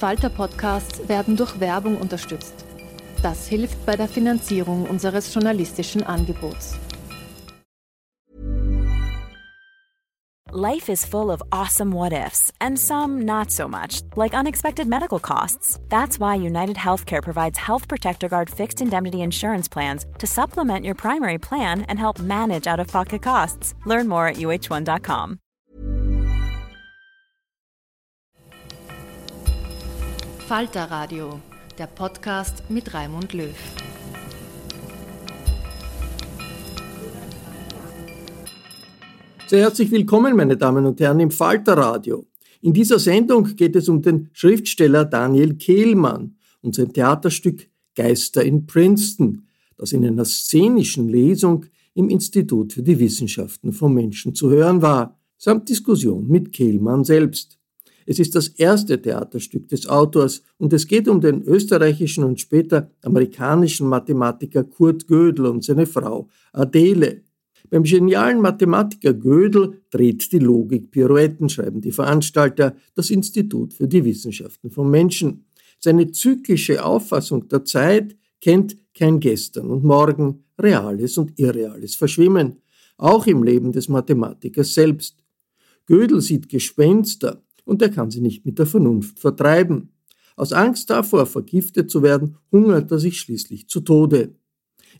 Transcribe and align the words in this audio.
Falter-Podcasts 0.00 1.08
werden 1.10 1.36
durch 1.36 1.60
Werbung 1.60 1.98
unterstützt. 1.98 2.64
Das 3.22 3.46
hilft 3.46 3.84
bei 3.84 3.96
der 3.96 4.08
Finanzierung 4.08 4.86
unseres 4.88 5.34
journalistischen 5.34 6.02
Angebots. 6.02 6.74
Life 10.52 10.88
is 10.88 11.04
full 11.04 11.30
of 11.30 11.42
awesome 11.52 11.92
what 11.92 12.12
ifs, 12.12 12.50
and 12.60 12.78
some 12.78 13.24
not 13.24 13.52
so 13.52 13.68
much, 13.68 14.00
like 14.16 14.34
unexpected 14.34 14.88
medical 14.88 15.20
costs. 15.20 15.78
That's 15.90 16.18
why 16.18 16.34
United 16.34 16.76
Healthcare 16.76 17.22
provides 17.22 17.58
Health 17.58 17.86
Protector 17.86 18.28
Guard 18.28 18.48
fixed 18.48 18.80
indemnity 18.80 19.20
insurance 19.20 19.68
plans 19.68 20.06
to 20.18 20.26
supplement 20.26 20.84
your 20.84 20.94
primary 20.94 21.38
plan 21.38 21.82
and 21.82 21.98
help 21.98 22.18
manage 22.18 22.66
out 22.66 22.80
of 22.80 22.88
pocket 22.88 23.22
costs. 23.22 23.74
Learn 23.84 24.08
more 24.08 24.26
at 24.26 24.38
uh1.com. 24.38 25.38
Falter 30.50 30.90
Radio, 30.90 31.40
der 31.78 31.86
Podcast 31.86 32.68
mit 32.68 32.92
Raimund 32.92 33.34
Löw. 33.34 33.54
Sehr 39.46 39.60
herzlich 39.60 39.92
willkommen, 39.92 40.34
meine 40.34 40.56
Damen 40.56 40.86
und 40.86 40.98
Herren, 40.98 41.20
im 41.20 41.30
Falter 41.30 41.74
Radio. 41.74 42.26
In 42.62 42.72
dieser 42.72 42.98
Sendung 42.98 43.54
geht 43.54 43.76
es 43.76 43.88
um 43.88 44.02
den 44.02 44.28
Schriftsteller 44.32 45.04
Daniel 45.04 45.54
Kehlmann 45.54 46.34
und 46.62 46.74
sein 46.74 46.92
Theaterstück 46.92 47.70
Geister 47.94 48.44
in 48.44 48.66
Princeton, 48.66 49.46
das 49.76 49.92
in 49.92 50.04
einer 50.04 50.24
szenischen 50.24 51.08
Lesung 51.08 51.66
im 51.94 52.08
Institut 52.08 52.72
für 52.72 52.82
die 52.82 52.98
Wissenschaften 52.98 53.72
vom 53.72 53.94
Menschen 53.94 54.34
zu 54.34 54.50
hören 54.50 54.82
war, 54.82 55.16
samt 55.38 55.68
Diskussion 55.68 56.26
mit 56.26 56.52
Kehlmann 56.52 57.04
selbst. 57.04 57.59
Es 58.06 58.18
ist 58.18 58.34
das 58.34 58.48
erste 58.48 59.00
Theaterstück 59.00 59.68
des 59.68 59.88
Autors 59.88 60.42
und 60.58 60.72
es 60.72 60.86
geht 60.86 61.08
um 61.08 61.20
den 61.20 61.42
österreichischen 61.42 62.24
und 62.24 62.40
später 62.40 62.90
amerikanischen 63.02 63.86
Mathematiker 63.86 64.64
Kurt 64.64 65.06
Gödel 65.06 65.46
und 65.46 65.64
seine 65.64 65.86
Frau 65.86 66.28
Adele. 66.52 67.22
Beim 67.68 67.84
genialen 67.84 68.40
Mathematiker 68.40 69.14
Gödel 69.14 69.82
dreht 69.90 70.32
die 70.32 70.38
Logik 70.38 70.90
Pirouetten, 70.90 71.48
schreiben 71.48 71.80
die 71.80 71.92
Veranstalter, 71.92 72.74
das 72.94 73.10
Institut 73.10 73.74
für 73.74 73.86
die 73.86 74.04
Wissenschaften 74.04 74.70
vom 74.70 74.90
Menschen. 74.90 75.44
Seine 75.78 76.10
zyklische 76.10 76.84
Auffassung 76.84 77.48
der 77.48 77.64
Zeit 77.64 78.16
kennt 78.40 78.76
kein 78.94 79.20
Gestern 79.20 79.70
und 79.70 79.84
Morgen, 79.84 80.44
Reales 80.58 81.16
und 81.16 81.38
Irreales 81.38 81.94
verschwimmen, 81.94 82.56
auch 82.96 83.26
im 83.26 83.42
Leben 83.42 83.72
des 83.72 83.88
Mathematikers 83.88 84.74
selbst. 84.74 85.22
Gödel 85.86 86.20
sieht 86.20 86.48
Gespenster, 86.48 87.42
und 87.64 87.82
er 87.82 87.90
kann 87.90 88.10
sie 88.10 88.20
nicht 88.20 88.44
mit 88.46 88.58
der 88.58 88.66
Vernunft 88.66 89.18
vertreiben. 89.18 89.90
Aus 90.36 90.52
Angst 90.52 90.90
davor, 90.90 91.26
vergiftet 91.26 91.90
zu 91.90 92.02
werden, 92.02 92.36
hungert 92.50 92.90
er 92.90 92.98
sich 92.98 93.20
schließlich 93.20 93.68
zu 93.68 93.80
Tode. 93.80 94.34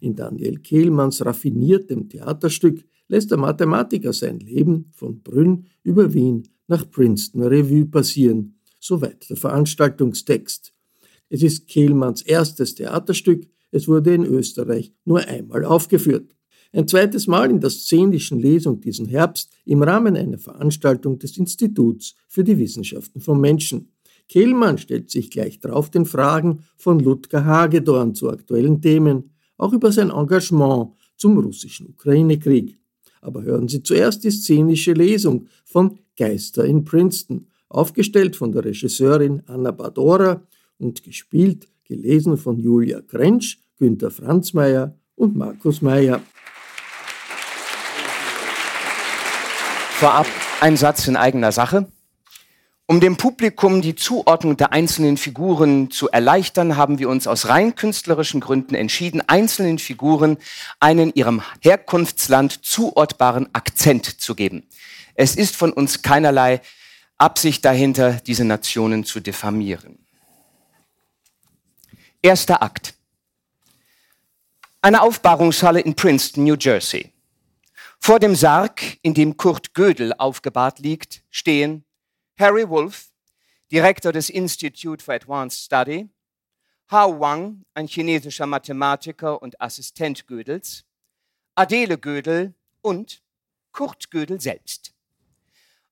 In 0.01 0.15
Daniel 0.15 0.59
Kehlmanns 0.59 1.25
raffiniertem 1.25 2.09
Theaterstück 2.09 2.85
lässt 3.09 3.31
der 3.31 3.39
Mathematiker 3.39 4.13
sein 4.13 4.39
Leben 4.39 4.91
von 4.93 5.23
Brünn 5.23 5.67
über 5.83 6.13
Wien 6.13 6.49
nach 6.69 6.89
Princeton 6.91 7.43
Revue 7.43 7.87
passieren. 7.87 8.61
Soweit 8.79 9.29
der 9.29 9.37
Veranstaltungstext. 9.37 10.73
Es 11.29 11.43
ist 11.43 11.67
Kehlmanns 11.67 12.23
erstes 12.23 12.75
Theaterstück. 12.75 13.47
Es 13.71 13.89
wurde 13.89 14.15
in 14.15 14.25
Österreich 14.25 14.93
nur 15.05 15.21
einmal 15.21 15.65
aufgeführt 15.65 16.35
ein 16.73 16.87
zweites 16.87 17.27
Mal 17.27 17.51
in 17.51 17.61
der 17.61 17.71
szenischen 17.71 18.39
Lesung 18.39 18.81
diesen 18.81 19.07
Herbst 19.07 19.53
im 19.65 19.83
Rahmen 19.83 20.17
einer 20.17 20.39
Veranstaltung 20.39 21.19
des 21.19 21.37
Instituts 21.37 22.15
für 22.29 22.45
die 22.45 22.59
Wissenschaften 22.59 23.21
vom 23.21 23.41
Menschen. 23.41 23.93
Kehlmann 24.29 24.79
stellt 24.79 25.11
sich 25.11 25.31
gleich 25.31 25.59
drauf 25.59 25.91
den 25.91 26.07
Fragen 26.07 26.61
von 26.77 27.01
Ludger 27.01 27.45
Hagedorn 27.45 28.15
zu 28.15 28.31
aktuellen 28.31 28.81
Themen, 28.81 29.31
auch 29.57 29.73
über 29.73 29.91
sein 29.91 30.11
Engagement 30.11 30.93
zum 31.17 31.39
russischen 31.39 31.89
Ukraine-Krieg. 31.89 32.79
Aber 33.21 33.43
hören 33.43 33.69
Sie 33.69 33.83
zuerst 33.83 34.25
die 34.25 34.31
szenische 34.31 34.93
Lesung 34.93 35.49
von 35.65 35.99
Geister 36.17 36.65
in 36.65 36.85
Princeton, 36.85 37.49
aufgestellt 37.69 38.37
von 38.37 38.53
der 38.53 38.65
Regisseurin 38.65 39.43
Anna 39.47 39.73
Badora 39.73 40.43
und 40.79 41.03
gespielt, 41.03 41.69
gelesen 41.85 42.37
von 42.37 42.59
Julia 42.59 43.01
Krensch, 43.01 43.59
Günter 43.79 44.11
Franzmeier 44.11 44.97
und 45.17 45.37
Markus 45.37 45.83
Meyer. 45.83 46.23
Vorab 50.01 50.27
ein 50.63 50.79
Satz 50.79 51.07
in 51.09 51.17
eigener 51.17 51.53
Sache. 51.53 51.87
Um 52.87 53.01
dem 53.01 53.19
Publikum 53.19 53.83
die 53.83 53.97
Zuordnung 53.97 54.57
der 54.57 54.73
einzelnen 54.73 55.19
Figuren 55.19 55.91
zu 55.91 56.09
erleichtern, 56.09 56.79
haben 56.79 56.99
wir 56.99 57.11
uns 57.11 57.27
aus 57.27 57.49
rein 57.49 57.75
künstlerischen 57.75 58.41
Gründen 58.41 58.75
entschieden, 58.75 59.21
einzelnen 59.29 59.79
Figuren 59.79 60.39
einen 60.79 61.13
ihrem 61.13 61.43
Herkunftsland 61.61 62.65
zuortbaren 62.65 63.55
Akzent 63.55 64.23
zu 64.23 64.35
geben. 64.35 64.67
Es 65.17 65.37
ist 65.37 65.55
von 65.55 65.71
uns 65.71 66.01
keinerlei 66.01 66.63
Absicht 67.19 67.63
dahinter, 67.67 68.23
diese 68.27 68.47
Nationen 68.47 69.05
zu 69.05 69.21
diffamieren. 69.21 69.99
Erster 72.23 72.63
Akt. 72.63 72.95
Eine 74.81 75.03
Aufbahrungshalle 75.03 75.81
in 75.81 75.95
Princeton, 75.95 76.45
New 76.45 76.57
Jersey. 76.59 77.13
Vor 78.03 78.19
dem 78.19 78.35
Sarg, 78.35 78.97
in 79.03 79.13
dem 79.13 79.37
Kurt 79.37 79.75
Gödel 79.75 80.15
aufgebahrt 80.15 80.79
liegt, 80.79 81.23
stehen 81.29 81.85
Harry 82.39 82.67
Wolf, 82.67 83.11
Direktor 83.71 84.11
des 84.11 84.31
Institute 84.31 85.05
for 85.05 85.15
Advanced 85.15 85.63
Study, 85.63 86.09
Hao 86.91 87.21
Wang, 87.21 87.63
ein 87.75 87.87
chinesischer 87.87 88.47
Mathematiker 88.47 89.41
und 89.43 89.61
Assistent 89.61 90.27
Gödels, 90.27 90.87
Adele 91.55 91.99
Gödel 91.99 92.55
und 92.81 93.23
Kurt 93.71 94.11
Gödel 94.11 94.41
selbst. 94.41 94.95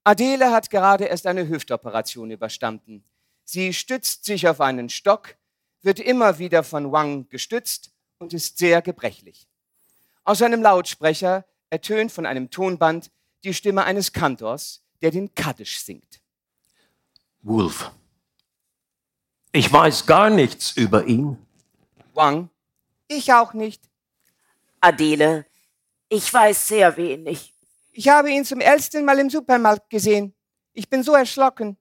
Adele 0.02 0.50
hat 0.50 0.70
gerade 0.70 1.04
erst 1.04 1.26
eine 1.26 1.46
Hüftoperation 1.46 2.30
überstanden. 2.30 3.04
Sie 3.44 3.74
stützt 3.74 4.24
sich 4.24 4.48
auf 4.48 4.62
einen 4.62 4.88
Stock, 4.88 5.36
wird 5.82 6.00
immer 6.00 6.38
wieder 6.38 6.64
von 6.64 6.90
Wang 6.90 7.28
gestützt 7.28 7.92
und 8.18 8.32
ist 8.32 8.56
sehr 8.56 8.80
gebrechlich. 8.80 9.46
Aus 10.24 10.40
einem 10.40 10.62
Lautsprecher 10.62 11.44
ertönt 11.70 12.12
von 12.12 12.26
einem 12.26 12.50
Tonband 12.50 13.10
die 13.44 13.54
Stimme 13.54 13.84
eines 13.84 14.12
Kantors, 14.12 14.82
der 15.02 15.10
den 15.10 15.34
Kaddisch 15.34 15.80
singt. 15.80 16.20
Wolf. 17.42 17.90
Ich 19.52 19.72
weiß 19.72 20.06
gar 20.06 20.30
nichts 20.30 20.72
über 20.72 21.04
ihn. 21.06 21.38
Wang. 22.14 22.50
Ich 23.06 23.32
auch 23.32 23.54
nicht. 23.54 23.88
Adele. 24.80 25.46
Ich 26.08 26.32
weiß 26.32 26.68
sehr 26.68 26.96
wenig. 26.96 27.54
Ich 27.92 28.08
habe 28.08 28.30
ihn 28.30 28.44
zum 28.44 28.60
ersten 28.60 29.04
Mal 29.04 29.18
im 29.18 29.30
Supermarkt 29.30 29.90
gesehen. 29.90 30.34
Ich 30.72 30.88
bin 30.88 31.02
so 31.02 31.14
erschrocken. 31.14 31.76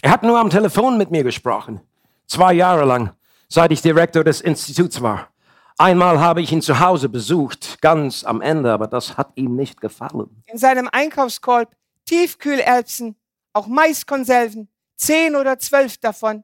Er 0.00 0.12
hat 0.12 0.22
nur 0.22 0.38
am 0.38 0.50
Telefon 0.50 0.96
mit 0.96 1.10
mir 1.10 1.24
gesprochen. 1.24 1.80
Zwei 2.26 2.52
Jahre 2.52 2.84
lang, 2.84 3.12
seit 3.48 3.72
ich 3.72 3.82
Direktor 3.82 4.22
des 4.22 4.40
Instituts 4.40 5.00
war. 5.00 5.32
Einmal 5.80 6.18
habe 6.18 6.42
ich 6.42 6.50
ihn 6.50 6.60
zu 6.60 6.80
Hause 6.80 7.08
besucht, 7.08 7.80
ganz 7.80 8.24
am 8.24 8.40
Ende, 8.40 8.72
aber 8.72 8.88
das 8.88 9.16
hat 9.16 9.30
ihm 9.36 9.54
nicht 9.54 9.80
gefallen. 9.80 10.42
In 10.46 10.58
seinem 10.58 10.88
Einkaufskorb 10.90 11.72
Tiefkühlerbsen, 12.04 13.14
auch 13.52 13.68
Maiskonserven, 13.68 14.68
zehn 14.96 15.36
oder 15.36 15.60
zwölf 15.60 15.96
davon. 15.98 16.42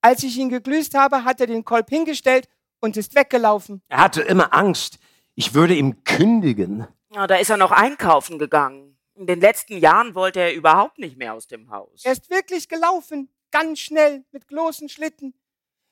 Als 0.00 0.24
ich 0.24 0.36
ihn 0.36 0.48
gegrüßt 0.48 0.94
habe, 0.96 1.22
hat 1.22 1.40
er 1.40 1.46
den 1.46 1.64
Kolb 1.64 1.90
hingestellt 1.90 2.48
und 2.80 2.96
ist 2.96 3.14
weggelaufen. 3.14 3.82
Er 3.88 3.98
hatte 3.98 4.22
immer 4.22 4.52
Angst, 4.52 4.98
ich 5.36 5.54
würde 5.54 5.76
ihm 5.76 6.02
kündigen. 6.02 6.88
Ja, 7.14 7.28
da 7.28 7.36
ist 7.36 7.50
er 7.50 7.58
noch 7.58 7.70
einkaufen 7.70 8.40
gegangen. 8.40 8.98
In 9.14 9.28
den 9.28 9.40
letzten 9.40 9.76
Jahren 9.78 10.16
wollte 10.16 10.40
er 10.40 10.54
überhaupt 10.54 10.98
nicht 10.98 11.16
mehr 11.16 11.34
aus 11.34 11.46
dem 11.46 11.70
Haus. 11.70 12.04
Er 12.04 12.12
ist 12.12 12.30
wirklich 12.30 12.68
gelaufen, 12.68 13.28
ganz 13.52 13.78
schnell, 13.78 14.24
mit 14.32 14.48
großen 14.48 14.88
Schlitten. 14.88 15.34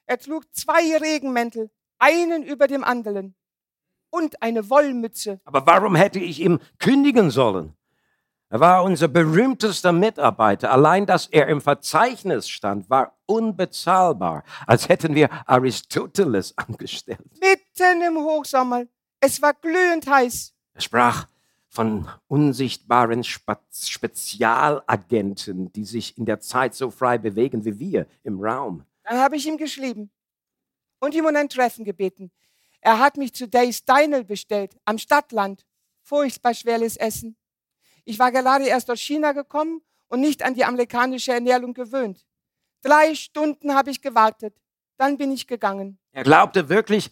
Er 0.06 0.18
trug 0.18 0.52
zwei 0.52 0.96
Regenmäntel, 0.96 1.70
einen 2.00 2.42
über 2.42 2.66
dem 2.66 2.82
anderen 2.82 3.36
und 4.10 4.42
eine 4.42 4.68
Wollmütze. 4.68 5.40
Aber 5.44 5.64
warum 5.66 5.94
hätte 5.94 6.18
ich 6.18 6.40
ihm 6.40 6.58
kündigen 6.78 7.30
sollen? 7.30 7.76
Er 8.52 8.58
war 8.58 8.82
unser 8.82 9.06
berühmtester 9.06 9.92
Mitarbeiter. 9.92 10.72
Allein, 10.72 11.06
dass 11.06 11.28
er 11.28 11.46
im 11.46 11.60
Verzeichnis 11.60 12.48
stand, 12.48 12.90
war 12.90 13.16
unbezahlbar, 13.26 14.42
als 14.66 14.88
hätten 14.88 15.14
wir 15.14 15.30
Aristoteles 15.46 16.58
angestellt. 16.58 17.20
Mitten 17.40 18.02
im 18.02 18.16
Hochsommer. 18.16 18.86
Es 19.20 19.40
war 19.40 19.54
glühend 19.54 20.08
heiß. 20.08 20.52
Er 20.74 20.80
sprach 20.80 21.28
von 21.68 22.08
unsichtbaren 22.26 23.22
Spezialagenten, 23.22 25.72
die 25.72 25.84
sich 25.84 26.18
in 26.18 26.26
der 26.26 26.40
Zeit 26.40 26.74
so 26.74 26.90
frei 26.90 27.18
bewegen 27.18 27.64
wie 27.64 27.78
wir 27.78 28.08
im 28.24 28.40
Raum. 28.40 28.84
Dann 29.04 29.18
habe 29.18 29.36
ich 29.36 29.46
ihm 29.46 29.58
geschrieben 29.58 30.10
und 31.00 31.14
ihm 31.14 31.24
um 31.24 31.34
ein 31.34 31.48
Treffen 31.48 31.84
gebeten. 31.84 32.30
Er 32.80 32.98
hat 32.98 33.16
mich 33.16 33.34
zu 33.34 33.48
Days 33.48 33.84
Diner 33.84 34.22
bestellt, 34.22 34.76
am 34.84 34.98
Stadtland. 34.98 35.66
Furchtbar 36.02 36.54
schweres 36.54 36.96
Essen. 36.96 37.36
Ich 38.04 38.18
war 38.18 38.32
gerade 38.32 38.66
erst 38.66 38.90
aus 38.90 39.00
China 39.00 39.32
gekommen 39.32 39.82
und 40.08 40.20
nicht 40.20 40.42
an 40.42 40.54
die 40.54 40.64
amerikanische 40.64 41.32
Ernährung 41.32 41.74
gewöhnt. 41.74 42.26
Drei 42.82 43.14
Stunden 43.14 43.74
habe 43.74 43.90
ich 43.90 44.00
gewartet. 44.00 44.56
Dann 44.96 45.18
bin 45.18 45.32
ich 45.32 45.46
gegangen. 45.46 45.98
Er 46.12 46.24
glaubte 46.24 46.68
wirklich, 46.68 47.10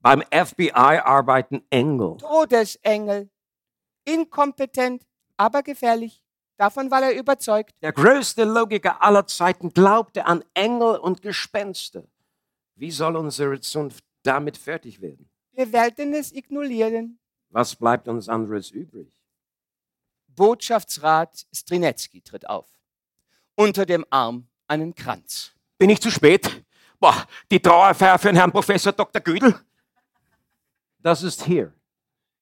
beim 0.00 0.22
FBI 0.22 0.72
arbeiten 0.72 1.64
Engel. 1.70 2.16
Todesengel. 2.16 3.30
Inkompetent, 4.04 5.06
aber 5.36 5.62
gefährlich. 5.62 6.22
Davon 6.56 6.90
war 6.90 7.02
er 7.02 7.14
überzeugt. 7.18 7.74
Der 7.82 7.92
größte 7.92 8.44
Logiker 8.44 9.02
aller 9.02 9.26
Zeiten 9.26 9.72
glaubte 9.72 10.26
an 10.26 10.44
Engel 10.54 10.96
und 10.96 11.22
Gespenster. 11.22 12.04
Wie 12.74 12.90
soll 12.90 13.16
unsere 13.16 13.60
Zunft 13.60 14.04
damit 14.22 14.56
fertig 14.56 15.00
werden? 15.00 15.28
Wir 15.52 15.72
werden 15.72 16.14
es 16.14 16.32
ignorieren. 16.32 17.18
Was 17.50 17.76
bleibt 17.76 18.08
uns 18.08 18.28
anderes 18.28 18.70
übrig? 18.70 19.12
Botschaftsrat 20.28 21.46
Strinetsky 21.52 22.22
tritt 22.22 22.48
auf. 22.48 22.68
Unter 23.54 23.84
dem 23.84 24.06
Arm 24.08 24.48
einen 24.66 24.94
Kranz. 24.94 25.52
Bin 25.78 25.90
ich 25.90 26.00
zu 26.00 26.10
spät? 26.10 26.64
Boah, 26.98 27.26
die 27.50 27.60
Trauerfeier 27.60 28.18
für 28.18 28.28
den 28.28 28.36
Herrn 28.36 28.52
Professor 28.52 28.92
Dr. 28.92 29.20
Güdel? 29.20 29.54
Das 30.98 31.22
ist 31.22 31.42
hier. 31.44 31.74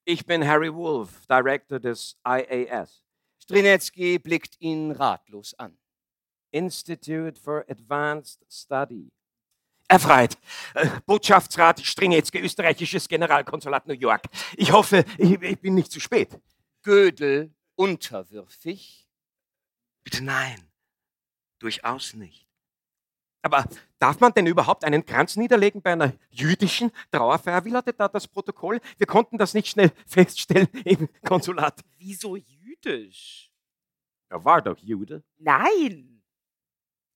Ich 0.04 0.24
bin 0.24 0.46
Harry 0.46 0.72
Wolf, 0.72 1.26
Director 1.26 1.80
des 1.80 2.16
IAS. 2.26 3.02
Strinetsky 3.42 4.18
blickt 4.18 4.60
ihn 4.60 4.92
ratlos 4.92 5.54
an. 5.54 5.76
Institute 6.52 7.40
for 7.40 7.64
Advanced 7.68 8.44
Study. 8.48 9.10
Erfreut. 9.90 10.38
Äh, 10.74 10.88
Botschaftsrat 11.04 11.80
Stringetzke, 11.80 12.38
österreichisches 12.38 13.08
Generalkonsulat 13.08 13.88
New 13.88 13.94
York. 13.94 14.22
Ich 14.56 14.70
hoffe, 14.70 15.04
ich, 15.18 15.42
ich 15.42 15.58
bin 15.58 15.74
nicht 15.74 15.90
zu 15.90 15.98
spät. 15.98 16.38
Gödel 16.84 17.52
unterwürfig. 17.74 19.08
Bitte 20.04 20.22
nein, 20.22 20.62
durchaus 21.58 22.14
nicht. 22.14 22.46
Aber 23.42 23.64
darf 23.98 24.20
man 24.20 24.32
denn 24.32 24.46
überhaupt 24.46 24.84
einen 24.84 25.04
Kranz 25.04 25.34
niederlegen 25.34 25.82
bei 25.82 25.94
einer 25.94 26.12
jüdischen 26.30 26.92
Trauerfeier? 27.10 27.64
Wie 27.64 27.70
lautet 27.70 27.98
da 27.98 28.06
das 28.06 28.28
Protokoll? 28.28 28.80
Wir 28.96 29.08
konnten 29.08 29.38
das 29.38 29.54
nicht 29.54 29.66
schnell 29.66 29.90
feststellen 30.06 30.68
im 30.84 31.08
Konsulat. 31.26 31.80
Wieso 31.98 32.36
jüdisch? 32.36 33.50
Er 34.28 34.44
war 34.44 34.62
doch 34.62 34.78
Jude. 34.78 35.24
Nein. 35.38 36.09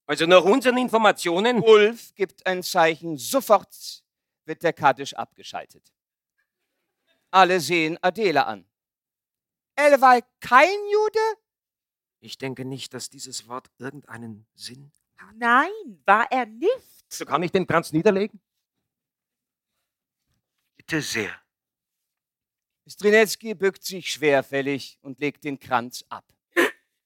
Also 0.06 0.26
nach 0.26 0.42
unseren 0.42 0.76
Informationen. 0.78 1.60
Ulf 1.60 2.14
gibt 2.14 2.46
ein 2.46 2.62
Zeichen, 2.62 3.16
sofort 3.16 4.02
wird 4.44 4.62
der 4.62 4.72
Kaddisch 4.72 5.14
abgeschaltet. 5.14 5.92
Alle 7.30 7.58
sehen 7.60 7.98
Adele 8.02 8.46
an. 8.46 8.66
Er 9.76 10.00
war 10.00 10.20
kein 10.40 10.78
Jude? 10.92 11.18
Ich 12.20 12.38
denke 12.38 12.64
nicht, 12.64 12.94
dass 12.94 13.10
dieses 13.10 13.48
Wort 13.48 13.70
irgendeinen 13.78 14.46
Sinn 14.54 14.92
hat. 15.16 15.34
Nein, 15.36 16.02
war 16.04 16.30
er 16.30 16.46
nicht. 16.46 17.04
So 17.08 17.24
kann 17.24 17.42
ich 17.42 17.50
den 17.50 17.66
Kranz 17.66 17.92
niederlegen? 17.92 18.40
Bitte 20.76 21.00
sehr. 21.00 21.34
Strinetsky 22.86 23.54
bückt 23.54 23.82
sich 23.82 24.12
schwerfällig 24.12 24.98
und 25.00 25.18
legt 25.18 25.44
den 25.44 25.58
Kranz 25.58 26.04
ab. 26.08 26.24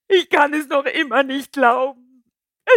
Ich 0.07 0.29
kann 0.29 0.53
es 0.53 0.67
noch 0.67 0.85
immer 0.85 1.23
nicht 1.23 1.53
glauben. 1.53 2.08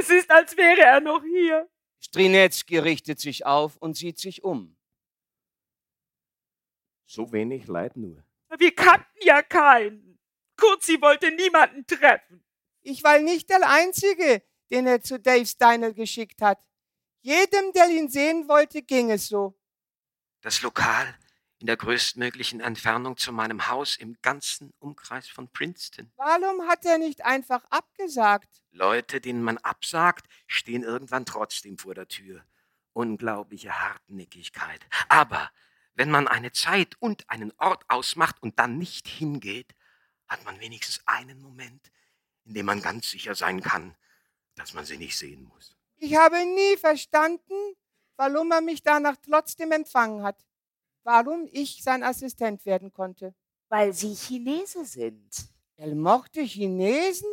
Es 0.00 0.10
ist, 0.10 0.30
als 0.30 0.56
wäre 0.56 0.80
er 0.80 1.00
noch 1.00 1.22
hier. 1.22 1.68
Strinetsky 2.00 2.78
richtet 2.78 3.20
sich 3.20 3.46
auf 3.46 3.76
und 3.76 3.96
sieht 3.96 4.18
sich 4.18 4.42
um. 4.44 4.76
So 7.06 7.32
wenig 7.32 7.66
Leid 7.66 7.96
nur. 7.96 8.24
Wir 8.58 8.74
kannten 8.74 9.18
ja 9.20 9.42
keinen. 9.42 10.18
Kurzi 10.56 11.00
wollte 11.00 11.30
niemanden 11.30 11.86
treffen. 11.86 12.44
Ich 12.82 13.02
war 13.02 13.18
nicht 13.18 13.50
der 13.50 13.68
Einzige, 13.68 14.42
den 14.70 14.86
er 14.86 15.02
zu 15.02 15.18
Dave 15.18 15.46
Steiner 15.46 15.92
geschickt 15.92 16.40
hat. 16.42 16.64
Jedem, 17.20 17.72
der 17.72 17.88
ihn 17.88 18.08
sehen 18.08 18.48
wollte, 18.48 18.82
ging 18.82 19.10
es 19.10 19.28
so. 19.28 19.54
Das 20.40 20.62
Lokal 20.62 21.14
in 21.62 21.66
der 21.66 21.76
größtmöglichen 21.76 22.58
Entfernung 22.58 23.16
zu 23.16 23.32
meinem 23.32 23.68
Haus 23.68 23.96
im 23.96 24.16
ganzen 24.20 24.74
Umkreis 24.80 25.28
von 25.28 25.46
Princeton. 25.46 26.10
Warum 26.16 26.66
hat 26.66 26.84
er 26.84 26.98
nicht 26.98 27.24
einfach 27.24 27.64
abgesagt? 27.70 28.64
Leute, 28.72 29.20
denen 29.20 29.44
man 29.44 29.58
absagt, 29.58 30.26
stehen 30.48 30.82
irgendwann 30.82 31.24
trotzdem 31.24 31.78
vor 31.78 31.94
der 31.94 32.08
Tür. 32.08 32.44
Unglaubliche 32.94 33.78
Hartnäckigkeit. 33.80 34.84
Aber 35.08 35.52
wenn 35.94 36.10
man 36.10 36.26
eine 36.26 36.50
Zeit 36.50 36.96
und 36.98 37.30
einen 37.30 37.52
Ort 37.58 37.84
ausmacht 37.86 38.42
und 38.42 38.58
dann 38.58 38.76
nicht 38.76 39.06
hingeht, 39.06 39.72
hat 40.26 40.44
man 40.44 40.58
wenigstens 40.58 41.00
einen 41.06 41.40
Moment, 41.40 41.92
in 42.44 42.54
dem 42.54 42.66
man 42.66 42.82
ganz 42.82 43.08
sicher 43.08 43.36
sein 43.36 43.60
kann, 43.60 43.94
dass 44.56 44.74
man 44.74 44.84
sie 44.84 44.98
nicht 44.98 45.16
sehen 45.16 45.44
muss. 45.44 45.76
Ich 45.98 46.16
habe 46.16 46.44
nie 46.44 46.76
verstanden, 46.76 47.76
warum 48.16 48.50
er 48.50 48.62
mich 48.62 48.82
danach 48.82 49.16
trotzdem 49.24 49.70
empfangen 49.70 50.24
hat. 50.24 50.44
Warum 51.04 51.48
ich 51.50 51.82
sein 51.82 52.02
Assistent 52.02 52.64
werden 52.66 52.92
konnte. 52.92 53.34
Weil 53.68 53.92
Sie 53.92 54.14
Chinese 54.14 54.84
sind. 54.84 55.30
Er 55.76 55.94
mochte 55.94 56.42
Chinesen? 56.42 57.28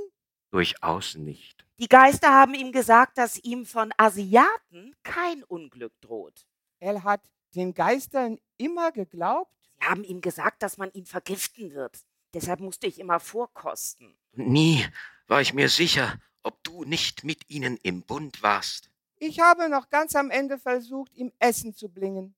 Durchaus 0.52 1.16
nicht. 1.16 1.66
Die 1.78 1.88
Geister 1.88 2.34
haben 2.34 2.54
ihm 2.54 2.72
gesagt, 2.72 3.18
dass 3.18 3.38
ihm 3.38 3.66
von 3.66 3.94
Asiaten 3.98 4.96
kein 5.04 5.44
Unglück 5.44 5.94
droht. 6.02 6.46
Er 6.80 7.04
hat 7.04 7.22
den 7.56 7.74
Geistern 7.74 8.40
immer 8.58 8.92
geglaubt? 8.92 9.52
Sie 9.80 9.86
haben 9.86 10.04
ihm 10.04 10.22
gesagt, 10.22 10.64
dass 10.64 10.78
man 10.78 10.92
ihn 10.94 11.06
vergiften 11.06 11.74
wird. 11.74 12.00
Deshalb 12.34 12.60
musste 12.60 12.88
ich 12.88 13.00
immer 13.00 13.20
vorkosten. 13.20 14.18
Nie 14.34 14.86
war 15.28 15.42
ich 15.42 15.54
mir 15.54 15.70
sicher, 15.70 16.20
ob 16.44 16.64
du 16.64 16.84
nicht 16.84 17.24
mit 17.24 17.50
ihnen 17.50 17.78
im 17.84 18.02
Bund 18.04 18.42
warst. 18.42 18.90
Ich 19.18 19.40
habe 19.40 19.70
noch 19.70 19.90
ganz 19.90 20.16
am 20.16 20.32
Ende 20.32 20.58
versucht, 20.58 21.14
ihm 21.16 21.32
Essen 21.40 21.74
zu 21.74 21.90
bringen. 21.90 22.36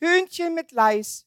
Hühnchen 0.00 0.54
mit 0.54 0.72
Leis. 0.72 1.26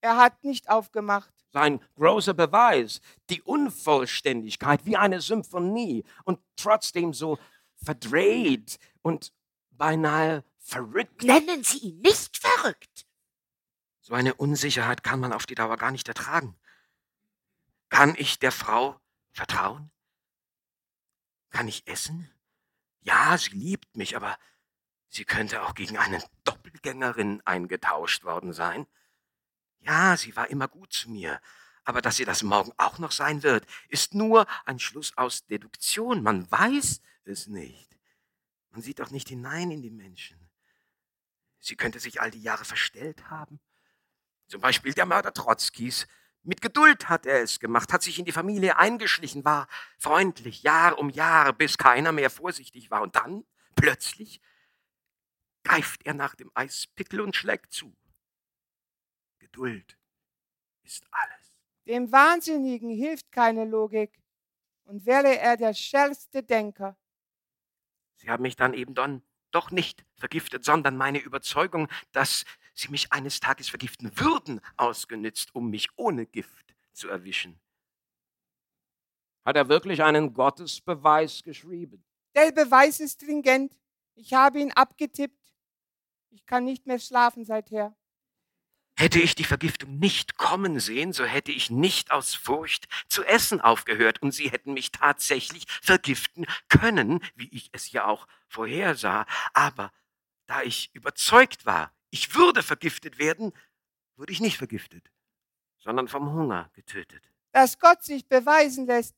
Er 0.00 0.16
hat 0.16 0.44
nicht 0.44 0.68
aufgemacht. 0.68 1.32
Sein 1.52 1.80
großer 1.96 2.34
Beweis, 2.34 3.00
die 3.30 3.42
Unvollständigkeit 3.42 4.84
wie 4.84 4.96
eine 4.96 5.20
Symphonie 5.20 6.04
und 6.24 6.38
trotzdem 6.56 7.12
so 7.12 7.38
verdreht 7.76 8.78
und 9.02 9.32
beinahe 9.70 10.44
verrückt. 10.58 11.22
Nennen 11.22 11.64
Sie 11.64 11.78
ihn 11.78 12.00
nicht 12.00 12.36
verrückt. 12.36 13.06
So 14.00 14.14
eine 14.14 14.34
Unsicherheit 14.34 15.02
kann 15.02 15.18
man 15.20 15.32
auf 15.32 15.46
die 15.46 15.54
Dauer 15.54 15.76
gar 15.76 15.90
nicht 15.90 16.06
ertragen. 16.08 16.56
Kann 17.88 18.14
ich 18.16 18.38
der 18.38 18.52
Frau 18.52 19.00
vertrauen? 19.32 19.90
Kann 21.50 21.68
ich 21.68 21.86
essen? 21.86 22.30
Ja, 23.00 23.36
sie 23.38 23.50
liebt 23.50 23.96
mich, 23.96 24.16
aber 24.16 24.36
sie 25.16 25.24
könnte 25.24 25.62
auch 25.62 25.74
gegen 25.74 25.96
eine 25.96 26.22
Doppelgängerin 26.44 27.42
eingetauscht 27.44 28.24
worden 28.24 28.52
sein. 28.52 28.86
Ja, 29.80 30.16
sie 30.16 30.36
war 30.36 30.48
immer 30.50 30.68
gut 30.68 30.92
zu 30.92 31.10
mir, 31.10 31.40
aber 31.84 32.02
dass 32.02 32.16
sie 32.16 32.24
das 32.24 32.42
morgen 32.42 32.72
auch 32.76 32.98
noch 32.98 33.12
sein 33.12 33.42
wird, 33.42 33.66
ist 33.88 34.14
nur 34.14 34.46
ein 34.64 34.78
Schluss 34.78 35.16
aus 35.16 35.46
Deduktion. 35.46 36.22
Man 36.22 36.50
weiß 36.50 37.00
es 37.24 37.46
nicht. 37.46 37.96
Man 38.70 38.82
sieht 38.82 39.00
auch 39.00 39.10
nicht 39.10 39.28
hinein 39.28 39.70
in 39.70 39.82
die 39.82 39.90
Menschen. 39.90 40.38
Sie 41.60 41.76
könnte 41.76 41.98
sich 41.98 42.20
all 42.20 42.30
die 42.30 42.42
Jahre 42.42 42.64
verstellt 42.64 43.30
haben. 43.30 43.58
Zum 44.48 44.60
Beispiel 44.60 44.92
der 44.92 45.06
Mörder 45.06 45.32
Trotzkis. 45.32 46.06
Mit 46.42 46.60
Geduld 46.60 47.08
hat 47.08 47.26
er 47.26 47.42
es 47.42 47.58
gemacht, 47.58 47.92
hat 47.92 48.02
sich 48.02 48.18
in 48.18 48.24
die 48.24 48.32
Familie 48.32 48.76
eingeschlichen, 48.76 49.44
war 49.44 49.66
freundlich 49.98 50.62
Jahr 50.62 50.98
um 50.98 51.10
Jahr, 51.10 51.52
bis 51.52 51.78
keiner 51.78 52.12
mehr 52.12 52.30
vorsichtig 52.30 52.90
war. 52.90 53.02
Und 53.02 53.16
dann, 53.16 53.44
plötzlich, 53.74 54.40
greift 55.66 56.06
er 56.06 56.14
nach 56.14 56.34
dem 56.34 56.50
Eispickel 56.54 57.20
und 57.20 57.34
schlägt 57.34 57.72
zu. 57.72 57.94
Geduld 59.38 59.98
ist 60.84 61.04
alles. 61.10 61.60
Dem 61.86 62.12
Wahnsinnigen 62.12 62.90
hilft 62.90 63.32
keine 63.32 63.64
Logik. 63.64 64.20
Und 64.84 65.04
wäre 65.04 65.38
er 65.38 65.56
der 65.56 65.74
schärfste 65.74 66.44
Denker. 66.44 66.96
Sie 68.14 68.30
haben 68.30 68.42
mich 68.42 68.54
dann 68.54 68.72
eben 68.72 68.94
dann 68.94 69.22
doch 69.50 69.72
nicht 69.72 70.04
vergiftet, 70.14 70.64
sondern 70.64 70.96
meine 70.96 71.18
Überzeugung, 71.18 71.88
dass 72.12 72.44
Sie 72.74 72.88
mich 72.88 73.12
eines 73.12 73.40
Tages 73.40 73.68
vergiften 73.68 74.12
würden, 74.20 74.60
ausgenützt, 74.76 75.54
um 75.54 75.70
mich 75.70 75.88
ohne 75.96 76.26
Gift 76.26 76.76
zu 76.92 77.08
erwischen. 77.08 77.58
Hat 79.44 79.56
er 79.56 79.68
wirklich 79.68 80.02
einen 80.02 80.34
Gottesbeweis 80.34 81.42
geschrieben? 81.42 82.04
Der 82.34 82.52
Beweis 82.52 83.00
ist 83.00 83.14
stringent. 83.14 83.76
Ich 84.14 84.34
habe 84.34 84.60
ihn 84.60 84.72
abgetippt. 84.72 85.45
Ich 86.30 86.46
kann 86.46 86.64
nicht 86.64 86.86
mehr 86.86 86.98
schlafen 86.98 87.44
seither. 87.44 87.96
Hätte 88.98 89.20
ich 89.20 89.34
die 89.34 89.44
Vergiftung 89.44 89.98
nicht 89.98 90.38
kommen 90.38 90.80
sehen, 90.80 91.12
so 91.12 91.24
hätte 91.24 91.52
ich 91.52 91.70
nicht 91.70 92.12
aus 92.12 92.34
Furcht 92.34 92.86
zu 93.08 93.24
essen 93.24 93.60
aufgehört 93.60 94.22
und 94.22 94.32
sie 94.32 94.50
hätten 94.50 94.72
mich 94.72 94.90
tatsächlich 94.90 95.66
vergiften 95.82 96.46
können, 96.70 97.22
wie 97.34 97.48
ich 97.48 97.68
es 97.72 97.92
ja 97.92 98.06
auch 98.06 98.26
vorhersah. 98.48 99.26
Aber 99.52 99.92
da 100.46 100.62
ich 100.62 100.94
überzeugt 100.94 101.66
war, 101.66 101.92
ich 102.10 102.34
würde 102.34 102.62
vergiftet 102.62 103.18
werden, 103.18 103.52
wurde 104.16 104.32
ich 104.32 104.40
nicht 104.40 104.56
vergiftet, 104.56 105.10
sondern 105.78 106.08
vom 106.08 106.32
Hunger 106.32 106.70
getötet. 106.72 107.30
Dass 107.52 107.78
Gott 107.78 108.02
sich 108.02 108.26
beweisen 108.26 108.86
lässt, 108.86 109.14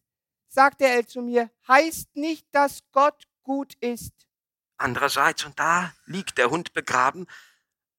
sagte 0.48 0.86
er 0.86 1.06
zu 1.06 1.22
mir, 1.22 1.50
heißt 1.68 2.16
nicht, 2.16 2.46
dass 2.52 2.80
Gott 2.90 3.28
gut 3.42 3.74
ist. 3.74 4.27
Andererseits, 4.78 5.44
und 5.44 5.58
da 5.58 5.92
liegt 6.06 6.38
der 6.38 6.50
Hund 6.50 6.72
begraben, 6.72 7.26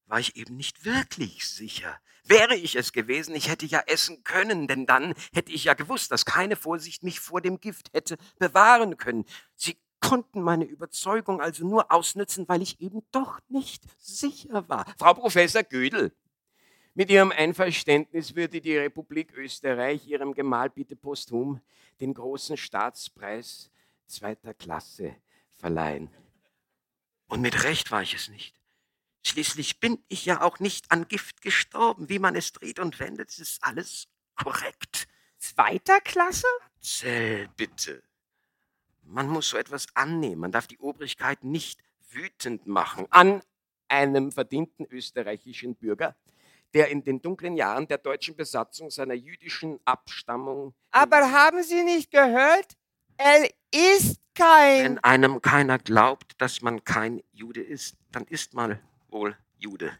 war 0.06 0.20
ich 0.20 0.36
eben 0.36 0.58
nicht 0.58 0.86
wirklich 0.86 1.48
sicher. 1.48 2.00
Wäre 2.24 2.56
ich 2.56 2.76
es 2.76 2.94
gewesen, 2.94 3.36
ich 3.36 3.50
hätte 3.50 3.66
ja 3.66 3.82
essen 3.86 4.24
können, 4.24 4.68
denn 4.68 4.86
dann 4.86 5.14
hätte 5.34 5.52
ich 5.52 5.66
ja 5.66 5.74
gewusst, 5.74 6.12
dass 6.12 6.26
keine 6.26 6.56
Vorsicht 6.56 7.04
mich 7.04 7.20
vor 7.20 7.42
dem 7.42 7.60
Gift 7.60 7.94
hätte 7.94 8.18
bewahren 8.38 8.98
können. 8.98 9.26
Sie 9.56 9.78
konnten 10.00 10.42
meine 10.42 10.66
Überzeugung 10.66 11.42
also 11.42 11.68
nur 11.68 11.92
ausnützen, 11.92 12.48
weil 12.48 12.62
ich 12.62 12.80
eben 12.80 13.02
doch 13.12 13.40
nicht 13.50 13.84
sicher 13.98 14.68
war. 14.70 14.86
Frau 14.98 15.14
Professor 15.14 15.64
Gödel, 15.64 16.12
mit 16.94 17.10
Ihrem 17.10 17.32
Einverständnis 17.32 18.36
würde 18.36 18.62
die 18.62 18.78
Republik 18.78 19.34
Österreich 19.34 20.08
Ihrem 20.08 20.34
Gemahl 20.34 20.70
bitte 20.70 20.96
posthum 20.96 21.62
den 22.02 22.14
großen 22.14 22.58
Staatspreis 22.58 23.72
zweiter 24.08 24.54
Klasse 24.54 25.16
verleihen. 25.58 26.10
Und 27.30 27.42
mit 27.42 27.64
Recht 27.64 27.92
war 27.92 28.02
ich 28.02 28.16
es 28.16 28.28
nicht. 28.28 28.60
Schließlich 29.24 29.80
bin 29.80 30.04
ich 30.08 30.26
ja 30.26 30.42
auch 30.42 30.60
nicht 30.60 30.92
an 30.92 31.08
Gift 31.08 31.42
gestorben. 31.42 32.10
Wie 32.10 32.20
man 32.20 32.36
es 32.36 32.52
dreht 32.52 32.80
und 32.80 33.00
wendet, 33.00 33.38
ist 33.38 33.64
alles 33.64 34.08
korrekt. 34.36 35.08
Zweiter 35.38 36.02
Klasse? 36.02 36.48
Zell, 36.82 37.48
bitte. 37.56 38.02
Man 39.04 39.28
muss 39.28 39.50
so 39.50 39.58
etwas 39.58 39.86
annehmen. 39.94 40.42
Man 40.42 40.52
darf 40.52 40.68
die 40.68 40.80
Obrigkeit 40.80 41.44
nicht 41.44 41.82
wütend 42.10 42.66
machen 42.66 43.06
an 43.12 43.42
einem 43.88 44.32
verdienten 44.32 44.88
österreichischen 44.88 45.76
Bürger, 45.76 46.16
der 46.74 46.90
in 46.90 47.04
den 47.04 47.22
dunklen 47.22 47.56
Jahren 47.56 47.88
der 47.88 48.00
deutschen 48.00 48.36
Besatzung 48.36 48.90
seiner 48.90 49.14
jüdischen 49.14 49.80
Abstammung. 49.86 50.74
Aber 50.92 51.32
haben 51.32 51.62
Sie 51.64 51.84
nicht 51.84 52.12
gehört? 52.12 52.78
Er 53.22 53.50
ist 53.72 54.22
kein. 54.34 54.84
Wenn 54.84 54.98
einem 55.00 55.42
keiner 55.42 55.78
glaubt, 55.78 56.42
dass 56.42 56.62
man 56.62 56.86
kein 56.86 57.22
Jude 57.34 57.62
ist, 57.62 57.98
dann 58.14 58.24
ist 58.24 58.54
man 58.54 58.80
wohl 59.10 59.36
Jude. 59.58 59.92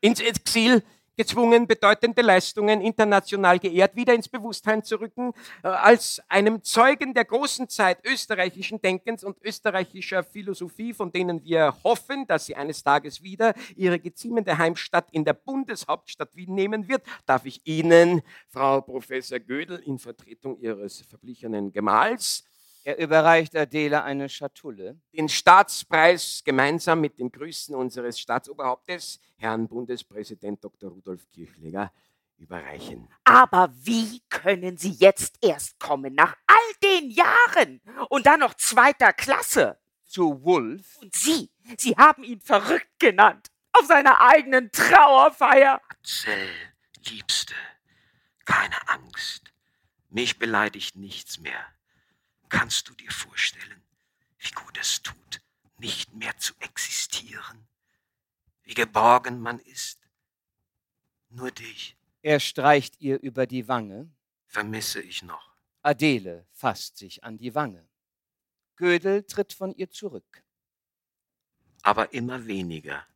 Ins 0.00 0.20
Exil 0.20 0.82
gezwungen, 1.20 1.66
bedeutende 1.66 2.22
Leistungen 2.22 2.80
international 2.80 3.58
geehrt, 3.58 3.94
wieder 3.94 4.14
ins 4.14 4.26
Bewusstsein 4.26 4.82
zu 4.82 4.98
rücken, 4.98 5.34
äh, 5.62 5.68
als 5.68 6.22
einem 6.28 6.62
Zeugen 6.62 7.12
der 7.12 7.26
großen 7.26 7.68
Zeit 7.68 7.98
österreichischen 8.06 8.80
Denkens 8.80 9.22
und 9.22 9.36
österreichischer 9.42 10.24
Philosophie, 10.24 10.94
von 10.94 11.12
denen 11.12 11.44
wir 11.44 11.74
hoffen, 11.84 12.26
dass 12.26 12.46
sie 12.46 12.56
eines 12.56 12.82
Tages 12.82 13.22
wieder 13.22 13.52
ihre 13.76 13.98
geziemende 13.98 14.56
Heimstatt 14.56 15.08
in 15.10 15.26
der 15.26 15.34
Bundeshauptstadt 15.34 16.34
Wien 16.36 16.54
nehmen 16.54 16.88
wird, 16.88 17.02
darf 17.26 17.44
ich 17.44 17.60
Ihnen, 17.66 18.22
Frau 18.48 18.80
Professor 18.80 19.38
Gödel, 19.38 19.78
in 19.84 19.98
Vertretung 19.98 20.58
Ihres 20.58 21.02
verblichenen 21.02 21.70
Gemahls, 21.70 22.49
er 22.82 22.98
überreicht 22.98 23.54
Adele 23.56 24.02
eine 24.02 24.28
Schatulle. 24.28 24.98
Den 25.12 25.28
Staatspreis 25.28 26.42
gemeinsam 26.44 27.00
mit 27.00 27.18
den 27.18 27.30
Grüßen 27.30 27.74
unseres 27.74 28.18
Staatsoberhauptes, 28.18 29.20
Herrn 29.36 29.68
Bundespräsident 29.68 30.64
Dr. 30.64 30.90
Rudolf 30.90 31.28
Kirchleger, 31.28 31.92
überreichen. 32.38 33.08
Aber 33.24 33.70
wie 33.82 34.22
können 34.30 34.78
Sie 34.78 34.92
jetzt 34.92 35.36
erst 35.42 35.78
kommen, 35.78 36.14
nach 36.14 36.36
all 36.46 36.56
den 36.82 37.10
Jahren 37.10 37.80
und 38.08 38.26
dann 38.26 38.40
noch 38.40 38.54
zweiter 38.54 39.12
Klasse? 39.12 39.78
Zu 40.06 40.42
Wolf. 40.42 40.96
Und 41.00 41.14
Sie, 41.14 41.50
Sie 41.76 41.94
haben 41.96 42.24
ihn 42.24 42.40
verrückt 42.40 42.98
genannt, 42.98 43.48
auf 43.72 43.86
seiner 43.86 44.20
eigenen 44.20 44.72
Trauerfeier. 44.72 45.80
Marcel, 45.86 46.48
Liebste, 47.06 47.54
keine 48.44 48.88
Angst. 48.88 49.52
Mich 50.08 50.38
beleidigt 50.40 50.96
nichts 50.96 51.38
mehr. 51.38 51.64
Kannst 52.50 52.88
du 52.88 52.94
dir 52.94 53.10
vorstellen, 53.10 53.82
wie 54.38 54.50
gut 54.50 54.76
es 54.78 55.00
tut, 55.00 55.40
nicht 55.78 56.12
mehr 56.12 56.36
zu 56.36 56.52
existieren? 56.58 57.66
Wie 58.64 58.74
geborgen 58.74 59.40
man 59.40 59.58
ist? 59.60 59.98
Nur 61.30 61.50
dich. 61.50 61.96
Er 62.22 62.40
streicht 62.40 63.00
ihr 63.00 63.20
über 63.20 63.46
die 63.46 63.66
Wange. 63.68 64.10
Vermisse 64.46 65.00
ich 65.00 65.22
noch. 65.22 65.54
Adele 65.82 66.46
fasst 66.52 66.98
sich 66.98 67.24
an 67.24 67.38
die 67.38 67.54
Wange. 67.54 67.88
Gödel 68.76 69.22
tritt 69.24 69.52
von 69.52 69.72
ihr 69.74 69.90
zurück. 69.90 70.42
Aber 71.82 72.12
immer 72.12 72.46
weniger. 72.46 73.06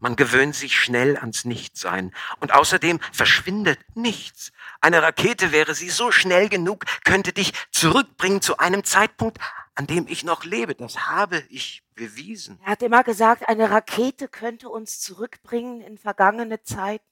Man 0.00 0.16
gewöhnt 0.16 0.54
sich 0.54 0.78
schnell 0.78 1.16
ans 1.18 1.44
Nichtsein. 1.44 2.12
Und 2.40 2.52
außerdem 2.52 3.00
verschwindet 3.12 3.78
nichts. 3.94 4.50
Eine 4.80 5.02
Rakete 5.02 5.52
wäre 5.52 5.74
sie 5.74 5.90
so 5.90 6.10
schnell 6.10 6.48
genug, 6.48 6.86
könnte 7.04 7.32
dich 7.32 7.52
zurückbringen 7.70 8.40
zu 8.40 8.56
einem 8.56 8.82
Zeitpunkt, 8.82 9.38
an 9.74 9.86
dem 9.86 10.08
ich 10.08 10.24
noch 10.24 10.44
lebe. 10.44 10.74
Das 10.74 11.06
habe 11.06 11.44
ich 11.50 11.82
bewiesen. 11.94 12.58
Er 12.64 12.72
hat 12.72 12.82
immer 12.82 13.04
gesagt, 13.04 13.46
eine 13.48 13.70
Rakete 13.70 14.28
könnte 14.28 14.70
uns 14.70 15.00
zurückbringen 15.00 15.82
in 15.82 15.98
vergangene 15.98 16.62
Zeiten. 16.62 17.04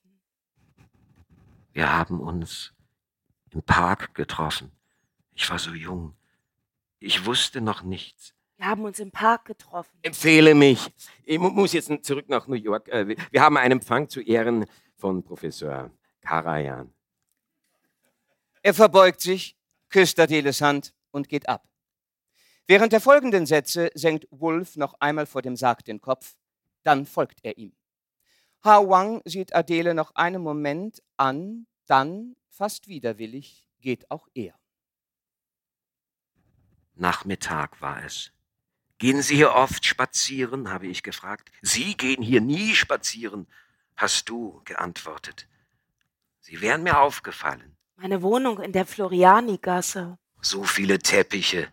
Wir 1.71 1.93
haben 1.93 2.19
uns 2.19 2.73
im 3.51 3.61
Park 3.61 4.15
getroffen. 4.15 4.71
Ich 5.35 5.49
war 5.49 5.59
so 5.59 5.71
jung. 5.71 6.15
Ich 6.99 7.25
wusste 7.25 7.61
noch 7.61 7.83
nichts. 7.83 8.33
Wir 8.59 8.67
haben 8.67 8.83
uns 8.83 8.99
im 8.99 9.09
Park 9.09 9.45
getroffen. 9.45 9.97
Empfehle 10.01 10.53
mich. 10.53 10.93
Ich 11.23 11.39
muss 11.39 11.71
jetzt 11.71 11.89
zurück 12.03 12.27
nach 12.27 12.45
New 12.47 12.57
York. 12.57 12.89
Äh, 12.89 13.15
wir 13.31 13.41
haben 13.41 13.55
einen 13.55 13.79
Empfang 13.79 14.09
zu 14.09 14.19
Ehren 14.19 14.65
von 14.97 15.23
Professor 15.23 15.89
Karajan. 16.19 16.93
Er 18.61 18.73
verbeugt 18.73 19.21
sich, 19.21 19.55
küsst 19.87 20.19
Adeles 20.19 20.59
Hand 20.59 20.93
und 21.11 21.29
geht 21.29 21.47
ab. 21.47 21.69
Während 22.67 22.91
der 22.91 22.99
folgenden 22.99 23.45
Sätze 23.45 23.91
senkt 23.93 24.27
Wolf 24.29 24.75
noch 24.75 24.93
einmal 24.99 25.25
vor 25.25 25.41
dem 25.41 25.55
Sarg 25.55 25.85
den 25.85 26.01
Kopf, 26.01 26.35
dann 26.83 27.05
folgt 27.05 27.39
er 27.43 27.57
ihm. 27.57 27.71
Ha 28.65 28.85
Wang 28.85 29.21
sieht 29.23 29.55
Adele 29.55 29.93
noch 29.93 30.13
einen 30.15 30.41
Moment 30.43 31.01
an, 31.15 31.65
dann, 31.85 32.35
fast 32.49 32.89
widerwillig, 32.89 33.65
geht 33.79 34.11
auch 34.11 34.27
er. 34.33 34.53
Nachmittag 36.95 37.81
war 37.81 38.03
es. 38.03 38.33
Gehen 38.99 39.21
Sie 39.21 39.37
hier 39.37 39.53
oft 39.53 39.85
spazieren? 39.85 40.69
habe 40.69 40.87
ich 40.87 41.03
gefragt. 41.03 41.51
Sie 41.61 41.95
gehen 41.95 42.21
hier 42.21 42.41
nie 42.41 42.75
spazieren, 42.75 43.47
hast 43.95 44.29
du 44.29 44.61
geantwortet. 44.65 45.47
Sie 46.41 46.59
wären 46.61 46.83
mir 46.83 46.99
aufgefallen. 46.99 47.77
Meine 47.95 48.21
Wohnung 48.21 48.59
in 48.61 48.73
der 48.73 48.85
Floriani-Gasse. 48.85 50.17
So 50.41 50.63
viele 50.63 50.99
Teppiche. 50.99 51.71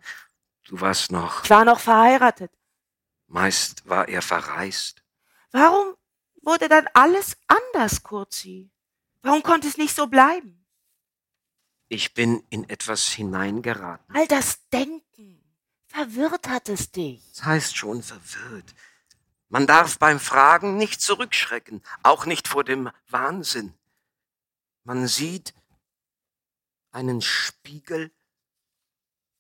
Du 0.65 0.81
warst 0.81 1.11
noch. 1.11 1.45
Ich 1.45 1.51
war 1.51 1.65
noch 1.65 1.81
verheiratet. 1.81 2.51
Meist 3.27 3.89
war 3.89 4.09
er 4.09 4.23
verreist. 4.23 5.03
Warum 5.51 5.95
wurde 6.43 6.69
dann 6.69 6.87
alles 6.95 7.37
anders, 7.49 8.03
Kurzi? 8.05 8.71
Warum 9.23 9.43
konnte 9.43 9.67
es 9.67 9.79
nicht 9.79 9.95
so 9.95 10.07
bleiben? 10.07 10.65
Ich 11.89 12.15
bin 12.15 12.45
in 12.51 12.69
etwas 12.69 13.09
hineingeraten. 13.09 14.15
All 14.15 14.27
das 14.29 14.69
Denken. 14.69 15.36
Verwirrt 15.97 16.47
hat 16.49 16.69
es 16.69 16.93
dich. 16.93 17.23
Das 17.31 17.45
heißt 17.47 17.75
schon 17.75 18.03
verwirrt. 18.03 18.75
Man 19.49 19.67
darf 19.67 19.99
beim 19.99 20.21
Fragen 20.21 20.77
nicht 20.77 21.01
zurückschrecken, 21.01 21.83
auch 22.03 22.27
nicht 22.27 22.49
vor 22.49 22.65
dem 22.65 22.91
Wahnsinn. 23.09 23.73
Man 24.85 25.09
sieht 25.09 25.55
einen 26.91 27.23
Spiegel, 27.23 28.15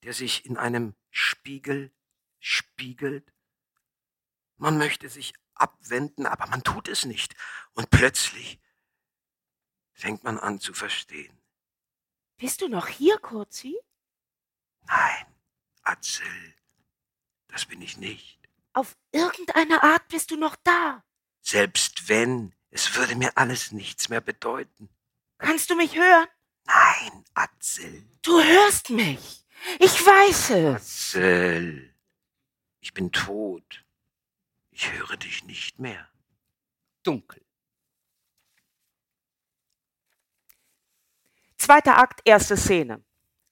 der 0.02 0.14
sich 0.14 0.46
in 0.46 0.56
einem 0.56 0.94
Spiegel 1.10 1.92
spiegelt. 2.38 3.34
Man 4.56 4.78
möchte 4.78 5.10
sich 5.10 5.34
abwenden, 5.52 6.24
aber 6.24 6.46
man 6.46 6.62
tut 6.62 6.88
es 6.88 7.04
nicht. 7.04 7.36
Und 7.74 7.90
plötzlich 7.90 8.58
fängt 9.92 10.24
man 10.24 10.38
an 10.38 10.58
zu 10.58 10.72
verstehen. 10.72 11.38
Bist 12.38 12.62
du 12.62 12.68
noch 12.68 12.88
hier, 12.88 13.18
Kurzi? 13.18 13.78
Nein, 14.86 15.35
Atzel, 15.86 16.54
das 17.48 17.64
bin 17.66 17.80
ich 17.80 17.96
nicht. 17.96 18.40
Auf 18.72 18.96
irgendeine 19.12 19.82
Art 19.82 20.08
bist 20.08 20.30
du 20.30 20.36
noch 20.36 20.56
da. 20.56 21.04
Selbst 21.40 22.08
wenn, 22.08 22.54
es 22.70 22.94
würde 22.96 23.14
mir 23.14 23.36
alles 23.36 23.72
nichts 23.72 24.08
mehr 24.08 24.20
bedeuten. 24.20 24.88
Kannst 25.38 25.70
du 25.70 25.76
mich 25.76 25.96
hören? 25.96 26.26
Nein, 26.64 27.24
Atzel. 27.34 28.04
Du 28.22 28.42
hörst 28.42 28.90
mich. 28.90 29.44
Ich 29.78 30.04
weiß 30.04 30.50
es. 30.50 31.14
Atzel, 31.14 31.94
ich 32.80 32.92
bin 32.92 33.12
tot. 33.12 33.84
Ich 34.72 34.92
höre 34.92 35.16
dich 35.16 35.44
nicht 35.44 35.78
mehr. 35.78 36.08
Dunkel. 37.02 37.42
Zweiter 41.56 41.98
Akt, 41.98 42.20
erste 42.24 42.56
Szene. 42.56 43.02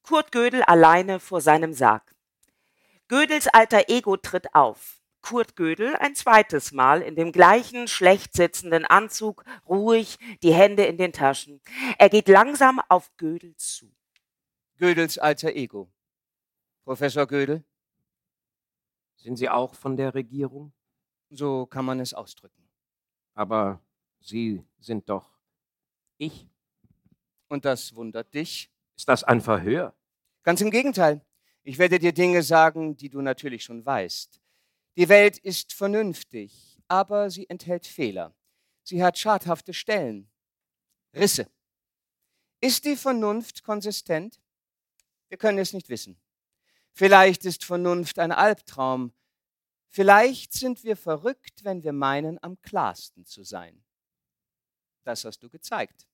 Kurt 0.02 0.32
Gödel 0.32 0.62
alleine 0.64 1.18
vor 1.20 1.40
seinem 1.40 1.72
Sarg. 1.72 2.13
Gödels 3.08 3.48
alter 3.48 3.88
Ego 3.88 4.16
tritt 4.16 4.54
auf. 4.54 5.00
Kurt 5.20 5.56
Gödel 5.56 5.96
ein 5.96 6.14
zweites 6.14 6.72
Mal 6.72 7.00
in 7.00 7.16
dem 7.16 7.32
gleichen 7.32 7.88
schlecht 7.88 8.34
sitzenden 8.34 8.84
Anzug, 8.84 9.44
ruhig, 9.66 10.18
die 10.42 10.52
Hände 10.52 10.84
in 10.84 10.98
den 10.98 11.12
Taschen. 11.12 11.62
Er 11.98 12.10
geht 12.10 12.28
langsam 12.28 12.80
auf 12.88 13.10
Gödel 13.16 13.56
zu. 13.56 13.90
Gödels 14.76 15.16
alter 15.18 15.54
Ego. 15.54 15.90
Professor 16.84 17.26
Gödel, 17.26 17.64
Sind 19.16 19.36
Sie 19.38 19.48
auch 19.48 19.74
von 19.74 19.96
der 19.96 20.14
Regierung? 20.14 20.72
so 21.30 21.66
kann 21.66 21.84
man 21.84 22.00
es 22.00 22.12
ausdrücken. 22.14 22.68
Aber 23.34 23.80
Sie 24.20 24.62
sind 24.78 25.08
doch 25.08 25.30
ich. 26.18 26.48
Und 27.48 27.64
das 27.64 27.94
wundert 27.94 28.32
dich? 28.34 28.70
Ist 28.96 29.08
das 29.08 29.24
ein 29.24 29.40
Verhör? 29.40 29.94
Ganz 30.42 30.60
im 30.60 30.70
Gegenteil. 30.70 31.24
Ich 31.66 31.78
werde 31.78 31.98
dir 31.98 32.12
Dinge 32.12 32.42
sagen, 32.42 32.94
die 32.94 33.08
du 33.08 33.22
natürlich 33.22 33.64
schon 33.64 33.84
weißt. 33.84 34.38
Die 34.96 35.08
Welt 35.08 35.38
ist 35.38 35.72
vernünftig, 35.72 36.78
aber 36.88 37.30
sie 37.30 37.48
enthält 37.48 37.86
Fehler. 37.86 38.34
Sie 38.82 39.02
hat 39.02 39.18
schadhafte 39.18 39.72
Stellen. 39.72 40.30
Risse. 41.14 41.50
Ist 42.60 42.84
die 42.84 42.96
Vernunft 42.96 43.64
konsistent? 43.64 44.40
Wir 45.28 45.38
können 45.38 45.58
es 45.58 45.72
nicht 45.72 45.88
wissen. 45.88 46.20
Vielleicht 46.92 47.46
ist 47.46 47.64
Vernunft 47.64 48.18
ein 48.18 48.30
Albtraum. 48.30 49.14
Vielleicht 49.88 50.52
sind 50.52 50.84
wir 50.84 50.96
verrückt, 50.96 51.64
wenn 51.64 51.82
wir 51.82 51.92
meinen, 51.92 52.42
am 52.42 52.60
klarsten 52.60 53.24
zu 53.24 53.42
sein. 53.42 53.82
Das 55.02 55.24
hast 55.24 55.42
du 55.42 55.48
gezeigt. 55.48 56.06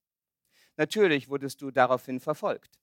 Natürlich 0.77 1.29
wurdest 1.29 1.61
du 1.61 1.71
daraufhin 1.71 2.21
verfolgt. 2.21 2.79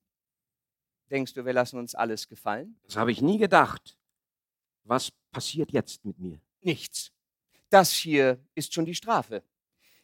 Denkst 1.09 1.33
du, 1.33 1.45
wir 1.45 1.53
lassen 1.53 1.77
uns 1.77 1.95
alles 1.95 2.27
gefallen? 2.27 2.79
Das 2.83 2.97
habe 2.97 3.11
ich 3.11 3.21
nie 3.21 3.37
gedacht. 3.37 3.97
Was 4.83 5.11
passiert 5.31 5.71
jetzt 5.71 6.03
mit 6.05 6.19
mir? 6.19 6.39
Nichts. 6.61 7.11
Das 7.69 7.91
hier 7.91 8.39
ist 8.55 8.73
schon 8.73 8.85
die 8.85 8.95
Strafe. 8.95 9.43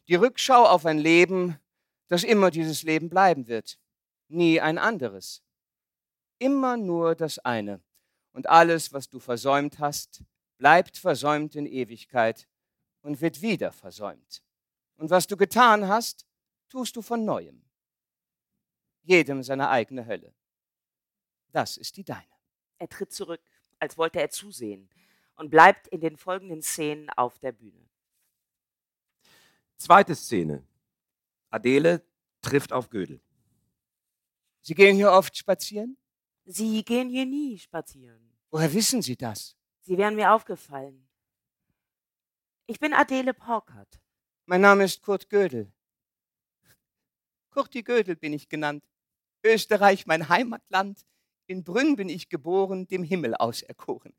Die 0.08 0.16
Rückschau 0.16 0.66
auf 0.66 0.86
ein 0.86 1.00
Leben, 1.00 1.58
das 2.08 2.24
immer 2.24 2.52
dieses 2.52 2.84
Leben 2.84 3.10
bleiben 3.10 3.48
wird. 3.48 3.80
Nie 4.28 4.60
ein 4.60 4.78
anderes. 4.78 5.42
Immer 6.40 6.78
nur 6.78 7.16
das 7.16 7.40
eine. 7.40 7.82
Und 8.34 8.50
alles, 8.50 8.92
was 8.92 9.10
du 9.10 9.20
versäumt 9.20 9.80
hast, 9.80 10.24
bleibt 10.58 10.98
versäumt 10.98 11.56
in 11.56 11.66
Ewigkeit 11.66 12.48
und 13.02 13.22
wird 13.22 13.42
wieder 13.42 13.72
versäumt. 13.72 14.44
Und 14.96 15.10
was 15.10 15.28
du 15.28 15.38
getan 15.38 15.88
hast, 15.88 16.26
tust 16.70 16.96
du 16.96 17.02
von 17.02 17.24
neuem. 17.24 17.64
Jedem 19.04 19.44
seine 19.44 19.70
eigene 19.70 20.06
Hölle. 20.06 20.34
Das 21.54 21.78
ist 21.78 21.96
die 21.96 22.04
deine. 22.04 22.28
Er 22.80 22.90
tritt 22.90 23.14
zurück, 23.14 23.42
als 23.80 23.98
wollte 23.98 24.20
er 24.20 24.30
zusehen, 24.30 24.90
und 25.36 25.50
bleibt 25.50 25.88
in 25.88 26.02
den 26.02 26.18
folgenden 26.18 26.62
Szenen 26.62 27.10
auf 27.12 27.40
der 27.40 27.54
Bühne. 27.54 27.90
Zweite 29.78 30.16
Szene. 30.16 30.68
Adele 31.50 32.06
trifft 32.42 32.74
auf 32.74 32.90
Gödel. 32.90 33.22
Sie 34.62 34.74
gehen 34.74 34.96
hier 34.96 35.12
oft 35.12 35.38
spazieren? 35.38 35.98
Sie 36.46 36.84
gehen 36.84 37.10
hier 37.10 37.26
nie 37.26 37.58
spazieren. 37.60 38.34
Woher 38.50 38.74
wissen 38.74 39.02
Sie 39.02 39.16
das? 39.16 39.56
Sie 39.82 39.98
wären 39.98 40.16
mir 40.16 40.34
aufgefallen. 40.34 41.08
Ich 42.66 42.80
bin 42.80 42.94
Adele 42.94 43.34
Paukert. 43.34 44.00
Mein 44.46 44.62
Name 44.62 44.86
ist 44.86 45.02
Kurt 45.02 45.30
Gödel. 45.30 45.72
Kurti 47.52 47.84
Gödel 47.84 48.16
bin 48.16 48.34
ich 48.34 48.50
genannt. 48.50 48.84
Österreich, 49.44 50.08
mein 50.08 50.28
Heimatland. 50.30 51.06
In 51.48 51.64
Brünn 51.64 51.96
bin 51.96 52.10
ich 52.10 52.30
geboren, 52.30 52.88
dem 52.88 53.04
Himmel 53.04 53.36
auserkoren. 53.36 54.14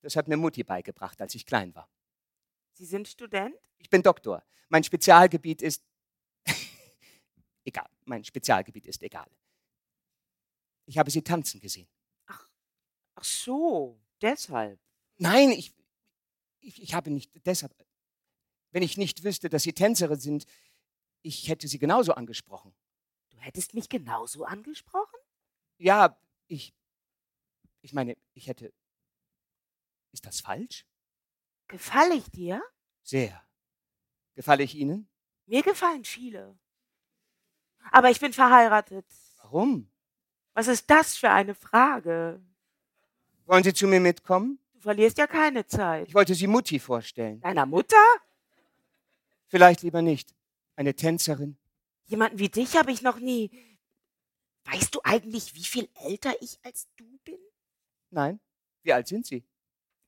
Das 0.00 0.16
hat 0.16 0.28
mir 0.28 0.36
Mutti 0.36 0.64
beigebracht, 0.64 1.20
als 1.20 1.34
ich 1.34 1.46
klein 1.46 1.74
war. 1.74 1.88
Sie 2.72 2.84
sind 2.84 3.06
Student? 3.06 3.54
Ich 3.78 3.88
bin 3.88 4.02
Doktor. 4.02 4.44
Mein 4.68 4.82
Spezialgebiet 4.82 5.62
ist. 5.62 5.84
egal. 7.64 7.88
Mein 8.04 8.24
Spezialgebiet 8.24 8.86
ist 8.86 9.02
egal. 9.02 9.30
Ich 10.86 10.98
habe 10.98 11.10
sie 11.10 11.22
tanzen 11.22 11.60
gesehen. 11.60 11.88
Ach 13.14 13.24
so, 13.24 14.00
deshalb. 14.20 14.80
Nein, 15.18 15.50
ich, 15.50 15.72
ich, 16.60 16.82
ich 16.82 16.94
habe 16.94 17.10
nicht 17.10 17.30
deshalb. 17.46 17.72
Wenn 18.72 18.82
ich 18.82 18.96
nicht 18.96 19.22
wüsste, 19.22 19.48
dass 19.48 19.62
Sie 19.62 19.72
Tänzerin 19.72 20.18
sind, 20.18 20.46
ich 21.20 21.48
hätte 21.48 21.68
Sie 21.68 21.78
genauso 21.78 22.14
angesprochen. 22.14 22.74
Du 23.30 23.38
hättest 23.38 23.74
mich 23.74 23.88
genauso 23.88 24.44
angesprochen? 24.44 25.18
Ja, 25.76 26.18
ich. 26.52 26.74
Ich 27.80 27.92
meine, 27.92 28.16
ich 28.34 28.46
hätte. 28.46 28.72
Ist 30.12 30.26
das 30.26 30.40
falsch? 30.40 30.86
Gefalle 31.68 32.14
ich 32.14 32.30
dir? 32.30 32.62
Sehr. 33.02 33.42
Gefalle 34.34 34.62
ich 34.62 34.74
Ihnen? 34.74 35.08
Mir 35.46 35.62
gefallen 35.62 36.04
viele. 36.04 36.56
Aber 37.90 38.10
ich 38.10 38.20
bin 38.20 38.32
verheiratet. 38.32 39.06
Warum? 39.38 39.90
Was 40.54 40.68
ist 40.68 40.88
das 40.90 41.16
für 41.16 41.30
eine 41.30 41.54
Frage? 41.54 42.40
Wollen 43.46 43.64
Sie 43.64 43.74
zu 43.74 43.86
mir 43.86 44.00
mitkommen? 44.00 44.58
Du 44.74 44.80
verlierst 44.80 45.18
ja 45.18 45.26
keine 45.26 45.66
Zeit. 45.66 46.08
Ich 46.08 46.14
wollte 46.14 46.34
Sie 46.34 46.46
Mutti 46.46 46.78
vorstellen. 46.78 47.40
Deiner 47.40 47.66
Mutter? 47.66 47.96
Vielleicht 49.48 49.82
lieber 49.82 50.02
nicht. 50.02 50.34
Eine 50.76 50.94
Tänzerin. 50.94 51.56
Jemanden 52.06 52.38
wie 52.38 52.48
dich 52.48 52.76
habe 52.76 52.92
ich 52.92 53.02
noch 53.02 53.18
nie. 53.18 53.50
Weißt 54.64 54.94
du 54.94 55.00
eigentlich, 55.04 55.54
wie 55.54 55.64
viel 55.64 55.88
älter 55.94 56.34
ich 56.40 56.58
als 56.62 56.88
du 56.96 57.04
bin? 57.24 57.38
Nein. 58.10 58.40
Wie 58.82 58.92
alt 58.92 59.08
sind 59.08 59.26
Sie? 59.26 59.44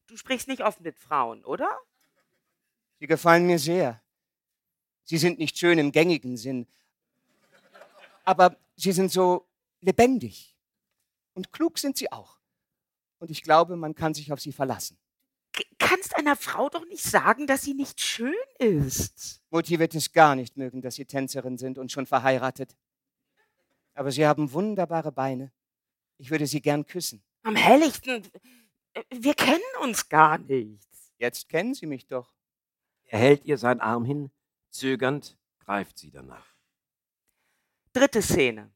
Du 0.07 0.17
sprichst 0.17 0.49
nicht 0.49 0.63
oft 0.63 0.81
mit 0.81 0.99
Frauen, 0.99 1.45
oder? 1.45 1.69
Sie 3.01 3.07
gefallen 3.07 3.47
mir 3.47 3.59
sehr. 3.59 4.03
Sie 5.05 5.19
sind 5.19 5.39
nicht 5.39 5.59
schön 5.59 5.79
im 5.79 5.93
gängigen 5.93 6.37
Sinn. 6.37 6.67
Aber 8.25 8.57
Sie 8.77 8.93
sind 8.93 9.13
so 9.13 9.47
lebendig. 9.81 10.57
Und 11.35 11.53
klug 11.53 11.79
sind 11.79 11.97
Sie 11.97 12.11
auch. 12.11 12.39
Und 13.19 13.31
ich 13.31 13.43
glaube, 13.43 13.77
man 13.77 13.95
kann 13.95 14.15
sich 14.15 14.33
auf 14.33 14.41
Sie 14.41 14.53
verlassen. 14.53 14.99
K 15.53 15.65
kannst 15.79 16.17
einer 16.17 16.35
Frau 16.37 16.69
doch 16.69 16.85
nicht 16.87 17.05
sagen, 17.05 17.47
dass 17.47 17.63
sie 17.63 17.75
nicht 17.75 18.01
schön 18.01 18.35
ist. 18.59 19.41
Mutti 19.51 19.79
wird 19.79 19.95
es 19.95 20.13
gar 20.13 20.35
nicht 20.35 20.57
mögen, 20.57 20.83
dass 20.83 20.97
Sie 20.97 21.05
Tänzerin 21.05 21.57
sind 21.59 21.79
und 21.79 21.93
schon 21.93 22.07
verheiratet. 22.07 22.77
Aber 23.95 24.11
Sie 24.11 24.27
haben 24.27 24.53
wunderbare 24.53 25.13
Beine. 25.13 25.53
Ich 26.19 26.31
würde 26.31 26.47
Sie 26.47 26.61
gern 26.61 26.87
küssen. 26.87 27.23
Am 27.43 27.57
helllichten. 27.57 28.27
Wir 29.11 29.35
kennen 29.35 29.61
uns 29.83 30.09
gar 30.09 30.39
nicht. 30.39 30.87
Jetzt 31.19 31.49
kennen 31.49 31.75
Sie 31.75 31.87
mich 31.87 32.07
doch. 32.07 32.35
Er 33.07 33.19
hält 33.19 33.45
ihr 33.45 33.59
seinen 33.59 33.81
Arm 33.81 34.05
hin, 34.05 34.31
zögernd 34.71 35.37
greift 35.65 35.99
sie 35.99 36.11
danach. 36.11 36.47
Dritte 37.93 38.23
Szene. 38.23 38.71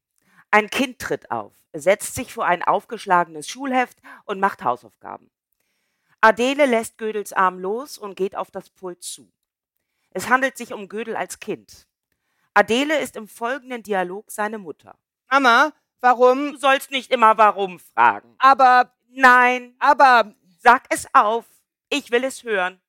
Ein 0.51 0.71
Kind 0.71 0.99
tritt 0.99 1.31
auf, 1.31 1.53
setzt 1.73 2.15
sich 2.15 2.33
vor 2.33 2.47
ein 2.47 2.63
aufgeschlagenes 2.63 3.49
Schulheft 3.49 3.99
und 4.25 4.41
macht 4.41 4.65
Hausaufgaben. 4.65 5.31
Adele 6.21 6.67
lässt 6.67 6.99
Gödels 6.99 7.33
Arm 7.33 7.59
los 7.59 7.99
und 7.99 8.17
geht 8.17 8.35
auf 8.35 8.51
das 8.51 8.71
Pult 8.71 9.03
zu. 9.03 9.31
Es 10.11 10.29
handelt 10.29 10.57
sich 10.57 10.73
um 10.73 10.89
Gödel 10.89 11.17
als 11.17 11.39
Kind. 11.39 11.87
Adele 12.55 12.99
ist 13.01 13.17
im 13.17 13.29
folgenden 13.29 13.83
Dialog 13.83 14.31
seine 14.31 14.59
Mutter. 14.59 14.99
Mama, 15.31 15.73
warum? 16.01 16.53
Du 16.53 16.59
sollst 16.59 16.91
nicht 16.91 17.11
immer 17.11 17.37
warum 17.37 17.79
fragen. 17.79 18.35
Aber. 18.39 18.93
Nein, 19.11 19.75
aber, 19.79 20.35
sag 20.61 20.85
es 20.91 21.07
auf. 21.15 21.47
Ich 21.89 22.11
will 22.11 22.25
es 22.25 22.45
hören. 22.45 22.81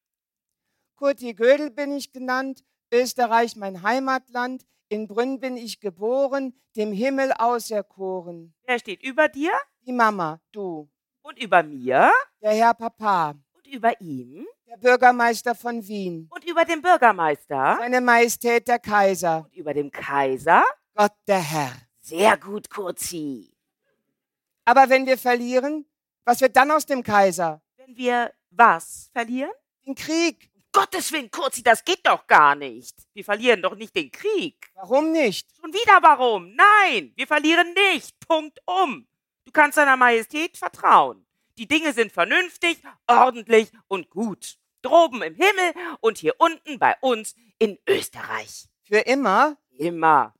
Kurti 0.96 1.34
Gödel 1.34 1.72
bin 1.72 1.94
ich 1.94 2.12
genannt, 2.12 2.66
Österreich 2.92 3.56
mein 3.56 3.84
Heimatland, 3.84 4.66
in 4.90 5.08
Brünn 5.08 5.40
bin 5.40 5.56
ich 5.56 5.80
geboren, 5.80 6.54
dem 6.76 6.92
Himmel 6.92 7.32
auserkoren. 7.38 8.54
Wer 8.66 8.80
steht 8.80 9.02
über 9.02 9.30
dir? 9.30 9.54
Die 9.86 9.94
Mama, 9.94 10.42
du. 10.52 10.90
Und 11.22 11.40
über 11.40 11.64
mir? 11.64 12.12
Der 12.42 12.52
Herr 12.52 12.74
Papa. 12.74 13.36
Und 13.54 13.68
über 13.68 14.00
ihm? 14.02 14.46
Der 14.68 14.78
Bürgermeister 14.78 15.56
von 15.56 15.88
Wien. 15.88 16.28
Und 16.32 16.44
über 16.44 16.66
dem 16.66 16.82
Bürgermeister? 16.82 17.78
Seine 17.80 18.02
Majestät 18.02 18.68
der 18.68 18.80
Kaiser. 18.80 19.46
Und 19.46 19.56
über 19.56 19.74
dem 19.74 19.90
Kaiser? 19.90 20.64
Gott 20.96 21.14
der 21.28 21.40
Herr. 21.40 21.72
Sehr 22.10 22.38
gut, 22.38 22.72
Kurzi. 22.72 23.52
Aber 24.66 24.90
wenn 24.90 25.06
wir 25.06 25.16
verlieren, 25.16 25.86
was 26.26 26.42
wird 26.42 26.56
dann 26.56 26.72
aus 26.72 26.88
dem 26.88 27.04
Kaiser? 27.04 27.62
Wenn 27.78 27.96
wir 27.96 28.34
was 28.50 29.12
verlieren? 29.14 29.52
Den 29.86 29.94
Krieg. 29.94 30.50
Um 30.56 30.64
Gottes 30.72 31.12
Willen, 31.12 31.30
Kurzi, 31.30 31.62
das 31.62 31.86
geht 31.86 32.06
doch 32.08 32.26
gar 32.26 32.56
nicht. 32.56 32.96
Wir 33.14 33.24
verlieren 33.24 33.62
doch 33.62 33.76
nicht 33.76 33.96
den 33.96 34.12
Krieg. 34.12 34.72
Warum 34.74 35.12
nicht? 35.12 35.48
Schon 35.62 35.72
wieder 35.72 36.00
warum? 36.02 36.56
Nein, 36.56 37.14
wir 37.16 37.28
verlieren 37.28 37.76
nicht. 37.92 38.20
Punkt 38.28 38.60
um. 38.66 39.08
Du 39.46 39.52
kannst 39.52 39.78
deiner 39.78 39.98
Majestät 39.98 40.58
vertrauen. 40.58 41.28
Die 41.60 41.68
Dinge 41.68 41.94
sind 41.94 42.12
vernünftig, 42.12 42.82
ordentlich 43.06 43.72
und 43.88 44.10
gut. 44.10 44.58
Droben 44.82 45.22
im 45.22 45.36
Himmel 45.36 45.74
und 46.02 46.18
hier 46.18 46.34
unten 46.40 46.80
bei 46.80 46.96
uns 47.02 47.36
in 47.60 47.78
Österreich. 47.88 48.68
Für 48.82 49.00
immer? 49.00 49.58
Immer. 49.78 50.34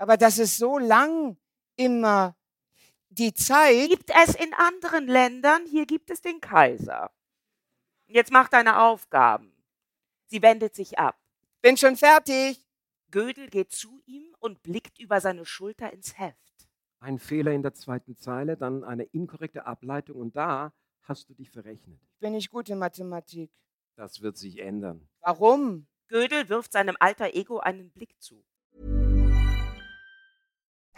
Aber 0.00 0.16
das 0.16 0.38
ist 0.38 0.56
so 0.56 0.78
lang. 0.78 1.36
Immer. 1.76 2.34
Die 3.10 3.34
Zeit. 3.34 3.90
Gibt 3.90 4.10
es 4.10 4.34
in 4.34 4.54
anderen 4.54 5.06
Ländern, 5.06 5.66
hier 5.66 5.84
gibt 5.84 6.10
es 6.10 6.22
den 6.22 6.40
Kaiser. 6.40 7.10
Jetzt 8.06 8.32
mach 8.32 8.48
deine 8.48 8.80
Aufgaben. 8.80 9.52
Sie 10.26 10.40
wendet 10.40 10.74
sich 10.74 10.98
ab. 10.98 11.20
Bin 11.60 11.76
schon 11.76 11.96
fertig. 11.96 12.66
Gödel 13.10 13.48
geht 13.50 13.72
zu 13.72 14.00
ihm 14.06 14.34
und 14.38 14.62
blickt 14.62 14.98
über 14.98 15.20
seine 15.20 15.44
Schulter 15.44 15.92
ins 15.92 16.18
Heft. 16.18 16.68
Ein 17.00 17.18
Fehler 17.18 17.52
in 17.52 17.62
der 17.62 17.74
zweiten 17.74 18.16
Zeile, 18.16 18.56
dann 18.56 18.84
eine 18.84 19.04
inkorrekte 19.04 19.66
Ableitung 19.66 20.16
und 20.16 20.34
da 20.34 20.72
hast 21.02 21.28
du 21.28 21.34
dich 21.34 21.50
verrechnet. 21.50 22.00
Ich 22.14 22.20
bin 22.20 22.32
nicht 22.32 22.50
gut 22.50 22.70
in 22.70 22.78
Mathematik. 22.78 23.50
Das 23.96 24.22
wird 24.22 24.38
sich 24.38 24.60
ändern. 24.60 25.06
Warum? 25.20 25.88
Gödel 26.08 26.48
wirft 26.48 26.72
seinem 26.72 26.96
alter 27.00 27.34
Ego 27.34 27.58
einen 27.58 27.90
Blick 27.90 28.14
zu. 28.18 28.42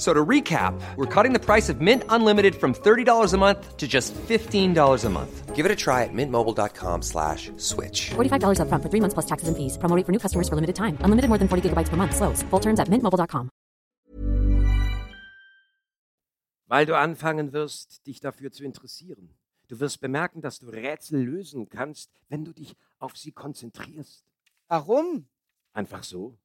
So 0.00 0.14
to 0.14 0.24
recap, 0.24 0.80
we're 0.96 1.04
cutting 1.04 1.34
the 1.34 1.38
price 1.38 1.68
of 1.68 1.82
Mint 1.82 2.04
Unlimited 2.08 2.54
from 2.54 2.72
$30 2.72 3.34
a 3.34 3.36
month 3.36 3.76
to 3.76 3.86
just 3.86 4.14
$15 4.14 5.04
a 5.04 5.10
month. 5.10 5.54
Give 5.54 5.66
it 5.66 5.70
a 5.70 5.76
try 5.76 6.04
at 6.04 6.14
mintmobile.com 6.14 7.02
slash 7.02 7.50
switch. 7.58 8.12
$45 8.16 8.60
upfront 8.64 8.82
for 8.82 8.88
three 8.88 9.00
months 9.00 9.12
plus 9.12 9.26
taxes 9.26 9.48
and 9.48 9.56
fees. 9.58 9.76
Promo 9.76 9.94
rate 9.94 10.06
for 10.06 10.12
new 10.12 10.18
customers 10.18 10.48
for 10.48 10.54
limited 10.56 10.74
time. 10.74 10.96
Unlimited 11.04 11.28
more 11.28 11.36
than 11.36 11.48
40 11.48 11.68
gigabytes 11.68 11.90
per 11.90 11.98
month. 11.98 12.16
Slows. 12.16 12.42
Full 12.48 12.60
terms 12.60 12.80
at 12.80 12.88
mintmobile.com. 12.88 13.50
Weil 16.66 16.86
du 16.86 16.96
anfangen 16.96 17.52
wirst, 17.52 18.06
dich 18.06 18.20
dafür 18.20 18.52
zu 18.52 18.64
interessieren. 18.64 19.34
Du 19.68 19.80
wirst 19.80 20.00
bemerken, 20.00 20.40
dass 20.40 20.60
du 20.60 20.70
Rätsel 20.70 21.20
lösen 21.20 21.68
kannst, 21.68 22.10
wenn 22.30 22.46
du 22.46 22.54
dich 22.54 22.74
auf 23.00 23.18
sie 23.18 23.32
konzentrierst. 23.32 24.24
Warum? 24.68 25.26
Einfach 25.74 26.04
so, 26.04 26.38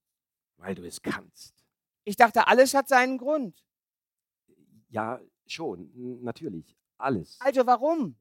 weil 0.57 0.75
du 0.75 0.83
es 0.83 1.01
kannst. 1.01 1.64
Ich 2.05 2.15
dachte, 2.15 2.47
alles 2.47 2.73
hat 2.73 2.87
seinen 2.87 3.17
Grund. 3.17 3.61
Ja, 4.89 5.19
schon, 5.47 5.89
natürlich. 6.23 6.77
Alles. 6.97 7.37
Also 7.41 7.65
warum? 7.65 8.15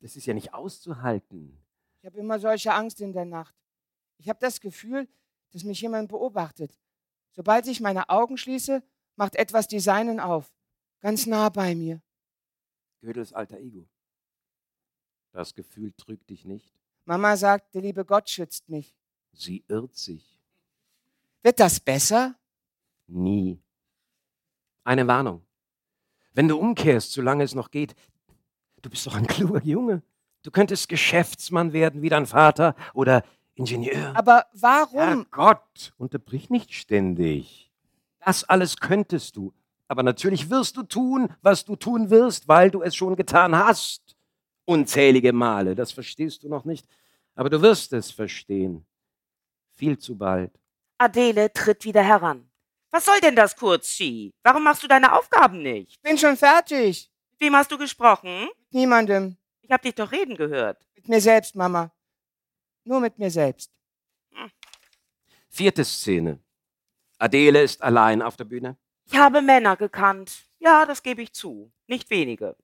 Das 0.00 0.16
ist 0.16 0.24
ja 0.24 0.32
nicht 0.32 0.54
auszuhalten. 0.54 1.60
Ich 2.00 2.06
habe 2.06 2.18
immer 2.18 2.38
solche 2.38 2.72
Angst 2.72 3.00
in 3.00 3.12
der 3.12 3.24
Nacht. 3.26 3.54
Ich 4.16 4.28
habe 4.28 4.38
das 4.40 4.60
Gefühl, 4.60 5.08
dass 5.50 5.64
mich 5.64 5.80
jemand 5.80 6.08
beobachtet. 6.08 6.78
Sobald 7.32 7.66
ich 7.66 7.80
meine 7.80 8.08
Augen 8.08 8.38
schließe, 8.38 8.82
macht 9.16 9.36
etwas 9.36 9.68
die 9.68 9.80
Seinen 9.80 10.20
auf. 10.20 10.52
Ganz 11.00 11.26
nah 11.26 11.48
bei 11.48 11.74
mir. 11.74 12.00
Gödels 13.00 13.32
alter 13.32 13.58
Ego. 13.58 13.86
Das 15.32 15.54
Gefühl 15.54 15.92
trügt 15.92 16.30
dich 16.30 16.44
nicht. 16.44 16.72
Mama 17.04 17.36
sagt, 17.36 17.74
der 17.74 17.82
liebe 17.82 18.04
Gott 18.04 18.30
schützt 18.30 18.68
mich. 18.68 18.96
Sie 19.32 19.64
irrt 19.68 19.96
sich. 19.96 20.40
Wird 21.42 21.60
das 21.60 21.80
besser? 21.80 22.36
Nie. 23.06 23.60
Eine 24.84 25.06
Warnung. 25.06 25.46
Wenn 26.32 26.48
du 26.48 26.58
umkehrst, 26.58 27.12
solange 27.12 27.44
es 27.44 27.54
noch 27.54 27.70
geht, 27.70 27.94
du 28.82 28.90
bist 28.90 29.06
doch 29.06 29.14
ein 29.14 29.26
kluger 29.26 29.62
Junge. 29.62 30.02
Du 30.42 30.50
könntest 30.50 30.88
Geschäftsmann 30.88 31.72
werden 31.72 32.02
wie 32.02 32.08
dein 32.08 32.26
Vater 32.26 32.74
oder 32.92 33.22
Ingenieur. 33.54 34.16
Aber 34.16 34.46
warum? 34.52 35.26
Gott, 35.30 35.94
unterbrich 35.96 36.50
nicht 36.50 36.74
ständig. 36.74 37.70
Das 38.24 38.44
alles 38.44 38.78
könntest 38.78 39.36
du. 39.36 39.54
Aber 39.86 40.02
natürlich 40.02 40.50
wirst 40.50 40.76
du 40.76 40.82
tun, 40.82 41.28
was 41.40 41.64
du 41.64 41.76
tun 41.76 42.10
wirst, 42.10 42.48
weil 42.48 42.70
du 42.70 42.82
es 42.82 42.96
schon 42.96 43.16
getan 43.16 43.56
hast. 43.56 44.16
Unzählige 44.64 45.32
Male, 45.32 45.74
das 45.74 45.92
verstehst 45.92 46.42
du 46.42 46.48
noch 46.48 46.64
nicht. 46.64 46.86
Aber 47.34 47.48
du 47.50 47.62
wirst 47.62 47.92
es 47.92 48.10
verstehen. 48.10 48.84
Viel 49.74 49.98
zu 49.98 50.16
bald. 50.16 50.58
Adele 50.98 51.52
tritt 51.52 51.84
wieder 51.84 52.02
heran. 52.02 52.48
Was 52.94 53.06
soll 53.06 53.18
denn 53.18 53.34
das, 53.34 53.56
Kurzi? 53.56 54.32
Warum 54.44 54.62
machst 54.62 54.84
du 54.84 54.86
deine 54.86 55.14
Aufgaben 55.14 55.62
nicht? 55.62 56.00
Bin 56.02 56.16
schon 56.16 56.36
fertig. 56.36 57.10
Mit 57.32 57.40
wem 57.40 57.56
hast 57.56 57.72
du 57.72 57.76
gesprochen? 57.76 58.42
Mit 58.42 58.72
niemandem. 58.72 59.36
Ich 59.62 59.72
hab 59.72 59.82
dich 59.82 59.96
doch 59.96 60.12
reden 60.12 60.36
gehört. 60.36 60.80
Mit 60.94 61.08
mir 61.08 61.20
selbst, 61.20 61.56
Mama. 61.56 61.90
Nur 62.84 63.00
mit 63.00 63.18
mir 63.18 63.32
selbst. 63.32 63.72
Vierte 65.48 65.84
Szene. 65.84 66.38
Adele 67.18 67.64
ist 67.64 67.82
allein 67.82 68.22
auf 68.22 68.36
der 68.36 68.44
Bühne. 68.44 68.78
Ich 69.06 69.16
habe 69.16 69.42
Männer 69.42 69.76
gekannt. 69.76 70.46
Ja, 70.60 70.86
das 70.86 71.02
gebe 71.02 71.20
ich 71.20 71.32
zu. 71.32 71.72
Nicht 71.88 72.10
wenige. 72.10 72.56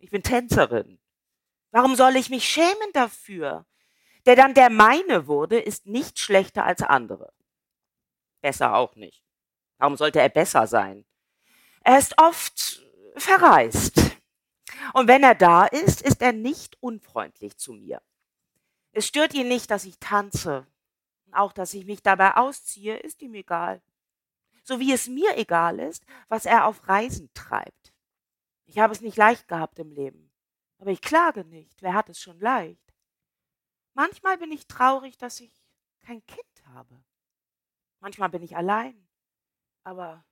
Ich 0.00 0.10
bin 0.10 0.24
Tänzerin. 0.24 0.98
Warum 1.70 1.94
soll 1.94 2.16
ich 2.16 2.30
mich 2.30 2.48
schämen 2.48 2.92
dafür? 2.94 3.64
Der 4.26 4.34
dann 4.34 4.54
der 4.54 4.70
meine 4.70 5.28
wurde, 5.28 5.60
ist 5.60 5.86
nicht 5.86 6.18
schlechter 6.18 6.64
als 6.64 6.82
andere. 6.82 7.32
Besser 8.40 8.74
auch 8.74 8.96
nicht. 8.96 9.27
Warum 9.78 9.96
sollte 9.96 10.20
er 10.20 10.28
besser 10.28 10.66
sein? 10.66 11.04
Er 11.82 11.98
ist 11.98 12.18
oft 12.18 12.82
verreist. 13.16 14.16
Und 14.92 15.08
wenn 15.08 15.22
er 15.22 15.34
da 15.34 15.64
ist, 15.64 16.02
ist 16.02 16.22
er 16.22 16.32
nicht 16.32 16.76
unfreundlich 16.82 17.56
zu 17.56 17.72
mir. 17.72 18.02
Es 18.92 19.06
stört 19.06 19.34
ihn 19.34 19.48
nicht, 19.48 19.70
dass 19.70 19.84
ich 19.84 19.98
tanze. 19.98 20.66
Auch, 21.32 21.52
dass 21.52 21.74
ich 21.74 21.84
mich 21.84 22.02
dabei 22.02 22.36
ausziehe, 22.36 22.96
ist 22.98 23.22
ihm 23.22 23.34
egal. 23.34 23.82
So 24.64 24.80
wie 24.80 24.92
es 24.92 25.08
mir 25.08 25.36
egal 25.38 25.78
ist, 25.78 26.04
was 26.28 26.46
er 26.46 26.66
auf 26.66 26.88
Reisen 26.88 27.30
treibt. 27.34 27.94
Ich 28.66 28.78
habe 28.78 28.92
es 28.92 29.00
nicht 29.00 29.16
leicht 29.16 29.48
gehabt 29.48 29.78
im 29.78 29.92
Leben. 29.92 30.30
Aber 30.78 30.90
ich 30.90 31.00
klage 31.00 31.44
nicht. 31.44 31.82
Wer 31.82 31.94
hat 31.94 32.08
es 32.08 32.20
schon 32.20 32.38
leicht? 32.40 32.92
Manchmal 33.94 34.38
bin 34.38 34.52
ich 34.52 34.66
traurig, 34.66 35.16
dass 35.16 35.40
ich 35.40 35.52
kein 36.00 36.24
Kind 36.26 36.66
habe. 36.74 37.02
Manchmal 38.00 38.28
bin 38.28 38.42
ich 38.42 38.56
allein. 38.56 39.07
Aber 39.88 40.22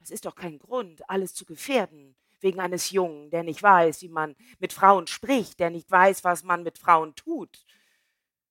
das 0.00 0.10
ist 0.10 0.24
doch 0.24 0.34
kein 0.34 0.58
Grund, 0.58 1.08
alles 1.08 1.32
zu 1.32 1.44
gefährden, 1.44 2.16
wegen 2.40 2.58
eines 2.58 2.90
Jungen, 2.90 3.30
der 3.30 3.44
nicht 3.44 3.62
weiß, 3.62 4.02
wie 4.02 4.08
man 4.08 4.34
mit 4.58 4.72
Frauen 4.72 5.06
spricht, 5.06 5.60
der 5.60 5.70
nicht 5.70 5.88
weiß, 5.88 6.24
was 6.24 6.42
man 6.42 6.64
mit 6.64 6.76
Frauen 6.76 7.14
tut. 7.14 7.64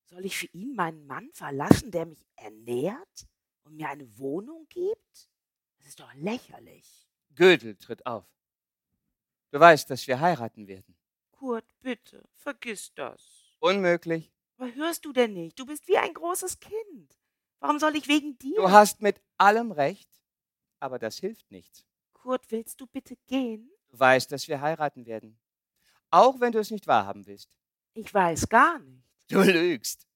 Soll 0.05 0.25
ich 0.25 0.37
für 0.37 0.47
ihn 0.53 0.75
meinen 0.75 1.05
Mann 1.07 1.29
verlassen, 1.33 1.91
der 1.91 2.05
mich 2.05 2.25
ernährt 2.37 3.27
und 3.63 3.75
mir 3.75 3.89
eine 3.89 4.17
Wohnung 4.17 4.65
gibt? 4.69 5.29
Das 5.77 5.87
ist 5.87 5.99
doch 5.99 6.13
lächerlich. 6.13 7.09
Gödel 7.35 7.75
tritt 7.75 8.05
auf. 8.05 8.25
Du 9.51 9.59
weißt, 9.59 9.89
dass 9.89 10.07
wir 10.07 10.21
heiraten 10.21 10.69
werden. 10.69 10.95
Kurt, 11.31 11.65
bitte, 11.81 12.23
vergiss 12.37 12.93
das. 12.93 13.57
Unmöglich. 13.59 14.31
Aber 14.55 14.73
hörst 14.73 15.03
du 15.03 15.11
denn 15.11 15.33
nicht? 15.33 15.59
Du 15.59 15.65
bist 15.65 15.85
wie 15.89 15.97
ein 15.97 16.13
großes 16.13 16.61
Kind. 16.61 17.19
Warum 17.59 17.77
soll 17.77 17.97
ich 17.97 18.07
wegen 18.07 18.37
dir? 18.37 18.55
Du 18.55 18.71
hast 18.71 19.01
mit 19.01 19.21
allem 19.37 19.71
recht, 19.71 20.09
aber 20.79 20.99
das 20.99 21.17
hilft 21.17 21.51
nichts. 21.51 21.85
Kurt, 22.13 22.49
willst 22.49 22.79
du 22.81 22.87
bitte 22.87 23.15
gehen? 23.27 23.69
Du 23.89 23.99
weißt, 23.99 24.31
dass 24.31 24.47
wir 24.47 24.61
heiraten 24.61 25.05
werden. 25.05 25.39
Auch 26.11 26.39
wenn 26.39 26.51
du 26.51 26.59
es 26.59 26.71
nicht 26.71 26.87
wahrhaben 26.87 27.25
willst. 27.25 27.49
Ich 27.93 28.13
weiß 28.13 28.49
gar 28.49 28.79
nicht. 28.79 29.03
Du 29.29 29.41
lügst. 29.41 30.07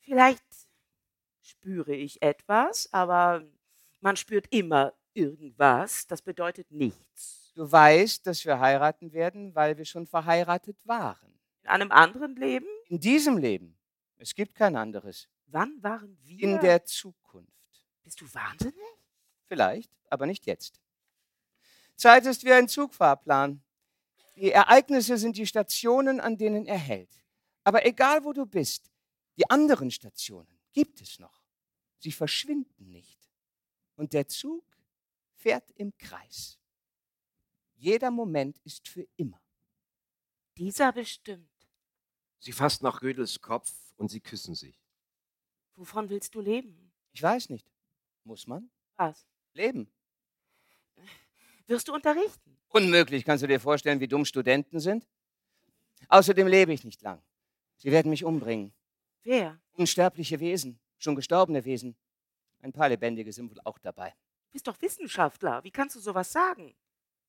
Vielleicht 0.00 0.44
spüre 1.42 1.94
ich 1.94 2.22
etwas, 2.22 2.92
aber 2.92 3.44
man 4.00 4.16
spürt 4.16 4.46
immer 4.50 4.94
irgendwas. 5.14 6.06
Das 6.06 6.22
bedeutet 6.22 6.70
nichts. 6.70 7.52
Du 7.54 7.70
weißt, 7.70 8.26
dass 8.26 8.44
wir 8.44 8.60
heiraten 8.60 9.12
werden, 9.12 9.54
weil 9.54 9.78
wir 9.78 9.84
schon 9.84 10.06
verheiratet 10.06 10.76
waren. 10.86 11.40
In 11.62 11.68
einem 11.68 11.90
anderen 11.90 12.36
Leben? 12.36 12.66
In 12.88 13.00
diesem 13.00 13.38
Leben. 13.38 13.76
Es 14.18 14.34
gibt 14.34 14.54
kein 14.54 14.76
anderes. 14.76 15.28
Wann 15.46 15.82
waren 15.82 16.18
wir? 16.22 16.40
In 16.40 16.60
der 16.60 16.84
Zukunft. 16.84 17.50
Bist 18.02 18.20
du 18.20 18.32
wahnsinnig? 18.32 18.76
Vielleicht, 19.48 19.90
aber 20.10 20.26
nicht 20.26 20.46
jetzt. 20.46 20.80
Zeit 21.96 22.26
ist 22.26 22.44
wie 22.44 22.52
ein 22.52 22.68
Zugfahrplan. 22.68 23.62
Die 24.36 24.52
Ereignisse 24.52 25.16
sind 25.16 25.36
die 25.36 25.46
Stationen, 25.46 26.20
an 26.20 26.36
denen 26.36 26.66
er 26.66 26.78
hält. 26.78 27.24
Aber 27.64 27.86
egal 27.86 28.24
wo 28.24 28.32
du 28.32 28.44
bist, 28.46 28.90
die 29.36 29.48
anderen 29.48 29.90
Stationen 29.90 30.60
gibt 30.72 31.00
es 31.00 31.18
noch. 31.18 31.42
Sie 31.98 32.12
verschwinden 32.12 32.90
nicht. 32.90 33.18
Und 33.96 34.12
der 34.12 34.28
Zug 34.28 34.64
fährt 35.34 35.70
im 35.72 35.96
Kreis. 35.96 36.58
Jeder 37.76 38.10
Moment 38.10 38.58
ist 38.64 38.88
für 38.88 39.06
immer. 39.16 39.40
Dieser 40.56 40.92
bestimmt. 40.92 41.50
Sie 42.38 42.52
fasst 42.52 42.82
nach 42.82 43.00
Gödels 43.00 43.40
Kopf 43.40 43.72
und 43.96 44.10
sie 44.10 44.20
küssen 44.20 44.54
sich. 44.54 44.80
Wovon 45.74 46.08
willst 46.08 46.34
du 46.34 46.40
leben? 46.40 46.92
Ich 47.12 47.22
weiß 47.22 47.50
nicht. 47.50 47.70
Muss 48.24 48.46
man? 48.46 48.70
Was? 48.96 49.26
Leben. 49.56 49.90
Wirst 51.66 51.88
du 51.88 51.94
unterrichten? 51.94 52.56
Unmöglich. 52.68 53.24
Kannst 53.24 53.42
du 53.42 53.48
dir 53.48 53.58
vorstellen, 53.58 53.98
wie 54.00 54.08
dumm 54.08 54.24
Studenten 54.24 54.78
sind? 54.78 55.06
Außerdem 56.08 56.46
lebe 56.46 56.72
ich 56.72 56.84
nicht 56.84 57.02
lang. 57.02 57.20
Sie 57.76 57.90
werden 57.90 58.10
mich 58.10 58.24
umbringen. 58.24 58.72
Wer? 59.24 59.58
Unsterbliche 59.72 60.38
Wesen, 60.38 60.78
schon 60.98 61.16
gestorbene 61.16 61.64
Wesen. 61.64 61.96
Ein 62.62 62.72
paar 62.72 62.88
lebendige 62.88 63.32
sind 63.32 63.50
wohl 63.50 63.60
auch 63.64 63.78
dabei. 63.78 64.10
Du 64.46 64.52
bist 64.52 64.66
doch 64.66 64.80
Wissenschaftler. 64.80 65.64
Wie 65.64 65.70
kannst 65.70 65.96
du 65.96 66.00
sowas 66.00 66.30
sagen? 66.30 66.74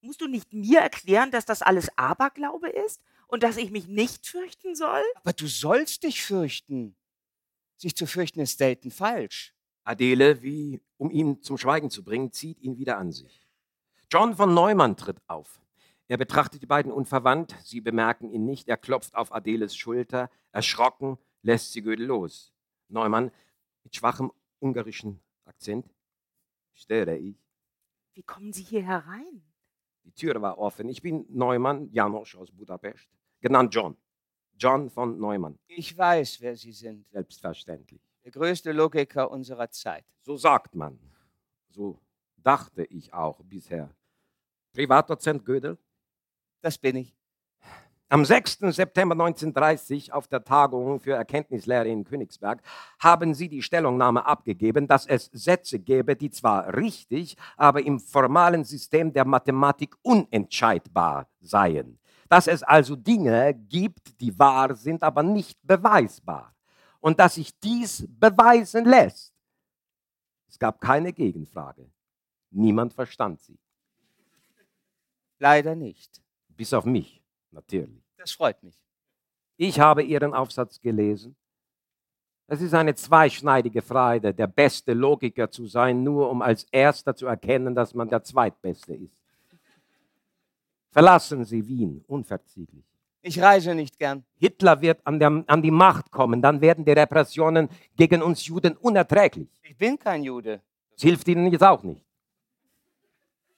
Musst 0.02 0.22
du 0.22 0.28
nicht 0.28 0.54
mir 0.54 0.80
erklären, 0.80 1.32
dass 1.32 1.46
das 1.46 1.62
alles 1.62 1.90
Aberglaube 1.98 2.70
ist 2.70 3.02
und 3.28 3.44
dass 3.44 3.58
ich 3.58 3.72
mich 3.72 3.88
nicht 3.88 4.28
fürchten 4.28 4.76
soll? 4.76 5.04
Aber 5.16 5.34
du 5.34 5.48
sollst 5.48 6.04
dich 6.04 6.22
fürchten. 6.22 6.96
Sich 7.78 7.96
zu 7.96 8.06
fürchten 8.06 8.40
ist 8.40 8.58
selten 8.58 8.92
falsch. 8.92 9.54
Adele, 9.88 10.42
wie 10.42 10.82
um 10.98 11.10
ihn 11.12 11.42
zum 11.42 11.58
Schweigen 11.58 11.90
zu 11.90 12.04
bringen, 12.04 12.32
zieht 12.32 12.60
ihn 12.60 12.78
wieder 12.78 12.98
an 12.98 13.12
sich. 13.12 13.48
John 14.12 14.36
von 14.36 14.54
Neumann 14.54 14.98
tritt 14.98 15.18
auf. 15.28 15.62
Er 16.10 16.18
betrachtet 16.18 16.62
die 16.62 16.68
beiden 16.68 16.92
unverwandt, 16.92 17.56
sie 17.64 17.82
bemerken 17.82 18.30
ihn 18.30 18.46
nicht, 18.46 18.68
er 18.68 18.78
klopft 18.78 19.16
auf 19.16 19.34
Adeles 19.34 19.76
Schulter, 19.76 20.30
erschrocken 20.52 21.18
lässt 21.42 21.72
sie 21.72 21.82
Gödel 21.82 22.06
los. 22.06 22.54
Neumann 22.90 23.32
mit 23.84 23.96
schwachem 23.96 24.32
ungarischen 24.60 25.22
Akzent. 25.46 25.86
Störe 26.74 27.18
ich? 27.18 27.38
Wie 28.14 28.24
kommen 28.24 28.52
Sie 28.52 28.64
hier 28.64 28.84
herein? 28.84 29.42
Die 30.04 30.12
Tür 30.12 30.42
war 30.42 30.58
offen. 30.58 30.90
Ich 30.90 31.02
bin 31.02 31.26
Neumann, 31.30 31.90
Janosch 31.92 32.36
aus 32.36 32.52
Budapest, 32.52 33.08
genannt 33.40 33.74
John. 33.74 33.96
John 34.58 34.90
von 34.90 35.20
Neumann. 35.20 35.58
Ich 35.68 35.98
weiß, 35.98 36.42
wer 36.42 36.56
Sie 36.56 36.72
sind. 36.72 37.08
Selbstverständlich. 37.10 38.07
Der 38.28 38.34
größte 38.34 38.74
Logiker 38.74 39.32
unserer 39.32 39.72
Zeit. 39.72 40.04
So 40.20 40.36
sagt 40.36 40.76
man. 40.76 41.00
So 41.70 41.98
dachte 42.36 42.84
ich 42.84 43.14
auch 43.14 43.40
bisher. 43.46 43.90
Privatdozent 44.74 45.46
Gödel? 45.46 45.78
Das 46.60 46.78
bin 46.78 46.98
ich. 46.98 47.16
Am 48.10 48.26
6. 48.26 48.58
September 48.76 49.14
1930 49.14 50.12
auf 50.12 50.28
der 50.28 50.44
Tagung 50.44 51.00
für 51.00 51.14
Erkenntnislehre 51.14 51.88
in 51.88 52.04
Königsberg 52.04 52.62
haben 53.00 53.34
Sie 53.34 53.48
die 53.48 53.62
Stellungnahme 53.62 54.26
abgegeben, 54.26 54.90
dass 54.90 55.06
es 55.06 55.30
Sätze 55.32 55.80
gäbe, 55.80 56.18
die 56.18 56.30
zwar 56.30 56.76
richtig, 56.76 57.38
aber 57.56 57.86
im 57.86 57.98
formalen 57.98 58.66
System 58.66 59.14
der 59.14 59.24
Mathematik 59.24 59.96
unentscheidbar 60.02 61.30
seien. 61.40 61.98
Dass 62.28 62.48
es 62.48 62.62
also 62.62 62.98
Dinge 62.98 63.54
gibt, 63.54 64.20
die 64.20 64.38
wahr 64.38 64.76
sind, 64.76 65.02
aber 65.02 65.24
nicht 65.24 65.66
beweisbar. 65.66 66.57
Und 67.08 67.18
dass 67.20 67.36
sich 67.36 67.58
dies 67.58 68.06
beweisen 68.06 68.84
lässt. 68.84 69.34
Es 70.50 70.60
gab 70.60 70.82
keine 70.82 71.14
Gegenfrage. 71.14 71.90
Niemand 72.50 72.94
verstand 72.94 73.40
sie. 73.40 73.58
Leider 75.40 75.74
nicht. 75.74 76.22
Bis 76.50 76.74
auf 76.74 76.84
mich, 76.84 77.24
natürlich. 77.52 78.04
Das 78.18 78.34
freut 78.34 78.62
mich. 78.62 78.78
Ich 79.56 79.80
habe 79.80 80.04
Ihren 80.04 80.34
Aufsatz 80.34 80.82
gelesen. 80.82 81.38
Es 82.46 82.60
ist 82.60 82.74
eine 82.74 82.94
zweischneidige 82.94 83.82
Freude, 83.82 84.34
der 84.34 84.48
beste 84.48 84.92
Logiker 84.92 85.50
zu 85.50 85.66
sein, 85.66 86.04
nur 86.04 86.30
um 86.30 86.42
als 86.42 86.66
Erster 86.74 87.16
zu 87.16 87.26
erkennen, 87.28 87.74
dass 87.74 87.94
man 87.94 88.10
der 88.10 88.22
Zweitbeste 88.22 88.94
ist. 88.94 89.24
Verlassen 90.92 91.46
Sie 91.46 91.66
Wien, 91.66 92.04
unverzichtlich. 92.06 92.84
Ich 93.28 93.42
reise 93.42 93.76
nicht 93.76 94.00
gern. 94.00 94.24
Hitler 94.38 94.80
wird 94.80 95.06
an, 95.06 95.20
der, 95.20 95.44
an 95.48 95.62
die 95.62 95.70
Macht 95.70 96.10
kommen, 96.12 96.42
dann 96.42 96.62
werden 96.62 96.86
die 96.86 96.94
Repressionen 96.94 97.68
gegen 97.98 98.22
uns 98.22 98.46
Juden 98.46 98.78
unerträglich. 98.78 99.50
Ich 99.64 99.76
bin 99.78 100.00
kein 100.00 100.24
Jude. 100.24 100.62
Das 100.92 101.02
hilft 101.02 101.28
Ihnen 101.28 101.52
jetzt 101.52 101.64
auch 101.64 101.84
nicht. 101.84 102.06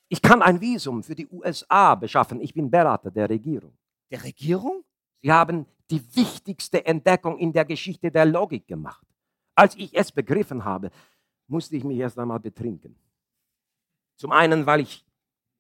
Ich 0.08 0.24
kann 0.24 0.42
ein 0.42 0.60
Visum 0.60 1.04
für 1.04 1.14
die 1.14 1.28
USA 1.28 1.94
beschaffen. 1.94 2.42
Ich 2.42 2.52
bin 2.52 2.72
Berater 2.72 3.12
der 3.12 3.30
Regierung. 3.30 3.78
Der 4.10 4.24
Regierung? 4.24 4.84
Sie 5.22 5.32
haben 5.32 5.68
die 5.92 6.02
wichtigste 6.16 6.84
Entdeckung 6.84 7.38
in 7.38 7.54
der 7.54 7.66
Geschichte 7.66 8.10
der 8.10 8.26
Logik 8.26 8.68
gemacht. 8.68 9.06
Als 9.54 9.76
ich 9.76 9.96
es 9.96 10.12
begriffen 10.12 10.66
habe, 10.66 10.90
musste 11.48 11.76
ich 11.76 11.84
mich 11.84 12.00
erst 12.00 12.18
einmal 12.18 12.40
betrinken. 12.40 12.96
Zum 14.16 14.32
einen, 14.32 14.66
weil 14.66 14.80
ich, 14.80 15.06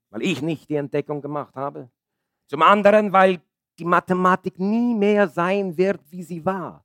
weil 0.09 0.23
ich 0.23 0.41
nicht 0.41 0.67
die 0.67 0.77
Entdeckung 0.77 1.21
gemacht 1.21 1.53
habe. 1.55 1.91
Zum 2.47 2.63
anderen, 2.63 3.13
weil 3.13 3.39
die 3.79 3.85
Mathematik 3.85 4.59
nie 4.59 4.93
mehr 4.93 5.27
sein 5.27 5.75
wird, 5.75 6.01
wie 6.09 6.23
sie 6.23 6.45
war. 6.45 6.83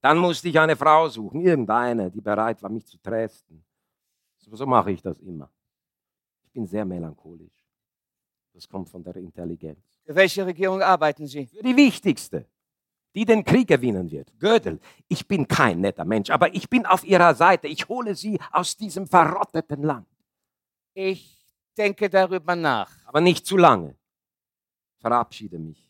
Dann 0.00 0.18
musste 0.18 0.48
ich 0.48 0.58
eine 0.58 0.74
Frau 0.74 1.08
suchen, 1.08 1.40
irgendeine, 1.40 2.10
die 2.10 2.20
bereit 2.20 2.62
war, 2.62 2.70
mich 2.70 2.86
zu 2.86 2.96
trösten. 2.98 3.62
So, 4.38 4.56
so 4.56 4.66
mache 4.66 4.92
ich 4.92 5.02
das 5.02 5.18
immer. 5.18 5.50
Ich 6.42 6.50
bin 6.50 6.66
sehr 6.66 6.84
melancholisch. 6.84 7.52
Das 8.54 8.68
kommt 8.68 8.88
von 8.88 9.04
der 9.04 9.16
Intelligenz. 9.16 9.78
Für 10.04 10.14
welche 10.14 10.44
Regierung 10.44 10.82
arbeiten 10.82 11.26
Sie? 11.26 11.46
Für 11.46 11.62
die 11.62 11.76
wichtigste, 11.76 12.46
die 13.14 13.24
den 13.24 13.44
Krieg 13.44 13.68
gewinnen 13.68 14.10
wird. 14.10 14.32
Gödel, 14.38 14.80
ich 15.06 15.26
bin 15.28 15.46
kein 15.46 15.80
netter 15.80 16.04
Mensch, 16.04 16.30
aber 16.30 16.52
ich 16.54 16.68
bin 16.68 16.86
auf 16.86 17.04
Ihrer 17.04 17.34
Seite. 17.34 17.68
Ich 17.68 17.88
hole 17.88 18.14
Sie 18.14 18.40
aus 18.50 18.76
diesem 18.76 19.06
verrotteten 19.06 19.82
Land. 19.82 20.08
Ich 20.94 21.46
denke 21.76 22.08
darüber 22.08 22.56
nach. 22.56 22.90
Aber 23.04 23.20
nicht 23.20 23.46
zu 23.46 23.56
lange. 23.56 23.96
Verabschiede 24.98 25.58
mich, 25.58 25.89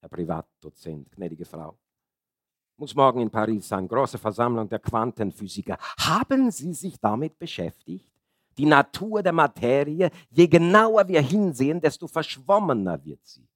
Herr 0.00 0.08
Privatdozent, 0.08 1.10
gnädige 1.12 1.44
Frau. 1.44 1.78
Muss 2.76 2.94
morgen 2.94 3.20
in 3.20 3.30
Paris 3.30 3.68
sein, 3.68 3.86
große 3.86 4.16
Versammlung 4.16 4.68
der 4.68 4.78
Quantenphysiker. 4.78 5.76
Haben 5.98 6.50
Sie 6.50 6.72
sich 6.72 6.98
damit 6.98 7.38
beschäftigt? 7.38 8.10
Die 8.56 8.64
Natur 8.64 9.22
der 9.22 9.32
Materie, 9.32 10.10
je 10.30 10.48
genauer 10.48 11.06
wir 11.06 11.20
hinsehen, 11.20 11.80
desto 11.80 12.06
verschwommener 12.06 13.04
wird 13.04 13.24
sie. 13.26 13.46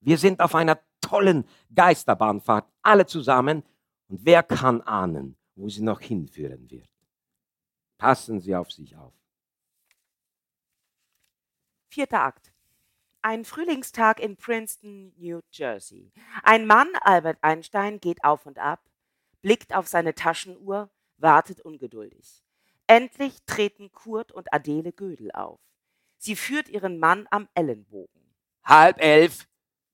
Wir 0.00 0.16
sind 0.16 0.40
auf 0.40 0.54
einer 0.54 0.78
tollen 1.00 1.46
Geisterbahnfahrt, 1.74 2.66
alle 2.82 3.06
zusammen, 3.06 3.62
und 4.08 4.24
wer 4.24 4.42
kann 4.42 4.80
ahnen, 4.82 5.36
wo 5.54 5.68
sie 5.68 5.82
noch 5.82 6.00
hinführen 6.00 6.68
wird? 6.70 6.88
Passen 7.98 8.40
Sie 8.40 8.56
auf 8.56 8.72
sich 8.72 8.96
auf. 8.96 9.12
Vierter 11.90 12.22
Akt. 12.22 12.52
Ein 13.22 13.44
Frühlingstag 13.44 14.18
in 14.18 14.36
Princeton, 14.36 15.12
New 15.18 15.40
Jersey. 15.52 16.10
Ein 16.42 16.66
Mann, 16.66 16.88
Albert 17.02 17.36
Einstein, 17.42 18.00
geht 18.00 18.24
auf 18.24 18.46
und 18.46 18.58
ab, 18.58 18.80
blickt 19.42 19.74
auf 19.74 19.88
seine 19.88 20.14
Taschenuhr, 20.14 20.88
wartet 21.18 21.60
ungeduldig. 21.60 22.42
Endlich 22.86 23.36
treten 23.44 23.92
Kurt 23.92 24.32
und 24.32 24.52
Adele 24.54 24.92
Gödel 24.92 25.30
auf. 25.32 25.60
Sie 26.16 26.34
führt 26.34 26.70
ihren 26.70 26.98
Mann 26.98 27.28
am 27.30 27.46
Ellenbogen. 27.54 28.34
Halb 28.64 28.98
elf. 29.02 29.46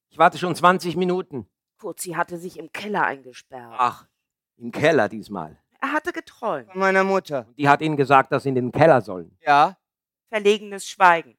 Ich 0.08 0.18
warte 0.18 0.38
schon 0.38 0.54
20 0.54 0.94
Minuten. 0.96 1.48
Kurt, 1.80 2.00
sie 2.00 2.16
hatte 2.16 2.38
sich 2.38 2.58
im 2.58 2.70
Keller 2.70 3.04
eingesperrt. 3.04 3.74
Ach, 3.76 4.06
im 4.56 4.70
Keller 4.70 5.08
diesmal. 5.08 5.60
Er 5.80 5.92
hatte 5.92 6.12
geträumt. 6.12 6.70
Von 6.70 6.80
meiner 6.80 7.02
Mutter. 7.02 7.46
Die 7.58 7.68
hat 7.68 7.82
Ihnen 7.82 7.96
gesagt, 7.96 8.30
dass 8.30 8.44
Sie 8.44 8.50
in 8.50 8.54
den 8.54 8.72
Keller 8.72 9.00
sollen. 9.02 9.36
Ja? 9.44 9.76
Verlegenes 10.28 10.88
Schweigen. 10.88 11.36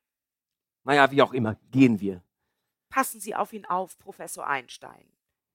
Naja, 0.87 1.11
wie 1.11 1.21
auch 1.21 1.33
immer, 1.33 1.57
gehen 1.69 1.99
wir. 1.99 2.23
Passen 2.89 3.19
Sie 3.19 3.35
auf 3.35 3.51
ihn 3.51 3.65
auf, 3.65 3.99
Professor 3.99 4.47
Einstein. 4.47 5.05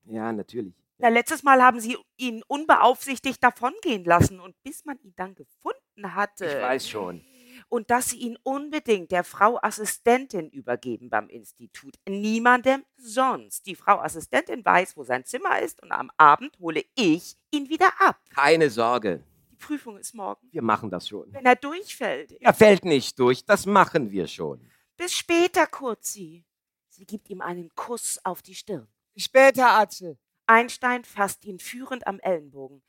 Ja, 0.04 0.30
natürlich. 0.30 0.74
Na, 0.98 1.08
letztes 1.08 1.42
Mal 1.42 1.62
haben 1.62 1.80
Sie 1.80 1.96
ihn 2.18 2.42
unbeaufsichtigt 2.48 3.42
davongehen 3.42 4.04
lassen 4.04 4.40
und 4.40 4.54
bis 4.62 4.84
man 4.84 4.98
ihn 4.98 5.14
dann 5.16 5.34
gefunden 5.34 6.14
hatte. 6.14 6.44
Ich 6.44 6.60
weiß 6.60 6.86
schon. 6.86 7.24
Und 7.70 7.90
dass 7.90 8.10
Sie 8.10 8.18
ihn 8.18 8.36
unbedingt 8.42 9.10
der 9.10 9.24
Frau 9.24 9.58
Assistentin 9.62 10.50
übergeben 10.50 11.08
beim 11.08 11.30
Institut. 11.30 11.94
Niemandem 12.06 12.84
sonst. 12.98 13.64
Die 13.64 13.74
Frau 13.74 14.00
Assistentin 14.00 14.62
weiß, 14.62 14.98
wo 14.98 15.04
sein 15.04 15.24
Zimmer 15.24 15.60
ist 15.60 15.82
und 15.82 15.92
am 15.92 16.10
Abend 16.18 16.58
hole 16.58 16.84
ich 16.94 17.36
ihn 17.50 17.70
wieder 17.70 17.90
ab. 18.00 18.20
Keine 18.34 18.68
Sorge. 18.68 19.24
Die 19.50 19.56
Prüfung 19.56 19.96
ist 19.96 20.14
morgen. 20.14 20.46
Wir 20.52 20.62
machen 20.62 20.90
das 20.90 21.08
schon. 21.08 21.32
Wenn 21.32 21.46
er 21.46 21.56
durchfällt. 21.56 22.32
Er 22.32 22.52
fällt 22.52 22.84
nicht 22.84 23.18
durch. 23.18 23.46
Das 23.46 23.64
machen 23.64 24.10
wir 24.10 24.26
schon. 24.26 24.60
Bis 25.02 25.14
später, 25.14 25.66
Kurzi. 25.66 26.44
Sie 26.88 27.04
gibt 27.04 27.28
ihm 27.28 27.40
einen 27.40 27.74
Kuss 27.74 28.20
auf 28.22 28.40
die 28.40 28.54
Stirn. 28.54 28.86
Später, 29.16 29.70
Atze. 29.70 30.16
Einstein 30.46 31.02
fasst 31.02 31.44
ihn 31.44 31.58
führend 31.58 32.06
am 32.06 32.20
Ellenbogen. 32.20 32.82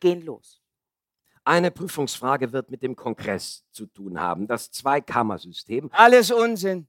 Gehen 0.00 0.22
los. 0.22 0.62
Eine 1.44 1.70
Prüfungsfrage 1.70 2.54
wird 2.54 2.70
mit 2.70 2.82
dem 2.82 2.96
Kongress 2.96 3.66
zu 3.70 3.84
tun 3.84 4.18
haben, 4.18 4.46
das 4.46 4.70
Zweikammersystem. 4.70 5.90
Alles 5.92 6.30
Unsinn. 6.30 6.88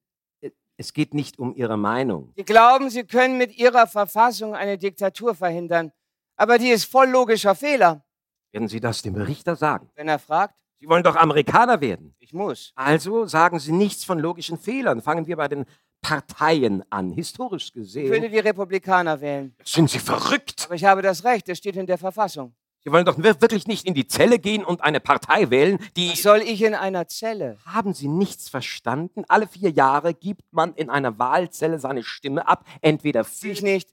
Es 0.77 0.93
geht 0.93 1.13
nicht 1.13 1.39
um 1.39 1.53
Ihre 1.53 1.75
Meinung. 1.75 2.31
Sie 2.37 2.45
glauben, 2.45 2.89
Sie 2.89 3.03
können 3.03 3.37
mit 3.37 3.57
Ihrer 3.57 3.85
Verfassung 3.85 4.55
eine 4.55 4.77
Diktatur 4.77 5.35
verhindern. 5.35 5.91
Aber 6.37 6.57
die 6.57 6.69
ist 6.69 6.85
voll 6.85 7.09
logischer 7.09 7.53
Fehler. 7.53 8.05
Werden 8.53 8.69
Sie 8.69 8.79
das 8.79 9.01
dem 9.01 9.15
Richter 9.15 9.57
sagen? 9.57 9.89
Wenn 9.95 10.07
er 10.07 10.19
fragt, 10.19 10.55
Sie 10.83 10.89
wollen 10.89 11.03
doch 11.03 11.15
Amerikaner 11.15 11.79
werden. 11.79 12.13
ich 12.19 12.33
muss. 12.33 12.73
Also 12.75 13.25
sagen 13.25 13.57
Sie 13.57 13.71
nichts 13.71 14.03
von 14.03 14.19
logischen 14.19 14.57
Fehlern. 14.57 15.01
Fangen 15.01 15.25
wir 15.27 15.37
bei 15.37 15.47
den 15.47 15.63
Parteien 16.01 16.83
an. 16.91 17.13
Historisch 17.13 17.69
Ich 17.69 17.75
würde 17.75 17.85
gesehen. 18.19 18.31
die 18.33 18.39
Republikaner 18.39 19.21
wählen. 19.21 19.55
Sind 19.63 19.89
Sie 19.89 19.99
verrückt? 19.99 20.65
Aber 20.65 20.75
ich 20.75 20.83
habe 20.83 21.01
das 21.01 21.23
Recht, 21.23 21.47
das 21.47 21.57
steht 21.59 21.77
in 21.77 21.85
der 21.85 21.97
Verfassung. 21.97 22.53
Sie 22.83 22.91
wollen 22.91 23.05
doch 23.05 23.17
wir- 23.17 23.39
wirklich 23.39 23.65
nicht 23.65 23.85
in 23.87 23.93
die 23.93 24.07
Zelle 24.07 24.39
gehen 24.39 24.65
und 24.65 24.81
eine 24.83 24.99
Partei 24.99 25.49
wählen, 25.49 25.79
die. 25.95 26.09
Was 26.09 26.21
soll 26.21 26.41
ich 26.41 26.61
in 26.61 26.75
einer 26.75 27.07
Zelle? 27.07 27.55
Haben 27.65 27.93
Sie 27.93 28.09
nichts 28.09 28.49
verstanden? 28.49 29.23
Alle 29.29 29.47
vier 29.47 29.69
Jahre 29.69 30.13
gibt 30.13 30.51
man 30.51 30.73
in 30.73 30.89
einer 30.89 31.17
Wahlzelle 31.17 31.79
seine 31.79 32.03
Stimme 32.03 32.45
ab, 32.45 32.65
entweder 32.81 33.23
für. 33.23 33.47
Ich 33.47 33.61
nicht. 33.61 33.87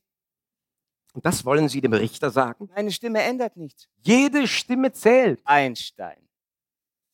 Und 1.12 1.24
das 1.24 1.44
wollen 1.44 1.68
Sie 1.68 1.80
dem 1.80 1.92
Richter 1.92 2.30
sagen? 2.30 2.68
Meine 2.74 2.90
Stimme 2.90 3.22
ändert 3.22 3.56
nichts. 3.56 3.86
Jede 4.02 4.48
Stimme 4.48 4.90
zählt. 4.92 5.40
Einstein. 5.44 6.16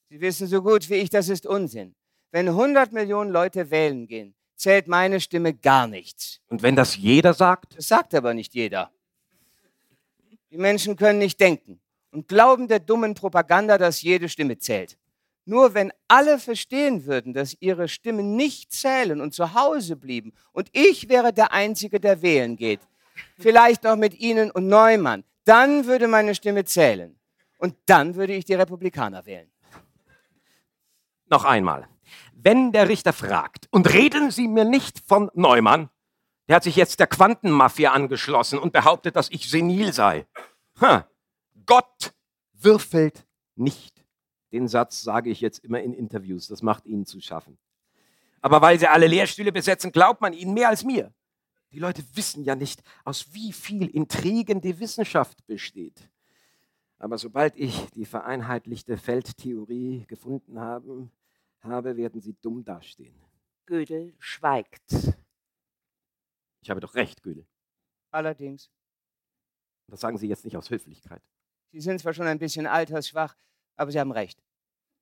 Sie 0.09 0.21
wissen 0.21 0.47
so 0.47 0.62
gut 0.62 0.88
wie 0.88 0.95
ich, 0.95 1.11
das 1.11 1.29
ist 1.29 1.47
Unsinn. 1.47 1.95
Wenn 2.31 2.49
100 2.49 2.92
Millionen 2.92 3.31
Leute 3.31 3.71
wählen 3.71 4.07
gehen, 4.07 4.35
zählt 4.55 4.88
meine 4.88 5.21
Stimme 5.21 5.53
gar 5.55 5.87
nichts. 5.87 6.40
Und 6.49 6.62
wenn 6.62 6.77
das 6.77 6.97
jeder 6.97 7.35
sagt? 7.35 7.77
Das 7.77 7.88
sagt 7.88 8.14
aber 8.14 8.33
nicht 8.33 8.55
jeder. 8.55 8.90
Die 10.51 10.59
Menschen 10.59 10.97
können 10.97 11.19
nicht 11.19 11.40
denken 11.40 11.81
und 12.12 12.29
glauben 12.29 12.69
der 12.69 12.79
dummen 12.79 13.14
Propaganda, 13.14 13.79
dass 13.79 14.01
jede 14.03 14.29
Stimme 14.29 14.59
zählt. 14.59 14.97
Nur 15.45 15.75
wenn 15.75 15.92
alle 16.09 16.38
verstehen 16.38 17.07
würden, 17.07 17.33
dass 17.33 17.57
ihre 17.61 17.88
Stimmen 17.88 18.37
nicht 18.37 18.73
zählen 18.73 19.21
und 19.21 19.35
zu 19.35 19.55
Hause 19.55 19.97
blieben 19.97 20.33
und 20.53 20.69
ich 20.73 21.09
wäre 21.09 21.33
der 21.33 21.53
Einzige, 21.53 22.01
der 22.01 22.23
wählen 22.23 22.57
geht, 22.57 22.81
vielleicht 23.38 23.85
noch 23.85 23.97
mit 23.97 24.19
Ihnen 24.19 24.51
und 24.51 24.66
Neumann, 24.66 25.25
dann 25.45 25.87
würde 25.87 26.09
meine 26.09 26.35
Stimme 26.35 26.64
zählen. 26.64 27.16
Und 27.59 27.75
dann 27.87 28.16
würde 28.16 28.35
ich 28.35 28.45
die 28.45 28.55
Republikaner 28.55 29.25
wählen. 29.25 29.51
Noch 31.29 31.45
einmal. 31.45 31.89
Wenn 32.35 32.73
der 32.73 32.89
Richter 32.89 33.12
fragt, 33.12 33.69
und 33.71 33.93
reden 33.93 34.31
Sie 34.31 34.47
mir 34.47 34.65
nicht 34.65 35.01
von 35.01 35.31
Neumann, 35.35 35.91
der 36.49 36.57
hat 36.57 36.62
sich 36.65 36.77
jetzt 36.77 37.01
der 37.01 37.09
Quantenmafia 37.09 37.93
angeschlossen 37.93 38.59
und 38.59 38.73
behauptet, 38.73 39.17
dass 39.17 39.31
ich 39.31 39.51
senil 39.51 39.93
sei. 39.93 40.27
Ha. 40.81 41.09
Gott 41.65 42.15
würfelt 42.53 43.27
nicht. 43.57 44.05
Den 44.53 44.69
Satz 44.69 45.03
sage 45.03 45.31
ich 45.31 45.41
jetzt 45.41 45.65
immer 45.65 45.81
in 45.81 45.93
Interviews, 45.93 46.47
das 46.47 46.62
macht 46.62 46.87
Ihnen 46.87 47.05
zu 47.05 47.21
schaffen. 47.21 47.59
Aber 48.41 48.62
weil 48.62 48.79
Sie 48.79 48.87
alle 48.87 49.09
Lehrstühle 49.09 49.51
besetzen, 49.51 49.91
glaubt 49.91 50.21
man 50.21 50.33
Ihnen 50.33 50.55
mehr 50.55 50.69
als 50.69 50.85
mir. 50.85 51.12
Die 51.73 51.81
Leute 51.81 52.05
wissen 52.15 52.45
ja 52.45 52.55
nicht, 52.55 52.81
aus 53.05 53.33
wie 53.33 53.53
viel 53.53 53.89
Intrigen 53.89 54.61
die 54.61 54.79
Wissenschaft 54.79 55.45
besteht. 55.47 56.09
Aber 56.99 57.19
sobald 57.19 57.57
ich 57.57 57.91
die 57.91 58.07
vereinheitlichte 58.07 58.97
Feldtheorie 58.97 60.07
gefunden 60.07 60.59
habe, 60.59 61.11
habe, 61.61 61.97
werden 61.97 62.21
sie 62.21 62.35
dumm 62.41 62.65
dastehen. 62.65 63.15
Gödel 63.67 64.15
schweigt. 64.19 65.17
Ich 66.63 66.71
habe 66.71 66.81
doch 66.81 66.95
recht, 66.95 67.23
Gödel. 67.23 67.47
Allerdings, 68.11 68.71
Das 69.89 70.01
sagen 70.01 70.19
Sie 70.19 70.27
jetzt 70.27 70.45
nicht 70.45 70.57
aus 70.57 70.71
Höflichkeit. 70.71 71.23
Sie 71.71 71.81
sind 71.81 72.01
zwar 72.01 72.13
schon 72.15 72.27
ein 72.27 72.39
bisschen 72.39 72.67
altersschwach, 72.67 73.37
aber 73.77 73.93
Sie 73.93 74.01
haben 74.01 74.13
recht. 74.13 74.43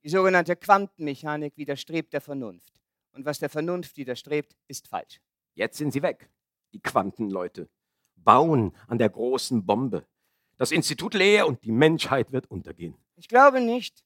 Die 0.03 0.11
sogenannte 0.11 0.57
Quantenmechanik 0.57 1.57
widerstrebt 1.57 2.13
der 2.13 2.21
Vernunft. 2.21 2.75
Und 3.13 3.25
was 3.25 3.39
der 3.39 3.49
Vernunft 3.49 3.97
widerstrebt, 3.97 4.57
ist 4.69 4.89
falsch. 4.89 5.21
Jetzt 5.55 5.79
sind 5.79 5.93
sie 5.93 6.03
weg, 6.03 6.31
die 6.73 6.81
Quantenleute. 6.81 7.71
Bauen 8.17 8.75
an 8.89 8.99
der 8.99 9.09
großen 9.09 9.65
Bombe. 9.65 10.07
Das 10.57 10.71
Institut 10.71 11.15
leer 11.15 11.47
und 11.47 11.65
die 11.65 11.73
Menschheit 11.73 12.33
wird 12.33 12.51
untergehen. 12.51 12.97
Ich 13.17 13.29
glaube 13.29 13.61
nicht. 13.61 14.05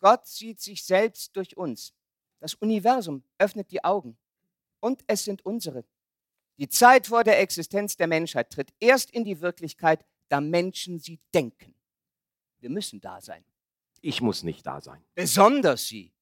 Gott 0.00 0.26
sieht 0.26 0.60
sich 0.60 0.84
selbst 0.84 1.36
durch 1.36 1.56
uns. 1.56 1.92
Das 2.40 2.54
Universum 2.54 3.22
öffnet 3.38 3.70
die 3.70 3.84
Augen. 3.84 4.16
Und 4.80 5.04
es 5.06 5.24
sind 5.24 5.44
unsere. 5.44 5.84
Die 6.58 6.68
Zeit 6.68 7.06
vor 7.06 7.24
der 7.24 7.40
Existenz 7.40 7.96
der 7.96 8.08
Menschheit 8.08 8.50
tritt 8.50 8.72
erst 8.80 9.10
in 9.10 9.24
die 9.24 9.40
Wirklichkeit, 9.40 10.04
da 10.28 10.40
Menschen 10.40 10.98
sie 10.98 11.20
denken. 11.34 11.74
Wir 12.58 12.70
müssen 12.70 13.00
da 13.00 13.20
sein. 13.20 13.44
Ich 14.00 14.20
muss 14.20 14.42
nicht 14.42 14.66
da 14.66 14.80
sein. 14.80 15.04
Besonders 15.14 15.86
sie. 15.86 16.12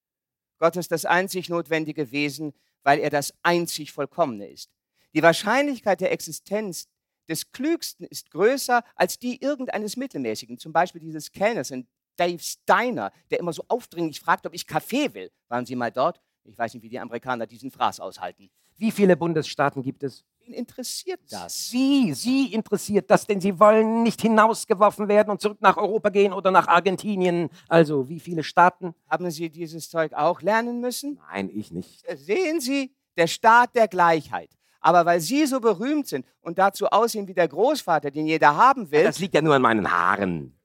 Gott 0.57 0.75
ist 0.75 0.91
das 0.91 1.05
einzig 1.05 1.49
notwendige 1.49 2.11
Wesen, 2.11 2.53
weil 2.83 2.99
er 2.99 3.09
das 3.09 3.33
einzig 3.41 3.91
Vollkommene 3.91 4.47
ist. 4.47 4.71
Die 5.13 5.23
Wahrscheinlichkeit 5.23 6.01
der 6.01 6.11
Existenz 6.11 6.87
des 7.29 7.51
Klügsten 7.51 8.05
ist 8.05 8.31
größer 8.31 8.83
als 8.95 9.19
die 9.19 9.41
irgendeines 9.41 9.97
Mittelmäßigen, 9.97 10.57
zum 10.57 10.73
Beispiel 10.73 11.01
dieses 11.01 11.31
Kellners 11.31 11.71
in 11.71 11.87
Dave 12.17 12.39
Steiner, 12.39 13.11
der 13.29 13.39
immer 13.39 13.53
so 13.53 13.63
aufdringlich 13.67 14.19
fragt, 14.19 14.45
ob 14.45 14.53
ich 14.53 14.67
Kaffee 14.67 15.13
will. 15.13 15.31
Waren 15.47 15.65
Sie 15.65 15.75
mal 15.75 15.91
dort? 15.91 16.21
Ich 16.43 16.57
weiß 16.57 16.73
nicht, 16.73 16.83
wie 16.83 16.89
die 16.89 16.99
Amerikaner 16.99 17.47
diesen 17.47 17.71
Fraß 17.71 17.99
aushalten. 17.99 18.49
Wie 18.77 18.91
viele 18.91 19.15
Bundesstaaten 19.15 19.83
gibt 19.83 20.03
es? 20.03 20.23
Wen 20.39 20.53
interessiert 20.53 21.19
das? 21.29 21.69
Sie, 21.69 22.13
Sie 22.15 22.51
interessiert 22.51 23.11
das, 23.11 23.27
denn 23.27 23.39
Sie 23.39 23.59
wollen 23.59 24.01
nicht 24.01 24.21
hinausgeworfen 24.21 25.07
werden 25.07 25.29
und 25.29 25.39
zurück 25.39 25.59
nach 25.61 25.77
Europa 25.77 26.09
gehen 26.09 26.33
oder 26.33 26.49
nach 26.49 26.67
Argentinien. 26.67 27.49
Also, 27.67 28.09
wie 28.09 28.19
viele 28.19 28.43
Staaten? 28.43 28.95
Haben 29.07 29.29
Sie 29.29 29.51
dieses 29.51 29.89
Zeug 29.89 30.13
auch 30.13 30.41
lernen 30.41 30.79
müssen? 30.81 31.19
Nein, 31.29 31.51
ich 31.53 31.71
nicht. 31.71 32.03
Sehen 32.17 32.59
Sie, 32.59 32.95
der 33.17 33.27
Staat 33.27 33.75
der 33.75 33.87
Gleichheit. 33.87 34.49
Aber 34.81 35.05
weil 35.05 35.21
Sie 35.21 35.45
so 35.45 35.59
berühmt 35.61 36.07
sind 36.07 36.25
und 36.41 36.57
dazu 36.57 36.87
aussehen 36.87 37.27
wie 37.27 37.33
der 37.33 37.47
Großvater, 37.47 38.11
den 38.11 38.25
jeder 38.25 38.55
haben 38.55 38.91
will, 38.91 39.03
Das 39.03 39.19
liegt 39.19 39.35
ja 39.35 39.41
nur 39.41 39.55
an 39.55 39.61
meinen 39.61 39.89
Haaren. 39.89 40.57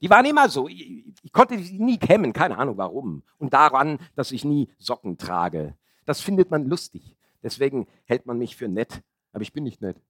Die 0.00 0.08
waren 0.08 0.24
immer 0.24 0.48
so. 0.48 0.68
Ich, 0.68 1.04
ich 1.22 1.32
konnte 1.32 1.58
sie 1.58 1.78
nie 1.78 1.98
kämmen, 1.98 2.32
keine 2.32 2.58
Ahnung 2.58 2.76
warum. 2.76 3.22
Und 3.38 3.52
daran, 3.52 3.98
dass 4.16 4.32
ich 4.32 4.44
nie 4.44 4.68
Socken 4.78 5.18
trage. 5.18 5.76
Das 6.06 6.20
findet 6.20 6.50
man 6.50 6.66
lustig. 6.66 7.16
Deswegen 7.42 7.86
hält 8.04 8.26
man 8.26 8.38
mich 8.38 8.56
für 8.56 8.68
nett. 8.68 9.02
Aber 9.32 9.42
ich 9.42 9.52
bin 9.52 9.64
nicht 9.64 9.80
nett. 9.80 10.00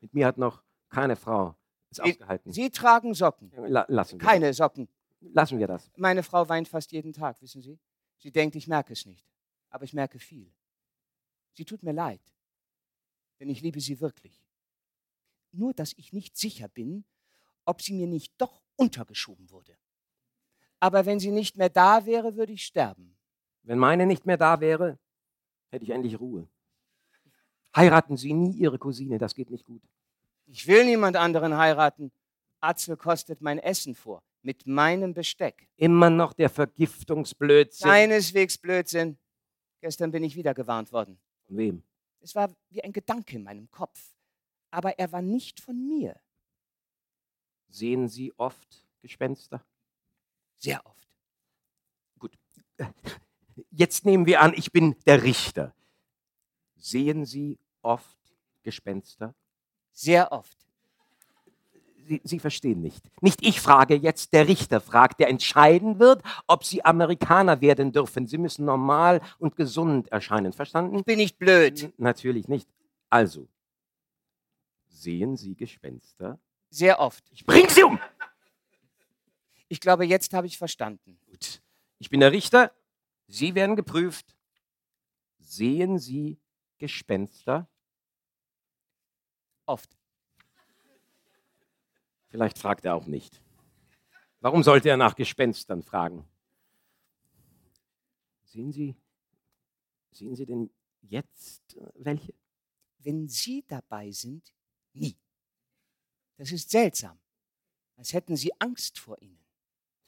Mit 0.00 0.14
mir 0.14 0.26
hat 0.26 0.38
noch 0.38 0.62
keine 0.88 1.16
Frau 1.16 1.54
es 1.90 2.00
ausgehalten. 2.00 2.52
Sie 2.52 2.70
tragen 2.70 3.14
Socken. 3.14 3.52
La 3.56 3.84
lassen, 3.88 4.20
wir. 4.20 4.26
Keine 4.26 4.52
Socken. 4.52 4.88
lassen 5.20 5.58
wir 5.58 5.66
das. 5.66 5.90
Meine 5.96 6.22
Frau 6.22 6.48
weint 6.48 6.68
fast 6.68 6.92
jeden 6.92 7.12
Tag, 7.12 7.40
wissen 7.42 7.62
Sie? 7.62 7.78
Sie 8.18 8.30
denkt, 8.30 8.56
ich 8.56 8.68
merke 8.68 8.92
es 8.92 9.06
nicht. 9.06 9.24
Aber 9.70 9.84
ich 9.84 9.92
merke 9.92 10.18
viel. 10.18 10.50
Sie 11.54 11.64
tut 11.64 11.82
mir 11.82 11.92
leid. 11.92 12.20
Denn 13.38 13.48
ich 13.48 13.60
liebe 13.60 13.80
sie 13.80 14.00
wirklich. 14.00 14.44
Nur, 15.52 15.74
dass 15.74 15.92
ich 15.96 16.12
nicht 16.12 16.36
sicher 16.36 16.68
bin, 16.68 17.04
ob 17.64 17.82
sie 17.82 17.94
mir 17.94 18.06
nicht 18.06 18.32
doch 18.38 18.62
untergeschoben 18.76 19.50
wurde. 19.50 19.76
Aber 20.78 21.06
wenn 21.06 21.20
sie 21.20 21.30
nicht 21.30 21.56
mehr 21.56 21.68
da 21.68 22.06
wäre, 22.06 22.36
würde 22.36 22.52
ich 22.52 22.64
sterben. 22.64 23.16
Wenn 23.62 23.78
meine 23.78 24.06
nicht 24.06 24.26
mehr 24.26 24.36
da 24.36 24.60
wäre, 24.60 24.98
hätte 25.70 25.84
ich 25.84 25.90
endlich 25.90 26.18
Ruhe. 26.18 26.48
Heiraten 27.76 28.16
Sie 28.16 28.32
nie 28.32 28.52
Ihre 28.52 28.78
Cousine, 28.78 29.18
das 29.18 29.34
geht 29.34 29.50
nicht 29.50 29.64
gut. 29.64 29.82
Ich 30.46 30.66
will 30.66 30.84
niemand 30.84 31.16
anderen 31.16 31.56
heiraten. 31.56 32.10
Atzel 32.60 32.96
kostet 32.96 33.40
mein 33.40 33.58
Essen 33.58 33.94
vor. 33.94 34.22
Mit 34.42 34.66
meinem 34.66 35.14
Besteck. 35.14 35.68
Immer 35.76 36.10
noch 36.10 36.32
der 36.32 36.48
Vergiftungsblödsinn. 36.48 37.88
Keineswegs 37.88 38.58
Blödsinn. 38.58 39.18
Gestern 39.80 40.10
bin 40.10 40.24
ich 40.24 40.34
wieder 40.34 40.54
gewarnt 40.54 40.92
worden. 40.92 41.20
Von 41.50 41.56
wem? 41.56 41.82
Es 42.20 42.36
war 42.36 42.54
wie 42.68 42.84
ein 42.84 42.92
Gedanke 42.92 43.34
in 43.34 43.42
meinem 43.42 43.68
Kopf. 43.72 44.14
Aber 44.70 45.00
er 45.00 45.10
war 45.10 45.20
nicht 45.20 45.58
von 45.58 45.88
mir. 45.88 46.20
Sehen 47.68 48.08
Sie 48.08 48.32
oft 48.36 48.86
Gespenster? 49.02 49.64
Sehr 50.58 50.84
oft. 50.86 51.08
Gut. 52.20 52.38
Jetzt 53.72 54.04
nehmen 54.04 54.26
wir 54.26 54.40
an, 54.42 54.54
ich 54.54 54.70
bin 54.70 54.94
der 55.06 55.24
Richter. 55.24 55.74
Sehen 56.76 57.26
Sie 57.26 57.58
oft 57.82 58.18
Gespenster? 58.62 59.34
Sehr 59.90 60.30
oft. 60.30 60.56
Sie, 62.10 62.20
Sie 62.24 62.40
verstehen 62.40 62.80
nicht. 62.80 63.08
Nicht 63.20 63.38
ich 63.46 63.60
frage 63.60 63.94
jetzt, 63.94 64.32
der 64.32 64.48
Richter 64.48 64.80
fragt, 64.80 65.20
der 65.20 65.28
entscheiden 65.28 66.00
wird, 66.00 66.22
ob 66.48 66.64
Sie 66.64 66.84
Amerikaner 66.84 67.60
werden 67.60 67.92
dürfen. 67.92 68.26
Sie 68.26 68.36
müssen 68.36 68.64
normal 68.64 69.20
und 69.38 69.54
gesund 69.54 70.08
erscheinen. 70.10 70.52
Verstanden? 70.52 70.98
Ich 70.98 71.04
bin 71.04 71.18
nicht 71.18 71.38
blöd. 71.38 71.84
N- 71.84 71.92
Natürlich 71.98 72.48
nicht. 72.48 72.68
Also, 73.10 73.46
sehen 74.88 75.36
Sie 75.36 75.54
Gespenster? 75.54 76.40
Sehr 76.68 76.98
oft. 76.98 77.22
Ich 77.30 77.46
bring 77.46 77.68
Sie 77.68 77.84
um! 77.84 78.00
Ich 79.68 79.78
glaube, 79.80 80.04
jetzt 80.04 80.34
habe 80.34 80.48
ich 80.48 80.58
verstanden. 80.58 81.16
Gut. 81.30 81.62
Ich 82.00 82.10
bin 82.10 82.18
der 82.18 82.32
Richter. 82.32 82.72
Sie 83.28 83.54
werden 83.54 83.76
geprüft. 83.76 84.34
Sehen 85.38 86.00
Sie 86.00 86.40
Gespenster? 86.78 87.68
Oft. 89.66 89.96
Vielleicht 92.30 92.58
fragt 92.58 92.84
er 92.84 92.94
auch 92.94 93.06
nicht. 93.06 93.42
Warum 94.40 94.62
sollte 94.62 94.88
er 94.88 94.96
nach 94.96 95.14
Gespenstern 95.14 95.82
fragen? 95.82 96.24
Sehen 98.44 98.72
Sie, 98.72 98.96
sehen 100.12 100.34
Sie 100.34 100.46
denn 100.46 100.70
jetzt 101.02 101.76
äh, 101.76 101.88
welche? 101.94 102.32
Wenn 102.98 103.28
Sie 103.28 103.64
dabei 103.66 104.10
sind, 104.10 104.52
nie. 104.92 105.16
Das 106.36 106.52
ist 106.52 106.70
seltsam. 106.70 107.18
Als 107.96 108.12
hätten 108.12 108.36
Sie 108.36 108.52
Angst 108.60 108.98
vor 108.98 109.20
ihnen. 109.20 109.38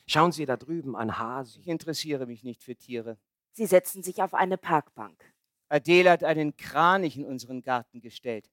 Schauen 0.07 0.33
Sie 0.33 0.47
da 0.47 0.57
drüben, 0.57 0.97
ein 0.97 1.19
Hase. 1.19 1.61
Ich 1.61 1.69
interessiere 1.69 2.27
mich 2.27 2.43
nicht 2.43 2.63
für 2.63 2.77
Tiere. 2.77 3.19
Sie 3.53 3.67
setzen 3.67 4.03
sich 4.03 4.23
auf 4.23 4.35
eine 4.35 4.59
Parkbank. 4.59 5.23
Adele 5.69 6.11
hat 6.11 6.25
einen 6.25 6.57
Kranich 6.57 7.17
in 7.17 7.25
unseren 7.25 7.63
Garten 7.63 8.01
gestellt. 8.01 8.51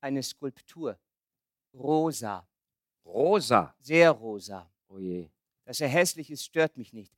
Eine 0.00 0.22
Skulptur. 0.22 0.98
Rosa. 1.74 2.46
Rosa. 3.04 3.74
Sehr 3.78 4.10
rosa. 4.10 4.70
Oh 4.88 4.98
je. 4.98 5.28
Dass 5.64 5.80
er 5.80 5.88
hässlich 5.88 6.30
ist, 6.30 6.44
stört 6.44 6.76
mich 6.76 6.92
nicht. 6.92 7.12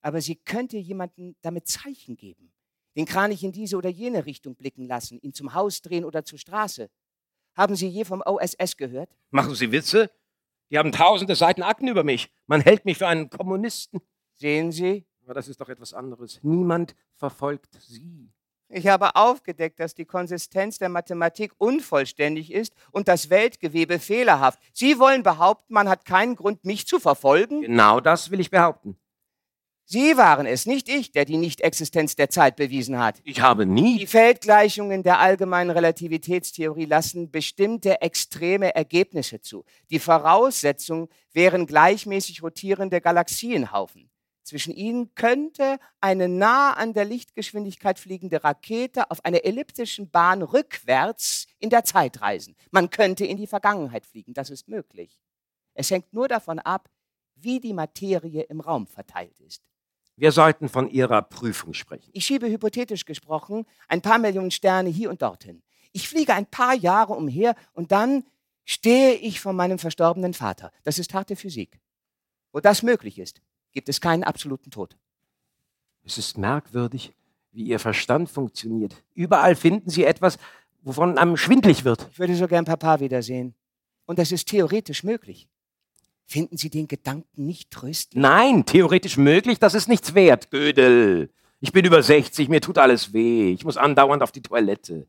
Aber 0.00 0.20
sie 0.20 0.36
könnte 0.36 0.76
jemanden 0.76 1.36
damit 1.42 1.68
Zeichen 1.68 2.16
geben. 2.16 2.52
Den 2.96 3.04
Kranich 3.04 3.44
in 3.44 3.52
diese 3.52 3.76
oder 3.76 3.88
jene 3.88 4.26
Richtung 4.26 4.56
blicken 4.56 4.86
lassen, 4.86 5.18
ihn 5.20 5.32
zum 5.32 5.54
Haus 5.54 5.80
drehen 5.80 6.04
oder 6.04 6.24
zur 6.24 6.38
Straße. 6.38 6.90
Haben 7.54 7.76
Sie 7.76 7.88
je 7.88 8.04
vom 8.04 8.22
OSS 8.24 8.76
gehört? 8.76 9.10
Machen 9.30 9.54
Sie 9.54 9.70
Witze? 9.70 10.10
Die 10.70 10.78
haben 10.78 10.92
tausende 10.92 11.34
Seiten 11.34 11.62
Akten 11.62 11.88
über 11.88 12.04
mich. 12.04 12.30
Man 12.46 12.60
hält 12.60 12.84
mich 12.84 12.98
für 12.98 13.08
einen 13.08 13.28
Kommunisten. 13.28 14.00
Sehen 14.34 14.72
Sie? 14.72 15.04
Aber 15.24 15.34
das 15.34 15.48
ist 15.48 15.60
doch 15.60 15.68
etwas 15.68 15.92
anderes. 15.92 16.40
Niemand 16.42 16.94
verfolgt 17.14 17.76
Sie. 17.80 18.32
Ich 18.72 18.86
habe 18.86 19.16
aufgedeckt, 19.16 19.80
dass 19.80 19.94
die 19.94 20.04
Konsistenz 20.04 20.78
der 20.78 20.88
Mathematik 20.88 21.52
unvollständig 21.58 22.52
ist 22.52 22.72
und 22.92 23.08
das 23.08 23.28
Weltgewebe 23.28 23.98
fehlerhaft. 23.98 24.60
Sie 24.72 25.00
wollen 25.00 25.24
behaupten, 25.24 25.74
man 25.74 25.88
hat 25.88 26.04
keinen 26.04 26.36
Grund, 26.36 26.64
mich 26.64 26.86
zu 26.86 27.00
verfolgen? 27.00 27.62
Genau 27.62 27.98
das 27.98 28.30
will 28.30 28.38
ich 28.38 28.50
behaupten. 28.50 28.96
Sie 29.92 30.16
waren 30.16 30.46
es, 30.46 30.66
nicht 30.66 30.88
ich, 30.88 31.10
der 31.10 31.24
die 31.24 31.36
Nichtexistenz 31.36 32.14
der 32.14 32.30
Zeit 32.30 32.54
bewiesen 32.54 33.00
hat. 33.00 33.20
Ich 33.24 33.40
habe 33.40 33.66
nie. 33.66 33.98
Die 33.98 34.06
Feldgleichungen 34.06 35.02
der 35.02 35.18
allgemeinen 35.18 35.70
Relativitätstheorie 35.70 36.84
lassen 36.84 37.32
bestimmte 37.32 38.00
extreme 38.00 38.72
Ergebnisse 38.76 39.40
zu. 39.40 39.64
Die 39.90 39.98
Voraussetzung 39.98 41.08
wären 41.32 41.66
gleichmäßig 41.66 42.40
rotierende 42.40 43.00
Galaxienhaufen. 43.00 44.10
Zwischen 44.42 44.72
ihnen 44.72 45.14
könnte 45.14 45.78
eine 46.00 46.28
nah 46.28 46.72
an 46.72 46.92
der 46.92 47.04
Lichtgeschwindigkeit 47.04 47.98
fliegende 47.98 48.42
Rakete 48.42 49.10
auf 49.10 49.24
einer 49.24 49.44
elliptischen 49.44 50.10
Bahn 50.10 50.42
rückwärts 50.42 51.46
in 51.58 51.70
der 51.70 51.84
Zeit 51.84 52.20
reisen. 52.20 52.56
Man 52.70 52.90
könnte 52.90 53.24
in 53.24 53.36
die 53.36 53.46
Vergangenheit 53.46 54.06
fliegen, 54.06 54.34
das 54.34 54.50
ist 54.50 54.68
möglich. 54.68 55.20
Es 55.74 55.90
hängt 55.90 56.12
nur 56.12 56.28
davon 56.28 56.58
ab, 56.58 56.88
wie 57.34 57.60
die 57.60 57.72
Materie 57.72 58.42
im 58.42 58.60
Raum 58.60 58.86
verteilt 58.86 59.38
ist. 59.40 59.62
Wir 60.16 60.32
sollten 60.32 60.68
von 60.68 60.90
Ihrer 60.90 61.22
Prüfung 61.22 61.72
sprechen. 61.72 62.10
Ich 62.12 62.26
schiebe 62.26 62.48
hypothetisch 62.48 63.06
gesprochen 63.06 63.66
ein 63.88 64.02
paar 64.02 64.18
Millionen 64.18 64.50
Sterne 64.50 64.90
hier 64.90 65.10
und 65.10 65.22
dorthin. 65.22 65.62
Ich 65.92 66.08
fliege 66.08 66.34
ein 66.34 66.46
paar 66.46 66.74
Jahre 66.74 67.14
umher 67.14 67.54
und 67.72 67.92
dann 67.92 68.24
stehe 68.64 69.14
ich 69.14 69.40
vor 69.40 69.52
meinem 69.52 69.78
verstorbenen 69.78 70.34
Vater. 70.34 70.72
Das 70.84 70.98
ist 70.98 71.14
harte 71.14 71.36
Physik. 71.36 71.80
Wo 72.52 72.60
das 72.60 72.82
möglich 72.82 73.18
ist, 73.18 73.40
gibt 73.72 73.88
es 73.88 74.00
keinen 74.00 74.24
absoluten 74.24 74.70
Tod. 74.70 74.96
Es 76.04 76.18
ist 76.18 76.38
merkwürdig, 76.38 77.12
wie 77.52 77.64
Ihr 77.64 77.78
Verstand 77.78 78.30
funktioniert. 78.30 79.02
Überall 79.14 79.54
finden 79.54 79.90
Sie 79.90 80.04
etwas, 80.04 80.38
wovon 80.82 81.18
einem 81.18 81.36
schwindlig 81.36 81.84
wird. 81.84 82.08
Ich 82.10 82.18
würde 82.18 82.34
so 82.34 82.48
gern 82.48 82.64
Papa 82.64 83.00
wiedersehen. 83.00 83.54
Und 84.06 84.18
das 84.18 84.32
ist 84.32 84.48
theoretisch 84.48 85.04
möglich. 85.04 85.48
Finden 86.26 86.56
Sie 86.56 86.70
den 86.70 86.88
Gedanken 86.88 87.46
nicht 87.46 87.70
tröstlich? 87.70 88.20
Nein, 88.20 88.64
theoretisch 88.64 89.16
möglich, 89.16 89.58
das 89.58 89.74
ist 89.74 89.88
nichts 89.88 90.14
wert, 90.14 90.50
Gödel. 90.50 91.30
Ich 91.60 91.72
bin 91.72 91.84
über 91.84 92.02
60, 92.02 92.48
mir 92.48 92.60
tut 92.60 92.78
alles 92.78 93.12
weh. 93.12 93.52
Ich 93.52 93.64
muss 93.64 93.76
andauernd 93.76 94.22
auf 94.22 94.32
die 94.32 94.42
Toilette. 94.42 95.06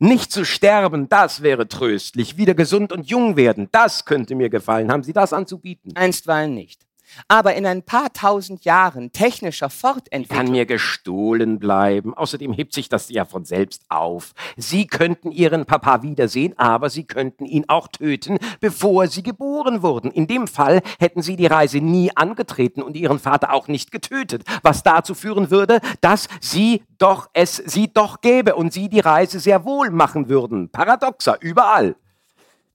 Nicht 0.00 0.32
zu 0.32 0.44
sterben, 0.44 1.08
das 1.08 1.42
wäre 1.42 1.68
tröstlich. 1.68 2.36
Wieder 2.36 2.54
gesund 2.54 2.92
und 2.92 3.08
jung 3.08 3.36
werden, 3.36 3.68
das 3.72 4.04
könnte 4.04 4.34
mir 4.34 4.48
gefallen. 4.48 4.90
Haben 4.90 5.02
Sie 5.02 5.12
das 5.12 5.32
anzubieten? 5.32 5.94
Einstweilen 5.96 6.54
nicht. 6.54 6.87
Aber 7.28 7.54
in 7.54 7.66
ein 7.66 7.82
paar 7.82 8.12
tausend 8.12 8.64
Jahren 8.64 9.12
technischer 9.12 9.70
Fortentwicklung. 9.70 10.38
Kann 10.38 10.50
mir 10.50 10.66
gestohlen 10.66 11.58
bleiben. 11.58 12.14
Außerdem 12.14 12.52
hebt 12.52 12.74
sich 12.74 12.88
das 12.88 13.08
ja 13.08 13.24
von 13.24 13.44
selbst 13.44 13.82
auf. 13.88 14.34
Sie 14.56 14.86
könnten 14.86 15.30
Ihren 15.30 15.66
Papa 15.66 16.02
wiedersehen, 16.02 16.58
aber 16.58 16.90
Sie 16.90 17.04
könnten 17.04 17.44
ihn 17.44 17.64
auch 17.68 17.88
töten, 17.88 18.38
bevor 18.60 19.08
Sie 19.08 19.22
geboren 19.22 19.82
wurden. 19.82 20.10
In 20.10 20.26
dem 20.26 20.46
Fall 20.46 20.82
hätten 20.98 21.22
Sie 21.22 21.36
die 21.36 21.46
Reise 21.46 21.78
nie 21.78 22.10
angetreten 22.14 22.82
und 22.82 22.96
Ihren 22.96 23.18
Vater 23.18 23.52
auch 23.52 23.68
nicht 23.68 23.90
getötet, 23.90 24.44
was 24.62 24.82
dazu 24.82 25.14
führen 25.14 25.50
würde, 25.50 25.80
dass 26.00 26.28
Sie 26.40 26.82
doch 26.98 27.28
es 27.32 27.56
Sie 27.56 27.92
doch 27.92 28.20
gäbe 28.20 28.54
und 28.54 28.72
Sie 28.72 28.88
die 28.88 29.00
Reise 29.00 29.40
sehr 29.40 29.64
wohl 29.64 29.90
machen 29.90 30.28
würden. 30.28 30.70
Paradoxer, 30.70 31.38
überall. 31.40 31.96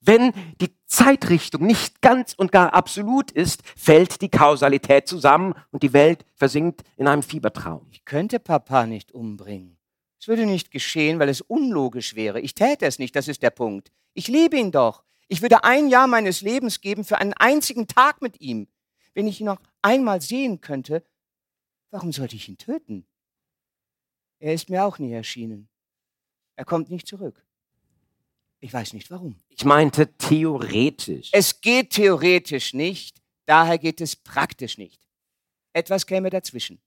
Wenn 0.01 0.33
die 0.59 0.75
Zeitrichtung 0.93 1.65
nicht 1.65 2.03
ganz 2.03 2.33
und 2.33 2.51
gar 2.51 2.75
absolut 2.75 3.31
ist, 3.31 3.63
fällt 3.75 4.21
die 4.21 4.29
Kausalität 4.29 5.07
zusammen 5.07 5.55
und 5.71 5.81
die 5.81 5.91
Welt 5.91 6.23
versinkt 6.35 6.83
in 6.97 7.07
einem 7.07 7.23
Fiebertraum. 7.23 7.87
Ich 7.89 8.05
könnte 8.05 8.39
Papa 8.39 8.85
nicht 8.85 9.11
umbringen. 9.11 9.79
Es 10.19 10.27
würde 10.27 10.45
nicht 10.45 10.69
geschehen, 10.69 11.17
weil 11.17 11.29
es 11.29 11.41
unlogisch 11.41 12.13
wäre. 12.13 12.39
Ich 12.41 12.53
täte 12.53 12.85
es 12.85 12.99
nicht, 12.99 13.15
das 13.15 13.27
ist 13.27 13.41
der 13.41 13.49
Punkt. 13.49 13.91
Ich 14.13 14.27
liebe 14.27 14.55
ihn 14.55 14.71
doch. 14.71 15.03
Ich 15.27 15.41
würde 15.41 15.63
ein 15.63 15.89
Jahr 15.89 16.05
meines 16.05 16.41
Lebens 16.41 16.79
geben 16.79 17.03
für 17.03 17.17
einen 17.17 17.33
einzigen 17.33 17.87
Tag 17.87 18.21
mit 18.21 18.39
ihm. 18.39 18.67
Wenn 19.15 19.25
ich 19.25 19.39
ihn 19.39 19.47
noch 19.47 19.61
einmal 19.81 20.21
sehen 20.21 20.61
könnte, 20.61 21.03
warum 21.89 22.11
sollte 22.11 22.35
ich 22.35 22.47
ihn 22.47 22.59
töten? 22.59 23.07
Er 24.37 24.53
ist 24.53 24.69
mir 24.69 24.85
auch 24.85 24.99
nie 24.99 25.11
erschienen. 25.11 25.69
Er 26.55 26.65
kommt 26.65 26.91
nicht 26.91 27.07
zurück. 27.07 27.43
Ich 28.63 28.73
weiß 28.73 28.93
nicht 28.93 29.11
warum. 29.11 29.35
Ich 29.49 29.65
meinte 29.65 30.07
theoretisch. 30.13 31.31
Es 31.33 31.59
geht 31.59 31.89
theoretisch 31.89 32.73
nicht, 32.73 33.21
daher 33.45 33.77
geht 33.77 33.99
es 33.99 34.15
praktisch 34.15 34.77
nicht. 34.77 35.01
Etwas 35.73 36.07
käme 36.07 36.29
dazwischen. 36.29 36.79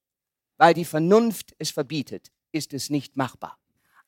Weil 0.56 0.72
die 0.72 0.86
Vernunft 0.86 1.54
es 1.58 1.70
verbietet, 1.70 2.32
ist 2.50 2.72
es 2.72 2.88
nicht 2.88 3.18
machbar. 3.18 3.58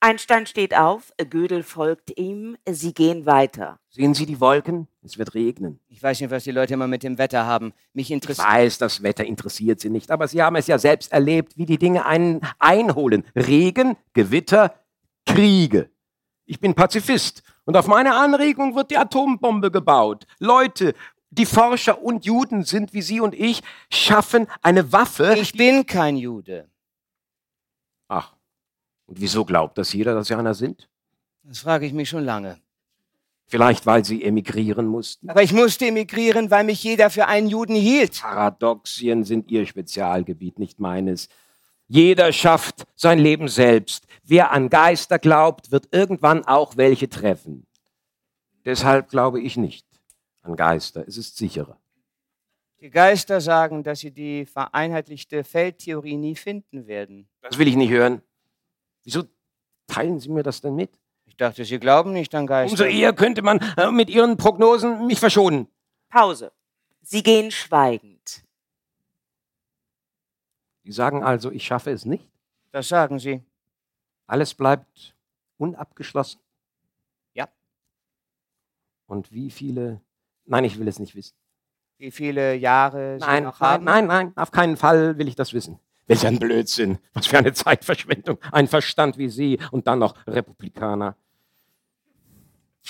Einstein 0.01 0.47
steht 0.47 0.75
auf, 0.75 1.13
Gödel 1.29 1.63
folgt 1.63 2.19
ihm, 2.19 2.57
sie 2.67 2.95
gehen 2.95 3.27
weiter. 3.27 3.79
Sehen 3.91 4.15
Sie 4.15 4.25
die 4.25 4.41
Wolken? 4.41 4.89
Es 5.03 5.19
wird 5.19 5.35
regnen. 5.35 5.79
Ich 5.89 6.03
weiß 6.03 6.23
nicht, 6.23 6.31
was 6.31 6.45
die 6.45 6.53
Leute 6.53 6.73
immer 6.73 6.87
mit 6.87 7.03
dem 7.03 7.19
Wetter 7.19 7.45
haben. 7.45 7.75
Mich 7.93 8.07
Ich 8.07 8.13
interessiert. 8.13 8.49
weiß, 8.49 8.79
das 8.79 9.03
Wetter 9.03 9.27
interessiert 9.27 9.81
Sie 9.81 9.91
nicht, 9.91 10.11
aber 10.11 10.27
Sie 10.27 10.41
haben 10.41 10.57
es 10.57 10.69
ja 10.69 10.79
selbst 10.79 11.13
erlebt, 11.13 11.59
wie 11.59 11.67
die 11.67 11.77
Dinge 11.79 12.07
einen 12.07 12.41
einholen. 12.59 13.25
Regen, 13.37 13.99
Gewitter, 14.15 14.75
Kriege. 15.27 15.91
Ich 16.47 16.61
bin 16.61 16.75
Pazifist 16.75 17.43
und 17.69 17.77
auf 17.77 17.87
meine 17.87 18.15
Anregung 18.15 18.75
wird 18.75 18.91
die 18.91 18.97
Atombombe 18.97 19.71
gebaut. 19.71 20.27
Leute, 20.39 20.95
die 21.29 21.45
Forscher 21.45 22.03
und 22.03 22.25
Juden 22.25 22.65
sind 22.65 22.95
wie 22.95 23.03
Sie 23.03 23.21
und 23.21 23.35
ich, 23.35 23.63
schaffen 23.91 24.47
eine 24.63 24.91
Waffe. 24.91 25.35
Ich 25.39 25.53
bin 25.53 25.85
kein 25.85 26.17
Jude. 26.17 26.71
Ach, 28.09 28.33
und 29.05 29.21
wieso 29.21 29.45
glaubt 29.45 29.77
das 29.77 29.93
jeder, 29.93 30.15
dass 30.15 30.29
Sie 30.29 30.35
einer 30.35 30.55
sind? 30.55 30.89
Das 31.43 31.59
frage 31.59 31.85
ich 31.85 31.93
mich 31.93 32.09
schon 32.09 32.25
lange. 32.25 32.59
Vielleicht, 33.49 33.85
weil 33.85 34.03
Sie 34.03 34.25
emigrieren 34.25 34.87
mussten? 34.87 35.29
Aber 35.29 35.43
ich 35.43 35.53
musste 35.53 35.89
emigrieren, 35.89 36.51
weil 36.51 36.65
mich 36.65 36.83
jeder 36.83 37.11
für 37.11 37.27
einen 37.27 37.49
Juden 37.49 37.75
hielt. 37.75 38.19
Paradoxien 38.23 39.25
sind 39.25 39.51
Ihr 39.51 39.67
Spezialgebiet, 39.67 40.59
nicht 40.59 40.81
meines. 40.81 41.29
Jeder 41.89 42.33
schafft 42.33 42.85
sein 42.95 43.19
Leben 43.19 43.49
selbst. 43.49 44.07
Wer 44.23 44.53
an 44.53 44.69
Geister 44.69 45.19
glaubt, 45.19 45.71
wird 45.73 45.89
irgendwann 45.91 46.45
auch 46.45 46.77
welche 46.77 47.09
treffen. 47.09 47.67
Deshalb 48.65 49.09
glaube 49.09 49.41
ich 49.41 49.57
nicht 49.57 49.87
an 50.43 50.55
Geister. 50.55 51.05
Es 51.09 51.17
ist 51.17 51.39
sicherer. 51.39 51.79
Die 52.81 52.91
Geister 52.91 53.41
sagen, 53.41 53.83
dass 53.83 54.01
sie 54.01 54.13
die 54.13 54.45
vereinheitlichte 54.45 55.43
Feldtheorie 55.43 56.17
nie 56.17 56.37
finden 56.37 56.87
werden. 56.87 57.29
Das 57.41 57.59
will 57.59 57.67
ich 57.67 57.75
nicht 57.75 57.91
hören. 57.91 58.23
Wieso 59.03 59.25
teilen 59.87 60.21
Sie 60.21 60.29
mir 60.29 60.43
das 60.43 60.61
denn 60.61 60.77
mit? 60.77 60.91
Ich 61.25 61.37
dachte, 61.37 61.65
Sie 61.65 61.79
glauben 61.79 62.13
nicht 62.13 62.35
an 62.35 62.47
Geister. 62.47 62.73
Umso 62.73 62.85
eher 62.85 63.13
könnte 63.15 63.43
man 63.43 63.59
äh, 63.77 63.91
mit 63.91 64.11
Ihren 64.11 64.37
Prognosen 64.37 65.07
mich 65.07 65.19
verschonen. 65.19 65.67
Pause. 66.09 66.53
Sie 67.03 67.23
gehen 67.23 67.51
schweigend. 67.51 68.18
Sie 70.89 70.93
sagen 70.93 71.23
also, 71.23 71.51
ich 71.51 71.67
schaffe 71.67 71.91
es 71.91 72.07
nicht? 72.07 72.27
Das 72.73 72.89
sagen 72.89 73.19
Sie. 73.19 73.43
Alles 74.27 74.55
bleibt 74.55 75.15
unabgeschlossen? 75.59 76.41
Ja. 77.35 77.47
Und 79.07 79.31
wie 79.31 79.51
viele? 79.51 80.01
Nein, 80.47 80.65
ich 80.65 80.79
will 80.79 80.89
es 80.89 80.99
nicht 80.99 81.15
wissen. 81.15 81.35
Wie 81.99 82.11
viele 82.11 82.55
Jahre 82.55 83.19
Sie 83.21 83.27
Nein, 83.27 83.45
noch 83.45 83.61
nein, 83.61 83.71
haben? 83.71 83.85
nein, 83.85 84.07
nein, 84.07 84.33
auf 84.35 84.51
keinen 84.51 84.79
Fall 84.79 85.19
will 85.19 85.29
ich 85.29 85.35
das 85.35 85.53
wissen. 85.53 85.79
Welch 86.07 86.27
ein 86.27 86.39
Blödsinn. 86.39 86.97
Was 87.13 87.27
für 87.27 87.37
eine 87.37 87.53
Zeitverschwendung. 87.53 88.39
Ein 88.51 88.67
Verstand 88.67 89.19
wie 89.19 89.29
Sie 89.29 89.59
und 89.71 89.87
dann 89.87 89.99
noch 89.99 90.15
Republikaner. 90.27 91.17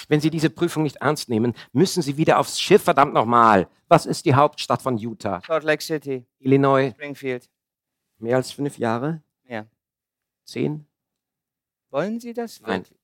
Wenn 0.06 0.20
Sie 0.20 0.30
diese 0.30 0.50
Prüfung 0.50 0.84
nicht 0.84 0.98
ernst 0.98 1.28
nehmen, 1.28 1.52
müssen 1.72 2.02
Sie 2.02 2.16
wieder 2.16 2.38
aufs 2.38 2.60
Schiff, 2.60 2.84
verdammt 2.84 3.12
nochmal. 3.12 3.66
Was 3.88 4.06
ist 4.06 4.24
die 4.24 4.36
Hauptstadt 4.36 4.82
von 4.82 4.98
Utah? 4.98 5.42
Salt 5.44 5.64
Lake 5.64 5.82
City, 5.82 6.24
Illinois. 6.38 6.92
Springfield. 6.92 7.50
Mehr 8.18 8.36
als 8.36 8.52
fünf 8.52 8.78
Jahre? 8.78 9.22
Ja. 9.44 9.66
Zehn? 10.44 10.86
Wollen 11.90 12.20
Sie 12.20 12.32
das? 12.32 12.60
Nein. 12.60 12.80
wirklich? 12.80 12.98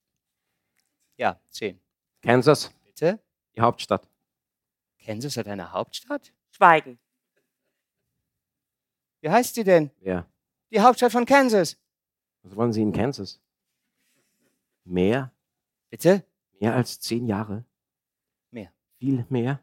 Ja, 1.16 1.40
zehn. 1.50 1.80
Kansas? 2.22 2.72
Bitte? 2.84 3.20
Die 3.54 3.60
Hauptstadt. 3.60 4.08
Kansas 5.04 5.36
hat 5.36 5.46
eine 5.46 5.70
Hauptstadt? 5.72 6.32
Schweigen. 6.50 6.98
Wie 9.20 9.30
heißt 9.30 9.54
sie 9.54 9.64
denn? 9.64 9.90
Wer? 10.00 10.26
Die 10.70 10.80
Hauptstadt 10.80 11.12
von 11.12 11.24
Kansas. 11.24 11.78
Was 12.42 12.56
wollen 12.56 12.72
Sie 12.72 12.82
in 12.82 12.92
Kansas? 12.92 13.40
Mehr? 14.84 15.32
Bitte? 15.88 16.24
Mehr 16.60 16.74
als 16.74 17.00
zehn 17.00 17.26
Jahre? 17.26 17.64
Mehr. 18.50 18.72
Viel 18.98 19.24
mehr? 19.28 19.60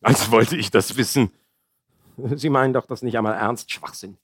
Als 0.00 0.30
wollte 0.30 0.56
ich 0.56 0.70
das 0.70 0.96
wissen. 0.96 1.32
Sie 2.36 2.50
meinen 2.50 2.72
doch 2.72 2.86
das 2.86 3.02
nicht 3.02 3.16
einmal 3.16 3.34
ernst, 3.34 3.70
Schwachsinn. 3.72 4.16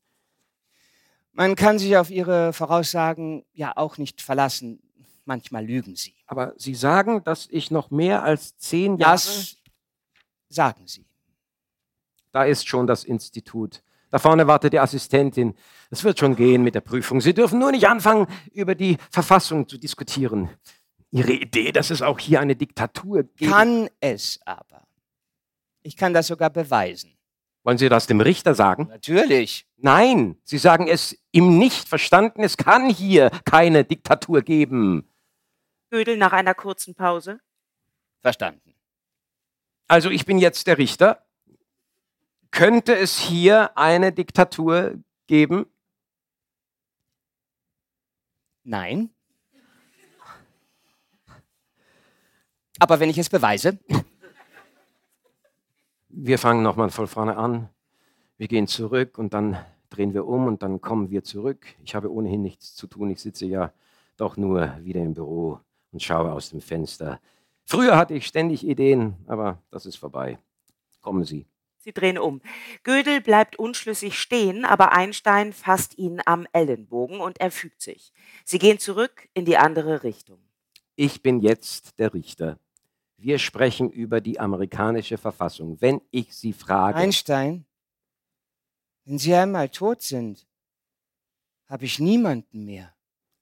Man 1.33 1.57
kann 1.57 1.79
sich 1.79 1.97
auf 1.97 2.11
Ihre 2.11 2.53
Voraussagen 2.53 3.45
ja 3.53 3.73
auch 3.77 3.97
nicht 3.99 4.21
verlassen. 4.21 4.81
Manchmal 5.25 5.65
lügen 5.65 5.97
Sie. 5.97 6.15
Aber 6.27 6.53
Sie 6.57 6.75
sagen, 6.75 7.25
dass 7.25 7.49
ich 7.51 7.71
noch 7.71 7.91
mehr 7.91 8.23
als 8.23 8.57
zehn 8.59 8.99
Jahre... 8.99 9.13
Das 9.13 9.57
sagen 10.49 10.87
Sie. 10.87 11.07
Da 12.33 12.45
ist 12.45 12.67
schon 12.67 12.87
das 12.87 13.05
Institut. 13.05 13.83
Da 14.11 14.19
vorne 14.19 14.47
wartet 14.47 14.75
die 14.75 14.79
Assistentin. 14.79 15.55
Es 15.91 16.05
wird 16.05 16.19
schon 16.19 16.37
gehen 16.37 16.63
mit 16.63 16.75
der 16.75 16.83
Prüfung. 16.83 17.21
Sie 17.23 17.33
dürfen 17.33 17.59
nur 17.59 17.73
nicht 17.73 17.89
anfangen, 17.89 18.27
über 18.53 18.75
die 18.75 18.99
Verfassung 19.11 19.67
zu 19.69 19.79
diskutieren. 19.79 20.51
Ihre 21.11 21.33
Idee, 21.33 21.73
dass 21.73 21.91
es 21.91 22.03
auch 22.03 22.19
hier 22.19 22.41
eine 22.41 22.57
Diktatur 22.57 23.23
gibt. 23.23 23.51
Kann 23.51 23.89
es 24.01 24.39
aber. 24.45 24.87
Ich 25.83 25.97
kann 25.97 26.13
das 26.13 26.27
sogar 26.27 26.51
beweisen. 26.51 27.17
Wollen 27.65 27.79
Sie 27.79 27.89
das 27.89 28.07
dem 28.07 28.21
Richter 28.21 28.55
sagen? 28.55 28.89
Natürlich. 28.89 29.67
Nein, 29.77 30.37
Sie 30.45 30.59
sagen 30.59 30.89
es 30.89 31.17
ihm 31.31 31.59
nicht 31.59 31.89
verstanden. 31.89 32.43
Es 32.43 32.57
kann 32.57 32.91
hier 32.91 33.31
keine 33.45 33.85
Diktatur 33.85 34.43
geben. 34.43 35.09
Gödel 35.91 36.17
nach 36.17 36.33
einer 36.33 36.55
kurzen 36.55 36.95
Pause. 36.95 37.41
Verstanden. 38.21 38.75
Also 39.87 40.11
ich 40.11 40.27
bin 40.27 40.39
jetzt 40.39 40.67
der 40.67 40.79
Richter. 40.79 41.25
Könnte 42.51 42.97
es 42.97 43.19
hier 43.19 43.77
eine 43.77 44.13
Diktatur 44.13 44.99
geben? 45.27 45.67
Nein. 48.65 49.11
Aber 52.79 53.01
wenn 53.01 53.11
ich 53.11 53.19
es 53.19 53.29
beweise, 53.29 53.79
Wir 56.15 56.39
fangen 56.39 56.63
nochmal 56.63 56.91
von 56.91 57.07
vorne 57.07 57.39
an. 57.39 57.71
Wir 58.37 58.47
gehen 58.47 58.67
zurück 58.67 59.17
und 59.17 59.33
dann 59.33 59.57
drehen 59.89 60.13
wir 60.13 60.27
um 60.27 60.47
und 60.47 60.63
dann 60.63 60.83
kommen 60.83 61.11
wir 61.11 61.25
zurück. 61.25 61.65
Ich 61.85 61.95
habe 61.95 62.13
ohnehin 62.13 62.43
nichts 62.43 62.75
zu 62.75 62.87
tun. 62.87 63.11
Ich 63.11 63.23
sitze 63.23 63.47
ja 63.47 63.73
doch 64.19 64.37
nur 64.37 64.77
wieder 64.83 65.01
im 65.01 65.15
Büro 65.15 65.59
und 65.91 66.03
schaue 66.03 66.31
aus 66.31 66.51
dem 66.51 66.61
Fenster. 66.61 67.19
Früher 67.65 67.97
hatte 67.97 68.13
ich 68.13 68.27
ständig 68.27 68.67
Ideen, 68.67 69.15
aber 69.27 69.63
das 69.71 69.87
ist 69.87 69.97
vorbei. 69.97 70.39
Kommen 71.01 71.25
Sie. 71.25 71.47
Sie 71.79 71.95
drehen 71.95 72.19
um. 72.19 72.43
Gödel 72.83 73.23
bleibt 73.23 73.59
unschlüssig 73.59 74.19
stehen, 74.19 74.67
aber 74.67 74.93
Einstein 74.93 75.55
fasst 75.55 75.97
ihn 75.97 76.21
am 76.27 76.47
Ellenbogen 76.53 77.21
und 77.21 77.41
er 77.41 77.51
fügt 77.51 77.81
sich. 77.81 78.13
Sie 78.45 78.59
gehen 78.59 78.79
zurück 78.79 79.31
in 79.33 79.47
die 79.47 79.57
andere 79.57 80.03
Richtung. 80.03 80.41
Ich 80.95 81.23
bin 81.23 81.41
jetzt 81.41 81.99
der 81.99 82.13
Richter. 82.13 82.59
Wir 83.23 83.39
sprechen 83.39 83.89
über 83.89 84.21
die 84.21 84.41
amerikanische 84.41 85.17
Verfassung. 85.17 85.81
Wenn 85.81 86.01
ich 86.11 86.35
Sie 86.35 86.53
frage, 86.53 86.99
Einstein, 86.99 87.65
wenn 89.05 89.17
Sie 89.17 89.33
einmal 89.33 89.69
tot 89.69 90.03
sind, 90.03 90.45
habe 91.69 91.85
ich 91.85 92.01
niemanden 92.01 92.65
mehr. 92.65 92.93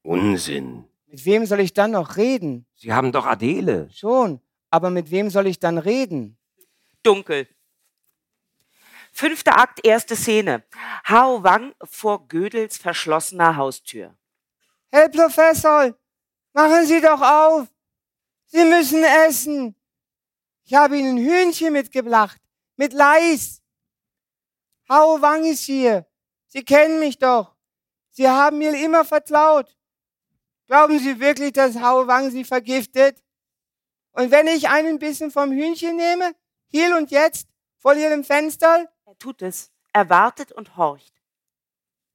Unsinn. 0.03 0.85
Mit 1.07 1.25
wem 1.25 1.47
soll 1.47 1.61
ich 1.61 1.73
dann 1.73 1.93
noch 1.93 2.19
reden? 2.19 2.67
Sie 2.75 2.93
haben 2.93 3.11
doch 3.11 3.25
Adele. 3.25 3.89
Schon, 3.91 4.43
aber 4.71 4.91
mit 4.91 5.11
wem 5.11 5.31
soll 5.31 5.47
ich 5.47 5.59
dann 5.59 5.79
reden? 5.79 6.37
Dunkel. 7.03 7.49
Fünfter 9.13 9.59
Akt, 9.59 9.81
erste 9.83 10.15
Szene. 10.15 10.63
Hao 11.05 11.43
Wang 11.43 11.73
vor 11.85 12.29
Gödels 12.29 12.77
verschlossener 12.77 13.57
Haustür. 13.57 14.15
Herr 14.93 15.09
Professor, 15.09 15.95
machen 16.53 16.85
Sie 16.85 17.01
doch 17.01 17.23
auf. 17.23 17.67
Sie 18.53 18.65
müssen 18.65 19.05
essen. 19.05 19.77
Ich 20.65 20.75
habe 20.75 20.99
Ihnen 20.99 21.19
Hühnchen 21.19 21.73
mitgebracht. 21.73 22.41
Mit 22.75 22.93
Leis. 22.93 23.63
Hao 24.89 25.23
Wang 25.23 25.45
ist 25.45 25.63
hier. 25.63 26.07
Sie 26.47 26.65
kennen 26.65 26.99
mich 26.99 27.19
doch. 27.19 27.55
Sie 28.11 28.29
haben 28.29 28.59
mir 28.59 28.75
immer 28.85 29.05
vertraut. 29.05 29.77
Glauben 30.67 30.99
Sie 30.99 31.21
wirklich, 31.21 31.53
dass 31.53 31.77
Hao 31.77 32.09
Wang 32.09 32.31
Sie 32.31 32.43
vergiftet? 32.43 33.23
Und 34.13 34.33
wenn 34.33 34.49
ich 34.49 34.69
einen 34.69 34.99
Bissen 34.99 35.31
vom 35.31 35.53
Hühnchen 35.53 35.95
nehme, 35.95 36.35
hier 36.67 36.97
und 36.97 37.13
jetzt, 37.13 37.49
vor 37.79 37.95
Ihrem 37.95 38.25
Fenster, 38.25 38.89
Er 39.05 39.19
tut 39.19 39.43
es. 39.43 39.71
Er 39.93 40.09
wartet 40.11 40.51
und 40.51 40.77
horcht. 40.77 41.15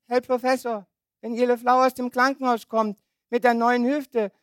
Herr 0.08 0.20
Professor, 0.20 0.86
wenn 1.22 1.34
Ihre 1.34 1.58
Frau 1.58 1.86
aus 1.86 1.94
dem 1.94 2.12
Krankenhaus 2.12 2.68
kommt 2.68 3.00
mit 3.30 3.46
der 3.46 3.54
neuen 3.54 3.86
Hüfte 3.86 4.34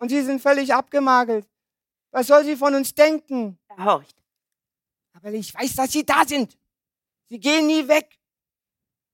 und 0.00 0.08
Sie 0.08 0.22
sind 0.22 0.40
völlig 0.40 0.74
abgemagelt, 0.74 1.46
was 2.10 2.26
soll 2.26 2.44
sie 2.44 2.56
von 2.56 2.74
uns 2.74 2.92
denken? 2.94 3.58
Er 3.68 3.84
horcht. 3.84 4.16
Aber 5.12 5.32
ich 5.32 5.54
weiß, 5.54 5.76
dass 5.76 5.92
Sie 5.92 6.04
da 6.04 6.24
sind. 6.26 6.58
Sie 7.28 7.38
gehen 7.38 7.66
nie 7.66 7.86
weg. 7.86 8.18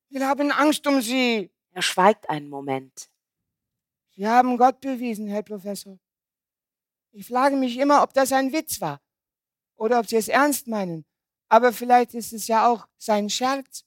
Wir 0.09 0.27
haben 0.27 0.51
Angst 0.51 0.87
um 0.87 1.03
Sie. 1.03 1.51
Er 1.73 1.83
schweigt 1.83 2.31
einen 2.31 2.49
Moment. 2.49 3.11
Sie 4.15 4.27
haben 4.27 4.57
Gott 4.57 4.81
bewiesen, 4.81 5.27
Herr 5.29 5.43
Professor. 5.43 5.99
Ich 7.13 7.27
frage 7.27 7.57
mich 7.57 7.77
immer, 7.79 8.03
ob 8.03 8.15
das 8.15 8.33
ein 8.33 8.53
Witz 8.53 8.81
war 8.81 9.01
oder 9.75 9.99
ob 10.01 10.07
Sie 10.07 10.17
es 10.17 10.29
ernst 10.29 10.69
meinen. 10.69 11.05
Aber 11.49 11.73
vielleicht 11.73 12.15
ist 12.15 12.33
es 12.33 12.47
ja 12.47 12.67
auch 12.67 12.87
sein 12.97 13.29
Scherz. 13.29 13.85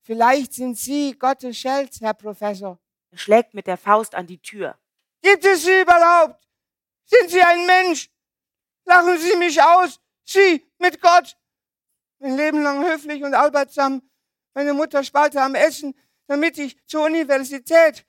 Vielleicht 0.00 0.54
sind 0.54 0.78
Sie 0.78 1.18
Gottes 1.18 1.58
Scherz, 1.58 2.00
Herr 2.00 2.14
Professor. 2.14 2.78
Er 3.10 3.18
schlägt 3.18 3.52
mit 3.52 3.66
der 3.66 3.76
Faust 3.76 4.14
an 4.14 4.26
die 4.26 4.38
Tür. 4.38 4.78
Gibt 5.26 5.44
es 5.44 5.64
Sie 5.64 5.80
überhaupt? 5.80 6.40
Sind 7.04 7.30
Sie 7.30 7.42
ein 7.42 7.66
Mensch? 7.66 8.08
Lachen 8.84 9.18
Sie 9.18 9.34
mich 9.36 9.60
aus. 9.60 10.00
Sie 10.22 10.64
mit 10.78 11.00
Gott. 11.00 11.36
Mein 12.20 12.36
Leben 12.36 12.62
lang 12.62 12.84
höflich 12.84 13.24
und 13.24 13.34
arbeitsam. 13.34 14.08
Meine 14.54 14.72
Mutter 14.72 15.02
sparte 15.02 15.42
am 15.42 15.56
Essen, 15.56 15.98
damit 16.28 16.58
ich 16.58 16.76
zur 16.86 17.06
Universität. 17.06 18.06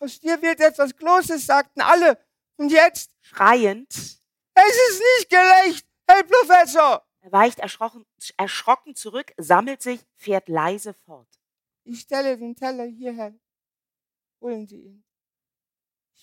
Aus 0.00 0.18
dir 0.18 0.42
wird 0.42 0.58
etwas 0.60 0.96
Großes, 0.96 1.46
sagten 1.46 1.80
alle. 1.80 2.18
Und 2.56 2.72
jetzt? 2.72 3.12
Schreiend. 3.20 3.92
Es 3.92 4.76
ist 4.90 5.02
nicht 5.16 5.30
gerecht, 5.30 5.86
Herr 6.08 6.24
Professor. 6.24 7.06
Er 7.20 7.30
weicht 7.30 7.60
erschrocken, 7.60 8.04
erschrocken 8.36 8.96
zurück, 8.96 9.32
sammelt 9.36 9.80
sich, 9.80 10.00
fährt 10.16 10.48
leise 10.48 10.92
fort. 10.92 11.28
Ich 11.84 12.00
stelle 12.00 12.36
den 12.36 12.56
Teller 12.56 12.86
hierher. 12.86 13.32
Holen 14.40 14.66
Sie 14.66 14.80
ihn. 14.80 15.07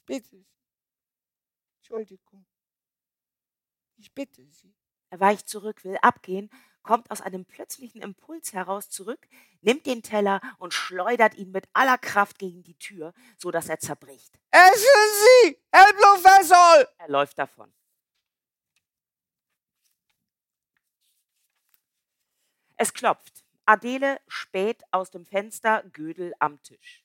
Ich 0.08 0.22
bitte 0.22 0.30
Sie. 0.30 0.45
Entschuldigung. 1.80 2.45
Ich 3.97 4.14
bitte 4.14 4.45
Sie. 4.51 4.76
Er 5.10 5.20
weicht 5.20 5.49
zurück, 5.49 5.84
will 5.84 5.97
abgehen, 6.03 6.51
kommt 6.84 7.10
aus 7.10 7.22
einem 7.22 7.45
plötzlichen 7.45 8.03
Impuls 8.03 8.53
heraus 8.53 8.89
zurück, 8.89 9.28
nimmt 9.62 9.88
den 9.88 10.03
Teller 10.03 10.41
und 10.60 10.76
schleudert 10.76 11.34
ihn 11.34 11.49
mit 11.49 11.68
aller 11.74 11.97
Kraft 11.97 12.38
gegen 12.38 12.62
die 12.62 12.78
Tür, 12.78 13.14
so 13.39 13.49
dass 13.49 13.68
er 13.68 13.80
zerbricht. 13.80 14.38
Essen 14.51 15.43
Sie, 15.43 15.60
Herr 15.72 15.91
Professor! 15.93 16.88
Er 16.99 17.10
läuft 17.10 17.39
davon. 17.39 17.74
Es 22.78 22.93
klopft. 22.93 23.43
Adele 23.66 24.22
späht 24.28 24.84
aus 24.91 25.10
dem 25.10 25.26
Fenster, 25.26 25.82
Gödel 25.91 26.36
am 26.38 26.62
Tisch. 26.62 27.03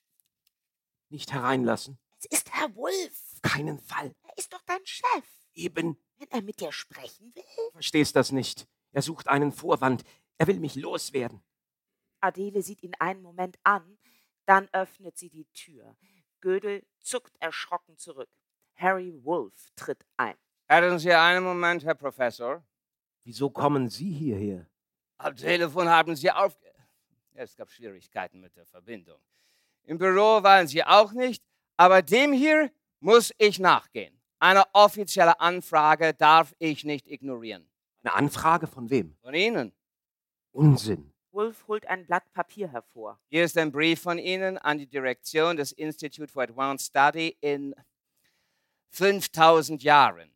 Nicht 1.09 1.33
hereinlassen. 1.33 1.97
Es 2.23 2.37
ist 2.37 2.53
Herr 2.53 2.75
Wulff. 2.75 3.33
Auf 3.33 3.41
keinen 3.41 3.79
Fall. 3.79 4.13
Er 4.23 4.37
ist 4.37 4.53
doch 4.53 4.61
dein 4.67 4.85
Chef. 4.85 5.25
Eben. 5.53 5.97
Wenn 6.17 6.29
er 6.29 6.41
mit 6.43 6.59
dir 6.59 6.71
sprechen 6.71 7.33
will. 7.33 7.71
Verstehst 7.71 8.15
das 8.15 8.31
nicht. 8.31 8.67
Er 8.91 9.01
sucht 9.01 9.27
einen 9.27 9.51
Vorwand. 9.51 10.03
Er 10.37 10.45
will 10.47 10.59
mich 10.59 10.75
loswerden. 10.75 11.41
Adele 12.19 12.61
sieht 12.61 12.83
ihn 12.83 12.93
einen 12.99 13.23
Moment 13.23 13.57
an, 13.63 13.97
dann 14.45 14.69
öffnet 14.71 15.17
sie 15.17 15.29
die 15.29 15.45
Tür. 15.53 15.95
Gödel 16.39 16.85
zuckt 16.99 17.35
erschrocken 17.39 17.97
zurück. 17.97 18.29
Harry 18.75 19.13
Wolf 19.23 19.71
tritt 19.75 20.05
ein. 20.17 20.35
Hätten 20.67 20.99
Sie 20.99 21.11
einen 21.11 21.43
Moment, 21.43 21.83
Herr 21.83 21.95
Professor? 21.95 22.63
Wieso 23.23 23.49
kommen 23.49 23.89
Sie 23.89 24.11
hierher? 24.11 24.67
Am 25.17 25.35
Telefon 25.35 25.89
haben 25.89 26.15
Sie 26.15 26.31
auf... 26.31 26.57
Es 27.33 27.55
gab 27.55 27.71
Schwierigkeiten 27.71 28.39
mit 28.39 28.55
der 28.55 28.65
Verbindung. 28.65 29.19
Im 29.83 29.97
Büro 29.97 30.43
waren 30.43 30.67
Sie 30.67 30.83
auch 30.83 31.11
nicht, 31.13 31.43
aber 31.81 32.03
dem 32.03 32.31
hier 32.31 32.71
muss 32.99 33.33
ich 33.39 33.57
nachgehen. 33.57 34.15
Eine 34.37 34.65
offizielle 34.73 35.39
Anfrage 35.39 36.13
darf 36.13 36.53
ich 36.59 36.83
nicht 36.83 37.07
ignorieren. 37.07 37.67
Eine 38.03 38.13
Anfrage 38.13 38.67
von 38.67 38.91
wem? 38.91 39.17
Von 39.23 39.33
Ihnen. 39.33 39.73
Unsinn. 40.51 41.11
Wolf 41.31 41.67
holt 41.67 41.87
ein 41.87 42.05
Blatt 42.05 42.31
Papier 42.33 42.67
hervor. 42.67 43.19
Hier 43.29 43.43
ist 43.43 43.57
ein 43.57 43.71
Brief 43.71 43.99
von 43.99 44.19
Ihnen 44.19 44.59
an 44.59 44.77
die 44.77 44.85
Direktion 44.85 45.57
des 45.57 45.71
Institute 45.71 46.31
for 46.31 46.43
Advanced 46.43 46.85
Study 46.85 47.35
in 47.41 47.73
5000 48.91 49.81
Jahren. 49.81 50.31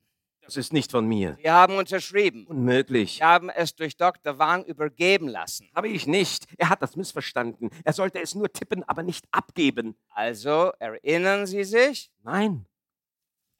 Das 0.45 0.57
ist 0.57 0.73
nicht 0.73 0.91
von 0.91 1.07
mir. 1.07 1.37
Sie 1.41 1.49
haben 1.49 1.75
unterschrieben. 1.77 2.45
Unmöglich. 2.47 3.15
Sie 3.17 3.23
haben 3.23 3.49
es 3.49 3.75
durch 3.75 3.97
Dr. 3.97 4.37
Wang 4.37 4.63
übergeben 4.65 5.27
lassen. 5.27 5.67
Habe 5.75 5.87
ich 5.89 6.05
nicht. 6.07 6.45
Er 6.57 6.69
hat 6.69 6.81
das 6.81 6.95
missverstanden. 6.95 7.69
Er 7.83 7.93
sollte 7.93 8.19
es 8.21 8.35
nur 8.35 8.51
tippen, 8.53 8.83
aber 8.83 9.01
nicht 9.03 9.25
abgeben. 9.31 9.95
Also, 10.09 10.71
erinnern 10.79 11.47
Sie 11.47 11.63
sich? 11.63 12.11
Nein. 12.23 12.65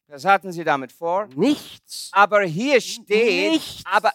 Was 0.08 0.26
hatten 0.26 0.52
Sie 0.52 0.64
damit 0.64 0.92
vor? 0.92 1.28
Nichts. 1.36 2.10
Aber 2.14 2.42
hier 2.44 2.80
steht, 2.80 3.52
Nichts. 3.52 3.82
aber 3.86 4.12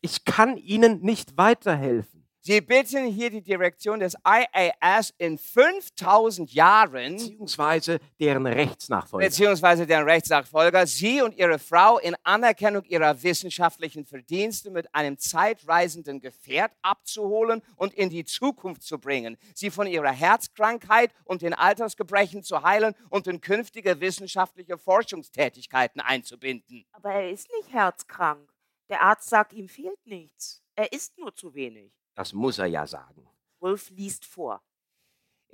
Ich 0.00 0.24
kann 0.24 0.56
Ihnen 0.56 1.00
nicht 1.00 1.36
weiterhelfen. 1.36 2.21
Sie 2.44 2.60
bitten 2.60 3.06
hier 3.06 3.30
die 3.30 3.40
Direktion 3.40 4.00
des 4.00 4.16
IAS 4.26 5.14
in 5.16 5.38
5000 5.38 6.52
Jahren, 6.52 7.12
Beziehungsweise 7.16 8.00
deren 8.18 8.44
Rechtsnachfolger. 8.48 9.24
beziehungsweise 9.24 9.86
deren 9.86 10.08
Rechtsnachfolger, 10.08 10.84
Sie 10.88 11.22
und 11.22 11.36
Ihre 11.36 11.60
Frau 11.60 11.98
in 11.98 12.16
Anerkennung 12.24 12.82
ihrer 12.82 13.22
wissenschaftlichen 13.22 14.04
Verdienste 14.04 14.72
mit 14.72 14.92
einem 14.92 15.18
zeitreisenden 15.18 16.18
Gefährt 16.18 16.72
abzuholen 16.82 17.62
und 17.76 17.94
in 17.94 18.10
die 18.10 18.24
Zukunft 18.24 18.82
zu 18.82 18.98
bringen, 18.98 19.36
Sie 19.54 19.70
von 19.70 19.86
ihrer 19.86 20.10
Herzkrankheit 20.10 21.12
und 21.22 21.42
den 21.42 21.54
Altersgebrechen 21.54 22.42
zu 22.42 22.60
heilen 22.64 22.96
und 23.08 23.28
in 23.28 23.40
künftige 23.40 24.00
wissenschaftliche 24.00 24.78
Forschungstätigkeiten 24.78 26.00
einzubinden. 26.00 26.86
Aber 26.90 27.12
er 27.12 27.30
ist 27.30 27.48
nicht 27.56 27.72
herzkrank. 27.72 28.52
Der 28.88 29.00
Arzt 29.02 29.28
sagt, 29.28 29.52
ihm 29.52 29.68
fehlt 29.68 30.04
nichts. 30.06 30.60
Er 30.74 30.92
isst 30.92 31.16
nur 31.18 31.32
zu 31.36 31.54
wenig. 31.54 31.92
Das 32.14 32.32
muss 32.32 32.58
er 32.58 32.66
ja 32.66 32.86
sagen. 32.86 33.26
Wolf 33.60 33.90
liest 33.90 34.24
vor. 34.24 34.60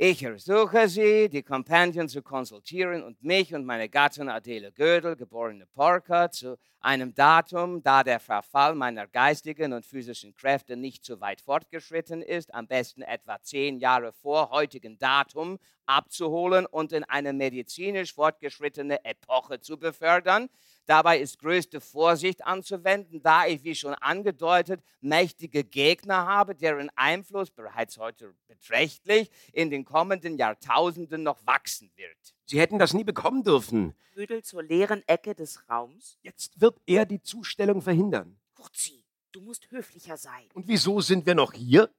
Ich 0.01 0.23
ersuche 0.23 0.89
Sie, 0.89 1.29
die 1.29 1.43
Companion 1.43 2.09
zu 2.09 2.23
konsultieren 2.23 3.03
und 3.03 3.21
mich 3.21 3.53
und 3.53 3.65
meine 3.65 3.89
Gattin 3.89 4.29
Adele 4.29 4.71
Gödel, 4.71 5.17
geborene 5.17 5.67
Porker, 5.67 6.31
zu 6.31 6.57
einem 6.79 7.13
Datum, 7.15 7.83
da 7.83 8.05
der 8.05 8.21
Verfall 8.21 8.77
meiner 8.77 9.09
geistigen 9.09 9.73
und 9.73 9.85
physischen 9.85 10.33
Kräfte 10.35 10.77
nicht 10.77 11.05
so 11.05 11.21
weit 11.21 11.41
fortgeschritten 11.41 12.23
ist, 12.23 12.55
am 12.55 12.69
besten 12.69 13.03
etwa 13.03 13.43
zehn 13.43 13.79
Jahre 13.79 14.13
vor 14.13 14.51
heutigen 14.51 14.99
Datum, 14.99 15.59
abzuholen 15.87 16.65
und 16.67 16.93
in 16.93 17.03
eine 17.03 17.33
medizinisch 17.33 18.15
fortgeschrittene 18.15 19.05
Epoche 19.05 19.59
zu 19.59 19.79
befördern. 19.79 20.49
Dabei 20.89 21.19
ist 21.19 21.39
größte 21.39 21.83
Vorsicht 21.83 22.47
anzuwenden, 22.47 23.23
da 23.23 23.47
ich, 23.47 23.63
wie 23.63 23.75
schon 23.75 23.93
angedeutet, 23.93 24.83
mächtige 25.03 25.63
Gegner 25.63 26.25
habe, 26.25 26.55
deren 26.55 26.89
Einfluss 26.97 27.51
bereits 27.51 27.99
heute 27.99 28.35
beträchtlich 28.47 29.31
in 29.53 29.69
den 29.69 29.85
kommenden 29.85 30.39
Jahrtausenden 30.39 31.23
noch 31.23 31.45
wachsen 31.45 31.93
wird. 31.97 32.35
Sie 32.47 32.59
hätten 32.59 32.79
das 32.79 32.95
nie 32.95 33.05
bekommen 33.05 33.45
dürfen. 33.45 33.95
Gödel 34.15 34.43
zur 34.43 34.63
leeren 34.63 35.07
Ecke 35.07 35.35
des 35.35 35.69
Raums. 35.69 36.19
Jetzt 36.23 36.59
wird 36.59 36.81
er 36.87 37.05
die 37.05 37.21
Zustellung 37.21 37.83
verhindern. 37.83 38.41
Kurzi, 38.55 39.05
du 39.33 39.43
musst 39.43 39.71
höflicher 39.71 40.17
sein. 40.17 40.49
Und 40.55 40.69
wieso 40.69 41.03
sind 41.03 41.27
wir 41.27 41.35
noch 41.35 41.53
hier? 41.53 41.91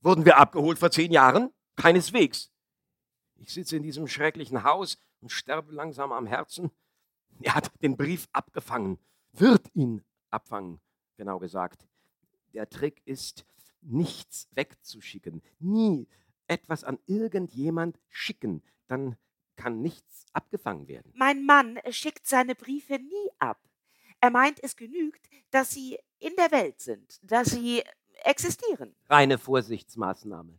Wurden 0.00 0.24
wir 0.24 0.36
abgeholt 0.36 0.78
vor 0.78 0.92
zehn 0.92 1.10
Jahren? 1.10 1.52
Keineswegs. 1.74 2.52
Ich 3.34 3.52
sitze 3.52 3.76
in 3.76 3.82
diesem 3.82 4.06
schrecklichen 4.06 4.62
Haus 4.62 4.96
und 5.20 5.32
sterbe 5.32 5.72
langsam 5.72 6.12
am 6.12 6.28
Herzen. 6.28 6.70
Er 7.40 7.54
hat 7.54 7.70
den 7.82 7.96
Brief 7.96 8.28
abgefangen, 8.32 8.98
wird 9.32 9.66
ihn 9.74 10.02
abfangen, 10.30 10.80
genau 11.16 11.38
gesagt. 11.38 11.86
Der 12.54 12.68
Trick 12.68 13.02
ist, 13.04 13.44
nichts 13.82 14.48
wegzuschicken, 14.52 15.42
nie 15.58 16.08
etwas 16.46 16.84
an 16.84 16.98
irgendjemand 17.06 17.98
schicken, 18.08 18.62
dann 18.86 19.16
kann 19.56 19.80
nichts 19.80 20.26
abgefangen 20.32 20.88
werden. 20.88 21.12
Mein 21.14 21.44
Mann 21.44 21.78
schickt 21.90 22.26
seine 22.26 22.54
Briefe 22.54 22.98
nie 22.98 23.30
ab. 23.38 23.60
Er 24.20 24.30
meint, 24.30 24.62
es 24.62 24.76
genügt, 24.76 25.28
dass 25.50 25.70
sie 25.70 25.98
in 26.18 26.34
der 26.36 26.50
Welt 26.50 26.80
sind, 26.80 27.18
dass 27.22 27.48
sie 27.50 27.82
existieren. 28.24 28.94
Reine 29.08 29.38
Vorsichtsmaßnahme. 29.38 30.58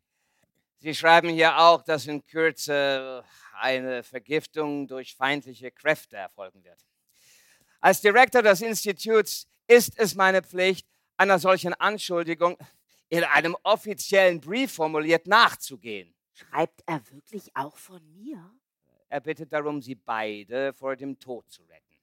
Sie 0.80 0.94
schreiben 0.94 1.30
hier 1.30 1.58
auch, 1.58 1.82
dass 1.82 2.06
in 2.06 2.26
Kürze 2.26 3.24
eine 3.54 4.04
Vergiftung 4.04 4.88
durch 4.88 5.16
feindliche 5.16 5.72
Kräfte 5.72 6.18
erfolgen 6.18 6.64
wird. 6.64 6.78
Als 7.80 8.02
Direktor 8.02 8.44
des 8.44 8.62
Instituts 8.62 9.48
ist 9.68 9.98
es 9.98 10.14
meine 10.16 10.44
Pflicht, 10.44 10.88
einer 11.18 11.40
solchen 11.40 11.74
Anschuldigung 11.74 12.58
in 13.10 13.24
einem 13.24 13.56
offiziellen 13.64 14.40
Brief 14.40 14.74
formuliert 14.74 15.26
nachzugehen. 15.26 16.14
Schreibt 16.34 16.84
er 16.86 17.02
wirklich 17.12 17.56
auch 17.56 17.76
von 17.76 18.02
mir? 18.14 18.52
Er 19.10 19.22
bittet 19.22 19.52
darum, 19.52 19.82
Sie 19.82 19.96
beide 19.96 20.74
vor 20.74 20.96
dem 20.96 21.18
Tod 21.18 21.50
zu 21.50 21.64
retten. 21.64 21.96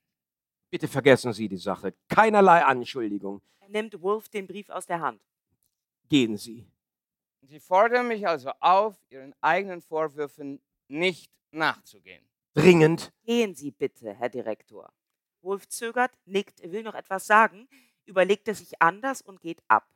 Bitte 0.70 0.89
vergessen 0.89 1.33
Sie 1.33 1.49
die 1.49 1.59
Sache. 1.59 1.95
Keinerlei 2.09 2.64
Anschuldigung. 2.64 3.41
Er 3.61 3.68
nimmt 3.68 4.01
Wolf 4.03 4.29
den 4.29 4.47
Brief 4.47 4.68
aus 4.70 4.87
der 4.87 5.01
Hand. 5.01 5.20
Gehen 6.09 6.37
Sie. 6.37 6.66
Sie 7.47 7.61
fordern 7.61 8.09
mich 8.09 8.26
also 8.26 8.51
auf, 8.61 8.97
Ihren 9.11 9.34
eigenen 9.40 9.82
Vorwürfen 9.82 10.61
nicht 10.88 11.30
nachzugehen. 11.51 12.24
Dringend. 12.55 13.12
Gehen 13.24 13.55
Sie 13.55 13.70
bitte, 13.70 14.14
Herr 14.14 14.28
Direktor. 14.28 14.92
Wolf 15.42 15.68
zögert, 15.68 16.12
nickt, 16.24 16.62
will 16.62 16.82
noch 16.82 16.95
etwas 16.95 17.26
sagen, 17.26 17.68
überlegt 18.07 18.49
es 18.49 18.59
sich 18.59 18.80
anders 18.80 19.20
und 19.20 19.40
geht 19.40 19.62
ab. 19.68 19.86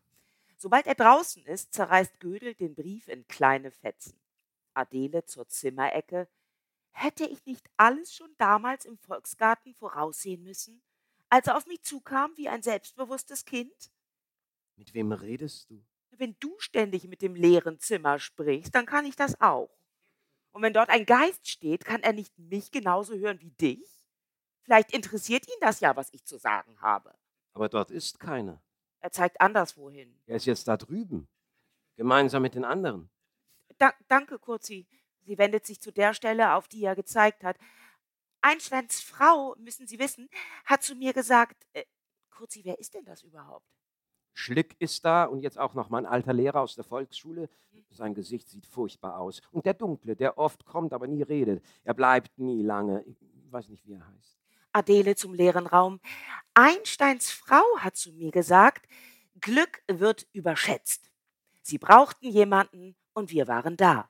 Sobald 0.57 0.86
er 0.86 0.94
draußen 0.94 1.44
ist, 1.46 1.72
zerreißt 1.72 2.20
Gödel 2.20 2.55
den 2.55 2.74
Brief 2.74 3.09
in 3.09 3.26
kleine 3.28 3.70
Fetzen. 3.70 4.18
Adele 4.74 5.24
zur 5.24 5.49
Zimmerecke. 5.49 6.28
Hätte 6.90 7.24
ich 7.24 7.44
nicht 7.46 7.64
alles 7.76 8.14
schon 8.14 8.34
damals 8.38 8.84
im 8.84 8.99
Volksgarten 8.99 9.72
voraussehen 9.74 10.42
müssen, 10.42 10.82
als 11.28 11.46
er 11.46 11.57
auf 11.57 11.66
mich 11.66 11.82
zukam 11.82 12.32
wie 12.36 12.49
ein 12.49 12.62
selbstbewusstes 12.62 13.44
Kind? 13.44 13.92
Mit 14.76 14.94
wem 14.94 15.12
redest 15.12 15.70
du? 15.70 15.82
Wenn 16.18 16.36
du 16.40 16.54
ständig 16.58 17.06
mit 17.08 17.22
dem 17.22 17.34
leeren 17.34 17.78
Zimmer 17.78 18.18
sprichst, 18.18 18.74
dann 18.74 18.86
kann 18.86 19.06
ich 19.06 19.16
das 19.16 19.40
auch. 19.40 19.70
Und 20.50 20.62
wenn 20.62 20.72
dort 20.72 20.88
ein 20.90 21.06
Geist 21.06 21.48
steht, 21.48 21.84
kann 21.84 22.02
er 22.02 22.12
nicht 22.12 22.36
mich 22.38 22.70
genauso 22.70 23.14
hören 23.14 23.40
wie 23.40 23.52
dich? 23.52 24.06
Vielleicht 24.62 24.92
interessiert 24.92 25.46
ihn 25.46 25.60
das 25.60 25.80
ja, 25.80 25.96
was 25.96 26.12
ich 26.12 26.24
zu 26.24 26.36
sagen 26.36 26.80
habe. 26.80 27.14
Aber 27.54 27.68
dort 27.68 27.90
ist 27.90 28.18
keiner. 28.20 28.62
Er 29.00 29.12
zeigt 29.12 29.40
anderswohin. 29.40 30.20
Er 30.26 30.36
ist 30.36 30.46
jetzt 30.46 30.66
da 30.66 30.76
drüben. 30.76 31.28
Gemeinsam 31.96 32.42
mit 32.42 32.54
den 32.54 32.64
anderen. 32.64 33.10
Da, 33.78 33.92
danke, 34.08 34.38
Kurzi. 34.38 34.86
Sie 35.22 35.38
wendet 35.38 35.66
sich 35.66 35.80
zu 35.80 35.92
der 35.92 36.14
Stelle, 36.14 36.54
auf 36.54 36.68
die 36.68 36.82
er 36.82 36.96
gezeigt 36.96 37.44
hat. 37.44 37.56
Einsteins 38.40 39.00
Frau, 39.00 39.54
müssen 39.58 39.86
Sie 39.86 39.98
wissen, 39.98 40.28
hat 40.64 40.82
zu 40.82 40.94
mir 40.94 41.12
gesagt, 41.12 41.66
äh, 41.72 41.84
Kurzi, 42.30 42.64
wer 42.64 42.78
ist 42.78 42.94
denn 42.94 43.04
das 43.04 43.22
überhaupt? 43.22 43.66
Schlick 44.39 44.76
ist 44.78 45.05
da 45.05 45.24
und 45.24 45.41
jetzt 45.41 45.59
auch 45.59 45.74
noch 45.74 45.91
mein 45.91 46.07
alter 46.07 46.32
Lehrer 46.32 46.61
aus 46.61 46.76
der 46.76 46.84
Volksschule. 46.84 47.49
Sein 47.91 48.14
Gesicht 48.14 48.49
sieht 48.49 48.66
furchtbar 48.66 49.18
aus. 49.18 49.43
Und 49.51 49.66
der 49.66 49.74
Dunkle, 49.74 50.14
der 50.14 50.39
oft 50.39 50.64
kommt, 50.64 50.93
aber 50.93 51.09
nie 51.09 51.22
redet. 51.22 51.61
Er 51.82 51.95
bleibt 51.95 52.39
nie 52.39 52.62
lange. 52.62 53.03
Ich 53.07 53.16
weiß 53.51 53.68
nicht, 53.68 53.84
wie 53.84 53.95
er 53.95 54.07
heißt. 54.07 54.39
Adele 54.72 55.16
zum 55.16 55.34
leeren 55.34 55.66
Raum. 55.66 55.99
Einsteins 56.55 57.32
Frau 57.32 57.64
hat 57.78 57.97
zu 57.97 58.12
mir 58.12 58.30
gesagt, 58.30 58.86
Glück 59.41 59.82
wird 59.89 60.28
überschätzt. 60.32 61.11
Sie 61.62 61.78
brauchten 61.78 62.28
jemanden 62.28 62.95
und 63.14 63.32
wir 63.32 63.49
waren 63.49 63.76
da. 63.76 64.09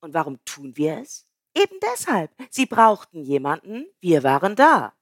Und 0.00 0.14
warum 0.14 0.44
tun 0.44 0.76
wir 0.76 0.98
es? 0.98 1.28
Eben 1.54 1.78
deshalb. 1.80 2.32
Sie 2.50 2.66
brauchten 2.66 3.22
jemanden, 3.22 3.86
wir 4.00 4.24
waren 4.24 4.56
da. 4.56 4.94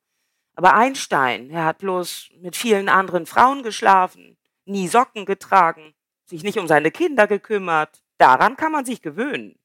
Aber 0.54 0.74
Einstein, 0.74 1.48
er 1.48 1.64
hat 1.64 1.78
bloß 1.78 2.32
mit 2.38 2.54
vielen 2.54 2.90
anderen 2.90 3.24
Frauen 3.24 3.62
geschlafen, 3.62 4.36
nie 4.64 4.88
Socken 4.88 5.26
getragen, 5.26 5.94
sich 6.24 6.42
nicht 6.42 6.58
um 6.58 6.68
seine 6.68 6.90
Kinder 6.90 7.26
gekümmert. 7.26 8.02
Daran 8.18 8.56
kann 8.56 8.72
man 8.72 8.84
sich 8.84 9.02
gewöhnen. 9.02 9.58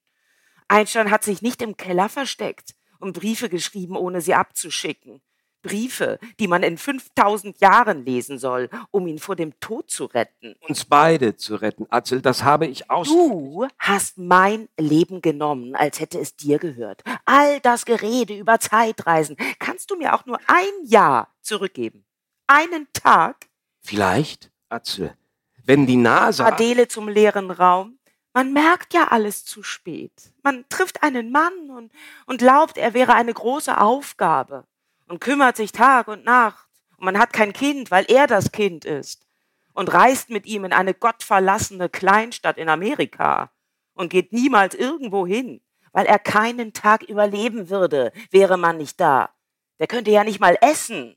Einstein 0.68 1.10
hat 1.10 1.24
sich 1.24 1.42
nicht 1.42 1.62
im 1.62 1.76
Keller 1.76 2.08
versteckt 2.08 2.74
und 2.98 3.14
Briefe 3.14 3.48
geschrieben, 3.48 3.96
ohne 3.96 4.20
sie 4.20 4.34
abzuschicken. 4.34 5.22
Briefe, 5.62 6.18
die 6.38 6.46
man 6.46 6.62
in 6.62 6.78
5000 6.78 7.60
Jahren 7.60 8.04
lesen 8.04 8.38
soll, 8.38 8.70
um 8.90 9.06
ihn 9.06 9.18
vor 9.18 9.34
dem 9.34 9.58
Tod 9.60 9.90
zu 9.90 10.04
retten. 10.04 10.54
Uns 10.60 10.84
beide 10.84 11.36
zu 11.36 11.56
retten, 11.56 11.86
Atzel, 11.90 12.22
das 12.22 12.44
habe 12.44 12.66
ich 12.66 12.90
aus. 12.90 13.08
Du 13.08 13.66
hast 13.78 14.18
mein 14.18 14.68
Leben 14.78 15.20
genommen, 15.20 15.74
als 15.74 16.00
hätte 16.00 16.18
es 16.20 16.36
dir 16.36 16.58
gehört. 16.58 17.02
All 17.24 17.60
das 17.60 17.84
Gerede 17.84 18.36
über 18.36 18.60
Zeitreisen 18.60 19.36
kannst 19.58 19.90
du 19.90 19.96
mir 19.96 20.14
auch 20.14 20.26
nur 20.26 20.38
ein 20.46 20.84
Jahr 20.84 21.34
zurückgeben. 21.42 22.04
Einen 22.46 22.86
Tag? 22.92 23.48
Vielleicht, 23.80 24.50
Atzel, 24.68 25.16
wenn 25.64 25.86
die 25.86 25.96
NASA. 25.96 26.46
Adele 26.46 26.88
zum 26.88 27.08
leeren 27.08 27.50
Raum. 27.50 27.98
Man 28.34 28.52
merkt 28.52 28.94
ja 28.94 29.08
alles 29.08 29.44
zu 29.44 29.62
spät. 29.62 30.12
Man 30.42 30.64
trifft 30.68 31.02
einen 31.02 31.30
Mann 31.32 31.70
und, 31.70 31.92
und 32.26 32.38
glaubt, 32.38 32.76
er 32.76 32.94
wäre 32.94 33.14
eine 33.14 33.34
große 33.34 33.80
Aufgabe. 33.80 34.64
und 35.08 35.20
kümmert 35.20 35.56
sich 35.56 35.72
Tag 35.72 36.08
und 36.08 36.24
Nacht. 36.24 36.68
Und 36.96 37.04
man 37.04 37.18
hat 37.18 37.32
kein 37.32 37.52
Kind, 37.52 37.90
weil 37.90 38.04
er 38.08 38.26
das 38.26 38.52
Kind 38.52 38.84
ist. 38.84 39.26
Und 39.72 39.92
reist 39.92 40.30
mit 40.30 40.46
ihm 40.46 40.64
in 40.64 40.72
eine 40.72 40.94
gottverlassene 40.94 41.88
Kleinstadt 41.88 42.58
in 42.58 42.68
Amerika 42.68 43.50
und 43.94 44.10
geht 44.10 44.32
niemals 44.32 44.74
irgendwo 44.74 45.26
hin, 45.26 45.60
weil 45.92 46.06
er 46.06 46.18
keinen 46.18 46.72
Tag 46.72 47.02
überleben 47.04 47.70
würde, 47.70 48.12
wäre 48.30 48.56
man 48.56 48.76
nicht 48.76 49.00
da. 49.00 49.30
Der 49.78 49.86
könnte 49.86 50.10
ja 50.10 50.24
nicht 50.24 50.40
mal 50.40 50.58
essen. 50.60 51.16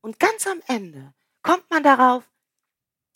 Und 0.00 0.18
ganz 0.18 0.46
am 0.46 0.60
Ende 0.66 1.14
kommt 1.42 1.68
man 1.70 1.82
darauf, 1.82 2.24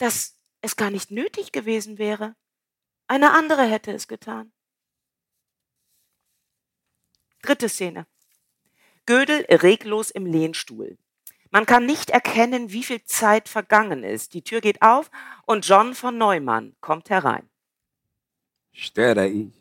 dass 0.01 0.35
es 0.61 0.75
gar 0.75 0.89
nicht 0.89 1.11
nötig 1.11 1.51
gewesen 1.51 1.99
wäre. 1.99 2.35
Eine 3.07 3.33
andere 3.33 3.63
hätte 3.63 3.91
es 3.91 4.07
getan. 4.07 4.51
Dritte 7.43 7.69
Szene. 7.69 8.07
Gödel 9.05 9.45
reglos 9.49 10.09
im 10.09 10.25
Lehnstuhl. 10.25 10.97
Man 11.51 11.65
kann 11.65 11.85
nicht 11.85 12.09
erkennen, 12.09 12.71
wie 12.71 12.83
viel 12.83 13.03
Zeit 13.03 13.47
vergangen 13.49 14.03
ist. 14.03 14.33
Die 14.33 14.41
Tür 14.41 14.61
geht 14.61 14.81
auf 14.81 15.11
und 15.45 15.67
John 15.67 15.93
von 15.93 16.17
Neumann 16.17 16.75
kommt 16.79 17.09
herein. 17.09 17.47
Störe 18.71 19.27
ich? 19.27 19.53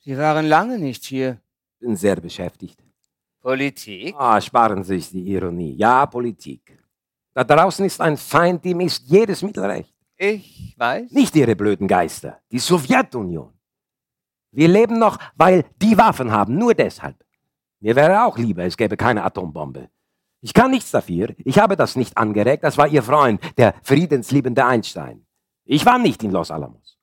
Sie 0.00 0.16
waren 0.16 0.46
lange 0.46 0.78
nicht 0.78 1.04
hier. 1.04 1.40
Bin 1.78 1.96
sehr 1.96 2.16
beschäftigt. 2.16 2.82
Politik? 3.40 4.14
Ah, 4.16 4.40
sparen 4.40 4.82
Sie 4.82 4.94
sich 4.94 5.10
die 5.10 5.32
Ironie. 5.32 5.74
Ja, 5.76 6.06
Politik. 6.06 6.83
Da 7.34 7.42
draußen 7.44 7.84
ist 7.84 8.00
ein 8.00 8.16
Feind, 8.16 8.64
dem 8.64 8.80
ist 8.80 9.02
jedes 9.06 9.42
Mittel 9.42 9.64
recht. 9.64 9.92
Ich 10.16 10.74
weiß. 10.78 11.10
Nicht 11.10 11.34
Ihre 11.34 11.56
blöden 11.56 11.88
Geister. 11.88 12.40
Die 12.52 12.60
Sowjetunion. 12.60 13.52
Wir 14.52 14.68
leben 14.68 15.00
noch, 15.00 15.18
weil 15.34 15.64
die 15.82 15.98
Waffen 15.98 16.30
haben, 16.30 16.56
nur 16.56 16.74
deshalb. 16.74 17.16
Mir 17.80 17.96
wäre 17.96 18.24
auch 18.24 18.38
lieber, 18.38 18.64
es 18.64 18.76
gäbe 18.76 18.96
keine 18.96 19.24
Atombombe. 19.24 19.90
Ich 20.40 20.54
kann 20.54 20.70
nichts 20.70 20.92
dafür. 20.92 21.34
Ich 21.38 21.58
habe 21.58 21.74
das 21.74 21.96
nicht 21.96 22.16
angeregt. 22.16 22.62
Das 22.62 22.78
war 22.78 22.86
Ihr 22.86 23.02
Freund, 23.02 23.40
der 23.58 23.74
friedensliebende 23.82 24.64
Einstein. 24.64 25.26
Ich 25.64 25.84
war 25.84 25.98
nicht 25.98 26.22
in 26.22 26.30
Los 26.30 26.50
Alamos. 26.50 26.98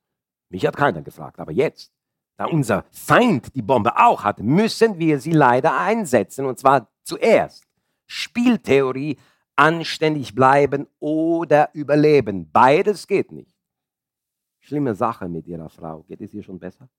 Mich 0.50 0.66
hat 0.66 0.78
keiner 0.78 1.02
gefragt. 1.02 1.40
Aber 1.40 1.52
jetzt, 1.52 1.92
da 2.38 2.46
unser 2.46 2.86
Feind 2.92 3.54
die 3.56 3.62
Bombe 3.62 3.98
auch 3.98 4.24
hat, 4.24 4.40
müssen 4.40 4.98
wir 5.00 5.20
sie 5.20 5.32
leider 5.32 5.78
einsetzen. 5.78 6.46
Und 6.46 6.60
zwar 6.60 6.88
zuerst. 7.04 7.66
Spieltheorie, 8.06 9.18
anständig 9.62 10.34
bleiben 10.34 10.88
oder 10.99 11.70
überleben. 11.74 12.49
Beides 12.51 13.05
geht 13.05 13.32
nicht. 13.32 13.55
Schlimme 14.59 14.95
Sache 14.95 15.30
mit 15.30 15.45
Ihrer 15.47 15.70
Frau. 15.70 16.01
Geht 16.07 16.22
es 16.22 16.34
ihr 16.34 16.41
schon 16.41 16.57
besser? 16.57 16.89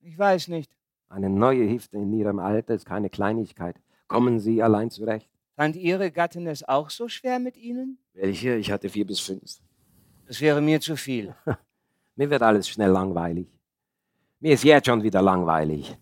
Ich 0.00 0.18
weiß 0.18 0.48
nicht. 0.48 0.72
Eine 1.08 1.30
neue 1.30 1.70
Hüfte 1.70 1.96
in 1.96 2.12
Ihrem 2.12 2.40
Alter 2.40 2.74
ist 2.74 2.86
keine 2.86 3.08
Kleinigkeit. 3.08 3.76
Kommen 4.08 4.40
Sie 4.40 4.60
allein 4.60 4.90
zurecht? 4.90 5.30
Fand 5.54 5.76
Ihre 5.76 6.10
Gattin 6.10 6.48
es 6.48 6.66
auch 6.66 6.90
so 6.90 7.06
schwer 7.08 7.38
mit 7.38 7.56
Ihnen? 7.56 7.98
Welche? 8.14 8.56
Ich 8.56 8.72
hatte 8.72 8.88
vier 8.88 9.06
bis 9.06 9.20
fünf. 9.20 9.60
Das 10.26 10.40
wäre 10.40 10.60
mir 10.60 10.80
zu 10.80 10.96
viel. 10.96 11.36
Mir 12.16 12.30
wird 12.30 12.42
alles 12.42 12.68
schnell 12.68 12.90
langweilig. 12.90 13.46
Mir 14.40 14.54
ist 14.54 14.64
jetzt 14.64 14.86
schon 14.86 15.04
wieder 15.04 15.22
langweilig. 15.22 15.96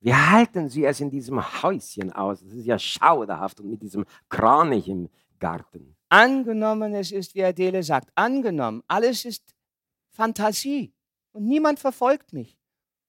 Wie 0.00 0.14
halten 0.14 0.68
Sie 0.68 0.84
es 0.84 1.00
in 1.00 1.10
diesem 1.10 1.40
Häuschen 1.62 2.12
aus? 2.12 2.40
Das 2.40 2.52
ist 2.52 2.66
ja 2.66 2.78
schauderhaft 2.78 3.60
und 3.60 3.70
mit 3.70 3.82
diesem 3.82 4.04
Kranich 4.28 4.88
im 4.88 5.08
Garten. 5.38 5.96
Angenommen, 6.08 6.94
es 6.94 7.10
ist, 7.10 7.34
wie 7.34 7.44
Adele 7.44 7.82
sagt, 7.82 8.10
angenommen, 8.14 8.82
alles 8.86 9.24
ist 9.24 9.54
Fantasie 10.10 10.94
und 11.32 11.46
niemand 11.46 11.78
verfolgt 11.78 12.32
mich. 12.32 12.58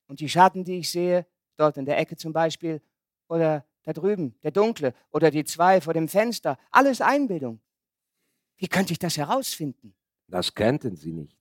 Und 0.07 0.19
die 0.19 0.29
Schatten, 0.29 0.63
die 0.63 0.79
ich 0.79 0.91
sehe, 0.91 1.25
dort 1.57 1.77
in 1.77 1.85
der 1.85 1.97
Ecke 1.97 2.15
zum 2.15 2.33
Beispiel, 2.33 2.81
oder 3.27 3.65
da 3.83 3.93
drüben, 3.93 4.35
der 4.41 4.51
dunkle, 4.51 4.93
oder 5.11 5.31
die 5.31 5.43
zwei 5.43 5.81
vor 5.81 5.93
dem 5.93 6.07
Fenster, 6.07 6.57
alles 6.71 7.01
Einbildung. 7.01 7.61
Wie 8.57 8.67
könnte 8.67 8.93
ich 8.93 8.99
das 8.99 9.17
herausfinden? 9.17 9.93
Das 10.27 10.53
könnten 10.53 10.95
Sie 10.95 11.13
nicht. 11.13 11.36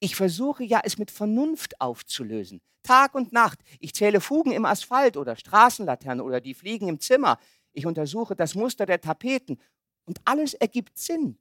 Ich 0.00 0.16
versuche 0.16 0.64
ja, 0.64 0.80
es 0.84 0.98
mit 0.98 1.10
Vernunft 1.10 1.80
aufzulösen. 1.80 2.60
Tag 2.82 3.14
und 3.14 3.32
Nacht. 3.32 3.58
Ich 3.80 3.94
zähle 3.94 4.20
Fugen 4.20 4.52
im 4.52 4.64
Asphalt 4.64 5.16
oder 5.16 5.36
Straßenlaternen 5.36 6.24
oder 6.24 6.40
die 6.40 6.54
Fliegen 6.54 6.88
im 6.88 7.00
Zimmer. 7.00 7.38
Ich 7.72 7.86
untersuche 7.86 8.34
das 8.34 8.54
Muster 8.54 8.86
der 8.86 9.00
Tapeten. 9.00 9.60
Und 10.04 10.20
alles 10.24 10.54
ergibt 10.54 10.98
Sinn. 10.98 11.38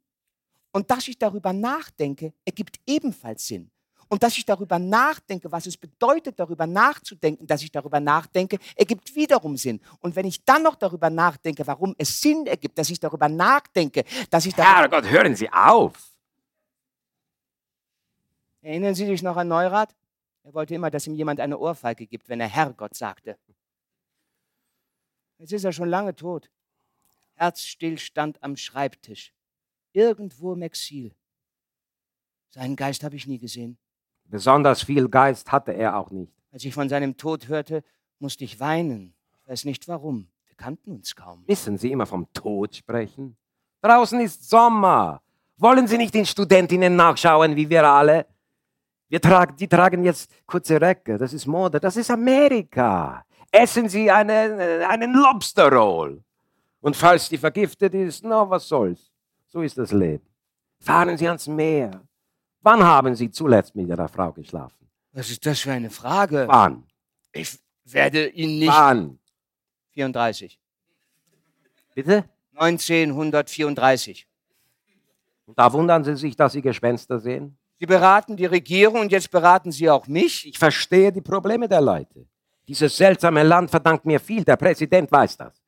Und 0.72 0.92
dass 0.92 1.08
ich 1.08 1.18
darüber 1.18 1.54
nachdenke, 1.54 2.34
ergibt 2.46 2.80
ebenfalls 2.86 3.48
Sinn. 3.48 3.72
Und 4.10 4.24
dass 4.24 4.38
ich 4.38 4.46
darüber 4.46 4.80
nachdenke, 4.80 5.52
was 5.52 5.66
es 5.66 5.76
bedeutet, 5.76 6.40
darüber 6.40 6.66
nachzudenken, 6.66 7.46
dass 7.46 7.62
ich 7.62 7.72
darüber 7.72 8.00
nachdenke, 8.00 8.58
ergibt 8.76 9.14
wiederum 9.16 9.58
Sinn. 9.58 9.82
Und 10.00 10.16
wenn 10.16 10.26
ich 10.26 10.44
dann 10.46 10.64
noch 10.64 10.76
darüber 10.76 11.10
nachdenke, 11.10 11.66
warum 11.68 11.94
es 11.98 12.22
Sinn 12.22 12.46
ergibt, 12.46 12.78
dass 12.78 12.90
ich 12.90 13.00
darüber 13.00 13.28
nachdenke, 13.28 14.04
dass 14.30 14.46
ich 14.46 14.54
darüber... 14.54 14.80
Herrgott, 14.80 15.10
hören 15.10 15.36
Sie 15.36 15.52
auf! 15.52 16.17
Erinnern 18.68 18.96
Sie 18.96 19.06
sich 19.06 19.24
noch 19.24 19.38
an 19.38 19.48
Neurath? 19.48 19.96
Er 20.44 20.54
wollte 20.54 20.76
immer, 20.76 20.92
dass 20.92 21.08
ihm 21.08 21.14
jemand 21.14 21.40
eine 21.40 21.58
Ohrfeige 21.58 22.06
gibt, 22.06 22.28
wenn 22.28 22.42
er 22.42 22.50
Herrgott 22.50 22.96
sagte. 22.96 23.38
Jetzt 25.38 25.54
ist 25.54 25.64
er 25.64 25.72
schon 25.72 25.88
lange 25.88 26.14
tot. 26.14 26.50
Herzstillstand 27.36 28.44
am 28.44 28.58
Schreibtisch. 28.58 29.32
Irgendwo 29.94 30.52
im 30.52 30.64
Exil. 30.64 31.16
Seinen 32.50 32.76
Geist 32.76 33.06
habe 33.06 33.16
ich 33.16 33.26
nie 33.26 33.38
gesehen. 33.38 33.78
Besonders 34.26 34.82
viel 34.84 35.08
Geist 35.08 35.50
hatte 35.50 35.72
er 35.72 35.96
auch 35.96 36.12
nicht. 36.12 36.34
Als 36.52 36.66
ich 36.66 36.74
von 36.74 36.90
seinem 36.90 37.16
Tod 37.16 37.48
hörte, 37.48 37.86
musste 38.20 38.44
ich 38.44 38.60
weinen. 38.60 39.16
Ich 39.40 39.48
weiß 39.48 39.64
nicht 39.64 39.88
warum. 39.88 40.28
Wir 40.46 40.58
kannten 40.58 40.92
uns 40.92 41.16
kaum. 41.16 41.42
Wissen 41.48 41.78
Sie 41.78 41.94
immer 41.94 42.06
vom 42.06 42.28
Tod 42.34 42.76
sprechen? 42.76 43.38
Draußen 43.82 44.20
ist 44.20 44.50
Sommer. 44.50 45.22
Wollen 45.56 45.88
Sie 45.88 45.98
nicht 45.98 46.14
den 46.14 46.26
Studentinnen 46.26 46.98
nachschauen, 46.98 47.56
wie 47.56 47.70
wir 47.70 47.86
alle? 47.86 48.26
Wir 49.10 49.22
tragen, 49.22 49.56
die 49.56 49.68
tragen 49.68 50.04
jetzt 50.04 50.30
kurze 50.46 50.82
Röcke. 50.82 51.18
Das 51.18 51.34
ist 51.34 51.46
Mode. 51.46 51.80
Das 51.80 51.96
ist 51.96 52.12
Amerika. 52.12 53.24
Essen 53.52 53.88
Sie 53.88 54.12
einen, 54.12 54.60
einen 54.60 55.14
Lobster 55.14 55.72
Roll. 55.72 56.22
Und 56.82 56.96
falls 56.96 57.30
die 57.30 57.38
vergiftet 57.38 57.94
ist, 57.94 58.24
na, 58.24 58.50
was 58.50 58.68
soll's. 58.68 59.12
So 59.48 59.62
ist 59.62 59.78
das 59.78 59.92
Leben. 59.92 60.26
Fahren 60.80 61.18
Sie 61.18 61.28
ans 61.28 61.48
Meer. 61.48 61.92
Wann 62.62 62.84
haben 62.84 63.16
Sie 63.16 63.32
zuletzt 63.32 63.76
mit 63.76 63.88
Ihrer 63.88 64.08
Frau 64.10 64.32
geschlafen? 64.32 64.88
Was 65.14 65.30
ist 65.30 65.46
das 65.46 65.62
für 65.62 65.72
eine 65.72 65.90
Frage? 65.90 66.46
Wann? 66.48 66.84
Ich 67.32 67.58
werde 67.86 68.28
Ihnen 68.28 68.60
nicht. 68.60 68.70
Wann? 68.70 69.20
34. 69.94 70.60
Bitte? 71.96 72.26
1934. 72.56 74.28
Und 75.46 75.58
da 75.58 75.72
wundern 75.72 76.04
Sie 76.04 76.16
sich, 76.16 76.36
dass 76.36 76.54
Sie 76.54 76.62
Gespenster 76.62 77.20
sehen? 77.20 77.58
Sie 77.80 77.86
beraten 77.86 78.36
die 78.36 78.46
Regierung 78.46 79.02
und 79.02 79.12
jetzt 79.12 79.30
beraten 79.30 79.72
Sie 79.72 79.90
auch 79.90 80.08
mich? 80.08 80.48
Ich 80.48 80.58
verstehe 80.58 81.12
die 81.12 81.22
Probleme 81.22 81.68
der 81.68 81.82
Leute. 81.82 82.26
Dieses 82.68 82.98
seltsame 82.98 83.44
Land 83.44 83.70
verdankt 83.70 84.06
mir 84.06 84.20
viel. 84.20 84.44
Der 84.44 84.58
Präsident 84.58 85.12
weiß 85.12 85.38
das. 85.38 85.62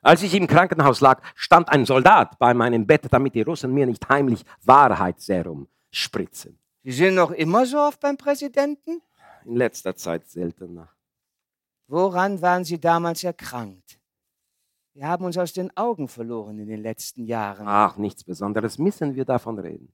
Als 0.00 0.22
ich 0.24 0.34
im 0.34 0.48
Krankenhaus 0.48 1.00
lag, 1.00 1.22
stand 1.36 1.68
ein 1.68 1.86
Soldat 1.86 2.36
bei 2.40 2.52
meinem 2.52 2.84
Bett, 2.86 3.06
damit 3.10 3.36
die 3.36 3.42
Russen 3.42 3.72
mir 3.72 3.86
nicht 3.86 4.08
heimlich 4.08 4.44
Wahrheitsserum 4.62 5.68
spritzen. 5.92 6.58
Sie 6.82 6.90
sind 6.90 7.14
noch 7.14 7.30
immer 7.30 7.64
so 7.64 7.78
oft 7.78 8.00
beim 8.00 8.16
Präsidenten? 8.16 9.00
In 9.44 9.56
letzter 9.56 9.94
Zeit 9.94 10.28
seltener. 10.28 10.88
Woran 11.86 12.42
waren 12.42 12.64
Sie 12.64 12.80
damals 12.80 13.22
erkrankt? 13.22 14.00
Wir 14.94 15.06
haben 15.06 15.24
uns 15.24 15.38
aus 15.38 15.52
den 15.52 15.74
Augen 15.76 16.08
verloren 16.08 16.58
in 16.58 16.66
den 16.66 16.82
letzten 16.82 17.24
Jahren. 17.24 17.66
Ach, 17.68 17.96
nichts 17.96 18.24
Besonderes. 18.24 18.78
Müssen 18.78 19.14
wir 19.14 19.24
davon 19.24 19.58
reden? 19.58 19.92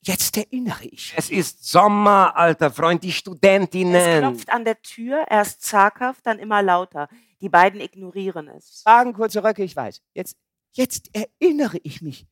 Jetzt 0.00 0.36
erinnere 0.36 0.84
ich. 0.84 1.12
Es 1.16 1.28
ist 1.30 1.64
Sommer, 1.68 2.36
alter 2.36 2.70
Freund, 2.70 3.02
die 3.02 3.08
Es 3.08 3.16
Studentinnen. 3.16 4.20
klopft 4.20 4.50
an 4.50 4.64
der 4.64 4.80
Tür, 4.80 5.26
erst 5.28 5.62
zaghaft, 5.62 6.24
dann 6.24 6.38
immer 6.38 6.62
lauter. 6.62 7.08
Die 7.40 7.48
beiden 7.48 7.80
ignorieren 7.80 8.48
es. 8.48 8.82
Tragen 8.84 9.12
kurze 9.12 9.42
Röcke, 9.42 9.64
ich 9.64 9.74
weiß. 9.74 10.00
Jetzt, 10.14 10.36
jetzt 10.72 11.10
erinnere 11.14 11.78
ich 11.82 12.00
mich. 12.00 12.26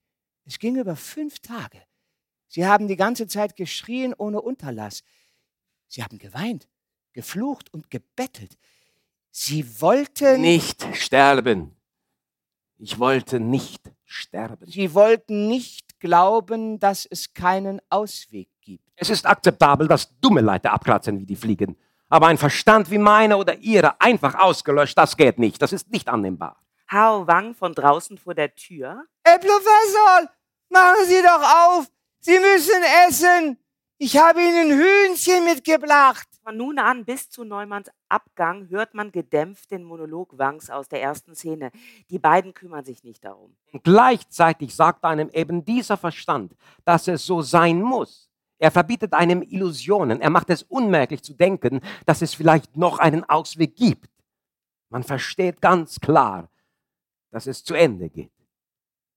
Es 0.45 0.59
ging 0.59 0.77
über 0.77 0.97
fünf 0.97 1.41
Tage. 1.41 1.83
Sie 2.49 2.67
haben 2.67 2.87
die 2.89 2.97
ganze 2.97 3.27
Zeit 3.27 3.57
geschrien 3.57 4.15
ohne 4.17 4.41
Unterlass. 4.41 5.03
Sie 5.89 6.03
haben 6.03 6.19
geweint, 6.19 6.69
geflucht 7.13 7.73
und 7.73 7.91
gebettelt. 7.91 8.57
Sie 9.31 9.81
wollten. 9.81 10.41
Nicht 10.41 10.87
sterben. 10.97 11.77
Ich 12.79 12.99
wollte 12.99 13.41
nicht 13.41 13.91
sterben. 14.05 14.67
Sie 14.67 14.95
wollten 14.95 15.49
nicht 15.49 15.86
glauben, 16.01 16.79
dass 16.79 17.07
es 17.07 17.33
keinen 17.33 17.81
Ausweg 17.91 18.49
gibt. 18.61 18.85
Es 18.97 19.11
ist 19.11 19.27
akzeptabel, 19.27 19.89
dass 19.89 20.19
dumme 20.21 20.41
Leute 20.41 20.71
abkratzen 20.71 21.19
wie 21.21 21.27
die 21.27 21.37
Fliegen. 21.37 21.77
Aber 22.09 22.29
ein 22.29 22.39
Verstand 22.39 22.91
wie 22.91 22.99
meiner 22.99 23.39
oder 23.39 23.57
ihrer 23.59 24.01
einfach 24.01 24.35
ausgelöscht, 24.37 24.97
das 24.97 25.17
geht 25.17 25.39
nicht. 25.39 25.61
Das 25.61 25.73
ist 25.73 25.91
nicht 25.91 26.09
annehmbar. 26.09 26.57
Hao 26.91 27.27
Wang 27.27 27.55
von 27.55 27.75
draußen 27.75 28.17
vor 28.17 28.35
der 28.35 28.55
Tür. 28.55 29.05
Herr 29.25 29.39
Professor, 29.39 30.31
machen 30.69 31.05
Sie 31.07 31.21
doch 31.23 31.43
auf! 31.43 31.87
Sie 32.21 32.39
müssen 32.39 32.83
essen! 33.09 33.59
Ich 33.99 34.17
habe 34.17 34.41
Ihnen 34.41 34.79
Hühnchen 34.79 35.45
mitgebracht. 35.45 36.29
Von 36.47 36.59
nun 36.59 36.79
an 36.79 37.05
bis 37.05 37.29
zu 37.29 37.43
Neumanns 37.43 37.91
Abgang 38.09 38.69
hört 38.69 38.95
man 38.95 39.11
gedämpft 39.11 39.73
den 39.73 39.83
Monolog 39.83 40.39
Wangs 40.39 40.71
aus 40.71 40.89
der 40.89 41.03
ersten 41.03 41.35
Szene. 41.35 41.73
Die 42.09 42.21
beiden 42.21 42.55
kümmern 42.55 42.85
sich 42.85 43.03
nicht 43.03 43.25
darum. 43.25 43.57
Und 43.73 43.83
gleichzeitig 43.83 44.73
sagt 44.73 45.03
einem 45.05 45.29
eben 45.31 45.65
dieser 45.65 45.97
Verstand, 45.97 46.55
dass 46.85 47.09
es 47.09 47.27
so 47.27 47.43
sein 47.43 47.83
muss. 47.83 48.31
Er 48.59 48.71
verbietet 48.71 49.13
einem 49.13 49.43
Illusionen. 49.43 50.21
Er 50.21 50.31
macht 50.31 50.49
es 50.51 50.63
unmöglich 50.63 51.21
zu 51.21 51.35
denken, 51.35 51.81
dass 52.05 52.23
es 52.23 52.33
vielleicht 52.35 52.77
noch 52.77 53.01
einen 53.01 53.25
Ausweg 53.25 53.75
gibt. 53.75 54.09
Man 54.89 55.03
versteht 55.03 55.61
ganz 55.61 55.99
klar, 55.99 56.49
dass 57.33 57.49
es 57.49 57.65
zu 57.65 57.75
Ende 57.75 58.09
geht. 58.09 58.31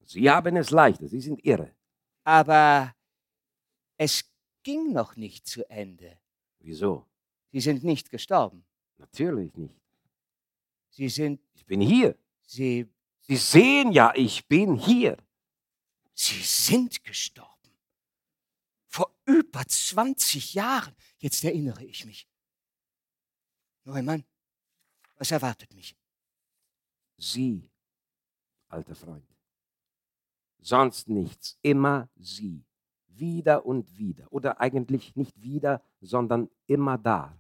Sie 0.04 0.28
haben 0.32 0.56
es 0.56 0.72
leichter, 0.72 1.08
Sie 1.08 1.22
sind 1.22 1.46
irre. 1.46 1.76
Aber 2.24 2.96
es 3.98 4.28
ging 4.64 4.94
noch 4.94 5.16
nicht 5.16 5.46
zu 5.46 5.70
Ende. 5.70 6.18
Wieso? 6.58 7.09
Sie 7.52 7.60
sind 7.60 7.84
nicht 7.84 8.10
gestorben. 8.10 8.66
Natürlich 8.98 9.56
nicht. 9.56 9.76
Sie 10.90 11.10
sind. 11.10 11.42
Ich 11.54 11.66
bin 11.66 11.82
hier. 11.82 12.18
Sie. 12.42 12.88
Sie 13.22 13.38
sehen 13.38 13.92
ja, 13.92 14.12
ich 14.16 14.48
bin 14.48 14.76
hier. 14.76 15.18
Sie 16.14 16.42
sind 16.42 17.04
gestorben. 17.04 17.50
Vor 18.88 19.16
über 19.26 19.66
20 19.66 20.56
Jahren. 20.56 20.96
Jetzt 21.20 21.44
erinnere 21.44 21.86
ich 21.86 22.06
mich. 22.06 22.28
Neumann, 23.84 24.24
was 25.18 25.32
erwartet 25.32 25.74
mich? 25.74 25.96
Sie, 27.18 27.70
alter 28.68 28.96
Freund. 28.96 29.26
Sonst 30.62 31.08
nichts. 31.08 31.58
Immer 31.62 32.10
Sie. 32.16 32.66
Wieder 33.08 33.66
und 33.66 33.98
wieder. 33.98 34.32
Oder 34.32 34.60
eigentlich 34.60 35.16
nicht 35.16 35.42
wieder, 35.42 35.82
sondern 36.02 36.50
immer 36.68 36.98
da. 36.98 37.39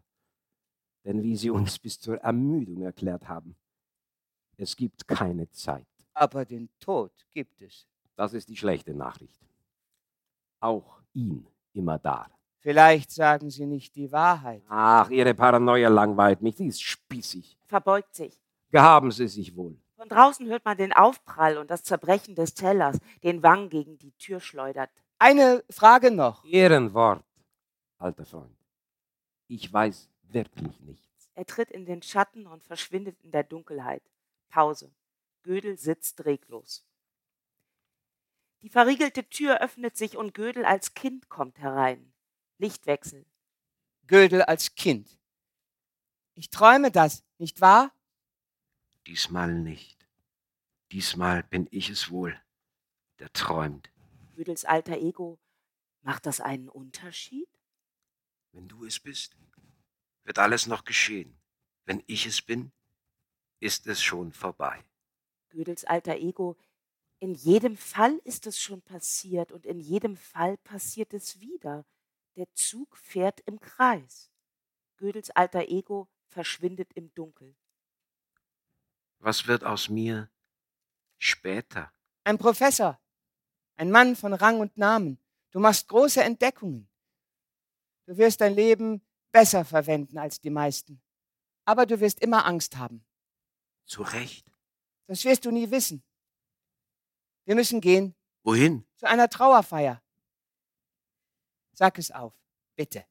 Denn 1.05 1.23
wie 1.23 1.35
Sie 1.35 1.49
uns 1.49 1.79
bis 1.79 1.99
zur 1.99 2.17
Ermüdung 2.17 2.81
erklärt 2.81 3.27
haben, 3.27 3.55
es 4.57 4.75
gibt 4.75 5.07
keine 5.07 5.49
Zeit. 5.51 5.87
Aber 6.13 6.43
den 6.45 6.69
Tod 6.79 7.11
gibt 7.31 7.61
es. 7.61 7.87
Das 8.15 8.33
ist 8.33 8.49
die 8.49 8.57
schlechte 8.57 8.93
Nachricht. 8.93 9.39
Auch 10.59 10.99
ihn 11.13 11.47
immer 11.73 11.97
da. 11.97 12.27
Vielleicht 12.57 13.11
sagen 13.11 13.49
Sie 13.49 13.65
nicht 13.65 13.95
die 13.95 14.11
Wahrheit. 14.11 14.63
Ach, 14.67 15.09
Ihre 15.09 15.33
Paranoia 15.33 15.87
langweilt 15.87 16.41
mich. 16.41 16.57
Sie 16.57 16.67
ist 16.67 16.81
spießig. 16.81 17.57
Verbeugt 17.67 18.13
sich. 18.15 18.37
Gehaben 18.69 19.11
Sie 19.11 19.29
sich 19.29 19.55
wohl. 19.55 19.77
Von 19.95 20.09
draußen 20.09 20.47
hört 20.47 20.65
man 20.65 20.77
den 20.77 20.91
Aufprall 20.93 21.57
und 21.57 21.71
das 21.71 21.83
Zerbrechen 21.83 22.35
des 22.35 22.53
Tellers, 22.53 22.97
den 23.23 23.43
Wang 23.43 23.69
gegen 23.69 23.97
die 23.97 24.11
Tür 24.13 24.39
schleudert. 24.39 24.89
Eine 25.17 25.63
Frage 25.69 26.11
noch. 26.11 26.45
Ehrenwort, 26.45 27.23
alter 27.97 28.25
Freund. 28.25 28.55
Ich 29.47 29.71
weiß 29.71 30.08
wirklich 30.33 30.79
nichts. 30.81 31.29
Er 31.35 31.45
tritt 31.45 31.71
in 31.71 31.85
den 31.85 32.01
Schatten 32.01 32.47
und 32.47 32.63
verschwindet 32.63 33.19
in 33.21 33.31
der 33.31 33.43
Dunkelheit. 33.43 34.03
Pause. 34.49 34.91
Gödel 35.43 35.77
sitzt 35.77 36.25
reglos. 36.25 36.85
Die 38.61 38.69
verriegelte 38.69 39.23
Tür 39.29 39.61
öffnet 39.61 39.95
sich 39.95 40.17
und 40.17 40.33
Gödel 40.33 40.65
als 40.65 40.93
Kind 40.93 41.29
kommt 41.29 41.59
herein. 41.59 42.11
Lichtwechsel. 42.57 43.25
Gödel 44.07 44.41
als 44.41 44.75
Kind. 44.75 45.17
Ich 46.33 46.49
träume 46.49 46.91
das, 46.91 47.23
nicht 47.37 47.61
wahr? 47.61 47.93
Diesmal 49.07 49.53
nicht. 49.53 50.07
Diesmal 50.91 51.43
bin 51.43 51.67
ich 51.71 51.89
es 51.89 52.09
wohl, 52.09 52.39
der 53.19 53.31
träumt. 53.31 53.91
Gödels 54.35 54.65
alter 54.65 54.97
Ego. 54.97 55.39
Macht 56.01 56.25
das 56.25 56.41
einen 56.41 56.69
Unterschied? 56.69 57.49
Wenn 58.51 58.67
du 58.67 58.85
es 58.85 58.99
bist, 58.99 59.37
wird 60.29 60.37
alles 60.37 60.67
noch 60.67 60.83
geschehen. 60.83 61.35
Wenn 61.85 62.03
ich 62.05 62.27
es 62.27 62.43
bin, 62.43 62.71
ist 63.59 63.87
es 63.87 63.99
schon 63.99 64.31
vorbei. 64.31 64.85
Gödels 65.49 65.85
alter 65.85 66.17
Ego. 66.17 66.55
In 67.17 67.33
jedem 67.33 67.75
Fall 67.75 68.21
ist 68.25 68.45
es 68.45 68.61
schon 68.61 68.83
passiert 68.83 69.51
und 69.51 69.65
in 69.65 69.79
jedem 69.79 70.15
Fall 70.15 70.57
passiert 70.57 71.15
es 71.15 71.39
wieder. 71.39 71.83
Der 72.35 72.45
Zug 72.53 72.95
fährt 72.95 73.39
im 73.47 73.59
Kreis. 73.59 74.29
Gödels 74.97 75.31
alter 75.31 75.67
Ego 75.67 76.07
verschwindet 76.27 76.93
im 76.93 77.11
Dunkel. 77.15 77.55
Was 79.17 79.47
wird 79.47 79.63
aus 79.63 79.89
mir 79.89 80.29
später? 81.17 81.91
Ein 82.23 82.37
Professor, 82.37 82.99
ein 83.77 83.89
Mann 83.89 84.15
von 84.15 84.33
Rang 84.33 84.59
und 84.59 84.77
Namen. 84.77 85.17
Du 85.49 85.59
machst 85.59 85.87
große 85.87 86.21
Entdeckungen. 86.23 86.87
Du 88.05 88.15
wirst 88.15 88.41
dein 88.41 88.53
Leben 88.53 89.01
besser 89.31 89.65
verwenden 89.65 90.17
als 90.17 90.39
die 90.39 90.49
meisten. 90.49 91.01
Aber 91.65 91.85
du 91.85 91.99
wirst 91.99 92.19
immer 92.19 92.45
Angst 92.45 92.77
haben. 92.77 93.05
Zu 93.85 94.03
Recht. 94.03 94.45
Das 95.07 95.23
wirst 95.23 95.45
du 95.45 95.51
nie 95.51 95.71
wissen. 95.71 96.03
Wir 97.45 97.55
müssen 97.55 97.81
gehen. 97.81 98.15
Wohin? 98.43 98.85
Zu 98.97 99.07
einer 99.07 99.29
Trauerfeier. 99.29 100.01
Sag 101.73 101.97
es 101.97 102.11
auf, 102.11 102.33
bitte. 102.75 103.05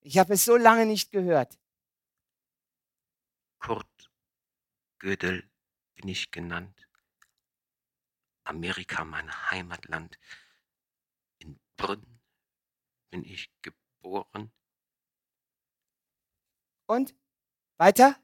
Ich 0.00 0.18
habe 0.18 0.34
es 0.34 0.44
so 0.44 0.56
lange 0.56 0.86
nicht 0.86 1.10
gehört. 1.10 1.58
Kurt 3.58 4.10
Gödel 4.98 5.48
bin 5.94 6.08
ich 6.08 6.30
genannt. 6.30 6.88
Amerika 8.44 9.04
mein 9.04 9.30
Heimatland. 9.50 10.18
In 11.38 11.60
Brünn 11.76 12.20
bin 13.10 13.24
ich 13.24 13.50
geboren. 13.62 14.52
Und? 16.86 17.14
Weiter? 17.76 18.16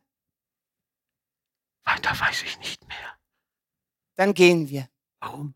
Weiter 1.84 2.10
weiß 2.18 2.42
ich 2.42 2.58
nicht 2.58 2.86
mehr. 2.88 3.18
Dann 4.14 4.34
gehen 4.34 4.68
wir. 4.68 4.88
Warum? 5.20 5.54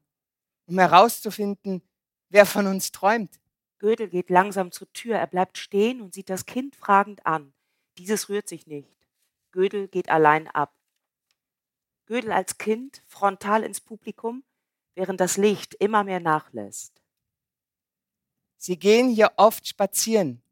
Um 0.67 0.79
herauszufinden, 0.79 1.83
wer 2.29 2.47
von 2.47 2.67
uns 2.67 2.93
träumt. 2.93 3.41
Gödel 3.79 4.09
geht 4.09 4.31
langsam 4.31 4.71
zur 4.71 4.93
Tür. 4.93 5.17
Er 5.17 5.27
bleibt 5.27 5.59
stehen 5.59 6.01
und 6.01 6.15
sieht 6.15 6.31
das 6.31 6.47
Kind 6.47 6.77
fragend 6.77 7.27
an. 7.27 7.53
Dieses 7.99 8.29
rührt 8.29 8.49
sich 8.49 8.67
nicht. 8.67 8.89
Gödel 9.51 9.89
geht 9.89 10.09
allein 10.09 10.49
ab. 10.49 10.73
Gödel 12.07 12.33
als 12.33 12.59
Kind 12.59 13.03
frontal 13.07 13.65
ins 13.65 13.81
Publikum, 13.81 14.45
während 14.95 15.21
das 15.21 15.37
Licht 15.37 15.75
immer 15.75 16.05
mehr 16.05 16.21
nachlässt. 16.21 17.03
Sie 18.57 18.79
gehen 18.79 19.09
hier 19.09 19.33
oft 19.37 19.67
spazieren. 19.67 20.43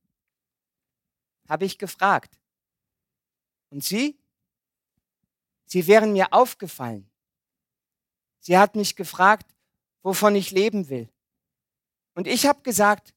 Habe 1.49 1.65
ich 1.65 1.79
gefragt. 1.79 2.40
Und 3.71 3.85
Sie? 3.85 4.19
Sie 5.65 5.87
wären 5.87 6.13
mir 6.13 6.33
aufgefallen. 6.33 7.09
Sie 8.41 8.59
hat 8.59 8.75
mich 8.75 8.97
gefragt, 8.97 9.55
wovon 10.03 10.35
ich 10.35 10.51
leben 10.51 10.89
will. 10.89 11.09
Und 12.15 12.27
ich 12.27 12.47
habe 12.47 12.63
gesagt, 12.63 13.15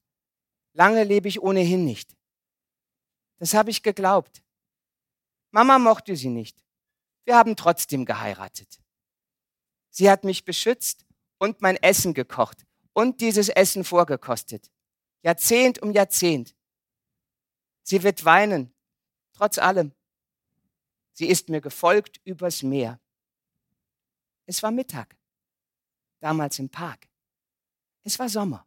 lange 0.72 1.02
lebe 1.04 1.28
ich 1.28 1.42
ohnehin 1.42 1.84
nicht. 1.84 2.16
Das 3.38 3.54
habe 3.54 3.70
ich 3.70 3.82
geglaubt. 3.82 4.42
Mama 5.50 5.78
mochte 5.78 6.16
sie 6.16 6.28
nicht. 6.28 6.64
Wir 7.24 7.36
haben 7.36 7.56
trotzdem 7.56 8.04
geheiratet. 8.04 8.80
Sie 9.90 10.10
hat 10.10 10.24
mich 10.24 10.44
beschützt 10.44 11.06
und 11.38 11.60
mein 11.60 11.76
Essen 11.76 12.14
gekocht 12.14 12.64
und 12.92 13.20
dieses 13.20 13.48
Essen 13.48 13.84
vorgekostet. 13.84 14.70
Jahrzehnt 15.22 15.80
um 15.80 15.92
Jahrzehnt. 15.92 16.54
Sie 17.82 18.02
wird 18.02 18.24
weinen, 18.24 18.74
trotz 19.32 19.58
allem. 19.58 19.92
Sie 21.14 21.28
ist 21.28 21.48
mir 21.48 21.60
gefolgt 21.60 22.20
übers 22.24 22.62
Meer. 22.62 23.00
Es 24.46 24.62
war 24.62 24.72
Mittag, 24.72 25.16
damals 26.20 26.58
im 26.58 26.68
Park. 26.68 27.08
Es 28.02 28.18
war 28.18 28.28
Sommer. 28.28 28.66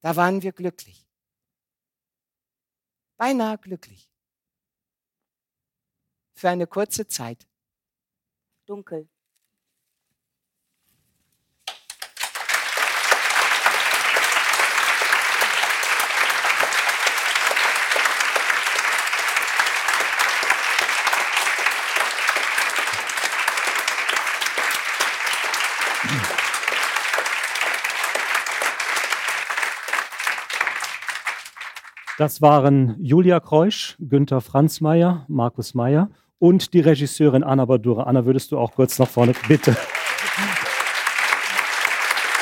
Da 0.00 0.16
waren 0.16 0.40
wir 0.42 0.52
glücklich. 0.52 1.06
Beinahe 3.16 3.58
glücklich. 3.58 4.08
Für 6.34 6.48
eine 6.48 6.66
kurze 6.66 7.06
Zeit. 7.06 7.46
Dunkel. 8.66 9.08
Das 32.18 32.42
waren 32.42 32.96
Julia 33.00 33.40
Kreusch, 33.40 33.96
Günther 33.98 34.40
Franzmeier, 34.40 35.24
Markus 35.28 35.74
Meyer 35.74 36.10
und 36.38 36.74
die 36.74 36.80
Regisseurin 36.80 37.42
Anna 37.42 37.64
Badura. 37.64 38.02
Anna, 38.02 38.26
würdest 38.26 38.52
du 38.52 38.58
auch 38.58 38.72
kurz 38.72 38.98
nach 38.98 39.08
vorne, 39.08 39.32
bitte. 39.48 39.74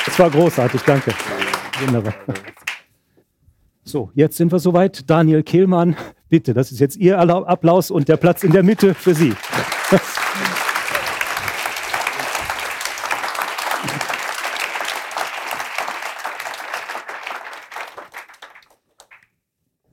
Es 0.05 0.19
war 0.19 0.29
großartig, 0.29 0.81
danke. 0.81 1.13
Wunderbar. 1.79 2.13
So, 3.83 4.11
jetzt 4.13 4.37
sind 4.37 4.51
wir 4.51 4.59
soweit. 4.59 5.09
Daniel 5.09 5.41
Kehlmann, 5.43 5.95
bitte, 6.29 6.53
das 6.53 6.71
ist 6.71 6.79
jetzt 6.79 6.97
Ihr 6.97 7.17
Applaus 7.19 7.91
und 7.91 8.09
der 8.09 8.17
Platz 8.17 8.43
in 8.43 8.51
der 8.51 8.63
Mitte 8.63 8.93
für 8.93 9.15
Sie. 9.15 9.33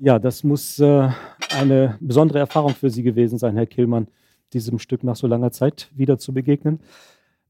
Ja, 0.01 0.21
das 0.21 0.45
muss 0.45 0.79
äh, 0.79 1.09
eine 1.51 1.99
besondere 2.01 2.39
Erfahrung 2.39 2.71
für 2.71 2.89
Sie 2.89 3.03
gewesen 3.03 3.37
sein, 3.37 3.57
Herr 3.57 3.67
Killmann, 3.67 4.07
diesem 4.53 4.79
Stück 4.79 5.03
nach 5.03 5.17
so 5.17 5.27
langer 5.27 5.51
Zeit 5.51 5.91
wieder 5.93 6.19
zu 6.19 6.33
begegnen. 6.33 6.79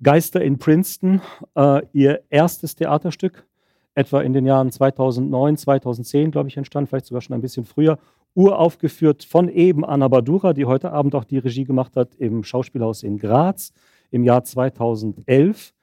Geister 0.03 0.40
in 0.40 0.59
Princeton, 0.59 1.20
äh, 1.55 1.82
Ihr 1.92 2.22
erstes 2.30 2.74
Theaterstück, 2.74 3.46
etwa 3.94 4.22
in 4.22 4.32
den 4.32 4.46
Jahren 4.46 4.72
2009, 4.72 5.59
2010, 5.59 6.30
glaube 6.30 6.49
ich, 6.49 6.57
entstand, 6.57 6.88
vielleicht 6.88 7.05
sogar 7.05 7.20
schon 7.20 7.34
ein 7.34 7.42
bisschen 7.42 7.66
früher, 7.66 7.99
uraufgeführt 8.32 9.24
von 9.24 9.51
eben 9.51 9.84
Anna 9.84 10.09
Badura, 10.09 10.55
die 10.55 10.64
heute 10.64 10.90
Abend 10.90 11.14
auch 11.14 11.24
die 11.24 11.38
Regie 11.38 11.64
gemacht 11.64 11.96
hat 11.96 12.14
im 12.14 12.44
Schauspielhaus 12.44 13.03
in 13.03 13.18
Graz 13.18 13.74
im 14.11 14.24
Jahr 14.24 14.42
2011. 14.42 15.74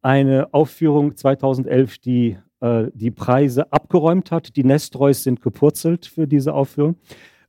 Eine 0.00 0.54
Aufführung 0.54 1.14
2011, 1.14 1.98
die 1.98 2.38
äh, 2.60 2.86
die 2.94 3.10
Preise 3.10 3.72
abgeräumt 3.72 4.30
hat. 4.30 4.56
Die 4.56 4.64
Nestreus 4.64 5.22
sind 5.22 5.42
gepurzelt 5.42 6.06
für 6.06 6.26
diese 6.26 6.54
Aufführung. 6.54 6.96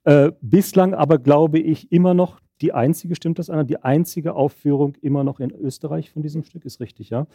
Äh, 0.03 0.31
bislang 0.41 0.93
aber 0.93 1.17
glaube 1.17 1.59
ich 1.59 1.91
immer 1.91 2.13
noch 2.13 2.39
die 2.61 2.73
einzige, 2.73 3.15
stimmt 3.15 3.39
das, 3.39 3.49
Anna, 3.49 3.63
die 3.63 3.83
einzige 3.83 4.33
Aufführung 4.33 4.95
immer 5.01 5.23
noch 5.23 5.39
in 5.39 5.51
Österreich 5.51 6.09
von 6.09 6.23
diesem 6.23 6.43
Stück, 6.43 6.65
ist 6.65 6.79
richtig, 6.79 7.09
ja, 7.09 7.27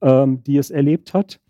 ähm, 0.00 0.42
die 0.42 0.56
es 0.56 0.70
erlebt 0.70 1.14
hat. 1.14 1.40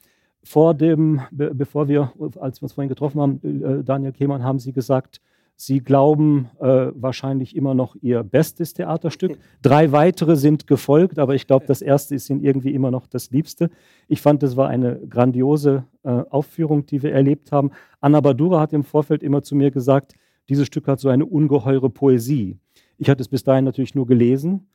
Vor 0.43 0.75
dem, 0.75 1.23
be 1.31 1.55
bevor 1.55 1.89
wir, 1.89 2.13
als 2.41 2.61
wir 2.61 2.65
uns 2.65 2.73
vorhin 2.73 2.89
getroffen 2.89 3.21
haben, 3.21 3.41
äh, 3.43 3.85
Daniel 3.85 4.13
Kehmann, 4.13 4.43
haben 4.43 4.59
Sie 4.59 4.73
gesagt, 4.73 5.21
Sie 5.57 5.81
glauben 5.81 6.51
äh, 6.61 6.89
wahrscheinlich 6.95 7.55
immer 7.55 7.75
noch 7.75 7.97
Ihr 8.01 8.23
bestes 8.25 8.75
Theaterstück. 8.75 9.39
Drei 9.63 9.93
weitere 9.93 10.37
sind 10.37 10.67
gefolgt, 10.67 11.19
aber 11.19 11.35
ich 11.35 11.47
glaube, 11.47 11.65
das 11.67 11.81
erste 11.81 12.15
ist 12.15 12.29
Ihnen 12.29 12.43
irgendwie 12.43 12.75
immer 12.75 12.91
noch 12.91 13.07
das 13.07 13.31
Liebste. 13.31 13.71
Ich 14.09 14.21
fand, 14.21 14.43
das 14.43 14.57
war 14.57 14.69
eine 14.69 15.01
grandiose 15.09 15.85
äh, 16.03 16.09
Aufführung, 16.09 16.87
die 16.87 17.03
wir 17.03 17.13
erlebt 17.13 17.53
haben. 17.53 17.71
Anna 18.01 18.21
Badura 18.21 18.61
hat 18.61 18.73
im 18.73 18.83
Vorfeld 18.83 19.23
immer 19.23 19.43
zu 19.43 19.55
mir 19.55 19.71
gesagt, 19.71 20.15
dieses 20.49 20.67
Stück 20.67 20.89
hat 20.89 20.99
so 21.01 21.09
eine 21.09 21.25
ungeheure 21.25 21.89
Poesie. 21.89 22.59
Ich 22.99 23.09
hatte 23.09 23.23
es 23.23 23.29
bis 23.29 23.45
dahin 23.45 23.65
natürlich 23.65 23.95
nur 23.95 24.07
gelesen 24.07 24.67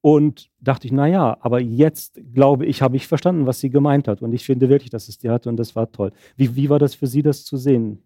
und 0.00 0.50
dachte 0.60 0.86
ich, 0.86 0.92
naja, 0.92 1.36
aber 1.40 1.60
jetzt 1.60 2.20
glaube 2.32 2.66
ich, 2.66 2.82
habe 2.82 2.96
ich 2.96 3.06
verstanden, 3.06 3.46
was 3.46 3.60
sie 3.60 3.70
gemeint 3.70 4.06
hat. 4.06 4.22
Und 4.22 4.32
ich 4.32 4.44
finde 4.44 4.68
wirklich, 4.68 4.90
dass 4.90 5.08
es 5.08 5.18
die 5.18 5.30
hatte 5.30 5.48
und 5.48 5.56
das 5.56 5.74
war 5.74 5.90
toll. 5.90 6.12
Wie, 6.36 6.54
wie 6.54 6.70
war 6.70 6.78
das 6.78 6.94
für 6.94 7.06
Sie, 7.06 7.22
das 7.22 7.44
zu 7.44 7.56
sehen? 7.56 8.02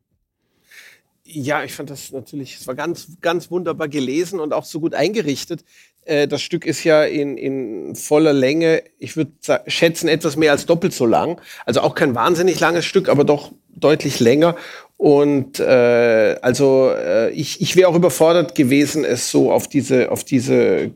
Ja, 1.33 1.63
ich 1.63 1.73
fand 1.73 1.91
das 1.91 2.11
natürlich, 2.11 2.57
es 2.57 2.67
war 2.67 2.75
ganz, 2.75 3.09
ganz 3.21 3.51
wunderbar 3.51 3.89
gelesen 3.89 4.41
und 4.41 4.53
auch 4.53 4.65
so 4.65 4.81
gut 4.81 4.95
eingerichtet. 4.95 5.65
Äh, 6.05 6.27
das 6.27 6.43
Stück 6.43 6.67
ist 6.67 6.83
ja 6.83 7.05
in, 7.05 7.37
in 7.37 7.95
voller 7.95 8.33
Länge, 8.33 8.83
ich 8.99 9.17
würde 9.17 9.31
schätzen, 9.67 10.09
etwas 10.09 10.37
mehr 10.37 10.51
als 10.51 10.67
doppelt 10.67 10.93
so 10.93 11.07
lang. 11.07 11.41
Also 11.67 11.83
auch 11.83 11.95
kein 11.95 12.15
wahnsinnig 12.15 12.59
langes 12.59 12.85
Stück, 12.85 13.09
aber 13.09 13.25
doch 13.25 13.53
deutlich 13.69 14.19
länger. 14.19 14.57
Und 14.97 15.61
äh, 15.61 16.37
also 16.43 16.91
äh, 16.91 17.31
ich, 17.31 17.61
ich 17.61 17.77
wäre 17.77 17.89
auch 17.89 17.95
überfordert 17.95 18.55
gewesen, 18.55 19.05
es 19.05 19.31
so 19.31 19.53
auf 19.53 19.69
diese, 19.69 20.11
auf 20.11 20.25
diese 20.25 20.57
äh, 20.57 20.91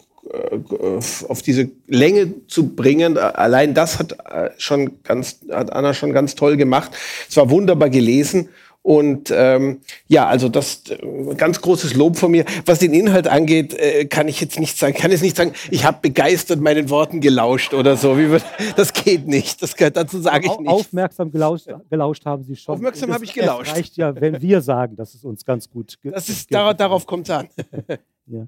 auf 1.29 1.43
diese 1.43 1.71
Länge 1.87 2.47
zu 2.49 2.75
bringen. 2.75 3.19
Allein 3.19 3.75
das 3.75 3.99
hat 3.99 4.13
äh, 4.31 4.51
schon 4.59 5.03
ganz, 5.05 5.41
hat 5.51 5.73
Anna 5.73 5.95
schon 5.95 6.13
ganz 6.13 6.35
toll 6.35 6.57
gemacht. 6.57 6.93
Es 7.29 7.37
war 7.37 7.51
wunderbar 7.51 7.91
gelesen 7.91 8.49
und 8.85 9.33
ähm, 9.35 9.81
ja, 10.09 10.27
also 10.27 10.51
das 10.51 10.83
äh, 10.91 11.35
ganz 11.37 11.63
großes 11.63 11.95
Lob 11.95 12.19
von 12.19 12.31
mir. 12.31 12.45
Was 12.67 12.81
den 12.81 12.93
Inhalt 12.93 13.27
angeht, 13.27 13.73
äh, 13.73 14.05
kann 14.05 14.29
ich 14.29 14.43
jetzt 14.43 14.61
nicht 14.61 14.77
sagen. 14.77 14.93
Kann 14.93 15.11
jetzt 15.11 15.23
nicht 15.23 15.39
sagen, 15.39 15.55
ich 15.71 15.87
habe 15.87 16.01
begeistert 16.03 16.61
meinen 16.61 16.91
Worten 16.91 17.23
gelauscht 17.23 17.73
oder 17.73 17.97
so. 17.97 18.19
Wie 18.19 18.29
das 18.77 18.93
geht 18.93 19.27
nicht. 19.27 19.63
Das 19.63 19.75
dazu 19.75 20.21
sage 20.21 20.49
ich 20.49 20.59
nicht. 20.59 20.69
Aufmerksam 20.69 21.33
gelauscht, 21.33 21.67
gelauscht 21.89 22.27
haben 22.27 22.45
Sie 22.45 22.57
schon. 22.57 22.75
Aufmerksam 22.75 23.11
habe 23.11 23.25
ich 23.25 23.33
gelauscht. 23.33 23.71
Es 23.71 23.79
reicht 23.79 23.97
ja, 23.97 24.15
wenn 24.21 24.43
wir 24.43 24.61
sagen, 24.61 24.97
dass 24.97 25.15
es 25.15 25.25
uns 25.25 25.47
ganz 25.47 25.71
gut 25.71 25.99
geht. 26.03 26.15
Das 26.15 26.29
ist 26.29 26.53
darauf, 26.53 26.77
darauf 26.77 27.07
kommt 27.07 27.27
es 27.27 27.35
an. 27.35 27.49
ja. 28.27 28.47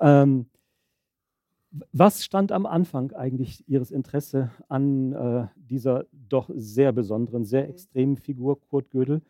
ähm, 0.00 0.46
was 1.92 2.24
stand 2.24 2.50
am 2.50 2.66
Anfang 2.66 3.12
eigentlich 3.12 3.62
Ihres 3.68 3.92
Interesse 3.92 4.50
an 4.68 5.12
äh, 5.12 5.46
dieser 5.54 6.06
doch 6.28 6.50
sehr 6.52 6.90
besonderen, 6.90 7.44
sehr 7.44 7.68
extremen 7.68 8.16
Figur 8.16 8.60
Kurt 8.68 8.90
Gödel? 8.90 9.22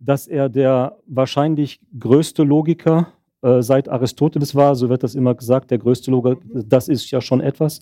Dass 0.00 0.26
er 0.26 0.48
der 0.48 0.96
wahrscheinlich 1.06 1.80
größte 1.98 2.42
Logiker 2.42 3.08
äh, 3.42 3.62
seit 3.62 3.88
Aristoteles 3.88 4.54
war, 4.54 4.74
so 4.74 4.88
wird 4.88 5.02
das 5.02 5.14
immer 5.14 5.34
gesagt, 5.34 5.70
der 5.70 5.78
größte 5.78 6.10
Logiker, 6.10 6.40
das 6.52 6.88
ist 6.88 7.10
ja 7.10 7.20
schon 7.20 7.40
etwas. 7.40 7.80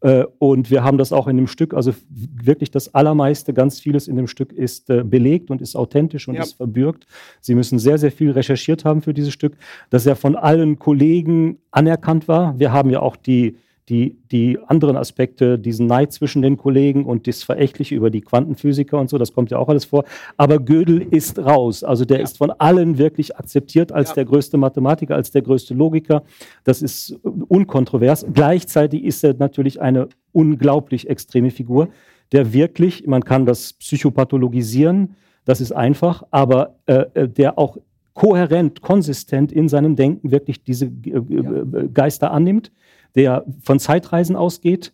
Äh, 0.00 0.24
und 0.38 0.70
wir 0.70 0.84
haben 0.84 0.98
das 0.98 1.12
auch 1.12 1.26
in 1.26 1.36
dem 1.36 1.46
Stück, 1.46 1.72
also 1.72 1.94
wirklich 2.10 2.70
das 2.70 2.94
Allermeiste, 2.94 3.54
ganz 3.54 3.80
vieles 3.80 4.08
in 4.08 4.16
dem 4.16 4.26
Stück 4.26 4.52
ist 4.52 4.90
äh, 4.90 5.02
belegt 5.02 5.50
und 5.50 5.62
ist 5.62 5.74
authentisch 5.74 6.28
und 6.28 6.34
ja. 6.34 6.42
ist 6.42 6.54
verbürgt. 6.54 7.06
Sie 7.40 7.54
müssen 7.54 7.78
sehr, 7.78 7.98
sehr 7.98 8.12
viel 8.12 8.30
recherchiert 8.30 8.84
haben 8.84 9.00
für 9.00 9.14
dieses 9.14 9.32
Stück, 9.32 9.56
dass 9.90 10.06
er 10.06 10.16
von 10.16 10.36
allen 10.36 10.78
Kollegen 10.78 11.58
anerkannt 11.70 12.28
war. 12.28 12.58
Wir 12.58 12.72
haben 12.72 12.90
ja 12.90 13.00
auch 13.00 13.16
die 13.16 13.56
die, 13.88 14.18
die 14.32 14.58
anderen 14.66 14.96
Aspekte, 14.96 15.58
diesen 15.58 15.86
Neid 15.86 16.12
zwischen 16.12 16.42
den 16.42 16.56
Kollegen 16.56 17.04
und 17.04 17.28
das 17.28 17.44
Verächtliche 17.44 17.94
über 17.94 18.10
die 18.10 18.20
Quantenphysiker 18.20 18.98
und 18.98 19.08
so, 19.08 19.16
das 19.16 19.32
kommt 19.32 19.50
ja 19.50 19.58
auch 19.58 19.68
alles 19.68 19.84
vor. 19.84 20.04
Aber 20.36 20.58
Gödel 20.58 21.06
ist 21.10 21.38
raus. 21.38 21.84
Also 21.84 22.04
der 22.04 22.18
ja. 22.18 22.24
ist 22.24 22.38
von 22.38 22.50
allen 22.50 22.98
wirklich 22.98 23.36
akzeptiert 23.36 23.92
als 23.92 24.10
ja. 24.10 24.14
der 24.16 24.24
größte 24.24 24.56
Mathematiker, 24.56 25.14
als 25.14 25.30
der 25.30 25.42
größte 25.42 25.74
Logiker. 25.74 26.24
Das 26.64 26.82
ist 26.82 27.16
unkontrovers. 27.48 28.26
Gleichzeitig 28.32 29.04
ist 29.04 29.22
er 29.22 29.34
natürlich 29.34 29.80
eine 29.80 30.08
unglaublich 30.32 31.08
extreme 31.08 31.50
Figur, 31.50 31.88
der 32.32 32.52
wirklich, 32.52 33.06
man 33.06 33.22
kann 33.22 33.46
das 33.46 33.74
psychopathologisieren, 33.74 35.14
das 35.44 35.60
ist 35.60 35.70
einfach, 35.70 36.24
aber 36.32 36.74
äh, 36.86 37.04
äh 37.14 37.28
der 37.28 37.56
auch 37.56 37.78
kohärent, 38.14 38.82
konsistent 38.82 39.52
in 39.52 39.68
seinem 39.68 39.94
Denken 39.94 40.32
wirklich 40.32 40.64
diese 40.64 40.86
äh, 40.86 41.10
äh 41.10 41.88
Geister 41.92 42.32
annimmt 42.32 42.72
der 43.16 43.44
von 43.62 43.78
Zeitreisen 43.78 44.36
ausgeht, 44.36 44.92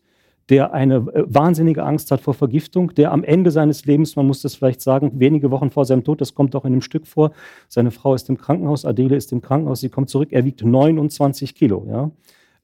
der 0.48 0.72
eine 0.72 0.96
äh, 0.96 1.24
wahnsinnige 1.26 1.84
Angst 1.84 2.10
hat 2.10 2.20
vor 2.20 2.34
Vergiftung, 2.34 2.94
der 2.94 3.12
am 3.12 3.24
Ende 3.24 3.50
seines 3.50 3.84
Lebens, 3.84 4.16
man 4.16 4.26
muss 4.26 4.42
das 4.42 4.54
vielleicht 4.54 4.80
sagen, 4.80 5.12
wenige 5.20 5.50
Wochen 5.50 5.70
vor 5.70 5.84
seinem 5.84 6.04
Tod, 6.04 6.20
das 6.20 6.34
kommt 6.34 6.56
auch 6.56 6.64
in 6.64 6.72
dem 6.72 6.82
Stück 6.82 7.06
vor, 7.06 7.32
seine 7.68 7.90
Frau 7.90 8.14
ist 8.14 8.28
im 8.28 8.38
Krankenhaus, 8.38 8.84
Adele 8.84 9.16
ist 9.16 9.32
im 9.32 9.40
Krankenhaus, 9.40 9.80
sie 9.80 9.88
kommt 9.88 10.10
zurück, 10.10 10.28
er 10.32 10.44
wiegt 10.44 10.64
29 10.64 11.54
Kilo. 11.54 11.86
Ja? 11.88 12.10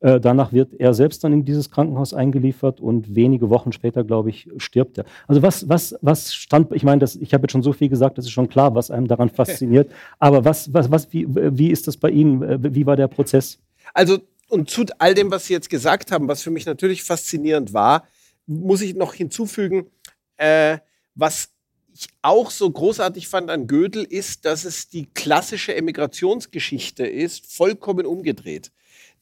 Äh, 0.00 0.20
danach 0.20 0.52
wird 0.52 0.74
er 0.74 0.94
selbst 0.94 1.24
dann 1.24 1.32
in 1.32 1.44
dieses 1.44 1.70
Krankenhaus 1.70 2.14
eingeliefert 2.14 2.80
und 2.80 3.14
wenige 3.14 3.50
Wochen 3.50 3.72
später, 3.72 4.04
glaube 4.04 4.30
ich, 4.30 4.48
stirbt 4.58 4.98
er. 4.98 5.04
Also 5.26 5.42
was, 5.42 5.68
was, 5.68 5.98
was 6.02 6.34
stand, 6.34 6.72
ich 6.72 6.84
meine, 6.84 7.00
das, 7.00 7.16
ich 7.16 7.34
habe 7.34 7.44
jetzt 7.44 7.52
schon 7.52 7.62
so 7.62 7.72
viel 7.72 7.88
gesagt, 7.88 8.18
das 8.18 8.26
ist 8.26 8.30
schon 8.30 8.48
klar, 8.48 8.74
was 8.74 8.90
einem 8.90 9.08
daran 9.08 9.28
fasziniert. 9.30 9.90
Aber 10.18 10.44
was, 10.44 10.72
was, 10.72 10.90
was, 10.90 11.12
wie, 11.12 11.26
wie 11.28 11.70
ist 11.70 11.88
das 11.88 11.96
bei 11.96 12.10
Ihnen? 12.10 12.42
Äh, 12.42 12.74
wie 12.74 12.86
war 12.86 12.96
der 12.96 13.08
Prozess? 13.08 13.58
Also 13.94 14.18
und 14.48 14.70
zu 14.70 14.84
all 14.98 15.14
dem, 15.14 15.30
was 15.30 15.46
Sie 15.46 15.52
jetzt 15.52 15.70
gesagt 15.70 16.10
haben, 16.10 16.28
was 16.28 16.42
für 16.42 16.50
mich 16.50 16.66
natürlich 16.66 17.04
faszinierend 17.04 17.72
war, 17.72 18.06
muss 18.46 18.80
ich 18.80 18.94
noch 18.94 19.14
hinzufügen, 19.14 19.90
äh, 20.38 20.78
was 21.14 21.50
ich 21.92 22.08
auch 22.22 22.50
so 22.50 22.70
großartig 22.70 23.28
fand 23.28 23.50
an 23.50 23.66
Gödel, 23.66 24.04
ist, 24.04 24.44
dass 24.44 24.64
es 24.64 24.88
die 24.88 25.06
klassische 25.06 25.74
Emigrationsgeschichte 25.74 27.06
ist, 27.06 27.52
vollkommen 27.52 28.06
umgedreht. 28.06 28.70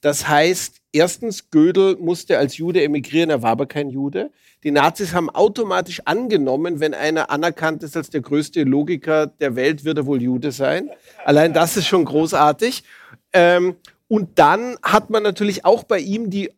Das 0.02 0.28
heißt, 0.28 0.82
erstens, 0.92 1.50
Gödel 1.50 1.96
musste 1.96 2.38
als 2.38 2.58
Jude 2.58 2.82
emigrieren, 2.82 3.30
er 3.30 3.42
war 3.42 3.52
aber 3.52 3.66
kein 3.66 3.88
Jude. 3.88 4.30
Die 4.62 4.70
Nazis 4.70 5.14
haben 5.14 5.30
automatisch 5.30 6.02
angenommen, 6.04 6.80
wenn 6.80 6.92
einer 6.92 7.30
anerkannt 7.30 7.82
ist 7.82 7.96
als 7.96 8.10
der 8.10 8.20
größte 8.20 8.62
Logiker 8.64 9.26
der 9.26 9.56
Welt, 9.56 9.84
wird 9.84 9.98
er 9.98 10.06
wohl 10.06 10.22
Jude 10.22 10.52
sein. 10.52 10.90
Allein 11.24 11.52
das 11.54 11.76
ist 11.76 11.86
schon 11.86 12.04
großartig. 12.04 12.84
Ähm, 13.32 13.76
und 14.09 14.38
dann 14.38 14.76
hat 14.82 15.11
man 15.11 15.22
natürlich 15.22 15.64
auch 15.64 15.84
bei 15.84 15.98
ihm 15.98 16.30
die 16.30 16.50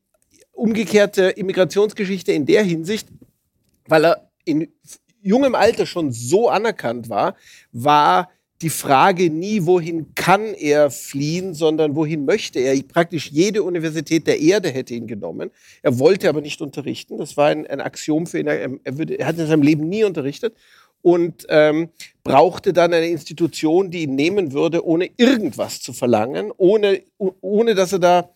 umgekehrte 0.52 1.30
Immigrationsgeschichte 1.30 2.32
in 2.32 2.46
der 2.46 2.62
Hinsicht, 2.62 3.08
weil 3.86 4.04
er 4.04 4.30
in 4.44 4.68
jungem 5.22 5.54
Alter 5.54 5.86
schon 5.86 6.12
so 6.12 6.48
anerkannt 6.48 7.08
war, 7.08 7.36
war 7.72 8.30
die 8.60 8.70
Frage 8.70 9.30
nie, 9.30 9.66
wohin 9.66 10.14
kann 10.16 10.52
er 10.54 10.90
fliehen, 10.90 11.54
sondern 11.54 11.94
wohin 11.94 12.24
möchte 12.24 12.58
er. 12.58 12.80
Praktisch 12.82 13.30
jede 13.30 13.62
Universität 13.62 14.26
der 14.26 14.40
Erde 14.40 14.70
hätte 14.70 14.94
ihn 14.94 15.06
genommen. 15.06 15.50
Er 15.82 15.98
wollte 16.00 16.28
aber 16.28 16.40
nicht 16.40 16.60
unterrichten. 16.60 17.18
Das 17.18 17.36
war 17.36 17.46
ein, 17.46 17.68
ein 17.68 17.80
Axiom 17.80 18.26
für 18.26 18.40
ihn. 18.40 18.48
Er, 18.48 18.70
er, 18.82 18.98
würde, 18.98 19.18
er 19.18 19.26
hat 19.26 19.38
in 19.38 19.46
seinem 19.46 19.62
Leben 19.62 19.88
nie 19.88 20.02
unterrichtet 20.02 20.56
und 21.02 21.46
ähm, 21.48 21.90
brauchte 22.24 22.72
dann 22.72 22.92
eine 22.92 23.08
Institution, 23.08 23.90
die 23.90 24.02
ihn 24.02 24.14
nehmen 24.14 24.52
würde, 24.52 24.84
ohne 24.84 25.10
irgendwas 25.16 25.80
zu 25.80 25.92
verlangen, 25.92 26.52
ohne, 26.56 27.02
ohne 27.16 27.74
dass 27.74 27.92
er 27.92 27.98
da 27.98 28.30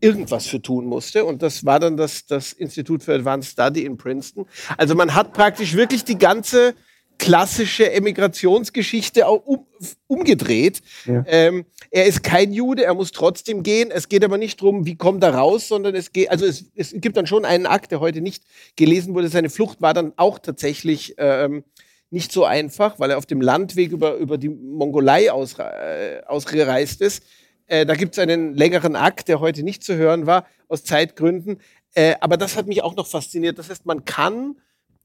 irgendwas 0.00 0.46
für 0.46 0.62
tun 0.62 0.86
musste. 0.86 1.24
Und 1.24 1.42
das 1.42 1.64
war 1.64 1.78
dann 1.78 1.96
das, 1.96 2.26
das 2.26 2.52
Institut 2.52 3.02
für 3.02 3.14
Advanced 3.14 3.52
Study 3.52 3.84
in 3.84 3.96
Princeton. 3.96 4.46
Also 4.76 4.94
man 4.94 5.14
hat 5.14 5.32
praktisch 5.32 5.74
wirklich 5.74 6.04
die 6.04 6.18
ganze 6.18 6.74
klassische 7.18 7.92
Emigrationsgeschichte 7.92 9.26
auch 9.26 9.44
um, 9.44 9.66
umgedreht. 10.06 10.80
Ja. 11.04 11.22
Ähm, 11.26 11.66
er 11.90 12.06
ist 12.06 12.22
kein 12.22 12.50
Jude, 12.52 12.84
er 12.84 12.94
muss 12.94 13.12
trotzdem 13.12 13.62
gehen. 13.62 13.90
Es 13.90 14.08
geht 14.08 14.24
aber 14.24 14.38
nicht 14.38 14.62
darum, 14.62 14.86
wie 14.86 14.96
kommt 14.96 15.22
er 15.22 15.34
raus, 15.34 15.68
sondern 15.68 15.94
es 15.94 16.12
geht, 16.12 16.30
also 16.30 16.46
es, 16.46 16.64
es 16.74 16.94
gibt 16.94 17.18
dann 17.18 17.26
schon 17.26 17.44
einen 17.44 17.66
Akt, 17.66 17.90
der 17.90 18.00
heute 18.00 18.22
nicht 18.22 18.42
gelesen 18.74 19.14
wurde. 19.14 19.28
Seine 19.28 19.50
Flucht 19.50 19.82
war 19.82 19.92
dann 19.92 20.14
auch 20.16 20.38
tatsächlich 20.38 21.14
ähm, 21.18 21.62
nicht 22.10 22.32
so 22.32 22.44
einfach, 22.44 22.98
weil 22.98 23.10
er 23.10 23.18
auf 23.18 23.26
dem 23.26 23.40
Landweg 23.40 23.92
über, 23.92 24.16
über 24.16 24.36
die 24.36 24.48
Mongolei 24.48 25.30
ausre 25.30 25.62
äh, 25.62 26.26
ausgereist 26.26 27.00
ist. 27.00 27.24
Äh, 27.66 27.86
da 27.86 27.94
gibt 27.94 28.14
es 28.14 28.18
einen 28.18 28.54
längeren 28.54 28.96
Akt, 28.96 29.28
der 29.28 29.40
heute 29.40 29.62
nicht 29.62 29.84
zu 29.84 29.96
hören 29.96 30.26
war, 30.26 30.46
aus 30.68 30.82
Zeitgründen. 30.82 31.60
Äh, 31.94 32.16
aber 32.20 32.36
das 32.36 32.56
hat 32.56 32.66
mich 32.66 32.82
auch 32.82 32.96
noch 32.96 33.06
fasziniert. 33.06 33.58
Das 33.58 33.70
heißt, 33.70 33.86
man 33.86 34.04
kann 34.04 34.56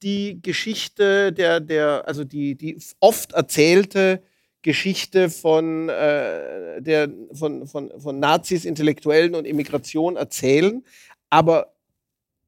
die 0.02 0.42
Geschichte 0.42 1.32
der, 1.32 1.60
der 1.60 2.08
also 2.08 2.24
die, 2.24 2.56
die 2.56 2.78
oft 3.00 3.34
erzählte 3.34 4.22
Geschichte 4.64 5.30
von, 5.30 5.90
äh, 5.90 6.82
der, 6.82 7.10
von, 7.34 7.68
von, 7.68 7.92
von 8.00 8.20
Nazis, 8.20 8.66
Intellektuellen 8.66 9.36
und 9.36 9.46
Immigration 9.46 10.16
erzählen, 10.16 10.84
aber 11.30 11.74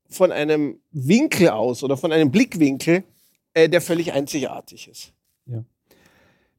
von 0.09 0.31
einem 0.31 0.79
Winkel 0.91 1.49
aus 1.49 1.83
oder 1.83 1.95
von 1.95 2.11
einem 2.11 2.31
Blickwinkel, 2.31 3.03
äh, 3.57 3.69
der 3.69 3.81
völlig 3.81 4.13
einzigartig 4.13 4.87
ist. 4.87 5.13
Ja. 5.47 5.63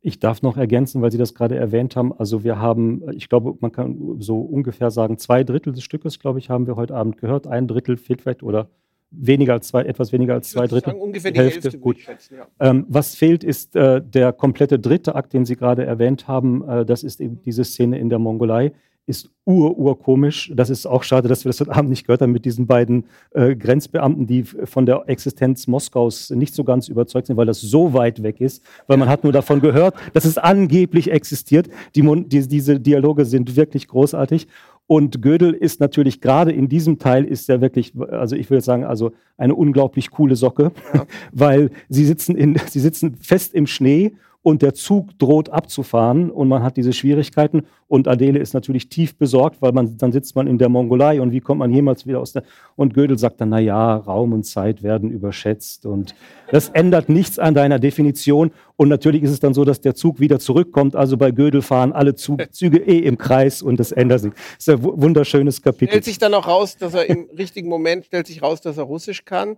Ich 0.01 0.19
darf 0.19 0.43
noch 0.43 0.57
ergänzen, 0.57 1.01
weil 1.01 1.13
Sie 1.13 1.19
das 1.19 1.35
gerade 1.35 1.57
erwähnt 1.57 1.97
haben. 1.97 2.13
Also 2.13 2.45
wir 2.45 2.59
haben, 2.59 3.03
ich 3.13 3.29
glaube, 3.29 3.57
man 3.61 3.73
kann 3.73 4.17
so 4.19 4.41
ungefähr 4.41 4.91
sagen, 4.91 5.19
zwei 5.19 5.45
Drittel 5.45 5.73
des 5.73 5.83
Stückes, 5.83 6.19
glaube 6.19 6.39
ich, 6.39 6.51
haben 6.51 6.67
wir 6.67 6.77
heute 6.77 6.95
Abend 6.95 7.19
gehört. 7.19 7.47
Ein 7.47 7.69
Drittel 7.69 7.97
fehlt 7.97 8.23
vielleicht 8.23 8.43
oder 8.43 8.69
weniger 9.11 9.55
als 9.55 9.69
zwei, 9.69 9.85
etwas 9.85 10.13
weniger 10.13 10.35
als 10.35 10.51
zwei 10.51 10.67
Drittel. 10.67 10.91
Sagen, 10.91 11.01
ungefähr 11.01 11.31
die 11.31 11.39
Hälfte, 11.39 11.63
Hälfte 11.63 11.79
gut. 11.79 11.99
Schätzen, 11.99 12.37
ja. 12.37 12.47
Ähm, 12.61 12.85
was 12.89 13.15
fehlt, 13.15 13.45
ist 13.45 13.75
äh, 13.77 14.03
der 14.03 14.33
komplette 14.33 14.79
dritte 14.79 15.15
Akt, 15.15 15.33
den 15.33 15.45
Sie 15.45 15.57
gerade 15.57 15.85
erwähnt 15.85 16.29
haben. 16.29 16.69
Äh, 16.69 16.85
das 16.85 17.03
ist 17.03 17.21
eben 17.21 17.41
diese 17.43 17.65
Szene 17.65 17.99
in 17.99 18.09
der 18.09 18.19
Mongolei. 18.19 18.73
Ist 19.09 19.31
ur-urkomisch. 19.47 20.53
Das 20.55 20.69
ist 20.69 20.85
auch 20.85 21.03
schade, 21.03 21.29
dass 21.29 21.45
wir 21.45 21.49
das 21.49 21.61
heute 21.61 21.75
Abend 21.75 21.89
nicht 21.89 22.07
gehört 22.07 22.21
haben 22.21 22.33
mit 22.33 22.45
diesen 22.45 22.67
beiden 22.67 23.05
äh, 23.31 23.57
Grenzbeamten, 23.57 24.27
die 24.27 24.45
von 24.45 24.85
der 24.85 25.05
Existenz 25.07 25.67
Moskaus 25.67 26.29
nicht 26.29 26.55
so 26.55 26.63
ganz 26.63 26.89
überzeugt 26.89 27.27
sind, 27.27 27.39
weil 27.39 27.47
das 27.47 27.63
so 27.63 27.95
weit 27.95 28.23
weg 28.23 28.43
ist. 28.43 28.63
Weil 28.87 28.99
man 28.99 29.09
hat 29.09 29.25
nur 29.25 29.33
davon 29.33 29.63
gehört, 29.63 29.95
dass 30.13 30.27
es 30.27 30.37
angeblich 30.37 31.11
existiert. 31.11 31.69
Die, 31.97 32.03
die, 32.27 32.47
diese 32.47 32.79
Dialoge 32.79 33.25
sind 33.25 33.57
wirklich 33.57 33.89
großartig. 33.89 34.47
Und 34.87 35.23
Gödel 35.23 35.53
ist 35.55 35.81
natürlich 35.81 36.21
gerade 36.21 36.53
in 36.53 36.69
diesem 36.69 36.99
Teil 36.99 37.25
ist 37.25 37.49
er 37.49 37.63
wirklich, 37.63 37.95
also 38.11 38.37
ich 38.37 38.51
würde 38.51 38.63
sagen, 38.63 38.85
also 38.85 39.13
eine 39.39 39.55
unglaublich 39.55 40.11
coole 40.11 40.37
Socke, 40.37 40.73
ja. 40.93 41.07
weil 41.33 41.71
sie 41.89 42.05
sitzen 42.05 42.37
in, 42.37 42.57
sie 42.69 42.81
sitzen 42.81 43.17
fest 43.17 43.55
im 43.55 43.67
Schnee 43.67 44.13
und 44.43 44.63
der 44.63 44.73
Zug 44.73 45.19
droht 45.19 45.51
abzufahren 45.51 46.31
und 46.31 46.49
man 46.49 46.63
hat 46.63 46.77
diese 46.77 46.93
Schwierigkeiten 46.93 47.63
und 47.89 48.07
Adele 48.07 48.39
ist 48.39 48.55
natürlich 48.55 48.89
tief 48.89 49.17
besorgt, 49.17 49.61
weil 49.61 49.73
man 49.73 49.99
dann 49.99 50.13
sitzt 50.13 50.37
man 50.37 50.47
in 50.47 50.59
der 50.59 50.69
Mongolei 50.69 51.21
und 51.21 51.33
wie 51.33 51.41
kommt 51.41 51.59
man 51.59 51.73
jemals 51.73 52.07
wieder 52.07 52.21
aus 52.21 52.33
der 52.33 52.45
und 52.77 52.95
Gödel 52.95 53.19
sagt 53.19 53.41
dann 53.41 53.49
na 53.49 53.59
ja, 53.59 53.97
Raum 53.97 54.33
und 54.33 54.45
Zeit 54.45 54.83
werden 54.83 55.11
überschätzt 55.11 55.87
und 55.87 56.15
das 56.51 56.69
ändert 56.69 57.09
nichts 57.09 57.39
an 57.39 57.55
deiner 57.55 57.79
Definition 57.79 58.53
und 58.77 58.89
natürlich 58.89 59.23
ist 59.23 59.33
es 59.33 59.41
dann 59.41 59.55
so, 59.55 59.65
dass 59.65 59.81
der 59.81 59.95
Zug 59.95 60.21
wieder 60.21 60.39
zurückkommt, 60.39 60.95
also 60.95 61.17
bei 61.17 61.33
Gödel 61.33 61.61
fahren 61.61 61.93
alle 61.93 62.15
Zug, 62.15 62.41
Züge 62.53 62.79
eh 62.79 62.99
im 63.01 63.19
Kreis 63.19 63.61
und 63.61 63.81
das 63.81 63.91
ändert 63.93 64.21
sich. 64.21 64.33
Das 64.33 64.69
ist 64.69 64.69
ein 64.69 64.83
wunderschönes 64.83 65.61
Kapitel. 65.61 65.89
Stellt 65.91 66.05
sich 66.05 66.19
dann 66.19 66.33
auch 66.35 66.47
raus, 66.47 66.77
dass 66.77 66.95
er 66.95 67.11
im 67.11 67.29
richtigen 67.37 67.69
Moment 67.69 68.07
stellt 68.07 68.29
sich 68.29 68.41
raus, 68.41 68.61
dass 68.61 68.79
er 68.79 68.85
Russisch 68.85 69.25
kann. 69.25 69.57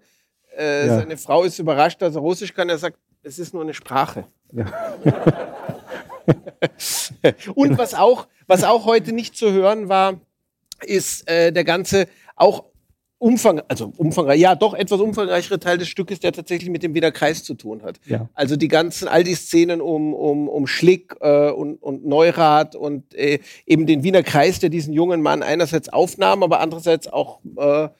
Äh, 0.57 0.87
Ja. 0.87 0.97
Seine 1.01 1.17
Frau 1.17 1.45
ist 1.45 1.59
überrascht, 1.59 2.01
dass 2.03 2.15
er 2.17 2.23
Russisch 2.23 2.55
kann. 2.55 2.69
Er 2.71 2.79
sagt, 2.79 2.97
es 3.23 3.39
ist 3.39 3.55
nur 3.55 3.63
eine 3.63 3.75
Sprache. 3.75 4.25
Ja. 4.53 4.67
Und 7.55 7.79
was 7.79 7.95
auch, 7.95 8.27
was 8.47 8.65
auch 8.65 8.85
heute 8.85 9.13
nicht 9.13 9.37
zu 9.37 9.53
hören 9.53 9.89
war, 9.89 10.21
ist 10.83 11.29
äh, 11.29 11.53
der 11.53 11.65
ganze 11.65 12.09
auch 12.37 12.65
Umfang, 13.23 13.61
also 13.69 13.93
umfangreich, 13.99 14.41
ja, 14.41 14.55
doch 14.55 14.73
etwas 14.73 14.99
umfangreichere 14.99 15.61
Teil 15.61 15.77
des 15.77 15.89
Stückes, 15.89 16.21
der 16.21 16.33
tatsächlich 16.33 16.71
mit 16.71 16.83
dem 16.83 16.95
Wiener 16.95 17.11
Kreis 17.11 17.45
zu 17.45 17.53
tun 17.53 17.83
hat. 17.83 18.01
Ja. 18.07 18.31
Also 18.33 18.57
die 18.57 18.69
ganzen, 18.69 19.09
all 19.09 19.25
die 19.25 19.35
Szenen 19.35 19.83
um, 19.83 20.15
um, 20.15 20.49
um 20.49 20.67
Schlick 20.67 21.17
äh, 21.21 21.51
und, 21.51 21.83
und 21.83 22.07
Neurath 22.07 22.77
und 22.77 23.15
äh, 23.15 23.41
eben 23.67 23.85
den 23.85 24.05
Wiener 24.05 24.23
Kreis, 24.23 24.59
der 24.59 24.71
diesen 24.71 24.95
jungen 24.95 25.21
Mann 25.21 25.43
einerseits 25.43 25.91
aufnahm, 25.91 26.43
aber 26.43 26.61
andererseits 26.61 27.09
auch, 27.09 27.41
äh, 27.59 27.91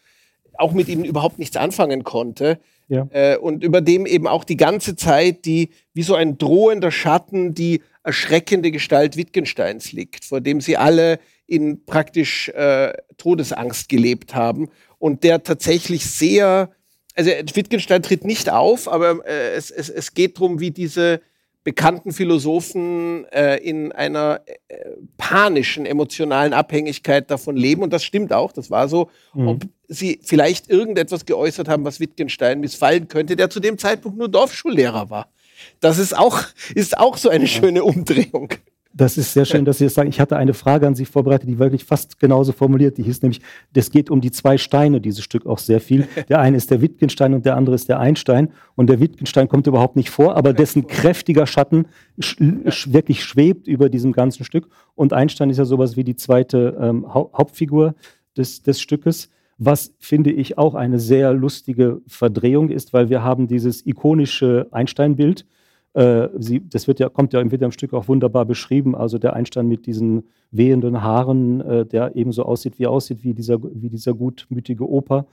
auch 0.55 0.73
mit 0.73 0.89
ihm 0.89 1.05
überhaupt 1.05 1.39
nichts 1.39 1.59
anfangen 1.59 2.03
konnte. 2.03 2.59
Ja. 2.91 3.07
Äh, 3.13 3.37
und 3.37 3.63
über 3.63 3.81
dem 3.81 4.05
eben 4.05 4.27
auch 4.27 4.43
die 4.43 4.57
ganze 4.57 4.97
Zeit 4.97 5.45
die, 5.45 5.71
wie 5.95 6.03
so 6.03 6.17
ein 6.17 6.39
drohender 6.39 6.91
Schatten, 6.91 7.55
die 7.55 7.83
erschreckende 8.03 8.73
Gestalt 8.73 9.17
Wittgensteins 9.17 9.93
liegt, 9.93 10.25
vor 10.25 10.41
dem 10.41 10.61
sie 10.61 10.77
alle 10.77 11.21
in 11.47 11.85
praktisch 11.85 12.49
äh, 12.49 12.93
Todesangst 13.17 13.89
gelebt 13.89 14.35
haben 14.35 14.71
und 14.99 15.23
der 15.23 15.45
tatsächlich 15.45 16.05
sehr, 16.05 16.71
also 17.15 17.31
Wittgenstein 17.31 18.03
tritt 18.03 18.25
nicht 18.25 18.51
auf, 18.51 18.89
aber 18.89 19.25
äh, 19.25 19.53
es, 19.55 19.71
es, 19.71 19.89
es 19.89 20.15
geht 20.15 20.39
darum, 20.39 20.59
wie 20.59 20.73
diese 20.73 21.21
bekannten 21.63 22.13
Philosophen 22.13 23.27
äh, 23.27 23.57
in 23.57 23.93
einer 23.93 24.41
äh, 24.47 24.77
panischen 25.19 25.85
emotionalen 25.85 26.53
Abhängigkeit 26.53 27.31
davon 27.31 27.57
leben. 27.57 27.83
Und 27.83 27.93
das 27.93 28.03
stimmt 28.03 28.33
auch, 28.33 28.53
das 28.53 28.71
war 28.71 28.89
so. 28.89 29.11
Mhm. 29.35 29.49
Ob 29.49 29.65
sie 29.89 30.21
vielleicht 30.23 30.71
irgendetwas 30.71 31.27
geäußert 31.27 31.69
haben, 31.69 31.85
was 31.85 32.01
Wittgenstein 32.01 32.61
missfallen 32.61 33.09
könnte, 33.09 33.37
der 33.37 33.51
zu 33.51 33.61
dem 33.61 33.77
Zeitpunkt 33.77 34.17
nur 34.17 34.29
Dorfschullehrer 34.29 35.11
war. 35.11 35.33
Das 35.81 35.99
ist 35.99 36.17
auch, 36.17 36.41
ist 36.75 36.97
auch 36.97 37.17
so 37.17 37.29
eine 37.29 37.47
schöne 37.47 37.85
Umdrehung. 37.85 38.55
Das 38.93 39.17
ist 39.17 39.33
sehr 39.33 39.45
schön, 39.45 39.65
dass 39.65 39.79
Sie 39.79 39.85
das 39.85 39.95
sagen. 39.95 40.09
Ich 40.09 40.19
hatte 40.19 40.37
eine 40.37 40.53
Frage 40.53 40.87
an 40.87 40.97
Sie 40.97 41.05
vorbereitet, 41.05 41.49
die 41.49 41.61
wirklich 41.61 41.85
fast 41.85 42.19
genauso 42.19 42.51
formuliert. 42.51 42.99
Die 42.99 43.05
hieß 43.05 43.23
nämlich, 43.23 43.41
es 43.73 43.91
geht 43.91 44.11
um 44.11 44.21
die 44.21 44.33
zwei 44.33 44.59
Steine, 44.59 45.01
dieses 45.01 45.23
Stück 45.23 45.47
auch 45.47 45.59
sehr 45.59 45.81
viel. 45.81 46.09
Der 46.29 46.41
eine 46.41 46.57
ist 46.57 46.73
der 46.73 46.81
Wittgenstein 46.81 47.33
und 47.35 47.47
der 47.47 47.57
andere 47.57 47.77
ist 47.77 47.89
der 47.89 48.01
Einstein. 48.01 48.51
Und 48.75 48.89
der 48.89 48.99
Wittgenstein 48.99 49.49
kommt 49.49 49.69
überhaupt 49.69 49.95
nicht 49.95 50.11
vor, 50.11 50.37
aber 50.37 50.53
dessen 50.53 50.89
kräftiger 50.89 51.47
Schatten 51.47 51.87
sch 52.19 52.37
sch 52.69 52.93
wirklich 52.93 53.23
schwebt 53.23 53.69
über 53.69 53.89
diesem 53.89 54.13
ganzen 54.13 54.45
Stück. 54.45 54.69
Und 54.97 55.13
Einstein 55.13 55.51
ist 55.51 55.59
ja 55.59 55.65
sowas 55.65 55.97
wie 55.97 56.05
die 56.05 56.17
zweite 56.17 56.77
ähm, 56.81 57.15
Hau 57.15 57.31
Hauptfigur 57.33 57.95
des, 58.37 58.63
des 58.63 58.81
Stückes. 58.81 59.31
Was 59.59 59.95
finde 59.99 60.33
ich 60.33 60.59
auch 60.59 60.75
eine 60.75 60.99
sehr 60.99 61.33
lustige 61.33 62.01
Verdrehung 62.07 62.71
ist, 62.71 62.93
weil 62.93 63.09
wir 63.09 63.23
haben 63.23 63.47
dieses 63.47 63.87
ikonische 63.87 64.67
Einstein-Bild. 64.73 65.47
Äh, 65.93 66.29
sie, 66.39 66.69
das 66.69 66.87
wird 66.87 67.01
ja, 67.01 67.09
kommt 67.09 67.33
ja, 67.33 67.41
im 67.41 67.73
Stück 67.73 67.93
auch 67.95 68.09
wunderbar 68.09 68.45
beschrieben. 68.45 68.95
Also 68.95 69.19
der 69.19 69.35
Einstein 69.35 69.67
mit 69.67 69.87
diesen 69.87 70.25
wehenden 70.51 71.03
Haaren, 71.03 71.61
äh, 71.61 71.87
der 71.87 72.17
ebenso 72.17 72.45
aussieht, 72.45 72.79
wie 72.79 72.87
aussieht, 72.87 73.25
wie 73.25 73.35
dieser, 73.35 73.59
wie 73.63 73.89
dieser 73.89 74.15
gutmütige 74.15 74.89
Opa. 74.89 75.27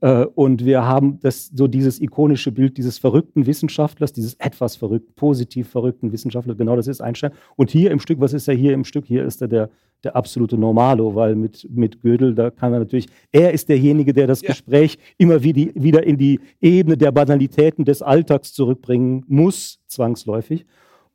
Äh, 0.00 0.24
und 0.24 0.64
wir 0.64 0.84
haben 0.84 1.18
das, 1.20 1.46
so 1.46 1.66
dieses 1.66 2.00
ikonische 2.00 2.52
Bild 2.52 2.76
dieses 2.76 2.98
verrückten 2.98 3.46
Wissenschaftlers, 3.46 4.12
dieses 4.12 4.34
etwas 4.34 4.76
verrückten, 4.76 5.12
positiv 5.14 5.68
verrückten 5.68 6.12
Wissenschaftlers, 6.12 6.56
genau 6.56 6.76
das 6.76 6.86
ist 6.86 7.00
Einstein. 7.00 7.32
Und 7.56 7.70
hier 7.70 7.90
im 7.90 8.00
Stück, 8.00 8.20
was 8.20 8.32
ist 8.32 8.48
er 8.48 8.54
hier 8.54 8.74
im 8.74 8.84
Stück? 8.84 9.06
Hier 9.06 9.24
ist 9.24 9.42
er 9.42 9.48
der, 9.48 9.70
der 10.04 10.14
absolute 10.14 10.56
Normalo, 10.56 11.14
weil 11.14 11.34
mit, 11.34 11.68
mit 11.70 12.00
Gödel, 12.00 12.34
da 12.34 12.50
kann 12.50 12.72
er 12.72 12.78
natürlich, 12.78 13.08
er 13.32 13.52
ist 13.52 13.68
derjenige, 13.68 14.12
der 14.12 14.26
das 14.26 14.42
Ja. 14.42 14.48
Gespräch 14.48 14.98
immer 15.16 15.42
wie 15.42 15.72
wieder 15.74 16.04
in 16.04 16.16
die 16.16 16.40
Ebene 16.60 16.96
der 16.96 17.10
Banalitäten 17.10 17.84
des 17.84 18.02
Alltags 18.02 18.52
zurückbringen 18.52 19.24
muss, 19.26 19.80
zwangsläufig. 19.86 20.66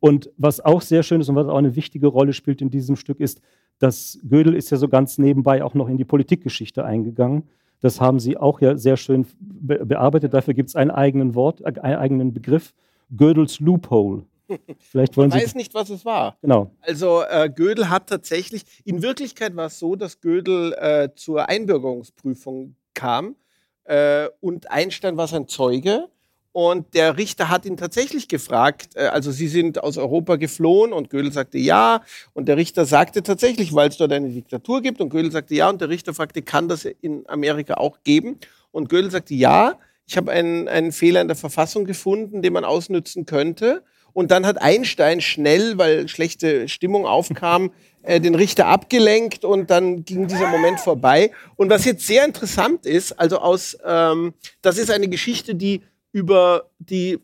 Und 0.02 0.30
was 0.36 0.60
auch 0.60 0.82
sehr 0.82 1.02
schön 1.02 1.22
ist 1.22 1.30
und 1.30 1.36
was 1.36 1.48
auch 1.48 1.58
eine 1.58 1.78
wichtige 1.78 2.08
Rolle 2.08 2.34
spielt 2.34 2.62
in 2.62 2.70
diesem 2.70 2.98
Stück 2.98 3.22
ist, 3.22 3.40
dass 3.80 4.20
Gödel 4.28 4.54
ist 4.54 4.70
ja 4.70 4.76
so 4.76 4.90
ganz 4.90 5.18
nebenbei 5.18 5.64
auch 5.64 5.74
noch 5.76 5.88
in 5.88 5.96
die 5.96 6.04
Politikgeschichte 6.04 6.84
eingegangen. 6.84 7.44
Das 7.84 8.00
haben 8.00 8.22
Sie 8.22 8.38
auch 8.38 8.62
ja 8.62 8.78
sehr 8.78 8.96
schön 8.96 9.26
be 9.42 9.86
bearbeitet. 9.86 10.34
Dafür 10.34 10.54
gibt 10.54 10.70
es 10.70 10.76
einen 10.78 10.90
eigenen 10.90 11.36
Wort, 11.36 11.60
äh, 11.60 11.80
einen 11.82 11.98
eigenen 11.98 12.34
Begriff, 12.34 12.74
Gödels 13.16 13.60
Loophole. 13.60 14.24
Vielleicht 14.80 15.18
wollen 15.18 15.30
Man 15.30 15.40
Sie. 15.40 15.46
weiß 15.46 15.56
nicht, 15.56 15.74
was 15.74 15.90
es 15.90 16.06
war. 16.06 16.38
Genau. 16.42 16.72
Also 16.80 17.24
äh, 17.30 17.50
Gödel 17.54 17.90
hat 17.90 18.08
tatsächlich, 18.08 18.64
in 18.86 19.02
Wirklichkeit 19.02 19.58
war 19.58 19.66
es 19.66 19.80
so, 19.80 19.98
dass 19.98 20.22
Gödel 20.22 20.74
äh, 20.80 21.10
zur 21.14 21.50
Einbürgerungsprüfung 21.50 22.76
kam 22.94 23.36
äh, 23.84 24.30
und 24.40 24.72
Einstein 24.72 25.18
war 25.18 25.28
sein 25.28 25.50
Zeuge. 25.50 26.08
Und 26.54 26.94
der 26.94 27.18
Richter 27.18 27.50
hat 27.50 27.66
ihn 27.66 27.78
tatsächlich 27.78 28.28
gefragt, 28.28 28.96
äh, 28.96 29.08
also 29.08 29.32
Sie 29.32 29.48
sind 29.48 29.84
aus 29.84 29.98
Europa 29.98 30.36
geflohen 30.36 30.94
und 30.94 31.10
Gödel 31.10 31.34
sagte 31.34 31.58
ja. 31.58 32.02
Und 32.34 32.48
der 32.48 32.58
Richter 32.58 32.86
sagte 32.86 33.24
tatsächlich, 33.24 33.74
weil 33.74 33.90
es 33.90 33.98
dort 33.98 34.14
eine 34.14 34.30
Diktatur 34.30 34.82
gibt. 34.82 35.02
Und 35.02 35.10
Gödel 35.10 35.32
sagte 35.32 35.56
ja. 35.56 35.70
Und 35.70 35.82
der 35.82 35.90
Richter 35.90 36.14
fragte, 36.14 36.44
kann 36.44 36.70
das 36.70 36.86
in 36.86 37.24
Amerika 37.28 37.74
auch 37.74 37.98
geben? 38.04 38.38
Und 38.72 38.88
Gödel 38.88 39.12
sagte 39.12 39.34
ja. 39.34 39.80
Ich 40.06 40.16
habe 40.16 40.32
einen, 40.32 40.68
einen 40.68 40.92
Fehler 40.92 41.22
in 41.22 41.28
der 41.28 41.38
Verfassung 41.38 41.86
gefunden, 41.86 42.42
den 42.42 42.54
man 42.54 42.66
ausnützen 42.66 43.26
könnte. 43.26 43.84
Und 44.12 44.30
dann 44.30 44.46
hat 44.46 44.62
Einstein 44.62 45.22
schnell, 45.22 45.78
weil 45.78 46.08
schlechte 46.08 46.70
Stimmung 46.70 47.08
aufkam, 47.08 47.72
äh, 48.04 48.20
den 48.20 48.36
Richter 48.36 48.68
abgelenkt 48.68 49.44
und 49.44 49.72
dann 49.72 50.06
ging 50.06 50.28
dieser 50.28 50.48
Moment 50.48 50.80
vorbei. 50.80 51.32
Und 51.56 51.70
was 51.70 51.86
jetzt 51.86 52.06
sehr 52.06 52.26
interessant 52.26 52.86
ist, 52.86 53.14
also 53.20 53.40
aus, 53.40 53.78
ähm, 53.84 54.34
das 54.62 54.78
ist 54.78 54.92
eine 54.92 55.08
Geschichte, 55.08 55.56
die 55.56 55.82
über 56.14 56.70
die 56.80 57.20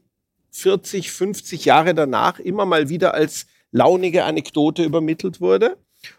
40, 0.51 1.11
50 1.11 1.63
Jahre 1.63 1.93
danach 1.93 2.39
immer 2.39 2.65
mal 2.65 2.89
wieder 2.89 3.13
als 3.13 3.45
launige 3.71 4.25
Anekdote 4.25 4.83
übermittelt 4.83 5.39
wurde. 5.39 5.77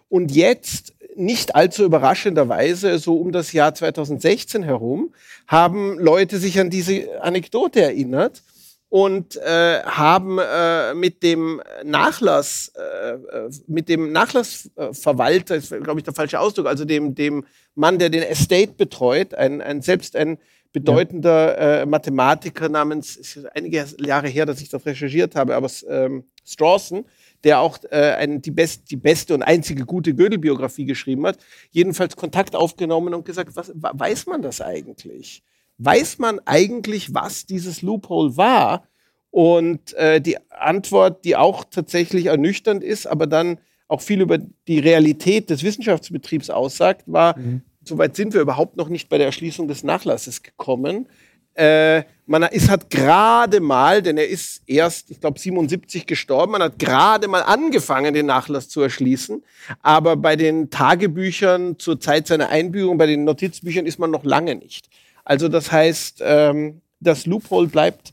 Und 0.08 0.32
jetzt, 0.32 0.94
nicht 1.16 1.54
allzu 1.54 1.84
überraschenderweise, 1.84 2.98
so 2.98 3.16
um 3.16 3.32
das 3.32 3.52
Jahr 3.52 3.74
2016 3.74 4.62
herum, 4.62 5.12
haben 5.46 5.98
Leute 5.98 6.38
sich 6.38 6.58
an 6.58 6.70
diese 6.70 7.20
Anekdote 7.20 7.82
erinnert 7.82 8.42
und 8.88 9.36
äh, 9.36 9.82
haben 9.82 10.38
äh, 10.38 10.94
mit 10.94 11.22
dem 11.22 11.60
Nachlass, 11.84 12.72
äh, 12.74 13.18
mit 13.66 13.88
dem 13.88 14.12
Nachlassverwalter, 14.12 15.56
ist 15.56 15.70
glaube 15.82 16.00
ich 16.00 16.04
der 16.04 16.14
falsche 16.14 16.40
Ausdruck, 16.40 16.66
also 16.66 16.84
dem, 16.84 17.14
dem 17.14 17.44
Mann, 17.74 17.98
der 17.98 18.10
den 18.10 18.22
Estate 18.22 18.72
betreut, 18.76 19.34
ein, 19.34 19.60
ein 19.60 19.82
selbst 19.82 20.16
ein 20.16 20.38
bedeutender 20.72 21.58
ja. 21.58 21.82
äh, 21.82 21.86
Mathematiker 21.86 22.68
namens, 22.68 23.16
ist 23.16 23.38
einige 23.54 23.84
Jahre 23.98 24.28
her, 24.28 24.46
dass 24.46 24.60
ich 24.60 24.68
das 24.68 24.86
recherchiert 24.86 25.34
habe, 25.34 25.56
aber 25.56 25.68
ähm, 25.88 26.24
Strawson, 26.44 27.04
der 27.44 27.60
auch 27.60 27.78
äh, 27.90 28.12
ein, 28.12 28.42
die, 28.42 28.50
best, 28.50 28.90
die 28.90 28.96
beste 28.96 29.34
und 29.34 29.42
einzige 29.42 29.84
gute 29.84 30.14
Gödel-Biografie 30.14 30.84
geschrieben 30.84 31.26
hat, 31.26 31.38
jedenfalls 31.70 32.16
Kontakt 32.16 32.54
aufgenommen 32.54 33.14
und 33.14 33.24
gesagt, 33.24 33.56
was, 33.56 33.72
weiß 33.74 34.26
man 34.26 34.42
das 34.42 34.60
eigentlich? 34.60 35.42
Weiß 35.78 36.18
man 36.18 36.40
eigentlich, 36.44 37.14
was 37.14 37.46
dieses 37.46 37.82
Loophole 37.82 38.36
war? 38.36 38.86
Und 39.30 39.94
äh, 39.94 40.20
die 40.20 40.38
Antwort, 40.50 41.24
die 41.24 41.36
auch 41.36 41.64
tatsächlich 41.64 42.26
ernüchternd 42.26 42.82
ist, 42.82 43.06
aber 43.06 43.26
dann 43.26 43.58
auch 43.88 44.00
viel 44.00 44.20
über 44.20 44.38
die 44.38 44.78
Realität 44.78 45.50
des 45.50 45.62
Wissenschaftsbetriebs 45.62 46.50
aussagt, 46.50 47.04
war, 47.06 47.38
mhm. 47.38 47.62
Soweit 47.84 48.16
sind 48.16 48.34
wir 48.34 48.40
überhaupt 48.40 48.76
noch 48.76 48.88
nicht 48.88 49.08
bei 49.08 49.18
der 49.18 49.26
Erschließung 49.26 49.68
des 49.68 49.84
Nachlasses 49.84 50.42
gekommen. 50.42 51.08
Äh, 51.54 52.04
man 52.26 52.44
ist, 52.44 52.70
hat 52.70 52.90
gerade 52.90 53.60
mal, 53.60 54.02
denn 54.02 54.16
er 54.16 54.28
ist 54.28 54.62
erst, 54.66 55.10
ich 55.10 55.20
glaube, 55.20 55.38
77 55.38 56.06
gestorben, 56.06 56.52
man 56.52 56.62
hat 56.62 56.78
gerade 56.78 57.26
mal 57.26 57.42
angefangen, 57.42 58.14
den 58.14 58.26
Nachlass 58.26 58.68
zu 58.68 58.80
erschließen. 58.80 59.42
Aber 59.82 60.16
bei 60.16 60.36
den 60.36 60.70
Tagebüchern 60.70 61.78
zur 61.78 62.00
Zeit 62.00 62.28
seiner 62.28 62.50
Einbürgerung, 62.50 62.98
bei 62.98 63.06
den 63.06 63.24
Notizbüchern 63.24 63.86
ist 63.86 63.98
man 63.98 64.10
noch 64.10 64.24
lange 64.24 64.54
nicht. 64.54 64.88
Also 65.24 65.48
das 65.48 65.72
heißt, 65.72 66.22
ähm, 66.24 66.82
das 67.00 67.26
Loophole 67.26 67.68
bleibt 67.68 68.12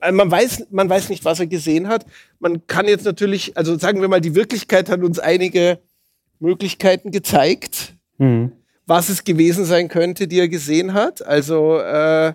äh, 0.00 0.12
man 0.12 0.30
weiß, 0.30 0.68
man 0.70 0.88
weiß 0.88 1.08
nicht, 1.08 1.24
was 1.24 1.40
er 1.40 1.46
gesehen 1.46 1.88
hat. 1.88 2.06
Man 2.38 2.66
kann 2.66 2.86
jetzt 2.86 3.04
natürlich, 3.04 3.56
also 3.56 3.78
sagen 3.78 4.00
wir 4.00 4.08
mal, 4.08 4.20
die 4.20 4.34
Wirklichkeit 4.34 4.88
hat 4.88 5.02
uns 5.02 5.18
einige 5.18 5.78
Möglichkeiten 6.40 7.10
gezeigt, 7.10 7.94
mhm. 8.18 8.52
Was 8.88 9.10
es 9.10 9.22
gewesen 9.22 9.64
sein 9.64 9.88
könnte, 9.88 10.26
die 10.26 10.38
er 10.38 10.48
gesehen 10.48 10.94
hat. 10.94 11.24
Also 11.24 11.78
äh, 11.78 12.28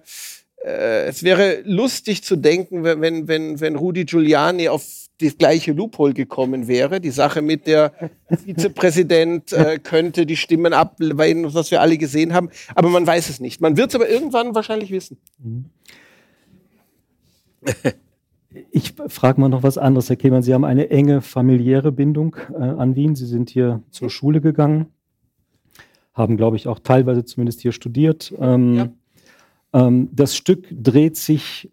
äh, 0.63 1.07
es 1.07 1.23
wäre 1.23 1.61
lustig 1.65 2.23
zu 2.23 2.35
denken, 2.35 2.83
wenn, 2.83 3.27
wenn, 3.27 3.59
wenn 3.59 3.75
Rudi 3.75 4.05
Giuliani 4.05 4.69
auf 4.69 4.83
das 5.19 5.37
gleiche 5.37 5.73
Loophole 5.73 6.13
gekommen 6.13 6.67
wäre. 6.67 7.01
Die 7.01 7.09
Sache 7.11 7.41
mit 7.41 7.67
der 7.67 7.91
Vizepräsident 8.29 9.51
äh, 9.53 9.79
könnte 9.79 10.25
die 10.25 10.37
Stimmen 10.37 10.73
abweisen, 10.73 11.53
was 11.53 11.71
wir 11.71 11.81
alle 11.81 11.97
gesehen 11.97 12.33
haben. 12.33 12.49
Aber 12.75 12.89
man 12.89 13.05
weiß 13.05 13.29
es 13.29 13.39
nicht. 13.39 13.61
Man 13.61 13.77
wird 13.77 13.89
es 13.89 13.95
aber 13.95 14.09
irgendwann 14.09 14.55
wahrscheinlich 14.55 14.91
wissen. 14.91 15.17
Mhm. 15.39 15.65
Ich 18.71 18.93
frage 19.07 19.41
mal 19.41 19.49
noch 19.49 19.63
was 19.63 19.77
anderes, 19.77 20.09
Herr 20.09 20.15
Kehlmann. 20.15 20.43
Sie 20.43 20.53
haben 20.53 20.65
eine 20.65 20.89
enge 20.89 21.21
familiäre 21.21 21.91
Bindung 21.91 22.35
äh, 22.53 22.57
an 22.57 22.95
Wien. 22.95 23.15
Sie 23.15 23.25
sind 23.25 23.49
hier 23.49 23.81
zur 23.89 24.09
Schule 24.09 24.41
gegangen, 24.41 24.87
haben, 26.13 26.37
glaube 26.37 26.55
ich, 26.55 26.67
auch 26.67 26.79
teilweise 26.79 27.25
zumindest 27.25 27.61
hier 27.61 27.71
studiert. 27.71 28.33
Ähm, 28.39 28.75
ja. 28.75 28.89
ähm, 29.73 30.09
das 30.11 30.35
Stück 30.35 30.67
dreht 30.71 31.17
sich, 31.17 31.71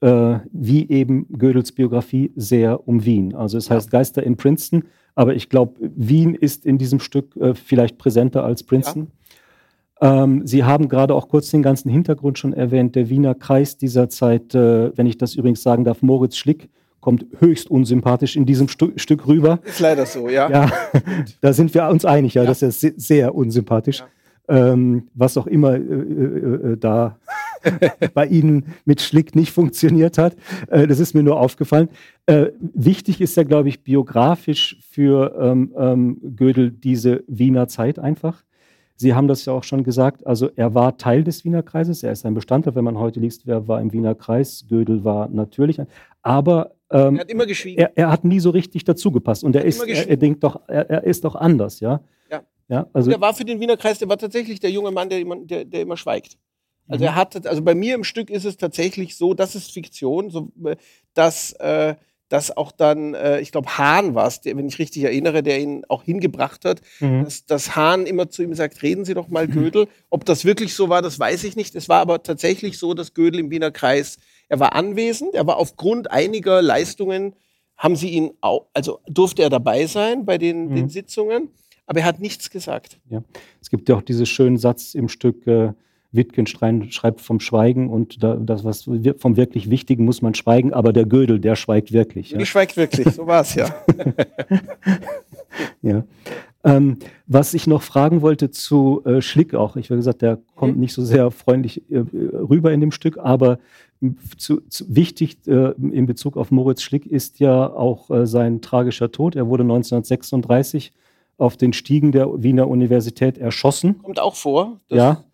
äh, 0.00 0.38
wie 0.52 0.88
eben 0.88 1.26
Gödels 1.38 1.72
Biografie, 1.72 2.32
sehr 2.36 2.86
um 2.86 3.04
Wien. 3.04 3.34
Also 3.34 3.58
es 3.58 3.70
heißt 3.70 3.90
Geister 3.90 4.22
in 4.22 4.36
Princeton, 4.36 4.84
aber 5.14 5.34
ich 5.34 5.48
glaube, 5.48 5.74
Wien 5.80 6.34
ist 6.34 6.64
in 6.64 6.78
diesem 6.78 7.00
Stück 7.00 7.36
äh, 7.36 7.54
vielleicht 7.54 7.98
präsenter 7.98 8.44
als 8.44 8.62
Princeton. 8.62 9.08
Ja. 10.00 10.22
Ähm, 10.22 10.46
Sie 10.46 10.62
haben 10.62 10.88
gerade 10.88 11.14
auch 11.14 11.28
kurz 11.28 11.50
den 11.50 11.62
ganzen 11.62 11.90
Hintergrund 11.90 12.38
schon 12.38 12.52
erwähnt. 12.52 12.94
Der 12.94 13.08
Wiener 13.08 13.34
Kreis 13.34 13.76
dieser 13.76 14.08
Zeit, 14.08 14.54
äh, 14.54 14.96
wenn 14.96 15.06
ich 15.06 15.18
das 15.18 15.34
übrigens 15.34 15.62
sagen 15.62 15.84
darf, 15.84 16.02
Moritz 16.02 16.36
Schlick, 16.36 16.68
kommt 17.08 17.24
höchst 17.38 17.70
unsympathisch 17.70 18.36
in 18.36 18.44
diesem 18.44 18.68
Stu 18.68 18.90
Stück 18.96 19.26
rüber. 19.26 19.60
Ist 19.64 19.80
leider 19.80 20.04
so, 20.04 20.28
ja. 20.28 20.50
Ja, 20.50 20.70
da 21.40 21.54
sind 21.54 21.72
wir 21.72 21.88
uns 21.88 22.04
einig, 22.04 22.34
ja, 22.34 22.42
ja. 22.42 22.48
das 22.48 22.60
ist 22.60 22.80
sehr 22.80 23.34
unsympathisch. 23.34 24.04
Ja. 24.46 24.72
Ähm, 24.72 25.08
was 25.14 25.38
auch 25.38 25.46
immer 25.46 25.76
äh, 25.76 25.78
äh, 25.78 26.72
äh 26.72 26.76
da 26.76 27.16
bei 28.12 28.26
Ihnen 28.26 28.74
mit 28.84 29.00
Schlick 29.00 29.34
nicht 29.34 29.52
funktioniert 29.52 30.18
hat. 30.18 30.36
Äh, 30.68 30.86
das 30.86 30.98
ist 30.98 31.14
mir 31.14 31.22
nur 31.22 31.40
aufgefallen. 31.40 31.88
Äh, 32.26 32.48
wichtig 32.60 33.22
ist 33.22 33.38
ja, 33.38 33.42
glaube 33.42 33.70
ich, 33.70 33.82
biografisch 33.82 34.76
für 34.90 35.34
ähm, 35.40 35.72
ähm, 35.78 36.36
Gödel 36.36 36.70
diese 36.70 37.24
Wiener 37.26 37.68
Zeit 37.68 37.98
einfach. 37.98 38.44
Sie 38.96 39.14
haben 39.14 39.28
das 39.28 39.46
ja 39.46 39.54
auch 39.54 39.64
schon 39.64 39.82
gesagt, 39.82 40.26
also 40.26 40.50
er 40.56 40.74
war 40.74 40.98
Teil 40.98 41.24
des 41.24 41.46
Wiener 41.46 41.62
Kreises, 41.62 42.02
er 42.02 42.12
ist 42.12 42.26
ein 42.26 42.34
Bestandteil, 42.34 42.74
wenn 42.74 42.84
man 42.84 42.98
heute 42.98 43.18
liest, 43.18 43.46
wer 43.46 43.66
war 43.66 43.80
im 43.80 43.94
Wiener 43.94 44.14
Kreis, 44.14 44.66
Gödel 44.68 45.04
war 45.04 45.28
natürlich, 45.28 45.80
aber 46.22 46.72
ähm, 46.90 47.16
er 47.16 47.20
hat 47.20 47.30
immer 47.30 47.46
geschwiegen. 47.46 47.78
Er, 47.78 47.92
er, 47.96 48.10
hat 48.10 48.24
nie 48.24 48.40
so 48.40 48.50
richtig 48.50 48.84
dazugepasst 48.84 49.44
und 49.44 49.54
er, 49.54 49.62
er 49.62 49.68
ist, 49.68 49.82
er, 49.82 50.08
er, 50.08 50.16
denkt 50.16 50.42
doch, 50.42 50.60
er, 50.68 50.88
er, 50.88 51.04
ist 51.04 51.24
doch 51.24 51.34
anders, 51.34 51.80
ja. 51.80 52.00
Ja. 52.30 52.42
ja 52.68 52.86
also 52.92 53.10
der 53.10 53.20
war 53.20 53.34
für 53.34 53.44
den 53.44 53.60
Wiener 53.60 53.76
Kreis, 53.76 53.98
der 53.98 54.08
war 54.08 54.18
tatsächlich 54.18 54.60
der 54.60 54.70
junge 54.70 54.90
Mann, 54.90 55.08
der 55.08 55.20
immer, 55.20 55.36
der, 55.36 55.64
der 55.64 55.82
immer 55.82 55.96
schweigt. 55.96 56.38
Also 56.88 57.04
mhm. 57.04 57.08
er 57.08 57.14
hat, 57.16 57.46
also 57.46 57.62
bei 57.62 57.74
mir 57.74 57.94
im 57.94 58.04
Stück 58.04 58.30
ist 58.30 58.44
es 58.44 58.56
tatsächlich 58.56 59.16
so, 59.16 59.34
das 59.34 59.54
ist 59.54 59.72
Fiktion, 59.72 60.30
so, 60.30 60.50
äh, 60.64 60.76
dass 61.14 61.52
äh, 61.54 61.94
dass 62.28 62.56
auch 62.56 62.72
dann, 62.72 63.14
äh, 63.14 63.40
ich 63.40 63.52
glaube, 63.52 63.78
Hahn 63.78 64.14
war 64.14 64.26
es, 64.26 64.40
wenn 64.44 64.68
ich 64.68 64.78
richtig 64.78 65.04
erinnere, 65.04 65.42
der 65.42 65.60
ihn 65.60 65.84
auch 65.88 66.02
hingebracht 66.02 66.64
hat, 66.64 66.82
mhm. 67.00 67.24
dass, 67.24 67.46
dass 67.46 67.74
Hahn 67.74 68.06
immer 68.06 68.28
zu 68.28 68.42
ihm 68.42 68.54
sagt, 68.54 68.82
reden 68.82 69.04
Sie 69.04 69.14
doch 69.14 69.28
mal 69.28 69.48
Gödel. 69.48 69.88
Ob 70.10 70.24
das 70.24 70.44
wirklich 70.44 70.74
so 70.74 70.88
war, 70.88 71.02
das 71.02 71.18
weiß 71.18 71.44
ich 71.44 71.56
nicht. 71.56 71.74
Es 71.74 71.88
war 71.88 72.00
aber 72.00 72.22
tatsächlich 72.22 72.78
so, 72.78 72.94
dass 72.94 73.14
Gödel 73.14 73.40
im 73.40 73.50
Wiener 73.50 73.70
Kreis, 73.70 74.18
er 74.48 74.60
war 74.60 74.74
anwesend, 74.74 75.34
er 75.34 75.46
war 75.46 75.56
aufgrund 75.56 76.10
einiger 76.10 76.62
Leistungen, 76.62 77.34
haben 77.76 77.96
sie 77.96 78.10
ihn 78.10 78.32
auch, 78.40 78.66
also 78.74 79.00
durfte 79.06 79.42
er 79.42 79.50
dabei 79.50 79.86
sein 79.86 80.24
bei 80.24 80.38
den, 80.38 80.68
mhm. 80.68 80.74
den 80.74 80.88
Sitzungen, 80.88 81.48
aber 81.86 82.00
er 82.00 82.06
hat 82.06 82.20
nichts 82.20 82.50
gesagt. 82.50 82.98
Ja. 83.08 83.22
Es 83.60 83.70
gibt 83.70 83.88
ja 83.88 83.96
auch 83.96 84.02
diesen 84.02 84.26
schönen 84.26 84.58
Satz 84.58 84.94
im 84.94 85.08
Stück, 85.08 85.46
äh, 85.46 85.72
Wittgenstein 86.10 86.90
schreibt 86.90 87.20
vom 87.20 87.38
Schweigen 87.38 87.90
und 87.90 88.22
da, 88.22 88.34
das, 88.36 88.64
was 88.64 88.88
vom 89.18 89.36
wirklich 89.36 89.68
Wichtigen 89.68 90.04
muss 90.04 90.22
man 90.22 90.34
schweigen, 90.34 90.72
aber 90.72 90.92
der 90.92 91.04
Gödel, 91.04 91.38
der 91.38 91.54
schweigt 91.54 91.92
wirklich. 91.92 92.30
Ja? 92.30 92.38
Der 92.38 92.46
schweigt 92.46 92.76
wirklich, 92.76 93.14
so 93.14 93.26
war 93.26 93.42
es 93.42 93.54
ja. 93.54 93.74
ja. 95.82 96.04
Ähm, 96.64 96.96
was 97.26 97.54
ich 97.54 97.66
noch 97.66 97.82
fragen 97.82 98.22
wollte 98.22 98.50
zu 98.50 99.02
äh, 99.04 99.20
Schlick 99.20 99.54
auch, 99.54 99.76
ich 99.76 99.90
habe 99.90 99.98
gesagt, 99.98 100.22
der 100.22 100.38
kommt 100.56 100.74
mhm. 100.74 100.80
nicht 100.80 100.94
so 100.94 101.04
sehr 101.04 101.30
freundlich 101.30 101.82
äh, 101.90 101.98
rüber 101.98 102.72
in 102.72 102.80
dem 102.80 102.90
Stück, 102.90 103.18
aber 103.18 103.58
zu, 104.36 104.60
zu, 104.68 104.84
wichtig 104.88 105.38
äh, 105.46 105.72
in 105.72 106.06
Bezug 106.06 106.36
auf 106.36 106.50
Moritz 106.50 106.82
Schlick 106.82 107.06
ist 107.06 107.40
ja 107.40 107.72
auch 107.72 108.10
äh, 108.10 108.26
sein 108.26 108.60
tragischer 108.60 109.10
Tod. 109.10 109.36
Er 109.36 109.48
wurde 109.48 109.64
1936 109.64 110.92
auf 111.36 111.56
den 111.56 111.72
Stiegen 111.72 112.12
der 112.12 112.42
Wiener 112.42 112.68
Universität 112.68 113.38
erschossen. 113.38 114.02
Kommt 114.02 114.20
auch 114.20 114.34
vor. 114.34 114.80
ja. 114.88 115.24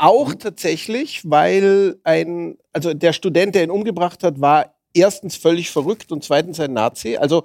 Auch 0.00 0.32
tatsächlich, 0.34 1.28
weil 1.28 1.96
ein, 2.04 2.56
also 2.72 2.94
der 2.94 3.12
Student, 3.12 3.56
der 3.56 3.64
ihn 3.64 3.70
umgebracht 3.72 4.22
hat, 4.22 4.40
war 4.40 4.72
erstens 4.94 5.34
völlig 5.34 5.70
verrückt 5.70 6.12
und 6.12 6.22
zweitens 6.22 6.60
ein 6.60 6.72
Nazi. 6.72 7.16
Also 7.16 7.44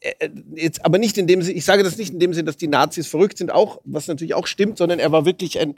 äh, 0.00 0.28
jetzt 0.54 0.84
aber 0.84 0.98
nicht 0.98 1.16
in 1.16 1.26
dem 1.26 1.40
Sinne, 1.40 1.56
ich 1.56 1.64
sage 1.64 1.82
das 1.82 1.96
nicht 1.96 2.12
in 2.12 2.18
dem 2.18 2.34
Sinne, 2.34 2.44
dass 2.44 2.58
die 2.58 2.68
Nazis 2.68 3.06
verrückt 3.06 3.38
sind, 3.38 3.50
auch, 3.50 3.80
was 3.84 4.06
natürlich 4.06 4.34
auch 4.34 4.46
stimmt, 4.46 4.76
sondern 4.76 4.98
er 4.98 5.12
war 5.12 5.24
wirklich 5.24 5.58
ein, 5.58 5.76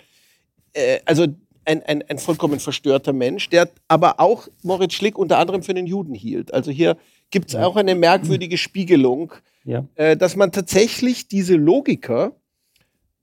äh, 0.73 0.98
also 1.05 1.27
ein, 1.66 1.82
ein, 1.82 2.02
ein 2.09 2.18
vollkommen 2.18 2.60
verstörter 2.60 3.12
Mensch, 3.12 3.51
der 3.51 3.68
aber 3.88 4.20
auch 4.20 4.48
Moritz 4.62 4.94
Schlick 4.94 5.18
unter 5.18 5.38
anderem 5.38 5.62
für 5.62 5.74
den 5.74 5.86
Juden 5.86 6.14
hielt. 6.14 6.55
Also 6.55 6.70
hier 6.70 6.97
gibt 7.30 7.48
es 7.48 7.55
ja. 7.55 7.66
auch 7.66 7.76
eine 7.76 7.94
merkwürdige 7.94 8.56
Spiegelung, 8.56 9.32
ja. 9.64 9.86
äh, 9.97 10.16
dass 10.16 10.36
man 10.36 10.52
tatsächlich 10.52 11.28
diese 11.28 11.56
Logiker 11.56 12.32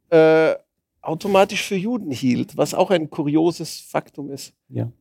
äh, 0.10 0.54
automatisch 1.02 1.64
für 1.64 1.76
Juden 1.76 2.12
hielt, 2.12 2.56
was 2.58 2.74
auch 2.74 2.92
ein 2.92 3.10
kurioses 3.10 3.80
Faktum 3.80 4.30
ist. 4.32 4.54
Ja. 4.70 4.92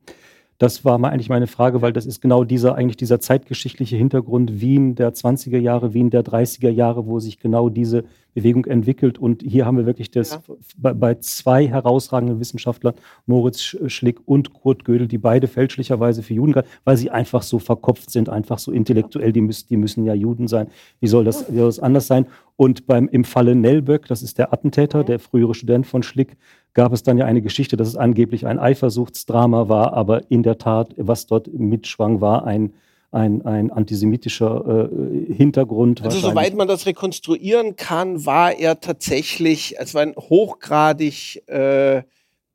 Das 0.59 0.85
war 0.85 0.97
mal 0.99 1.11
eigentlich 1.11 1.29
meine 1.29 1.49
Frage, 1.49 1.83
weil 1.83 1.93
das 1.93 2.07
ist 2.07 2.21
genau 2.21 2.45
dieser, 2.45 2.77
eigentlich 2.77 2.97
dieser 2.97 3.19
zeitgeschichtliche 3.19 3.97
Hintergrund 3.97 4.61
Wien 4.61 4.95
der 4.95 5.13
20er 5.13 5.59
Jahre, 5.59 5.93
Wien 5.93 6.11
der 6.11 6.23
30er 6.23 6.71
Jahre, 6.71 7.07
wo 7.07 7.19
sich 7.19 7.41
genau 7.41 7.69
diese 7.69 8.05
Bewegung 8.35 8.65
entwickelt. 8.67 9.19
Und 9.19 9.43
hier 9.43 9.67
haben 9.67 9.77
wir 9.77 9.87
wirklich 9.87 10.11
das 10.11 10.33
ja. 10.33 10.43
bei, 10.77 10.95
bei, 10.95 11.15
zwei 11.17 11.67
herausragenden 11.67 12.41
Wissenschaftlern, 12.41 12.95
Moritz 13.27 13.77
Schlick 13.87 14.21
und 14.27 14.53
Kurt 14.53 14.85
Gödel, 14.85 15.09
die 15.09 15.19
beide 15.19 15.49
fälschlicherweise 15.49 16.23
für 16.23 16.35
Juden, 16.35 16.63
weil 16.85 16.97
sie 16.97 17.11
einfach 17.11 17.43
so 17.43 17.59
verkopft 17.59 18.11
sind, 18.11 18.29
einfach 18.29 18.59
so 18.59 18.73
intellektuell, 18.73 19.33
die 19.33 19.41
müssen, 19.41 19.69
die 19.69 19.77
müssen 19.77 20.05
ja 20.05 20.15
Juden 20.15 20.49
sein. 20.49 20.69
Wie 21.01 21.07
soll 21.07 21.25
das, 21.25 21.51
wie 21.53 21.57
soll 21.57 21.67
das 21.67 21.81
anders 21.81 22.07
sein? 22.07 22.27
Und 22.57 22.87
beim, 22.87 23.09
im 23.09 23.25
Falle 23.25 23.55
Nellböck, 23.55 24.07
das 24.07 24.23
ist 24.23 24.39
der 24.39 24.53
Attentäter, 24.53 25.05
der 25.05 25.19
frühere 25.19 25.55
Student 25.55 25.87
von 25.87 26.03
Schlick, 26.03 26.37
gab 26.75 26.93
es 26.93 27.03
dann 27.03 27.19
ja 27.19 27.27
eine 27.27 27.43
Geschichte, 27.43 27.77
dass 27.77 27.89
es 27.89 27.97
angeblich 27.97 28.47
ein 28.47 28.59
Eifersuchtsdrama 28.59 29.69
war, 29.69 29.93
aber 29.93 30.31
in 30.31 30.43
der 30.43 30.59
Tat, 30.59 30.95
was 30.97 31.27
dort 31.27 31.53
mitschwang, 31.53 32.21
war 32.21 32.47
ein 32.47 32.73
ein, 33.13 33.45
ein 33.45 33.71
antisemitischer 33.71 34.89
äh, 34.91 35.35
Hintergrund. 35.35 36.03
Also 36.03 36.19
soweit 36.19 36.55
man 36.55 36.67
das 36.67 36.87
rekonstruieren 36.87 37.77
kann, 37.77 38.25
war 38.25 38.59
er 38.59 38.81
tatsächlich, 38.81 39.77
es 39.79 39.95
war 39.95 40.03
ein 40.03 40.17
hochgradig 40.17 41.47
äh, 41.47 42.03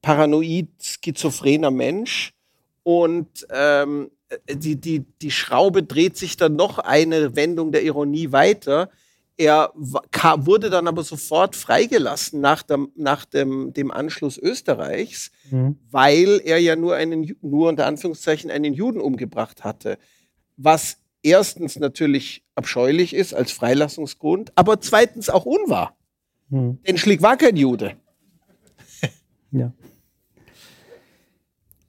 paranoid 0.01 0.69
schizophrener 0.79 1.69
Mensch 1.71 2.33
und 2.81 3.47
ähm, 3.51 4.09
die, 4.51 4.75
die, 4.75 5.05
die 5.21 5.31
Schraube 5.31 5.83
dreht 5.83 6.17
sich 6.17 6.37
dann 6.37 6.55
noch 6.55 6.79
eine 6.79 7.35
Wendung 7.35 7.71
der 7.71 7.83
Ironie 7.83 8.31
weiter. 8.31 8.89
Er 9.39 9.71
wurde 9.75 10.71
dann 10.71 10.87
aber 10.87 11.03
sofort 11.03 11.55
freigelassen 11.55 12.41
nach, 12.41 12.63
dem, 12.63 12.89
nach 12.95 13.25
dem, 13.25 13.71
dem 13.73 13.91
Anschluss 13.91 14.39
Österreichs, 14.39 15.31
mhm. 15.51 15.77
weil 15.91 16.41
er 16.43 16.57
ja 16.57 16.75
nur 16.75 16.95
einen, 16.95 17.35
nur 17.41 17.69
unter 17.69 17.85
Anführungszeichen 17.85 18.49
einen 18.49 18.73
Juden 18.73 18.99
umgebracht 18.99 19.63
hatte 19.63 19.99
was 20.57 20.97
erstens 21.23 21.79
natürlich 21.79 22.43
abscheulich 22.55 23.13
ist 23.13 23.33
als 23.33 23.51
Freilassungsgrund, 23.51 24.51
aber 24.55 24.81
zweitens 24.81 25.29
auch 25.29 25.45
unwahr. 25.45 25.95
Hm. 26.49 26.79
Denn 26.87 26.97
Schlick 26.97 27.21
war 27.21 27.37
kein 27.37 27.55
Jude. 27.55 27.95
ja. 29.51 29.71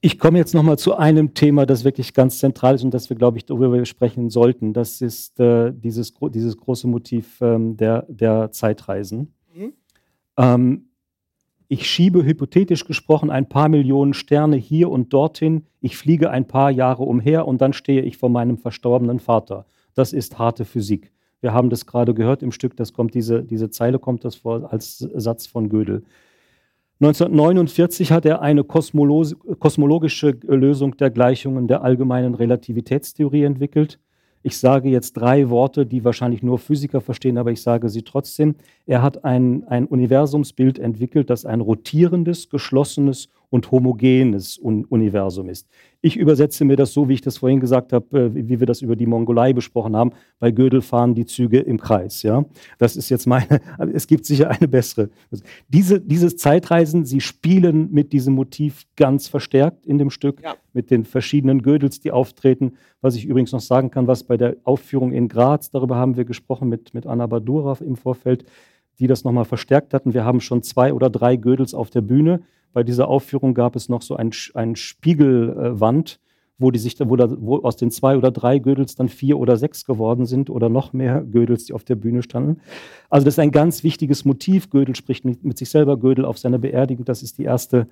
Ich 0.00 0.18
komme 0.18 0.38
jetzt 0.38 0.54
nochmal 0.54 0.78
zu 0.78 0.96
einem 0.96 1.34
Thema, 1.34 1.66
das 1.66 1.82
wirklich 1.82 2.14
ganz 2.14 2.38
zentral 2.38 2.76
ist 2.76 2.84
und 2.84 2.94
das 2.94 3.10
wir, 3.10 3.16
glaube 3.16 3.38
ich, 3.38 3.46
darüber 3.46 3.84
sprechen 3.84 4.30
sollten. 4.30 4.72
Das 4.72 5.00
ist 5.00 5.40
äh, 5.40 5.72
dieses, 5.72 6.14
dieses 6.30 6.56
große 6.56 6.86
Motiv 6.86 7.40
ähm, 7.40 7.76
der, 7.76 8.06
der 8.08 8.52
Zeitreisen. 8.52 9.34
Mhm. 9.52 9.72
Ähm, 10.36 10.87
ich 11.68 11.88
schiebe 11.88 12.24
hypothetisch 12.24 12.86
gesprochen 12.86 13.30
ein 13.30 13.48
paar 13.48 13.68
Millionen 13.68 14.14
Sterne 14.14 14.56
hier 14.56 14.90
und 14.90 15.12
dorthin, 15.12 15.66
ich 15.80 15.96
fliege 15.96 16.30
ein 16.30 16.46
paar 16.46 16.70
Jahre 16.70 17.02
umher 17.02 17.46
und 17.46 17.60
dann 17.60 17.74
stehe 17.74 18.02
ich 18.02 18.16
vor 18.16 18.30
meinem 18.30 18.56
verstorbenen 18.56 19.18
Vater. 19.18 19.66
Das 19.94 20.14
ist 20.14 20.38
harte 20.38 20.64
Physik. 20.64 21.12
Wir 21.40 21.52
haben 21.52 21.70
das 21.70 21.86
gerade 21.86 22.14
gehört 22.14 22.42
im 22.42 22.52
Stück, 22.52 22.76
das 22.76 22.92
kommt 22.92 23.14
diese, 23.14 23.44
diese 23.44 23.70
Zeile 23.70 23.98
kommt 23.98 24.24
das 24.24 24.34
vor 24.34 24.72
als 24.72 24.98
Satz 24.98 25.46
von 25.46 25.68
Gödel. 25.68 26.02
1949 27.00 28.10
hat 28.10 28.24
er 28.24 28.42
eine 28.42 28.64
kosmologische 28.64 30.30
Lösung 30.42 30.96
der 30.96 31.10
Gleichungen 31.10 31.68
der 31.68 31.84
allgemeinen 31.84 32.34
Relativitätstheorie 32.34 33.44
entwickelt. 33.44 34.00
Ich 34.42 34.58
sage 34.58 34.88
jetzt 34.88 35.14
drei 35.14 35.50
Worte, 35.50 35.84
die 35.84 36.04
wahrscheinlich 36.04 36.42
nur 36.42 36.58
Physiker 36.58 37.00
verstehen, 37.00 37.38
aber 37.38 37.50
ich 37.50 37.62
sage 37.62 37.88
sie 37.88 38.02
trotzdem. 38.02 38.54
Er 38.86 39.02
hat 39.02 39.24
ein, 39.24 39.64
ein 39.68 39.86
Universumsbild 39.86 40.78
entwickelt, 40.78 41.30
das 41.30 41.44
ein 41.44 41.60
rotierendes, 41.60 42.48
geschlossenes 42.48 43.28
und 43.50 43.70
homogenes 43.70 44.58
Universum 44.58 45.48
ist. 45.48 45.68
Ich 46.00 46.16
übersetze 46.16 46.64
mir 46.64 46.76
das 46.76 46.92
so, 46.92 47.08
wie 47.08 47.14
ich 47.14 47.22
das 47.22 47.38
vorhin 47.38 47.58
gesagt 47.58 47.92
habe, 47.92 48.18
äh, 48.18 48.34
wie 48.34 48.60
wir 48.60 48.66
das 48.66 48.82
über 48.82 48.94
die 48.94 49.06
Mongolei 49.06 49.52
besprochen 49.52 49.96
haben. 49.96 50.12
Bei 50.38 50.52
Gödel 50.52 50.80
fahren 50.80 51.14
die 51.14 51.26
Züge 51.26 51.58
im 51.58 51.80
Kreis. 51.80 52.22
Ja, 52.22 52.44
das 52.78 52.96
ist 52.96 53.08
jetzt 53.08 53.26
meine. 53.26 53.60
Es 53.92 54.06
gibt 54.06 54.26
sicher 54.26 54.50
eine 54.50 54.68
bessere. 54.68 55.08
Diese, 55.68 56.00
diese 56.00 56.36
Zeitreisen, 56.36 57.04
sie 57.04 57.20
spielen 57.20 57.90
mit 57.90 58.12
diesem 58.12 58.34
Motiv 58.34 58.86
ganz 58.96 59.28
verstärkt 59.28 59.86
in 59.86 59.98
dem 59.98 60.10
Stück, 60.10 60.42
ja. 60.42 60.54
mit 60.72 60.90
den 60.90 61.04
verschiedenen 61.04 61.62
Gödels, 61.62 62.00
die 62.00 62.12
auftreten. 62.12 62.72
Was 63.00 63.16
ich 63.16 63.24
übrigens 63.24 63.52
noch 63.52 63.60
sagen 63.60 63.90
kann, 63.90 64.06
was 64.06 64.24
bei 64.24 64.36
der 64.36 64.56
Aufführung 64.64 65.12
in 65.12 65.28
Graz, 65.28 65.70
darüber 65.70 65.96
haben 65.96 66.16
wir 66.16 66.24
gesprochen 66.24 66.68
mit, 66.68 66.94
mit 66.94 67.06
Anna 67.06 67.26
Badura 67.26 67.76
im 67.80 67.96
Vorfeld, 67.96 68.44
die 68.98 69.06
das 69.06 69.24
nochmal 69.24 69.44
verstärkt 69.44 69.94
hatten. 69.94 70.14
Wir 70.14 70.24
haben 70.24 70.40
schon 70.40 70.62
zwei 70.62 70.92
oder 70.92 71.10
drei 71.10 71.36
Gödels 71.36 71.74
auf 71.74 71.90
der 71.90 72.00
Bühne 72.02 72.40
bei 72.72 72.82
dieser 72.82 73.08
Aufführung 73.08 73.54
gab 73.54 73.76
es 73.76 73.88
noch 73.88 74.02
so 74.02 74.16
ein, 74.16 74.30
ein 74.54 74.76
Spiegelwand, 74.76 76.20
wo, 76.58 76.70
die 76.70 76.78
sich 76.78 76.96
wo, 77.00 77.16
da, 77.16 77.28
wo 77.38 77.58
aus 77.58 77.76
den 77.76 77.90
zwei 77.90 78.16
oder 78.16 78.30
drei 78.30 78.58
Gödels 78.58 78.94
dann 78.94 79.08
vier 79.08 79.38
oder 79.38 79.56
sechs 79.56 79.84
geworden 79.84 80.26
sind 80.26 80.50
oder 80.50 80.68
noch 80.68 80.92
mehr 80.92 81.22
Gödels, 81.22 81.64
die 81.66 81.72
auf 81.72 81.84
der 81.84 81.94
Bühne 81.94 82.22
standen. 82.22 82.60
Also 83.10 83.24
das 83.24 83.34
ist 83.34 83.38
ein 83.38 83.52
ganz 83.52 83.84
wichtiges 83.84 84.24
Motiv. 84.24 84.70
Gödel 84.70 84.96
spricht 84.96 85.24
mit, 85.24 85.44
mit 85.44 85.56
sich 85.56 85.70
selber, 85.70 85.96
Gödel 85.96 86.24
auf 86.24 86.38
seiner 86.38 86.58
Beerdigung. 86.58 87.04
Das 87.04 87.22
ist 87.22 87.38
die 87.38 87.44
erste 87.44 87.86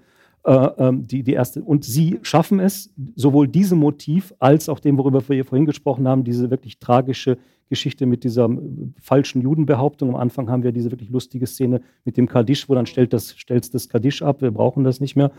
äh, 0.44 0.68
ähm, 0.78 1.06
die, 1.06 1.22
die 1.22 1.32
erste. 1.32 1.62
Und 1.62 1.84
sie 1.84 2.18
schaffen 2.22 2.60
es, 2.60 2.92
sowohl 3.16 3.48
diesem 3.48 3.78
Motiv 3.78 4.34
als 4.38 4.68
auch 4.68 4.78
dem, 4.78 4.98
worüber 4.98 5.26
wir 5.28 5.44
vorhin 5.44 5.66
gesprochen 5.66 6.06
haben, 6.06 6.22
diese 6.22 6.50
wirklich 6.50 6.78
tragische 6.78 7.38
Geschichte 7.68 8.06
mit 8.06 8.24
dieser 8.24 8.46
äh, 8.46 8.58
falschen 9.00 9.42
Judenbehauptung. 9.42 10.10
Am 10.10 10.16
Anfang 10.16 10.50
haben 10.50 10.62
wir 10.62 10.72
diese 10.72 10.90
wirklich 10.90 11.10
lustige 11.10 11.46
Szene 11.46 11.80
mit 12.04 12.16
dem 12.16 12.28
Kaddisch, 12.28 12.68
wo 12.68 12.74
dann 12.74 12.86
stellt 12.86 13.12
das, 13.12 13.30
stellst 13.30 13.74
das 13.74 13.88
Kaddisch 13.88 14.22
ab, 14.22 14.42
wir 14.42 14.50
brauchen 14.50 14.84
das 14.84 15.00
nicht 15.00 15.16
mehr. 15.16 15.30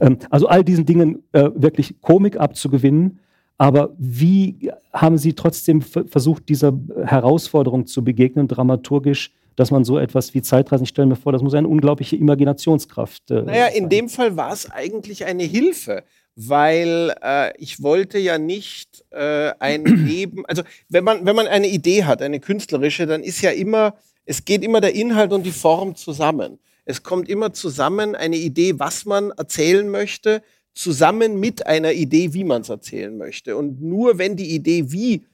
Ähm, 0.00 0.18
also 0.30 0.48
all 0.48 0.64
diesen 0.64 0.86
Dingen 0.86 1.22
äh, 1.32 1.50
wirklich 1.54 2.00
Komik 2.00 2.38
abzugewinnen. 2.38 3.20
Aber 3.58 3.90
wie 3.98 4.72
haben 4.92 5.18
Sie 5.18 5.34
trotzdem 5.34 5.82
versucht, 5.82 6.48
dieser 6.48 6.72
Herausforderung 7.04 7.86
zu 7.86 8.02
begegnen, 8.02 8.48
dramaturgisch, 8.48 9.32
dass 9.56 9.70
man 9.70 9.84
so 9.84 9.98
etwas 9.98 10.32
wie 10.32 10.40
Zeitreisen, 10.40 10.84
ich 10.84 10.88
stelle 10.88 11.08
mir 11.08 11.16
vor, 11.16 11.32
das 11.32 11.42
muss 11.42 11.52
eine 11.52 11.68
unglaubliche 11.68 12.16
Imaginationskraft. 12.16 13.30
Äh, 13.30 13.42
naja, 13.42 13.66
in 13.66 13.90
dem 13.90 14.08
Fall 14.08 14.36
war 14.36 14.52
es 14.52 14.70
eigentlich 14.70 15.26
eine 15.26 15.42
Hilfe, 15.42 16.04
weil 16.36 17.14
äh, 17.22 17.56
ich 17.58 17.82
wollte 17.82 18.18
ja 18.18 18.38
nicht 18.38 19.04
äh, 19.10 19.52
ein 19.58 19.84
Leben, 20.06 20.46
also 20.46 20.62
wenn 20.88 21.04
man, 21.04 21.26
wenn 21.26 21.36
man 21.36 21.46
eine 21.46 21.68
Idee 21.68 22.04
hat, 22.04 22.22
eine 22.22 22.40
künstlerische, 22.40 23.06
dann 23.06 23.22
ist 23.22 23.40
ja 23.42 23.50
immer, 23.50 23.94
es 24.24 24.44
geht 24.44 24.62
immer 24.62 24.80
der 24.80 24.94
Inhalt 24.94 25.32
und 25.32 25.44
die 25.44 25.52
Form 25.52 25.96
zusammen. 25.96 26.58
Es 26.84 27.02
kommt 27.02 27.28
immer 27.28 27.52
zusammen 27.52 28.14
eine 28.14 28.36
Idee, 28.36 28.78
was 28.78 29.04
man 29.04 29.30
erzählen 29.30 29.88
möchte, 29.88 30.42
zusammen 30.74 31.38
mit 31.38 31.66
einer 31.66 31.92
Idee, 31.92 32.32
wie 32.32 32.44
man 32.44 32.62
es 32.62 32.68
erzählen 32.68 33.16
möchte. 33.16 33.56
Und 33.56 33.82
nur 33.82 34.18
wenn 34.18 34.36
die 34.36 34.54
Idee, 34.54 34.90
wie 34.90 35.24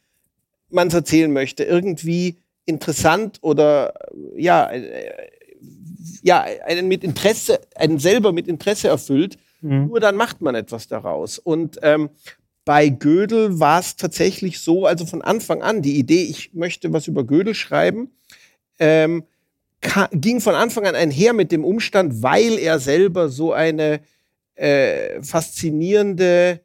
man 0.71 0.89
es 0.89 0.95
erzählen 0.95 1.33
möchte, 1.33 1.65
irgendwie 1.65 2.39
interessant 2.65 3.39
oder 3.43 3.95
ja, 4.37 4.69
äh, 4.71 5.31
ja, 6.23 6.45
einen 6.65 6.89
mit 6.89 7.05
Interesse, 7.05 7.61
einen 7.77 7.99
selber 7.99 8.33
mit 8.33 8.49
Interesse 8.49 8.89
erfüllt, 8.89 9.39
mhm. 9.61 9.87
nur 9.89 10.01
dann 10.01 10.17
macht 10.17 10.41
man 10.41 10.55
etwas 10.55 10.89
daraus. 10.89 11.39
Und 11.39 11.79
ähm, 11.83 12.11
bei 12.65 12.89
Gödel 12.89 13.61
war 13.61 13.81
es 13.81 13.97
tatsächlich 13.97 14.59
so, 14.59 14.87
also 14.87 15.07
von 15.07 15.23
Anfang 15.23 15.63
an, 15.63 15.83
die 15.83 15.99
Idee, 15.99 16.25
ich 16.25 16.53
möchte 16.53 16.93
was 16.93 17.07
über 17.07 17.25
Gödel 17.25 17.55
schreiben, 17.55 18.11
ähm, 18.79 19.25
ging 20.13 20.41
von 20.41 20.55
Anfang 20.55 20.85
an 20.87 20.95
einher 20.95 21.33
mit 21.33 21.53
dem 21.53 21.65
Umstand, 21.65 22.23
weil 22.23 22.59
er 22.59 22.81
selber 22.81 23.29
so 23.29 23.53
eine 23.53 24.01
äh, 24.57 25.23
faszinierende 25.23 26.61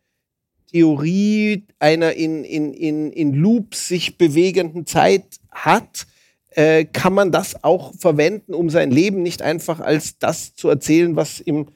Theorie 0.72 1.65
einer 1.80 2.13
in, 2.13 2.43
in, 2.43 2.73
in, 2.73 3.11
in 3.11 3.34
Loops 3.34 3.88
sich 3.89 4.18
bewegenden 4.18 4.85
Zeit 4.85 5.26
hat, 5.51 6.07
äh, 6.51 6.85
kann 6.85 7.13
man 7.13 7.31
das 7.31 7.63
auch 7.63 7.93
verwenden, 7.95 8.53
um 8.53 8.69
sein 8.69 8.91
Leben 8.91 9.22
nicht 9.22 9.41
einfach 9.41 9.80
als 9.80 10.18
das 10.18 10.55
zu 10.55 10.69
erzählen, 10.69 11.15
was 11.15 11.39
im 11.39 11.68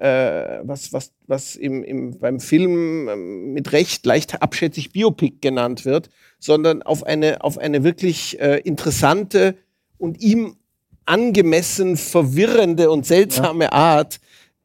äh, 0.00 0.60
was, 0.62 0.92
was, 0.94 1.12
was 1.26 1.56
im, 1.56 1.84
im, 1.84 2.18
beim 2.18 2.40
Film 2.40 3.08
ähm, 3.08 3.52
mit 3.52 3.72
Recht 3.72 4.06
leicht 4.06 4.40
abschätzig 4.42 4.92
Biopic 4.92 5.36
genannt 5.40 5.84
wird, 5.84 6.08
sondern 6.38 6.82
auf 6.82 7.04
eine, 7.04 7.44
auf 7.44 7.58
eine 7.58 7.84
wirklich 7.84 8.40
äh, 8.40 8.60
interessante 8.60 9.56
und 9.98 10.22
ihm 10.22 10.56
angemessen 11.04 11.98
verwirrende 11.98 12.90
und 12.90 13.04
seltsame 13.04 13.64
ja. 13.64 13.72
Art 13.72 14.20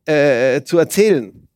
äh, 0.05 0.61
zu 0.61 0.77
erzählen. 0.77 1.47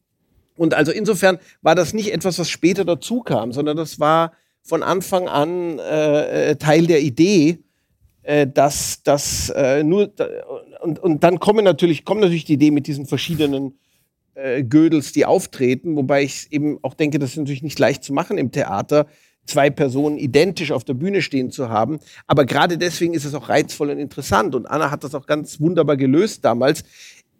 Und 0.58 0.74
also 0.74 0.92
insofern 0.92 1.40
war 1.62 1.76
das 1.76 1.94
nicht 1.94 2.12
etwas, 2.12 2.38
was 2.38 2.50
später 2.50 2.84
dazu 2.84 3.22
kam, 3.22 3.54
sondern 3.54 3.78
das 3.78 4.00
war 4.02 4.34
von 4.62 4.84
Anfang 4.84 5.30
an 5.30 5.80
äh, 5.80 6.50
äh, 6.50 6.56
Teil 6.58 6.86
der 6.86 7.02
Idee, 7.02 7.60
äh, 8.24 8.46
dass 8.46 9.04
das 9.04 9.54
nur 9.84 10.12
und, 10.80 11.00
und 11.00 11.24
dann 11.24 11.40
kommen 11.40 11.64
natürlich, 11.64 12.06
kommt 12.06 12.22
natürlich 12.22 12.46
die 12.46 12.54
Idee 12.54 12.72
mit 12.72 12.88
diesen 12.88 13.06
verschiedenen 13.06 13.78
äh, 14.36 14.64
Gödels, 14.64 15.12
die 15.12 15.26
auftreten, 15.26 15.96
wobei 15.96 16.24
ich 16.24 16.48
eben 16.52 16.80
auch 16.82 16.94
denke, 16.94 17.20
das 17.20 17.32
ist 17.32 17.38
natürlich 17.38 17.64
nicht 17.64 17.80
leicht 17.80 18.04
zu 18.04 18.14
machen 18.14 18.38
im 18.38 18.52
Theater, 18.52 19.08
zwei 19.46 19.70
Personen 19.70 20.18
identisch 20.18 20.72
auf 20.72 20.84
der 20.84 20.94
Bühne 20.94 21.22
stehen 21.22 21.52
zu 21.52 21.70
haben. 21.70 22.00
Aber 22.28 22.46
gerade 22.46 22.78
deswegen 22.78 23.14
ist 23.14 23.26
es 23.26 23.34
auch 23.34 23.50
reizvoll 23.50 23.90
und 23.90 24.00
interessant. 24.00 24.56
Und 24.56 24.68
Anna 24.68 24.92
hat 24.92 25.04
das 25.04 25.16
auch 25.16 25.26
ganz 25.26 25.60
wunderbar 25.60 25.98
gelöst 25.98 26.46
damals. 26.46 26.84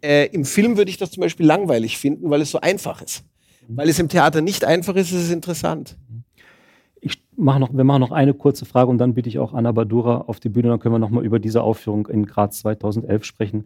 Äh, 0.02 0.26
Im 0.26 0.44
Film 0.44 0.76
würde 0.76 0.90
ich 0.90 0.96
das 0.96 1.12
zum 1.12 1.20
Beispiel 1.22 1.46
langweilig 1.46 1.98
finden, 1.98 2.28
weil 2.30 2.40
es 2.40 2.50
so 2.50 2.60
einfach 2.60 3.00
ist. 3.00 3.24
Weil 3.68 3.88
es 3.88 3.98
im 4.00 4.08
Theater 4.08 4.40
nicht 4.40 4.64
einfach 4.64 4.96
ist, 4.96 5.12
ist 5.12 5.24
es 5.24 5.30
interessant 5.30 5.96
mache 7.40 7.60
noch, 7.60 7.72
wir 7.72 7.84
machen 7.84 8.00
noch 8.00 8.12
eine 8.12 8.34
kurze 8.34 8.64
Frage 8.64 8.90
und 8.90 8.98
dann 8.98 9.14
bitte 9.14 9.28
ich 9.28 9.38
auch 9.38 9.54
Anna 9.54 9.72
Badura 9.72 10.24
auf 10.26 10.40
die 10.40 10.48
Bühne, 10.48 10.68
dann 10.68 10.78
können 10.78 10.94
wir 10.94 10.98
noch 10.98 11.10
mal 11.10 11.24
über 11.24 11.38
diese 11.38 11.62
Aufführung 11.62 12.06
in 12.06 12.26
Graz 12.26 12.60
2011 12.60 13.24
sprechen. 13.24 13.64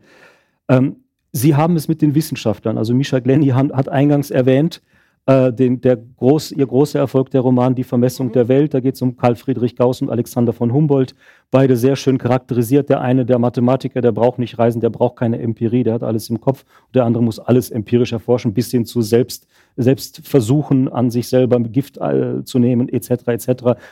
Ähm, 0.68 0.96
Sie 1.32 1.56
haben 1.56 1.74
es 1.74 1.88
mit 1.88 2.00
den 2.00 2.14
Wissenschaftlern, 2.14 2.78
also 2.78 2.94
Misha 2.94 3.18
Glenny 3.18 3.48
hat 3.48 3.88
eingangs 3.88 4.30
erwähnt, 4.30 4.82
äh, 5.26 5.52
den, 5.52 5.80
der 5.80 5.96
groß, 5.96 6.52
ihr 6.52 6.66
großer 6.66 6.98
Erfolg, 6.98 7.30
der 7.30 7.40
Roman 7.40 7.74
Die 7.74 7.84
Vermessung 7.84 8.32
der 8.32 8.48
Welt. 8.48 8.74
Da 8.74 8.80
geht 8.80 8.94
es 8.94 9.02
um 9.02 9.16
Karl 9.16 9.36
Friedrich 9.36 9.74
Gauss 9.74 10.02
und 10.02 10.10
Alexander 10.10 10.52
von 10.52 10.72
Humboldt. 10.72 11.14
Beide 11.50 11.76
sehr 11.76 11.96
schön 11.96 12.18
charakterisiert. 12.18 12.90
Der 12.90 13.00
eine, 13.00 13.24
der 13.24 13.38
Mathematiker, 13.38 14.00
der 14.02 14.12
braucht 14.12 14.38
nicht 14.38 14.58
reisen, 14.58 14.80
der 14.80 14.90
braucht 14.90 15.16
keine 15.16 15.38
Empirie, 15.38 15.82
der 15.82 15.94
hat 15.94 16.02
alles 16.02 16.28
im 16.28 16.40
Kopf. 16.40 16.64
Der 16.92 17.04
andere 17.04 17.22
muss 17.22 17.38
alles 17.38 17.70
empirisch 17.70 18.12
erforschen, 18.12 18.52
bis 18.52 18.70
hin 18.70 18.84
zu 18.84 19.00
selbst, 19.00 19.46
selbst 19.76 20.20
versuchen, 20.26 20.88
an 20.88 21.10
sich 21.10 21.28
selber 21.28 21.58
Gift 21.60 21.96
äh, 21.98 22.44
zu 22.44 22.58
nehmen, 22.58 22.88
etc. 22.90 23.28
etc. 23.28 23.48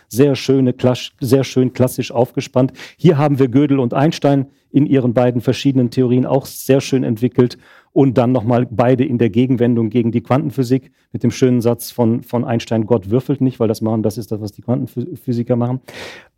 Sehr 0.09 0.37
schöne, 0.37 0.75
sehr 1.21 1.45
schön 1.45 1.73
klassisch 1.73 2.13
aufgespannt. 2.13 2.73
Hier 2.99 3.17
haben 3.17 3.39
wir 3.39 3.49
Gödel 3.49 3.79
und 3.79 3.95
Einstein 3.95 4.47
in 4.71 4.87
ihren 4.87 5.15
beiden 5.15 5.41
verschiedenen 5.41 5.91
Theorien 5.91 6.27
auch 6.27 6.47
sehr 6.47 6.81
schön 6.81 7.05
entwickelt 7.05 7.59
und 7.93 8.17
dann 8.17 8.33
nochmal 8.33 8.67
beide 8.71 9.05
in 9.05 9.19
der 9.19 9.29
Gegenwendung 9.29 9.91
gegen 9.91 10.13
die 10.13 10.23
Quantenphysik 10.23 10.91
mit 11.13 11.23
dem 11.23 11.31
schönen 11.31 11.61
Satz 11.61 11.91
von, 11.91 12.23
von 12.23 12.45
Einstein, 12.45 12.87
Gott 12.87 13.11
würfelt 13.11 13.43
nicht, 13.43 13.61
weil 13.61 13.69
das 13.69 13.83
machen, 13.83 14.03
das 14.03 14.17
ist 14.17 14.33
das, 14.33 14.41
was 14.41 14.53
die 14.53 14.63
Quantenphysiker 14.63 15.57
machen. 15.57 15.81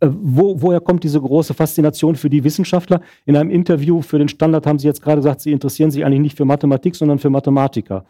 Äh, 0.01 0.07
wo, 0.11 0.61
woher 0.61 0.81
kommt 0.81 1.03
diese 1.03 1.21
große 1.21 1.53
Faszination 1.53 2.15
für 2.15 2.29
die 2.29 2.43
Wissenschaftler? 2.43 3.01
In 3.25 3.37
einem 3.37 3.49
Interview 3.49 4.01
für 4.01 4.19
den 4.19 4.27
Standard 4.27 4.67
haben 4.67 4.79
Sie 4.79 4.87
jetzt 4.87 5.01
gerade 5.01 5.17
gesagt, 5.17 5.41
Sie 5.41 5.53
interessieren 5.53 5.91
sich 5.91 6.03
eigentlich 6.03 6.21
nicht 6.21 6.37
für 6.37 6.45
Mathematik, 6.45 6.95
sondern 6.95 7.19
für 7.19 7.29
Mathematiker. 7.29 8.05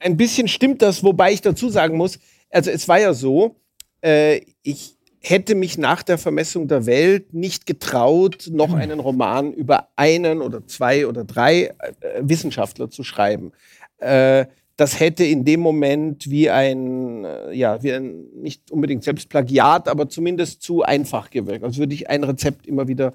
Ein 0.00 0.16
bisschen 0.16 0.48
stimmt 0.48 0.82
das, 0.82 1.04
wobei 1.04 1.32
ich 1.32 1.40
dazu 1.40 1.68
sagen 1.68 1.96
muss, 1.96 2.18
also 2.50 2.70
es 2.70 2.88
war 2.88 3.00
ja 3.00 3.14
so, 3.14 3.54
äh, 4.02 4.40
ich 4.62 4.96
hätte 5.22 5.54
mich 5.54 5.78
nach 5.78 6.02
der 6.02 6.18
Vermessung 6.18 6.68
der 6.68 6.86
Welt 6.86 7.32
nicht 7.32 7.66
getraut, 7.66 8.48
noch 8.52 8.74
einen 8.74 8.98
Roman 9.00 9.52
über 9.52 9.88
einen 9.96 10.42
oder 10.42 10.66
zwei 10.66 11.06
oder 11.06 11.24
drei 11.24 11.74
äh, 11.78 11.92
Wissenschaftler 12.20 12.90
zu 12.90 13.04
schreiben. 13.04 13.52
Äh, 13.98 14.46
das 14.76 14.98
hätte 14.98 15.24
in 15.24 15.44
dem 15.44 15.60
Moment 15.60 16.28
wie 16.28 16.50
ein, 16.50 17.24
äh, 17.24 17.52
ja, 17.54 17.82
wie 17.82 17.92
ein, 17.92 18.24
nicht 18.34 18.70
unbedingt 18.70 19.04
selbst 19.04 19.28
Plagiat, 19.28 19.88
aber 19.88 20.08
zumindest 20.08 20.62
zu 20.62 20.82
einfach 20.82 21.30
gewirkt. 21.30 21.64
Also 21.64 21.78
würde 21.78 21.94
ich 21.94 22.10
ein 22.10 22.24
Rezept 22.24 22.66
immer 22.66 22.88
wieder 22.88 23.14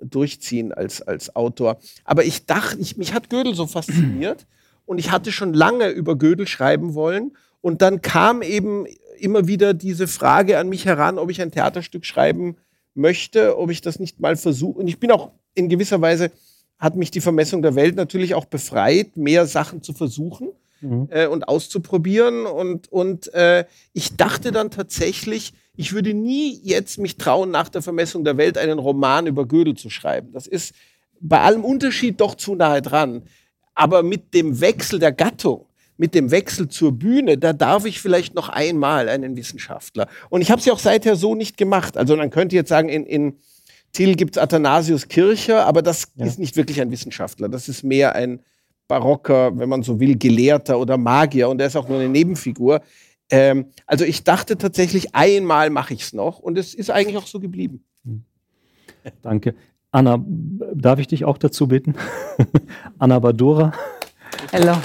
durchziehen 0.00 0.72
als, 0.72 1.02
als 1.02 1.36
Autor. 1.36 1.78
Aber 2.04 2.24
ich 2.24 2.46
dachte, 2.46 2.78
ich, 2.80 2.96
mich 2.96 3.12
hat 3.12 3.30
Gödel 3.30 3.54
so 3.54 3.66
fasziniert 3.66 4.46
und 4.86 4.98
ich 4.98 5.10
hatte 5.10 5.32
schon 5.32 5.52
lange 5.52 5.88
über 5.88 6.16
Gödel 6.16 6.46
schreiben 6.46 6.94
wollen. 6.94 7.36
Und 7.60 7.82
dann 7.82 8.02
kam 8.02 8.42
eben 8.42 8.86
immer 9.22 9.46
wieder 9.46 9.74
diese 9.74 10.06
Frage 10.06 10.58
an 10.58 10.68
mich 10.68 10.84
heran, 10.84 11.18
ob 11.18 11.30
ich 11.30 11.40
ein 11.40 11.50
Theaterstück 11.50 12.04
schreiben 12.04 12.56
möchte, 12.94 13.58
ob 13.58 13.70
ich 13.70 13.80
das 13.80 13.98
nicht 13.98 14.20
mal 14.20 14.36
versuche. 14.36 14.80
Und 14.80 14.88
ich 14.88 14.98
bin 14.98 15.10
auch 15.10 15.30
in 15.54 15.68
gewisser 15.68 16.00
Weise, 16.00 16.30
hat 16.78 16.96
mich 16.96 17.10
die 17.10 17.20
Vermessung 17.20 17.62
der 17.62 17.74
Welt 17.74 17.94
natürlich 17.96 18.34
auch 18.34 18.44
befreit, 18.44 19.16
mehr 19.16 19.46
Sachen 19.46 19.82
zu 19.82 19.92
versuchen 19.92 20.48
mhm. 20.80 21.08
äh, 21.10 21.26
und 21.26 21.48
auszuprobieren. 21.48 22.46
Und, 22.46 22.90
und 22.90 23.32
äh, 23.34 23.64
ich 23.92 24.16
dachte 24.16 24.52
dann 24.52 24.70
tatsächlich, 24.70 25.52
ich 25.76 25.92
würde 25.92 26.12
nie 26.12 26.60
jetzt 26.62 26.98
mich 26.98 27.16
trauen, 27.16 27.50
nach 27.50 27.68
der 27.68 27.82
Vermessung 27.82 28.24
der 28.24 28.36
Welt 28.36 28.58
einen 28.58 28.78
Roman 28.78 29.26
über 29.26 29.46
Gödel 29.46 29.74
zu 29.74 29.90
schreiben. 29.90 30.32
Das 30.32 30.46
ist 30.46 30.74
bei 31.20 31.40
allem 31.40 31.64
Unterschied 31.64 32.20
doch 32.20 32.34
zu 32.34 32.54
nahe 32.54 32.82
dran. 32.82 33.22
Aber 33.74 34.02
mit 34.02 34.34
dem 34.34 34.60
Wechsel 34.60 34.98
der 34.98 35.12
Gattung, 35.12 35.66
mit 35.96 36.14
dem 36.14 36.30
Wechsel 36.30 36.68
zur 36.68 36.92
Bühne, 36.92 37.38
da 37.38 37.52
darf 37.52 37.84
ich 37.84 38.00
vielleicht 38.00 38.34
noch 38.34 38.48
einmal 38.48 39.08
einen 39.08 39.36
Wissenschaftler. 39.36 40.08
Und 40.30 40.40
ich 40.40 40.50
habe 40.50 40.58
es 40.58 40.66
ja 40.66 40.72
auch 40.72 40.78
seither 40.78 41.16
so 41.16 41.34
nicht 41.34 41.56
gemacht. 41.56 41.96
Also 41.96 42.16
man 42.16 42.30
könnte 42.30 42.56
jetzt 42.56 42.68
sagen, 42.68 42.88
in, 42.88 43.06
in 43.06 43.36
Till 43.92 44.16
gibt 44.16 44.36
es 44.36 44.42
Athanasius 44.42 45.08
Kircher, 45.08 45.66
aber 45.66 45.82
das 45.82 46.08
ja. 46.16 46.26
ist 46.26 46.38
nicht 46.38 46.56
wirklich 46.56 46.80
ein 46.80 46.90
Wissenschaftler. 46.90 47.48
Das 47.48 47.68
ist 47.68 47.82
mehr 47.84 48.14
ein 48.14 48.40
barocker, 48.88 49.58
wenn 49.58 49.68
man 49.68 49.82
so 49.82 50.00
will, 50.00 50.18
Gelehrter 50.18 50.78
oder 50.78 50.96
Magier 50.96 51.48
und 51.48 51.60
er 51.60 51.66
ist 51.66 51.76
auch 51.76 51.88
nur 51.88 51.98
eine 51.98 52.08
Nebenfigur. 52.08 52.80
Ähm, 53.30 53.66
also 53.86 54.04
ich 54.04 54.24
dachte 54.24 54.58
tatsächlich, 54.58 55.14
einmal 55.14 55.70
mache 55.70 55.94
ich 55.94 56.02
es 56.02 56.12
noch 56.12 56.38
und 56.38 56.58
es 56.58 56.74
ist 56.74 56.90
eigentlich 56.90 57.16
auch 57.16 57.26
so 57.26 57.40
geblieben. 57.40 57.84
Hm. 58.04 58.24
Danke. 59.22 59.54
Anna, 59.90 60.22
darf 60.74 60.98
ich 60.98 61.06
dich 61.06 61.24
auch 61.24 61.38
dazu 61.38 61.68
bitten? 61.68 61.94
Anna 62.98 63.18
Badura. 63.18 63.72
Hallo. 64.52 64.76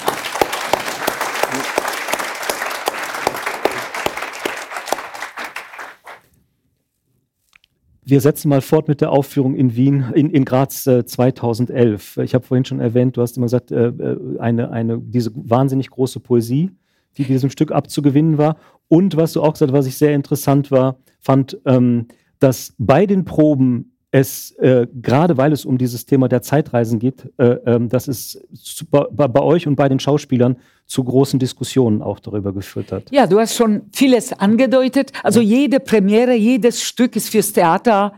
Wir 8.10 8.22
setzen 8.22 8.48
mal 8.48 8.62
fort 8.62 8.88
mit 8.88 9.02
der 9.02 9.12
Aufführung 9.12 9.54
in 9.54 9.76
Wien, 9.76 10.14
in, 10.16 10.30
in 10.30 10.46
Graz 10.46 10.88
äh, 10.88 11.06
2011. 11.06 12.16
Ich 12.24 12.34
habe 12.34 12.46
vorhin 12.46 12.64
schon 12.64 12.80
erwähnt, 12.80 13.18
du 13.18 13.22
hast 13.22 13.36
immer 13.36 13.48
gesagt, 13.48 13.70
äh, 13.70 13.88
äh, 13.88 14.40
eine, 14.40 14.72
eine, 14.72 14.98
diese 15.00 15.32
wahnsinnig 15.36 15.90
große 15.90 16.22
Poesie, 16.22 16.72
die 17.18 17.26
diesem 17.26 17.50
Stück 17.50 17.74
abzugewinnen 17.74 18.38
war. 18.38 18.56
Und 18.88 19.18
was 19.18 19.34
du 19.34 19.42
auch 19.44 19.52
gesagt 19.52 19.74
hast, 19.74 19.78
was 19.78 19.88
ich 19.88 19.98
sehr 19.98 20.16
interessant 20.16 20.72
war, 20.72 21.00
fand, 21.20 21.60
ähm, 21.66 22.08
dass 22.40 22.74
bei 22.78 23.08
den 23.08 23.26
Proben 23.26 23.97
es, 24.12 24.52
äh, 24.60 24.88
gerade 25.02 25.38
weil 25.38 25.52
es 25.52 25.66
um 25.66 25.78
dieses 25.78 26.06
Thema 26.06 26.30
der 26.30 26.42
Zeitreisen 26.42 27.00
geht, 27.00 27.30
äh, 27.38 27.46
äh, 27.46 27.88
dass 27.88 28.08
es 28.08 28.42
bei, 28.90 29.28
bei, 29.28 29.42
euch 29.42 29.68
und 29.68 29.76
bei 29.76 29.90
den 29.90 30.00
Schauspielern 30.00 30.58
zu 30.86 31.04
großen 31.04 31.40
Diskussionen 31.40 32.02
auch 32.02 32.20
darüber 32.20 32.54
geführt 32.54 32.92
hat. 32.92 33.12
Ja, 33.12 33.28
du 33.28 33.40
hast 33.40 33.56
schon 33.56 33.82
vieles 33.92 34.32
angedeutet. 34.32 35.12
Also 35.24 35.42
jede 35.42 35.80
Premiere, 35.80 36.34
jedes 36.34 36.82
Stück 36.82 37.16
ist 37.18 37.30
fürs 37.30 37.52
Theater 37.52 38.14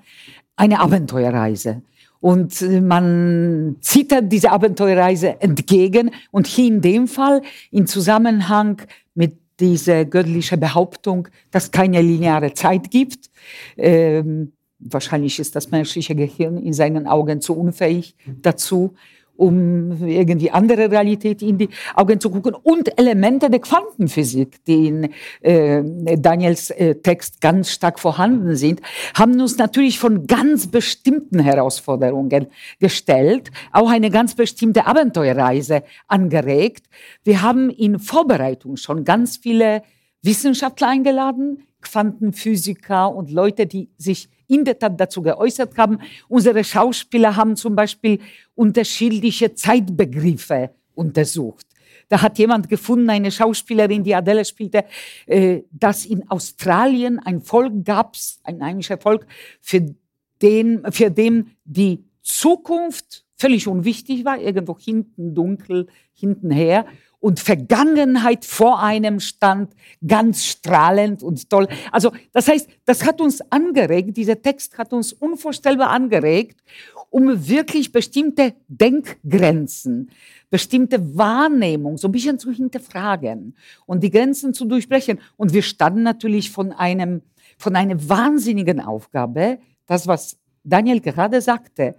eine 0.56 0.80
Abenteuerreise. 0.80 1.82
Und 2.20 2.61
äh, 2.61 2.82
man 2.82 3.78
zieht 3.82 4.11
dann 4.11 4.30
diese 4.30 4.52
Abenteuerreise 4.52 5.41
entgegen 5.41 6.11
und 6.32 6.45
hier 6.45 6.68
in 6.68 6.82
dem 6.82 7.07
Fall 7.07 7.41
in 7.72 7.88
Zusammenhang 7.88 8.82
mit 9.16 9.38
dieser 9.60 10.06
göttlichen 10.06 10.60
Behauptung, 10.60 11.28
dass 11.52 11.66
es 11.66 11.72
keine 11.72 12.02
lineare 12.02 12.53
Zeit 12.53 12.91
gibt. 12.91 13.30
Ähm, 13.76 14.53
wahrscheinlich 14.80 15.39
ist 15.39 15.56
das 15.56 15.72
menschliche 15.72 16.15
Gehirn 16.15 16.57
in 16.57 16.73
seinen 16.73 17.07
Augen 17.07 17.41
zu 17.41 17.56
unfähig 17.56 18.15
dazu, 18.41 18.95
um 19.39 20.06
irgendwie 20.06 20.51
andere 20.51 20.91
Realität 20.91 21.41
in 21.41 21.57
die 21.57 21.69
Augen 21.95 22.19
zu 22.19 22.30
gucken 22.30 22.53
und 22.53 22.99
Elemente 22.99 23.49
der 23.49 23.61
Quantenphysik, 23.61 24.64
die 24.65 24.88
in 24.88 25.10
äh, 25.41 26.18
Daniels 26.18 26.69
äh, 26.72 26.95
Text 26.95 27.39
ganz 27.39 27.72
stark 27.72 27.99
vorhanden 27.99 28.56
sind, 28.57 28.81
haben 29.14 29.39
uns 29.39 29.57
natürlich 29.57 29.97
von 29.97 30.27
ganz 30.27 30.68
bestimmten 30.68 31.39
Herausforderungen 31.39 32.47
gestellt, 32.80 33.49
auch 33.72 33.89
eine 33.89 34.10
ganz 34.10 34.35
bestimmte 34.35 34.85
Abenteuerreise 34.85 35.84
angeregt. 36.07 36.88
Wir 37.23 37.41
haben 37.41 37.69
in 37.69 37.97
Vorbereitung 37.97 38.76
schon 38.76 39.06
ganz 39.06 39.38
viele 39.38 39.84
Wissenschaftler 40.22 40.89
eingeladen, 40.89 41.64
Quantenphysiker 41.81 43.15
und 43.15 43.31
Leute, 43.31 43.65
die 43.65 43.89
sich 43.97 44.27
in 44.49 44.65
der 44.65 44.77
Tat 44.77 44.99
dazu 44.99 45.21
geäußert 45.21 45.77
haben. 45.77 45.99
Unsere 46.27 46.63
Schauspieler 46.63 47.35
haben 47.35 47.55
zum 47.55 47.76
Beispiel 47.76 48.19
unterschiedliche 48.55 49.53
Zeitbegriffe 49.53 50.71
untersucht. 50.95 51.65
Da 52.09 52.21
hat 52.21 52.39
jemand 52.39 52.67
gefunden, 52.67 53.09
eine 53.09 53.31
Schauspielerin, 53.31 54.03
die 54.03 54.15
Adele 54.15 54.43
spielte, 54.43 54.85
äh, 55.27 55.61
dass 55.71 56.05
in 56.05 56.30
Australien 56.30 57.19
ein 57.19 57.41
Volk 57.41 57.85
gab, 57.85 58.17
ein 58.43 58.63
heimischer 58.63 58.97
Volk, 58.97 59.27
für 59.61 59.95
den, 60.41 60.81
für 60.91 61.11
den 61.11 61.51
die 61.65 62.03
Zukunft 62.23 63.26
völlig 63.35 63.67
unwichtig 63.67 64.26
war, 64.26 64.39
irgendwo 64.39 64.77
hinten 64.77 65.35
dunkel, 65.35 65.88
hinten 66.13 66.49
her 66.49 66.85
und 67.19 67.39
Vergangenheit 67.39 68.45
vor 68.45 68.81
einem 68.81 69.19
stand, 69.19 69.73
ganz 70.05 70.45
strahlend 70.45 71.21
und 71.21 71.49
toll. 71.49 71.67
Also 71.91 72.11
das 72.31 72.47
heißt, 72.47 72.69
das 72.85 73.05
hat 73.05 73.19
uns 73.19 73.41
angeregt, 73.51 74.15
dieser 74.15 74.41
Text 74.41 74.77
hat 74.77 74.93
uns 74.93 75.11
unvorstellbar 75.11 75.89
angeregt, 75.89 76.61
um 77.09 77.47
wirklich 77.47 77.91
bestimmte 77.91 78.53
Denkgrenzen, 78.67 80.11
bestimmte 80.49 81.17
Wahrnehmung 81.17 81.97
so 81.97 82.07
ein 82.07 82.11
bisschen 82.11 82.39
zu 82.39 82.51
hinterfragen 82.51 83.55
und 83.85 84.01
die 84.03 84.11
Grenzen 84.11 84.53
zu 84.53 84.65
durchbrechen. 84.65 85.19
Und 85.35 85.53
wir 85.53 85.61
standen 85.61 86.03
natürlich 86.03 86.51
von 86.51 86.71
einem, 86.71 87.21
von 87.57 87.75
einer 87.75 88.07
wahnsinnigen 88.07 88.79
Aufgabe, 88.79 89.59
das 89.87 90.07
was 90.07 90.37
Daniel 90.63 91.01
gerade 91.01 91.41
sagte, 91.41 91.95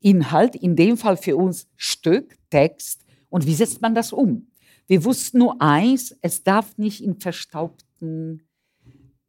Inhalt, 0.00 0.56
in 0.56 0.76
dem 0.76 0.96
Fall 0.96 1.16
für 1.16 1.36
uns 1.36 1.68
Stück, 1.76 2.36
Text, 2.50 3.04
und 3.28 3.46
wie 3.46 3.54
setzt 3.54 3.80
man 3.80 3.94
das 3.94 4.12
um? 4.12 4.46
Wir 4.92 5.06
wussten 5.06 5.38
nur 5.38 5.62
eins, 5.62 6.14
es 6.20 6.42
darf 6.42 6.76
nicht 6.76 7.02
in 7.02 7.18
verstaubten 7.18 8.42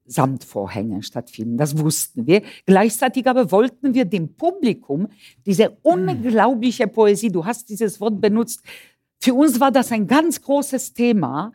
Samtvorhängen 0.04 1.04
stattfinden. 1.04 1.58
Das 1.58 1.78
wussten 1.78 2.28
wir. 2.28 2.42
Gleichzeitig 2.66 3.26
aber 3.28 3.50
wollten 3.50 3.94
wir 3.94 4.04
dem 4.04 4.36
Publikum 4.36 5.08
diese 5.46 5.70
unglaubliche 5.82 6.90
Poesie, 6.90 7.32
du 7.32 7.46
hast 7.46 7.70
dieses 7.70 8.02
Wort 8.02 8.20
benutzt, 8.20 8.60
für 9.22 9.34
uns 9.34 9.58
war 9.58 9.72
das 9.72 9.94
ein 9.94 10.06
ganz 10.06 10.42
großes 10.42 10.96
Thema, 10.96 11.54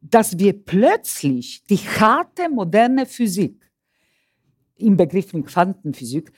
dass 0.00 0.36
wir 0.40 0.52
plötzlich 0.52 1.62
die 1.70 1.78
harte 1.78 2.48
moderne 2.48 3.06
Physik 3.06 3.70
im 4.74 4.96
Begriff 4.96 5.30
von 5.30 5.44
Quantenphysik, 5.44 6.32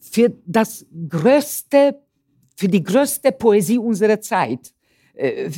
für 0.00 0.36
das 0.44 0.84
größte, 1.08 1.98
für 2.56 2.68
die 2.68 2.82
größte 2.82 3.32
Poesie 3.32 3.78
unserer 3.78 4.20
Zeit 4.20 4.74
äh, 5.14 5.50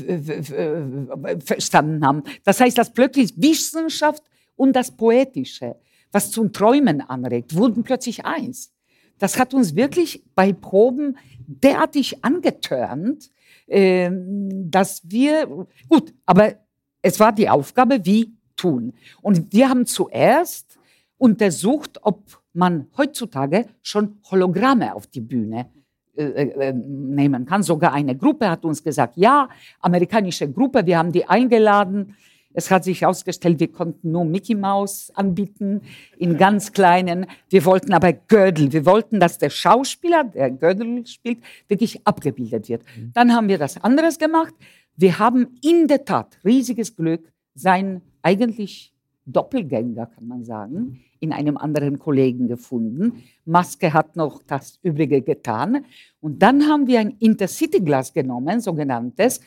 verstanden 1.45 2.05
haben. 2.07 2.23
Das 2.45 2.61
heißt, 2.61 2.77
dass 2.77 2.93
plötzlich 2.93 3.33
Wissenschaft 3.37 4.23
und 4.57 4.75
das 4.75 4.91
Poetische, 4.91 5.77
was 6.13 6.31
zum 6.31 6.53
Träumen 6.53 7.01
anregt, 7.01 7.55
wurden 7.55 7.83
plötzlich 7.83 8.25
eins. 8.25 8.73
Das 9.19 9.39
hat 9.39 9.55
uns 9.55 9.75
wirklich 9.75 10.25
bei 10.35 10.53
Proben 10.53 11.17
derartig 11.47 12.25
angetörnt, 12.25 13.31
äh, 13.67 14.11
dass 14.11 15.03
wir, 15.05 15.67
gut, 15.89 16.13
aber 16.27 16.55
es 17.03 17.19
war 17.19 17.33
die 17.33 17.49
Aufgabe, 17.49 18.05
wie 18.05 18.35
tun. 18.57 18.93
Und 19.23 19.53
wir 19.53 19.69
haben 19.69 19.87
zuerst 19.87 20.79
untersucht, 21.19 21.99
ob 22.03 22.43
man 22.53 22.89
heutzutage 22.97 23.67
schon 23.83 24.19
Hologramme 24.31 24.95
auf 24.95 25.07
die 25.07 25.21
Bühne 25.21 25.71
nehmen 26.17 27.47
kann. 27.47 27.63
Sogar 27.63 27.93
eine 27.93 28.17
Gruppe 28.17 28.51
hat 28.51 28.65
uns 28.65 28.83
gesagt, 28.83 29.17
ja, 29.17 29.49
amerikanische 29.81 30.51
Gruppe, 30.51 30.87
wir 30.87 30.99
haben 30.99 31.13
die 31.13 31.27
eingeladen. 31.27 32.15
Es 32.55 32.71
hat 32.71 32.85
sich 32.85 33.03
herausgestellt, 33.03 33.61
wir 33.61 33.71
konnten 33.71 34.13
nur 34.13 34.25
Mickey 34.25 34.55
Mouse 34.55 35.13
anbieten, 35.15 35.83
in 36.17 36.39
ganz 36.39 36.73
kleinen. 36.73 37.27
Wir 37.51 37.67
wollten 37.67 37.93
aber 37.93 38.15
Gödel. 38.15 38.73
Wir 38.73 38.87
wollten, 38.87 39.21
dass 39.21 39.37
der 39.37 39.51
Schauspieler, 39.51 40.25
der 40.25 40.51
Gödel 40.51 41.07
spielt, 41.07 41.39
wirklich 41.69 42.01
abgebildet 42.07 42.71
wird. 42.71 42.83
Mhm. 42.97 43.11
Dann 43.13 43.35
haben 43.35 43.49
wir 43.49 43.59
das 43.59 43.83
anderes 43.85 44.19
gemacht. 44.19 44.55
Wir 44.97 45.19
haben 45.19 45.59
in 45.63 45.87
der 45.87 46.07
Tat 46.07 46.39
riesiges 46.47 46.97
Glück, 46.97 47.31
sein 47.55 48.01
eigentlich 48.23 48.96
Doppelgänger, 49.27 50.07
kann 50.07 50.27
man 50.27 50.45
sagen, 50.45 51.01
in 51.21 51.33
einem 51.33 51.57
anderen 51.57 51.99
Kollegen 51.99 52.47
gefunden. 52.47 53.25
Maske 53.45 53.93
hat 53.93 54.17
noch 54.17 54.43
das 54.47 54.79
Übrige 54.83 55.23
getan. 55.23 55.85
Und 56.21 56.41
dann 56.41 56.69
haben 56.69 56.87
wir 56.87 57.01
ein 57.01 57.17
Intercity-Glas 57.19 58.13
genommen, 58.13 58.61
sogenanntes. 58.61 59.41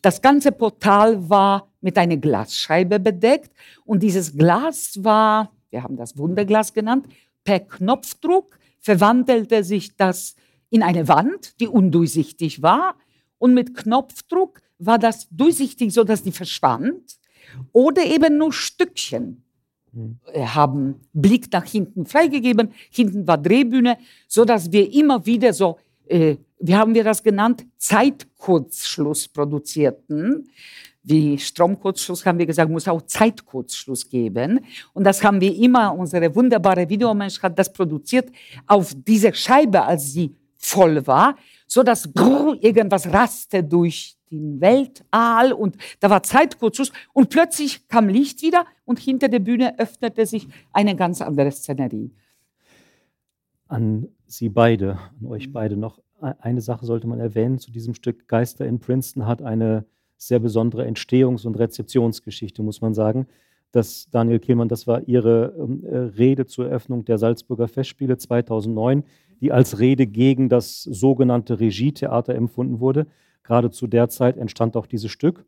Das 0.00 0.22
ganze 0.22 0.52
Portal 0.52 1.28
war 1.28 1.68
mit 1.80 1.98
einer 1.98 2.16
Glasscheibe 2.16 3.00
bedeckt 3.00 3.52
und 3.84 4.02
dieses 4.02 4.36
Glas 4.36 4.98
war, 5.02 5.52
wir 5.70 5.82
haben 5.82 5.96
das 5.96 6.16
Wunderglas 6.16 6.72
genannt, 6.72 7.06
per 7.44 7.60
Knopfdruck 7.60 8.58
verwandelte 8.80 9.64
sich 9.64 9.96
das 9.96 10.36
in 10.70 10.82
eine 10.82 11.08
Wand, 11.08 11.60
die 11.60 11.66
undurchsichtig 11.66 12.62
war 12.62 12.94
und 13.38 13.54
mit 13.54 13.76
Knopfdruck 13.76 14.60
war 14.78 14.98
das 14.98 15.28
durchsichtig, 15.30 15.92
sodass 15.92 16.22
die 16.22 16.32
verschwand 16.32 17.18
oder 17.72 18.04
eben 18.04 18.38
nur 18.38 18.52
Stückchen 18.52 19.42
hm. 19.92 20.18
haben 20.54 21.00
Blick 21.12 21.52
nach 21.52 21.64
hinten 21.64 22.06
freigegeben. 22.06 22.72
Hinten 22.90 23.26
war 23.26 23.38
Drehbühne, 23.38 23.98
so 24.26 24.44
dass 24.44 24.70
wir 24.70 24.92
immer 24.92 25.24
wieder 25.24 25.52
so, 25.52 25.78
äh, 26.06 26.36
wie 26.60 26.74
haben 26.74 26.94
wir 26.94 27.04
das 27.04 27.22
genannt, 27.22 27.64
Zeitkurzschluss 27.76 29.28
produzierten. 29.28 30.48
Wie 31.02 31.38
Stromkurzschluss 31.38 32.26
haben 32.26 32.38
wir 32.38 32.44
gesagt, 32.44 32.70
muss 32.70 32.86
auch 32.86 33.00
Zeitkurzschluss 33.00 34.10
geben. 34.10 34.60
Und 34.92 35.04
das 35.04 35.24
haben 35.24 35.40
wir 35.40 35.54
immer, 35.56 35.94
unsere 35.94 36.34
wunderbare 36.34 36.86
Videomensch 36.86 37.40
hat 37.40 37.58
das 37.58 37.72
produziert 37.72 38.30
auf 38.66 38.92
dieser 38.94 39.32
Scheibe, 39.32 39.82
als 39.82 40.12
sie 40.12 40.34
voll 40.58 41.06
war, 41.06 41.36
so 41.66 41.82
dass 41.82 42.06
irgendwas 42.60 43.06
raste 43.10 43.64
durch 43.64 44.17
den 44.30 44.60
Weltall 44.60 45.52
und 45.52 45.76
da 46.00 46.10
war 46.10 46.22
Zeitkurzschluss 46.22 46.92
und 47.12 47.30
plötzlich 47.30 47.88
kam 47.88 48.08
Licht 48.08 48.42
wieder 48.42 48.64
und 48.84 48.98
hinter 48.98 49.28
der 49.28 49.40
Bühne 49.40 49.78
öffnete 49.78 50.26
sich 50.26 50.48
eine 50.72 50.96
ganz 50.96 51.20
andere 51.20 51.50
Szenerie. 51.50 52.12
An 53.66 54.08
Sie 54.26 54.48
beide, 54.48 54.98
an 55.20 55.26
euch 55.26 55.52
beide 55.52 55.76
noch 55.76 55.98
e-, 56.22 56.32
eine 56.40 56.60
Sache 56.60 56.86
sollte 56.86 57.06
man 57.06 57.20
erwähnen 57.20 57.58
zu 57.58 57.70
diesem 57.70 57.94
Stück 57.94 58.28
Geister 58.28 58.66
in 58.66 58.80
Princeton 58.80 59.26
hat 59.26 59.42
eine 59.42 59.84
sehr 60.16 60.40
besondere 60.40 60.86
Entstehungs- 60.86 61.46
und 61.46 61.58
Rezeptionsgeschichte, 61.58 62.62
muss 62.62 62.80
man 62.80 62.92
sagen. 62.92 63.26
Das, 63.70 64.08
Daniel 64.10 64.38
Kehlmann, 64.38 64.68
das 64.68 64.86
war 64.86 65.06
Ihre 65.06 65.54
ähm, 65.58 65.84
äh, 65.84 65.96
Rede 65.96 66.46
zur 66.46 66.66
Eröffnung 66.68 67.04
der 67.04 67.18
Salzburger 67.18 67.68
Festspiele 67.68 68.16
2009, 68.16 69.04
die 69.40 69.52
als 69.52 69.78
Rede 69.78 70.06
gegen 70.06 70.48
das 70.48 70.82
sogenannte 70.82 71.60
Regietheater 71.60 72.34
empfunden 72.34 72.80
wurde. 72.80 73.06
Gerade 73.48 73.70
zu 73.70 73.86
der 73.86 74.10
Zeit 74.10 74.36
entstand 74.36 74.76
auch 74.76 74.84
dieses 74.84 75.10
Stück. 75.10 75.46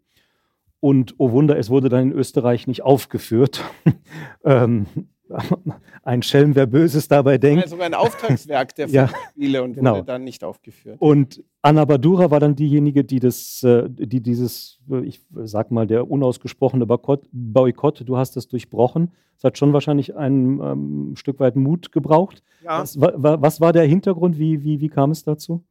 Und 0.81 1.17
oh 1.19 1.33
Wunder, 1.33 1.59
es 1.59 1.69
wurde 1.69 1.91
dann 1.91 2.11
in 2.11 2.13
Österreich 2.13 2.67
nicht 2.67 2.81
aufgeführt. 2.81 3.63
ähm, 4.43 4.87
ein 6.03 6.23
Schelm, 6.23 6.55
wer 6.55 6.65
Böses 6.65 7.09
dabei 7.09 7.37
denkt. 7.37 7.69
sogar 7.69 7.85
ein 7.85 7.93
Auftragswerk 7.93 8.75
der 8.75 8.89
ja, 8.89 9.11
Spiele 9.33 9.63
und 9.63 9.75
genau. 9.75 9.97
wurde 9.97 10.07
dann 10.07 10.25
nicht 10.25 10.43
aufgeführt. 10.43 10.97
Und 10.99 11.45
Anna 11.61 11.85
Badura 11.85 12.31
war 12.31 12.41
dann 12.41 12.57
diejenige, 12.57 13.05
die 13.05 13.21
das, 13.21 13.63
äh, 13.65 13.91
die 13.91 14.23
dieses, 14.23 14.79
ich 15.05 15.21
sag 15.45 15.71
mal, 15.71 15.87
der 15.87 16.11
unausgesprochene 16.11 16.87
Boykott, 16.87 18.03
du 18.09 18.17
hast 18.17 18.35
das 18.35 18.49
durchbrochen. 18.49 19.13
Es 19.37 19.45
hat 19.45 19.59
schon 19.59 19.75
wahrscheinlich 19.75 20.17
ein 20.17 20.59
ähm, 20.63 21.13
Stück 21.17 21.39
weit 21.39 21.55
Mut 21.55 21.93
gebraucht. 21.93 22.43
Ja. 22.65 22.81
Was, 22.81 22.99
was 22.99 23.61
war 23.61 23.75
der 23.75 23.85
Hintergrund? 23.85 24.39
Wie, 24.39 24.63
wie, 24.63 24.81
wie 24.81 24.89
kam 24.89 25.11
es 25.11 25.23
dazu? 25.23 25.63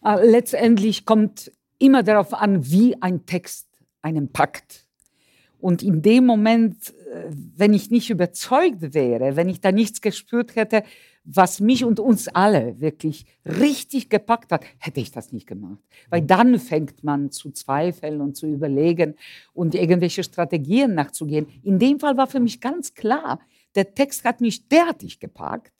Ah, 0.00 0.20
letztendlich 0.22 1.04
kommt 1.04 1.50
immer 1.78 2.02
darauf 2.02 2.34
an, 2.34 2.70
wie 2.70 3.00
ein 3.02 3.26
Text 3.26 3.68
einen 4.02 4.32
packt. 4.32 4.86
Und 5.58 5.82
in 5.82 6.02
dem 6.02 6.26
Moment, 6.26 6.90
äh, 7.12 7.24
wenn 7.56 7.74
ich 7.74 7.90
nicht 7.90 8.10
überzeugt 8.10 8.94
wäre, 8.94 9.36
wenn 9.36 9.48
ich 9.48 9.60
da 9.60 9.72
nichts 9.72 10.00
gespürt 10.00 10.54
hätte, 10.54 10.82
was 11.24 11.58
mich 11.58 11.84
und 11.84 11.98
uns 11.98 12.28
alle 12.28 12.80
wirklich 12.80 13.26
richtig 13.44 14.08
gepackt 14.08 14.52
hat, 14.52 14.64
hätte 14.78 15.00
ich 15.00 15.10
das 15.10 15.32
nicht 15.32 15.46
gemacht. 15.46 15.80
Weil 16.08 16.22
dann 16.22 16.58
fängt 16.60 17.02
man 17.02 17.32
zu 17.32 17.50
zweifeln 17.50 18.20
und 18.20 18.36
zu 18.36 18.46
überlegen 18.46 19.16
und 19.52 19.74
irgendwelche 19.74 20.22
Strategien 20.22 20.94
nachzugehen. 20.94 21.48
In 21.64 21.80
dem 21.80 21.98
Fall 21.98 22.16
war 22.16 22.28
für 22.28 22.38
mich 22.38 22.60
ganz 22.60 22.94
klar, 22.94 23.40
der 23.74 23.92
Text 23.92 24.24
hat 24.24 24.40
mich 24.40 24.68
derartig 24.68 25.18
gepackt. 25.18 25.72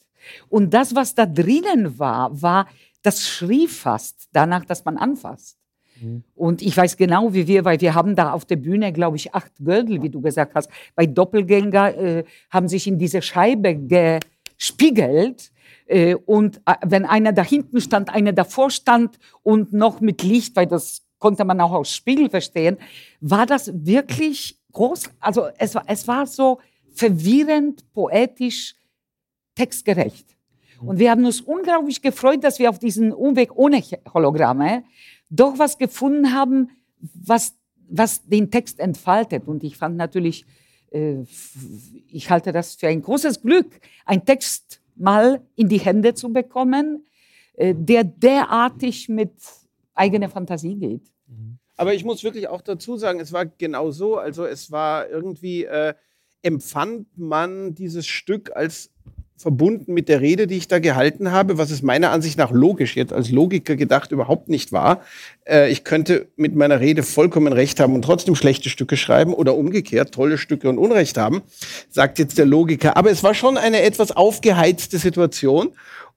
Und 0.49 0.75
das, 0.75 0.97
was 0.97 1.15
da 1.15 1.27
drinnen 1.27 1.99
war, 1.99 2.43
war, 2.43 2.69
das 3.03 3.29
schrie 3.29 3.69
fast 3.69 4.29
danach, 4.33 4.65
dass 4.65 4.85
man 4.85 4.97
anfasst. 4.97 5.59
Mhm. 6.01 6.23
Und 6.35 6.63
ich 6.63 6.77
weiß 6.77 6.97
genau, 6.97 7.33
wie 7.35 7.47
wir, 7.47 7.65
weil 7.65 7.81
wir 7.81 7.95
haben 7.95 8.17
da 8.17 8.33
auf 8.33 8.45
der 8.45 8.57
Bühne, 8.57 8.93
glaube 8.93 9.17
ich, 9.17 9.35
acht 9.35 9.53
Gürtel, 9.59 10.03
wie 10.03 10.11
du 10.11 10.21
gesagt 10.21 10.55
hast. 10.55 10.71
Bei 10.95 11.07
Doppelgänger 11.07 11.97
äh, 11.97 12.25
haben 12.51 12.69
sich 12.69 12.87
in 12.87 12.99
diese 12.99 13.23
Scheibe 13.23 13.77
gespiegelt. 13.77 15.51
Äh, 15.87 16.15
und 16.15 16.61
äh, 16.67 16.75
wenn 16.85 17.05
einer 17.05 17.33
da 17.33 17.43
hinten 17.43 17.81
stand, 17.81 18.11
einer 18.11 18.33
davor 18.33 18.71
stand 18.71 19.19
und 19.43 19.73
noch 19.73 20.01
mit 20.01 20.23
Licht, 20.23 20.57
weil 20.57 20.67
das 20.67 21.03
konnte 21.19 21.45
man 21.45 21.61
auch 21.61 21.73
aus 21.73 21.93
Spiegel 21.93 22.29
verstehen, 22.29 22.77
war 23.21 23.47
das 23.47 23.71
wirklich 23.75 24.59
groß. 24.73 25.11
Also 25.21 25.47
es 25.59 25.75
war, 25.75 25.85
es 25.87 26.07
war 26.07 26.27
so 26.27 26.59
verwirrend, 26.93 27.91
poetisch, 27.93 28.75
textgerecht. 29.55 30.37
Mhm. 30.81 30.89
Und 30.89 30.99
wir 30.99 31.11
haben 31.11 31.25
uns 31.25 31.41
unglaublich 31.41 32.03
gefreut, 32.03 32.45
dass 32.45 32.59
wir 32.59 32.71
auf 32.71 32.79
diesen 32.79 33.13
Umweg 33.13 33.57
ohne 33.57 33.83
Hologramme 34.13 34.85
doch 35.31 35.59
was 35.59 35.79
gefunden 35.79 36.33
haben, 36.33 36.71
was, 37.15 37.55
was 37.89 38.25
den 38.27 38.51
Text 38.51 38.81
entfaltet. 38.81 39.47
Und 39.47 39.65
ich 39.65 39.77
fand 39.77 39.97
natürlich, 39.97 40.47
äh, 40.91 41.23
ich 42.09 42.31
halte 42.31 42.53
das 42.53 42.75
für 42.75 42.89
ein 42.89 43.03
großes 43.03 43.43
Glück, 43.43 43.81
einen 44.05 44.25
Text 44.25 44.81
mal 44.97 45.43
in 45.57 45.69
die 45.69 45.79
Hände 45.79 46.15
zu 46.15 46.33
bekommen, 46.33 47.07
äh, 47.55 47.75
der 47.77 48.05
derartig 48.05 49.09
mit 49.09 49.33
eigener 49.95 50.29
Fantasie 50.29 50.77
geht. 50.77 51.13
Mhm. 51.27 51.59
Aber 51.77 51.95
ich 51.95 52.05
muss 52.05 52.25
wirklich 52.25 52.49
auch 52.49 52.63
dazu 52.63 52.97
sagen, 52.97 53.21
es 53.21 53.33
war 53.33 53.47
genau 53.47 53.91
so. 53.91 54.17
Also 54.17 54.45
es 54.47 54.71
war 54.71 55.09
irgendwie, 55.09 55.65
äh, 55.65 55.95
empfand 56.43 57.19
man 57.19 57.75
dieses 57.75 58.07
Stück 58.07 58.55
als 58.55 58.91
verbunden 59.37 59.93
mit 59.93 60.09
der 60.09 60.21
Rede, 60.21 60.47
die 60.47 60.57
ich 60.57 60.69
da 60.69 60.79
gehalten 60.79 61.31
habe, 61.31 61.59
was 61.59 61.71
es 61.71 61.83
meiner 61.83 62.11
Ansicht 62.11 62.39
nach 62.39 62.51
logisch 62.51 62.97
jetzt 62.97 63.13
als 63.13 63.31
Logiker 63.31 63.77
gedacht 63.77 64.11
überhaupt 64.11 64.49
nicht 64.49 64.73
war. 64.73 65.03
Äh, 65.47 65.71
ich 65.71 65.85
könnte 65.85 66.29
mit 66.37 66.55
meiner 66.55 66.81
Rede 66.81 67.03
vollkommen 67.03 67.53
recht 67.53 67.79
haben 67.79 67.95
und 67.95 68.03
trotzdem 68.03 68.35
schlechte 68.35 68.71
Stücke 68.71 68.97
schreiben 68.97 69.35
oder 69.35 69.55
umgekehrt 69.57 70.13
tolle 70.13 70.39
Stücke 70.39 70.69
und 70.69 70.79
Unrecht 70.79 71.19
haben, 71.19 71.43
sagt 71.91 72.19
jetzt 72.19 72.39
der 72.39 72.47
Logiker. 72.47 72.97
Aber 72.97 73.11
es 73.11 73.23
war 73.23 73.35
schon 73.35 73.59
eine 73.59 73.83
etwas 73.83 74.13
aufgeheizte 74.13 74.99
Situation 74.99 75.69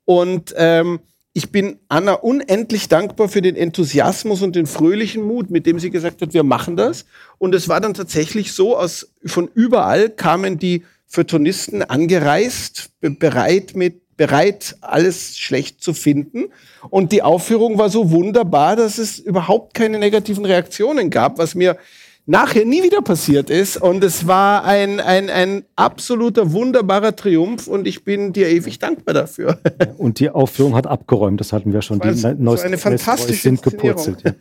und 0.05 0.53
ähm, 0.57 0.99
ich 1.33 1.51
bin 1.51 1.77
Anna 1.87 2.13
unendlich 2.13 2.89
dankbar 2.89 3.29
für 3.29 3.41
den 3.41 3.55
Enthusiasmus 3.55 4.41
und 4.41 4.55
den 4.55 4.65
fröhlichen 4.65 5.23
Mut, 5.23 5.49
mit 5.51 5.65
dem 5.65 5.79
sie 5.79 5.89
gesagt 5.91 6.21
hat, 6.21 6.33
wir 6.33 6.43
machen 6.43 6.75
das. 6.75 7.05
Und 7.37 7.53
es 7.53 7.69
war 7.69 7.79
dann 7.79 7.93
tatsächlich 7.93 8.51
so, 8.51 8.75
aus, 8.75 9.13
von 9.25 9.49
überall 9.53 10.09
kamen 10.09 10.57
die 10.57 10.83
Feuilletonisten 11.09 11.83
angereist, 11.83 12.91
bereit 13.01 13.75
mit 13.75 14.01
bereit, 14.15 14.75
alles 14.81 15.37
schlecht 15.37 15.81
zu 15.81 15.93
finden. 15.93 16.49
Und 16.89 17.13
die 17.13 17.23
Aufführung 17.23 17.77
war 17.77 17.89
so 17.89 18.11
wunderbar, 18.11 18.75
dass 18.75 18.97
es 18.97 19.17
überhaupt 19.17 19.73
keine 19.73 19.97
negativen 19.97 20.45
Reaktionen 20.45 21.09
gab, 21.09 21.37
was 21.37 21.55
mir 21.55 21.77
nachher 22.25 22.65
nie 22.65 22.83
wieder 22.83 23.01
passiert 23.01 23.49
ist. 23.49 23.77
Und 23.77 24.03
es 24.03 24.27
war 24.27 24.65
ein, 24.65 24.99
ein, 24.99 25.29
ein 25.29 25.63
absoluter, 25.77 26.51
wunderbarer 26.51 27.15
Triumph 27.15 27.67
und 27.67 27.87
ich 27.87 28.03
bin 28.03 28.33
dir 28.33 28.49
ewig 28.49 28.77
dankbar 28.77 29.13
dafür. 29.13 29.59
Und 29.97 30.19
die 30.19 30.29
Aufführung 30.29 30.75
hat 30.75 30.85
abgeräumt, 30.85 31.39
das 31.39 31.53
hatten 31.53 31.71
wir 31.71 31.81
schon. 31.81 31.99
Das 31.99 32.21
war 32.23 32.33
die 32.33 32.43
so 32.43 32.61
eine 32.61 32.77
fantastische 32.77 33.41
sind 33.41 33.63
gepurzelt. 33.63 34.21
Ja. 34.23 34.33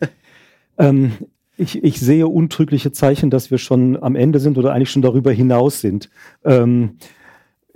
ähm, 0.89 1.13
ich, 1.59 1.83
ich 1.83 1.99
sehe 1.99 2.27
untrügliche 2.27 2.91
Zeichen, 2.91 3.29
dass 3.29 3.51
wir 3.51 3.57
schon 3.57 4.01
am 4.01 4.15
Ende 4.15 4.39
sind 4.39 4.57
oder 4.57 4.73
eigentlich 4.73 4.91
schon 4.91 5.01
darüber 5.01 5.31
hinaus 5.31 5.81
sind. 5.81 6.09
Ähm, 6.43 6.97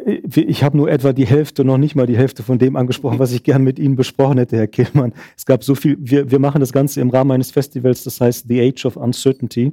ich 0.05 0.63
habe 0.63 0.75
nur 0.75 0.89
etwa 0.89 1.13
die 1.13 1.25
Hälfte, 1.25 1.63
noch 1.63 1.77
nicht 1.77 1.95
mal 1.95 2.07
die 2.07 2.17
Hälfte 2.17 2.43
von 2.43 2.57
dem 2.57 2.75
angesprochen, 2.75 3.19
was 3.19 3.31
ich 3.31 3.43
gern 3.43 3.63
mit 3.63 3.79
Ihnen 3.79 3.95
besprochen 3.95 4.37
hätte, 4.37 4.57
Herr 4.57 4.67
Kehlmann. 4.67 5.13
Es 5.37 5.45
gab 5.45 5.63
so 5.63 5.75
viel, 5.75 5.97
wir, 5.99 6.31
wir 6.31 6.39
machen 6.39 6.59
das 6.59 6.73
Ganze 6.73 6.99
im 6.99 7.09
Rahmen 7.09 7.31
eines 7.31 7.51
Festivals, 7.51 8.03
das 8.03 8.19
heißt 8.19 8.47
The 8.47 8.61
Age 8.61 8.85
of 8.85 8.97
Uncertainty. 8.97 9.71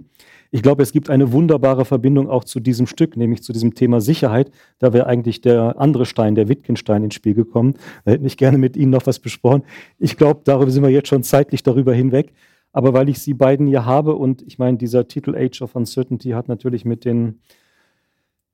Ich 0.53 0.63
glaube, 0.63 0.83
es 0.83 0.93
gibt 0.93 1.11
eine 1.11 1.33
wunderbare 1.33 1.85
Verbindung 1.85 2.29
auch 2.29 2.45
zu 2.45 2.61
diesem 2.61 2.87
Stück, 2.87 3.17
nämlich 3.17 3.43
zu 3.43 3.53
diesem 3.53 3.75
Thema 3.75 4.01
Sicherheit. 4.01 4.51
Da 4.79 4.93
wäre 4.93 5.07
eigentlich 5.07 5.41
der 5.41 5.77
andere 5.79 6.07
Stein, 6.07 6.35
der 6.35 6.49
Wittgenstein, 6.49 7.05
ins 7.05 7.15
Spiel 7.15 7.35
gekommen. 7.35 7.75
Da 8.05 8.13
hätte 8.13 8.27
ich 8.27 8.37
gerne 8.37 8.59
mit 8.59 8.77
Ihnen 8.77 8.91
noch 8.91 9.07
was 9.07 9.21
besprochen. 9.21 9.63
Ich 9.99 10.17
glaube, 10.17 10.41
darüber 10.45 10.71
sind 10.71 10.83
wir 10.83 10.91
jetzt 10.91 11.09
schon 11.09 11.23
zeitlich 11.23 11.63
darüber 11.63 11.95
hinweg. 11.95 12.33
Aber 12.73 12.93
weil 12.93 13.09
ich 13.09 13.19
Sie 13.19 13.35
beiden 13.35 13.67
hier 13.67 13.85
habe 13.85 14.15
und 14.15 14.43
ich 14.43 14.59
meine, 14.59 14.77
dieser 14.77 15.09
Titel 15.09 15.35
Age 15.37 15.63
of 15.63 15.75
Uncertainty 15.75 16.31
hat 16.31 16.49
natürlich 16.49 16.85
mit 16.85 17.05
den 17.05 17.41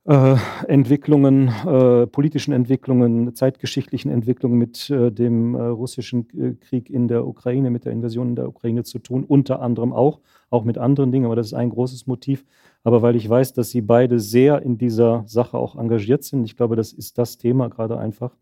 äh, 0.06 0.36
Entwicklungen, 0.68 1.48
äh, 1.48 2.06
politischen 2.06 2.52
Entwicklungen, 2.52 3.34
zeitgeschichtlichen 3.34 4.10
Entwicklungen 4.10 4.56
mit 4.56 4.88
äh, 4.88 5.10
dem 5.10 5.54
äh, 5.54 5.62
russischen 5.62 6.28
äh, 6.38 6.54
Krieg 6.54 6.88
in 6.88 7.08
der 7.08 7.26
Ukraine, 7.26 7.70
mit 7.70 7.84
der 7.84 7.92
Invasion 7.92 8.28
in 8.28 8.36
der 8.36 8.48
Ukraine 8.48 8.84
zu 8.84 9.00
tun, 9.00 9.24
unter 9.24 9.60
anderem 9.60 9.92
auch, 9.92 10.20
auch 10.48 10.64
mit 10.64 10.78
anderen 10.78 11.10
Dingen, 11.10 11.26
aber 11.26 11.36
das 11.36 11.48
ist 11.48 11.54
ein 11.54 11.70
großes 11.70 12.06
Motiv. 12.06 12.44
Aber 12.84 13.02
weil 13.02 13.16
ich 13.16 13.28
weiß, 13.28 13.52
dass 13.54 13.70
Sie 13.70 13.80
beide 13.80 14.20
sehr 14.20 14.62
in 14.62 14.78
dieser 14.78 15.24
Sache 15.26 15.58
auch 15.58 15.76
engagiert 15.76 16.22
sind, 16.22 16.44
ich 16.44 16.56
glaube, 16.56 16.76
das 16.76 16.92
ist 16.92 17.18
das 17.18 17.36
Thema 17.36 17.68
gerade 17.68 17.98
einfach. 17.98 18.36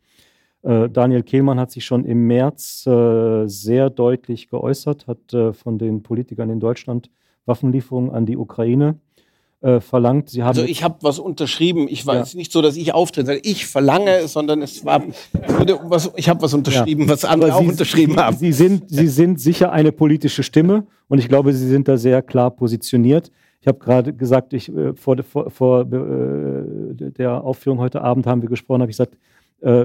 Äh, 0.64 0.88
Daniel 0.88 1.22
Kehlmann 1.22 1.60
hat 1.60 1.70
sich 1.70 1.84
schon 1.84 2.04
im 2.04 2.26
März 2.26 2.82
sehr 2.84 3.90
deutlich 3.90 4.48
geäußert, 4.48 5.06
hat 5.06 5.56
von 5.56 5.78
den 5.78 6.02
Politikern 6.02 6.50
in 6.50 6.60
Deutschland 6.60 7.10
Waffenlieferungen 7.46 8.10
an 8.10 8.26
die 8.26 8.36
Ukraine 8.36 8.98
äh, 9.64 9.80
verlangt. 9.80 10.28
Sie 10.28 10.42
haben 10.42 10.48
also 10.48 10.62
ich 10.62 10.82
habe 10.82 10.96
was 11.00 11.18
unterschrieben. 11.18 11.86
Ich 11.88 12.06
war 12.06 12.16
ja. 12.16 12.20
jetzt 12.20 12.34
nicht 12.34 12.52
so, 12.52 12.60
dass 12.60 12.76
ich 12.76 12.92
auftrete, 12.92 13.40
ich 13.42 13.66
verlange, 13.66 14.28
sondern 14.28 14.60
es 14.60 14.84
war, 14.84 15.02
ich 16.16 16.28
habe 16.28 16.42
was 16.42 16.52
unterschrieben, 16.52 17.04
ja. 17.04 17.08
was 17.08 17.24
andere 17.24 17.50
Aber 17.50 17.60
auch 17.60 17.64
Sie, 17.64 17.70
unterschrieben 17.70 18.16
haben. 18.18 18.36
Sie 18.36 18.52
sind, 18.52 18.90
Sie 18.90 19.08
sind 19.08 19.40
sicher 19.40 19.72
eine 19.72 19.90
politische 19.90 20.42
Stimme 20.42 20.86
und 21.08 21.18
ich 21.18 21.28
glaube, 21.28 21.54
Sie 21.54 21.66
sind 21.66 21.88
da 21.88 21.96
sehr 21.96 22.20
klar 22.20 22.50
positioniert. 22.50 23.30
Ich 23.62 23.66
habe 23.66 23.78
gerade 23.78 24.12
gesagt, 24.12 24.52
ich, 24.52 24.68
äh, 24.68 24.94
vor, 24.94 25.16
vor, 25.22 25.50
vor 25.50 25.80
äh, 25.80 27.10
der 27.12 27.42
Aufführung 27.42 27.78
heute 27.78 28.02
Abend 28.02 28.26
haben 28.26 28.42
wir 28.42 28.50
gesprochen, 28.50 28.82
habe 28.82 28.90
ich 28.90 28.98
gesagt, 28.98 29.14
äh, 29.14 29.18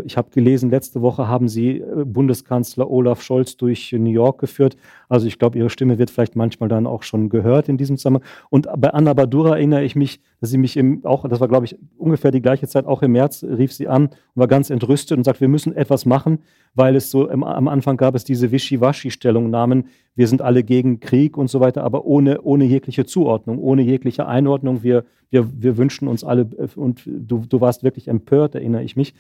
ich 0.06 0.18
habe 0.18 0.30
gelesen, 0.32 0.70
letzte 0.70 1.02
Woche 1.02 1.28
haben 1.28 1.48
Sie 1.48 1.80
äh, 1.80 2.06
Bundeskanzler 2.06 2.90
Olaf 2.90 3.22
Scholz 3.22 3.58
durch 3.58 3.94
New 3.94 4.10
York 4.10 4.40
geführt. 4.40 4.78
Also 5.08 5.28
ich 5.28 5.40
glaube, 5.40 5.58
Ihre 5.58 5.70
Stimme 5.70 5.98
wird 5.98 6.12
vielleicht 6.12 6.36
manchmal 6.36 6.70
dann 6.70 6.86
auch 6.86 7.04
schon 7.04 7.30
gehört 7.30 7.70
in 7.70 7.78
diesem 7.78 7.98
Zusammenhang. 7.98 8.28
Und 8.50 8.68
bei 8.78 8.90
Anna 8.90 9.14
Badura 9.14 9.56
erinnere 9.56 9.84
ich 9.84 9.96
mich, 9.96 10.20
dass 10.42 10.52
sie 10.52 10.58
mich 10.58 10.78
im, 10.78 11.06
auch, 11.06 11.28
das 11.28 11.40
war 11.40 11.48
glaube 11.48 11.66
ich 11.66 11.78
ungefähr 11.98 12.32
die 12.32 12.42
gleiche 12.42 12.68
Zeit, 12.68 12.86
auch 12.86 13.02
im 13.02 13.12
März 13.12 13.44
rief 13.44 13.74
sie 13.74 13.88
an 13.88 14.06
und 14.08 14.18
war 14.36 14.48
ganz 14.48 14.70
entrüstet 14.70 15.18
und 15.18 15.24
sagt, 15.24 15.42
wir 15.42 15.48
müssen 15.48 15.76
etwas 15.76 16.06
machen, 16.06 16.40
weil 16.76 16.96
es 16.96 17.12
so 17.12 17.30
im, 17.30 17.44
am 17.44 17.68
Anfang 17.68 17.98
gab 17.98 18.16
es 18.16 18.24
diese 18.24 18.52
Wischiwaschi-Stellungnahmen, 18.52 19.86
wir 20.16 20.28
sind 20.28 20.42
alle 20.42 20.64
gegen 20.64 21.00
Krieg 21.00 21.38
und 21.38 21.50
so 21.50 21.60
weiter, 21.60 21.84
aber 21.84 22.06
ohne, 22.06 22.42
ohne 22.42 22.66
jegliche 22.66 23.06
Zuordnung, 23.06 23.60
ohne 23.60 23.82
jegliche 23.82 24.28
Einordnung. 24.28 24.84
Wir, 24.84 25.06
wir, 25.30 25.50
wir 25.62 25.78
wünschen 25.78 26.08
uns 26.08 26.24
alle, 26.24 26.42
äh, 26.58 26.68
und 26.76 27.04
du, 27.06 27.46
du 27.48 27.62
warst 27.62 27.84
wirklich 27.84 28.08
empört, 28.08 28.56
erinnere 28.56 28.84
ich 28.84 28.96
mich. 28.96 29.14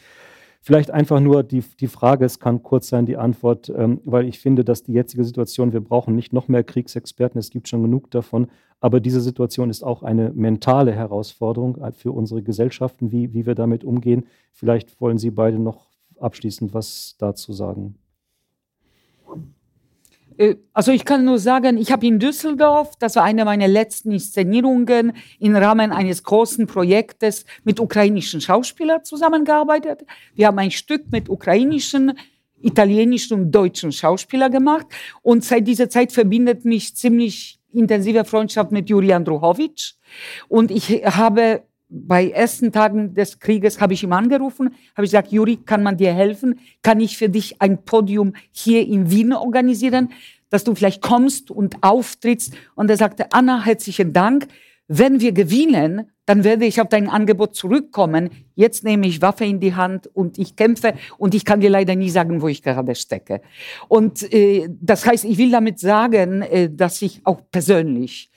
Vielleicht 0.61 0.91
einfach 0.91 1.19
nur 1.19 1.43
die, 1.43 1.63
die 1.79 1.87
Frage, 1.87 2.25
es 2.25 2.39
kann 2.39 2.63
kurz 2.63 2.89
sein, 2.89 3.05
die 3.05 3.17
Antwort, 3.17 3.71
ähm, 3.75 4.01
weil 4.03 4.27
ich 4.27 4.39
finde, 4.39 4.65
dass 4.65 4.83
die 4.83 4.93
jetzige 4.93 5.23
Situation, 5.23 5.71
wir 5.71 5.79
brauchen 5.79 6.15
nicht 6.15 6.33
noch 6.33 6.47
mehr 6.49 6.63
Kriegsexperten, 6.63 7.39
es 7.39 7.49
gibt 7.49 7.69
schon 7.69 7.81
genug 7.81 8.11
davon, 8.11 8.47
aber 8.81 8.99
diese 8.99 9.21
Situation 9.21 9.69
ist 9.69 9.83
auch 9.83 10.03
eine 10.03 10.31
mentale 10.31 10.91
Herausforderung 10.91 11.77
für 11.93 12.11
unsere 12.11 12.43
Gesellschaften, 12.43 13.11
wie, 13.11 13.33
wie 13.33 13.45
wir 13.45 13.55
damit 13.55 13.83
umgehen. 13.83 14.25
Vielleicht 14.53 14.99
wollen 15.01 15.17
Sie 15.17 15.31
beide 15.31 15.59
noch 15.59 15.87
abschließend 16.19 16.73
was 16.73 17.15
dazu 17.17 17.53
sagen. 17.53 17.95
Äh, 20.39 20.55
also 20.73 20.91
ich 20.91 21.05
kann 21.05 21.25
nur 21.25 21.37
sagen, 21.37 21.77
ich 21.77 21.91
habe 21.91 22.07
in 22.07 22.17
Düsseldorf, 22.17 22.95
das 22.97 23.15
war 23.15 23.23
eine 23.23 23.45
meiner 23.45 23.67
letzten 23.67 24.11
Inszenierungen, 24.11 25.13
im 25.39 25.55
Rahmen 25.55 25.91
eines 25.91 26.23
großen 26.23 26.65
Projektes 26.65 27.45
mit 27.63 27.79
ukrainischen 27.79 28.41
Schauspielern 28.41 29.03
zusammengearbeitet. 29.03 30.05
Wir 30.33 30.47
haben 30.47 30.57
ein 30.57 30.71
Stück 30.71 31.11
mit 31.11 31.29
ukrainischen, 31.29 32.13
italienischen 32.61 33.39
und 33.39 33.51
deutschen 33.51 33.91
Schauspielern 33.91 34.51
gemacht. 34.51 34.87
Und 35.21 35.43
seit 35.43 35.67
dieser 35.67 35.89
Zeit 35.89 36.11
verbindet 36.11 36.65
mich 36.65 36.95
ziemlich 36.95 37.59
intensive 37.71 38.25
Freundschaft 38.25 38.71
mit 38.71 38.89
Juri 38.89 39.13
Andruchowitsch. 39.13 39.93
Und 40.47 40.71
ich 40.71 40.89
habe 41.05 41.61
bei 41.89 42.29
ersten 42.29 42.71
Tagen 42.71 43.15
des 43.15 43.39
Krieges 43.39 43.81
habe 43.81 43.93
ich 43.93 44.03
ihm 44.03 44.13
angerufen, 44.13 44.69
habe 44.95 45.05
ich 45.05 45.11
gesagt, 45.11 45.31
Juri, 45.31 45.57
kann 45.57 45.81
man 45.81 45.97
dir 45.97 46.13
helfen? 46.13 46.59
Kann 46.83 46.99
ich 46.99 47.17
für 47.17 47.29
dich 47.29 47.61
ein 47.61 47.83
Podium 47.83 48.33
hier 48.51 48.87
in 48.87 49.09
Wien 49.09 49.33
organisieren, 49.33 50.09
dass 50.49 50.63
du 50.63 50.75
vielleicht 50.75 51.01
kommst 51.01 51.49
und 51.49 51.81
auftrittst? 51.81 52.53
Und 52.75 52.89
er 52.89 52.97
sagte, 52.97 53.31
Anna, 53.31 53.65
herzlichen 53.65 54.13
Dank. 54.13 54.47
Wenn 54.87 55.19
wir 55.19 55.33
gewinnen, 55.33 56.09
dann 56.25 56.43
werde 56.43 56.65
ich 56.65 56.79
auf 56.79 56.89
dein 56.89 57.09
Angebot 57.09 57.55
zurückkommen. 57.55 58.29
Jetzt 58.55 58.83
nehme 58.83 59.07
ich 59.07 59.21
Waffe 59.21 59.45
in 59.45 59.59
die 59.59 59.75
Hand 59.75 60.07
und 60.07 60.37
ich 60.37 60.55
kämpfe 60.55 60.93
und 61.17 61.33
ich 61.33 61.45
kann 61.45 61.59
dir 61.59 61.69
leider 61.71 61.95
nie 61.95 62.09
sagen, 62.09 62.41
wo 62.41 62.47
ich 62.47 62.61
gerade 62.61 62.93
stecke. 62.93 63.41
Und 63.87 64.31
äh, 64.31 64.67
das 64.79 65.05
heißt, 65.05 65.25
ich 65.25 65.37
will 65.39 65.51
damit 65.51 65.79
sagen, 65.79 66.43
äh, 66.43 66.69
dass 66.71 67.01
ich 67.01 67.21
auch 67.23 67.41
persönlich 67.51 68.29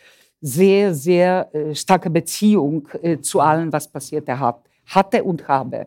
sehr, 0.43 0.93
sehr 0.93 1.49
äh, 1.55 1.75
starke 1.75 2.11
Beziehung 2.11 2.89
äh, 3.01 3.21
zu 3.21 3.41
allem, 3.41 3.73
was 3.73 3.91
passiert 3.91 4.29
hat, 4.29 4.61
hatte 4.87 5.23
und 5.25 5.47
habe. 5.49 5.87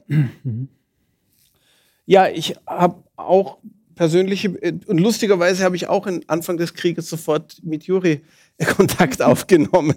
Ja, 2.05 2.29
ich 2.29 2.55
habe 2.65 3.03
auch 3.17 3.57
persönliche 3.95 4.47
äh, 4.61 4.73
und 4.87 4.99
lustigerweise 4.99 5.63
habe 5.63 5.75
ich 5.75 5.87
auch 5.87 6.07
Anfang 6.27 6.57
des 6.57 6.73
Krieges 6.73 7.09
sofort 7.09 7.57
mit 7.63 7.83
Juri 7.83 8.21
Kontakt 8.77 9.21
aufgenommen. 9.21 9.95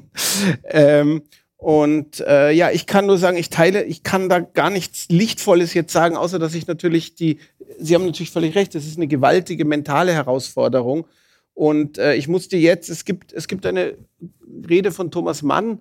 ähm, 0.64 1.22
und 1.56 2.20
äh, 2.20 2.52
ja, 2.52 2.70
ich 2.70 2.86
kann 2.86 3.06
nur 3.06 3.18
sagen, 3.18 3.36
ich 3.36 3.50
teile, 3.50 3.82
ich 3.84 4.04
kann 4.04 4.28
da 4.28 4.38
gar 4.38 4.70
nichts 4.70 5.06
Lichtvolles 5.08 5.74
jetzt 5.74 5.92
sagen, 5.92 6.16
außer 6.16 6.38
dass 6.38 6.54
ich 6.54 6.66
natürlich 6.68 7.14
die, 7.16 7.38
Sie 7.80 7.94
haben 7.94 8.06
natürlich 8.06 8.30
völlig 8.30 8.54
recht, 8.54 8.74
das 8.74 8.86
ist 8.86 8.96
eine 8.96 9.08
gewaltige 9.08 9.64
mentale 9.64 10.12
Herausforderung. 10.12 11.06
Und 11.58 11.98
äh, 11.98 12.14
ich 12.14 12.28
musste 12.28 12.56
jetzt, 12.56 12.88
es 12.88 13.04
gibt, 13.04 13.32
es 13.32 13.48
gibt 13.48 13.66
eine 13.66 13.96
Rede 14.70 14.92
von 14.92 15.10
Thomas 15.10 15.42
Mann, 15.42 15.80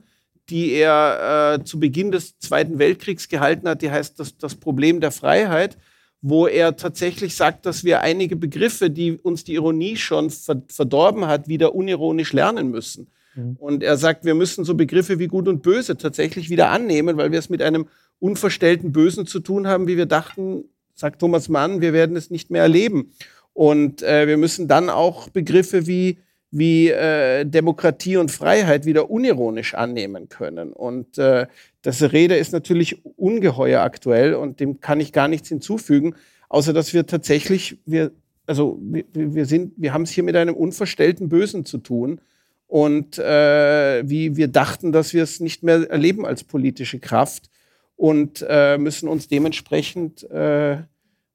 die 0.50 0.72
er 0.72 1.60
äh, 1.60 1.64
zu 1.66 1.80
Beginn 1.80 2.12
des 2.12 2.40
Zweiten 2.40 2.80
Weltkriegs 2.80 3.30
gehalten 3.30 3.70
hat, 3.70 3.84
die 3.84 3.92
heißt 3.92 4.20
das, 4.20 4.36
das 4.40 4.56
Problem 4.56 5.02
der 5.02 5.12
Freiheit, 5.12 5.78
wo 6.20 6.48
er 6.48 6.78
tatsächlich 6.78 7.36
sagt, 7.36 7.68
dass 7.68 7.84
wir 7.84 8.02
einige 8.02 8.36
Begriffe, 8.36 8.90
die 8.90 9.20
uns 9.20 9.44
die 9.44 9.54
Ironie 9.54 9.98
schon 9.98 10.32
verdorben 10.32 11.28
hat, 11.28 11.48
wieder 11.48 11.76
unironisch 11.76 12.34
lernen 12.34 12.72
müssen. 12.72 13.12
Mhm. 13.36 13.58
Und 13.60 13.84
er 13.84 13.98
sagt, 13.98 14.26
wir 14.26 14.34
müssen 14.34 14.66
so 14.66 14.74
Begriffe 14.74 15.20
wie 15.20 15.28
gut 15.28 15.48
und 15.48 15.62
böse 15.62 15.96
tatsächlich 15.96 16.50
wieder 16.50 16.72
annehmen, 16.72 17.18
weil 17.18 17.32
wir 17.32 17.38
es 17.38 17.52
mit 17.52 17.62
einem 17.62 17.88
unverstellten 18.18 18.92
Bösen 18.92 19.28
zu 19.28 19.42
tun 19.42 19.68
haben, 19.68 19.88
wie 19.88 19.98
wir 19.98 20.08
dachten, 20.08 20.64
sagt 20.96 21.20
Thomas 21.20 21.50
Mann, 21.50 21.82
wir 21.82 21.94
werden 21.94 22.16
es 22.16 22.32
nicht 22.32 22.50
mehr 22.50 22.64
erleben. 22.64 23.12
Und 23.58 24.04
äh, 24.04 24.28
wir 24.28 24.38
müssen 24.38 24.68
dann 24.68 24.88
auch 24.88 25.30
Begriffe 25.30 25.88
wie, 25.88 26.20
wie 26.52 26.90
äh, 26.90 27.44
Demokratie 27.44 28.18
und 28.18 28.30
Freiheit 28.30 28.86
wieder 28.86 29.10
unironisch 29.10 29.74
annehmen 29.74 30.30
können. 30.30 30.72
Und 30.72 31.18
äh, 31.18 31.48
das 31.82 32.04
Rede 32.04 32.36
ist 32.36 32.54
natürlich 32.54 33.04
ungeheuer 33.18 33.82
aktuell 33.82 34.36
und 34.36 34.60
dem 34.60 34.80
kann 34.80 35.00
ich 35.00 35.12
gar 35.12 35.28
nichts 35.28 35.50
hinzufügen, 35.50 36.14
außer 36.50 36.72
dass 36.72 36.94
wir 36.94 37.08
tatsächlich, 37.08 37.80
wir, 37.88 38.12
also 38.46 38.78
wir, 38.80 39.06
wir 39.12 39.48
sind, 39.48 39.74
wir 39.76 39.92
haben 39.92 40.04
es 40.04 40.12
hier 40.12 40.24
mit 40.24 40.36
einem 40.36 40.54
unverstellten 40.54 41.28
Bösen 41.28 41.66
zu 41.66 41.80
tun. 41.80 42.22
Und 42.68 43.18
äh, 43.18 44.08
wie 44.08 44.36
wir 44.36 44.50
dachten, 44.50 44.92
dass 44.92 45.16
wir 45.16 45.24
es 45.24 45.40
nicht 45.40 45.64
mehr 45.64 45.90
erleben 45.90 46.28
als 46.28 46.44
politische 46.44 47.00
Kraft 47.00 47.50
und 47.96 48.46
äh, 48.48 48.78
müssen 48.78 49.10
uns 49.10 49.28
dementsprechend 49.28 50.30
äh, 50.30 50.78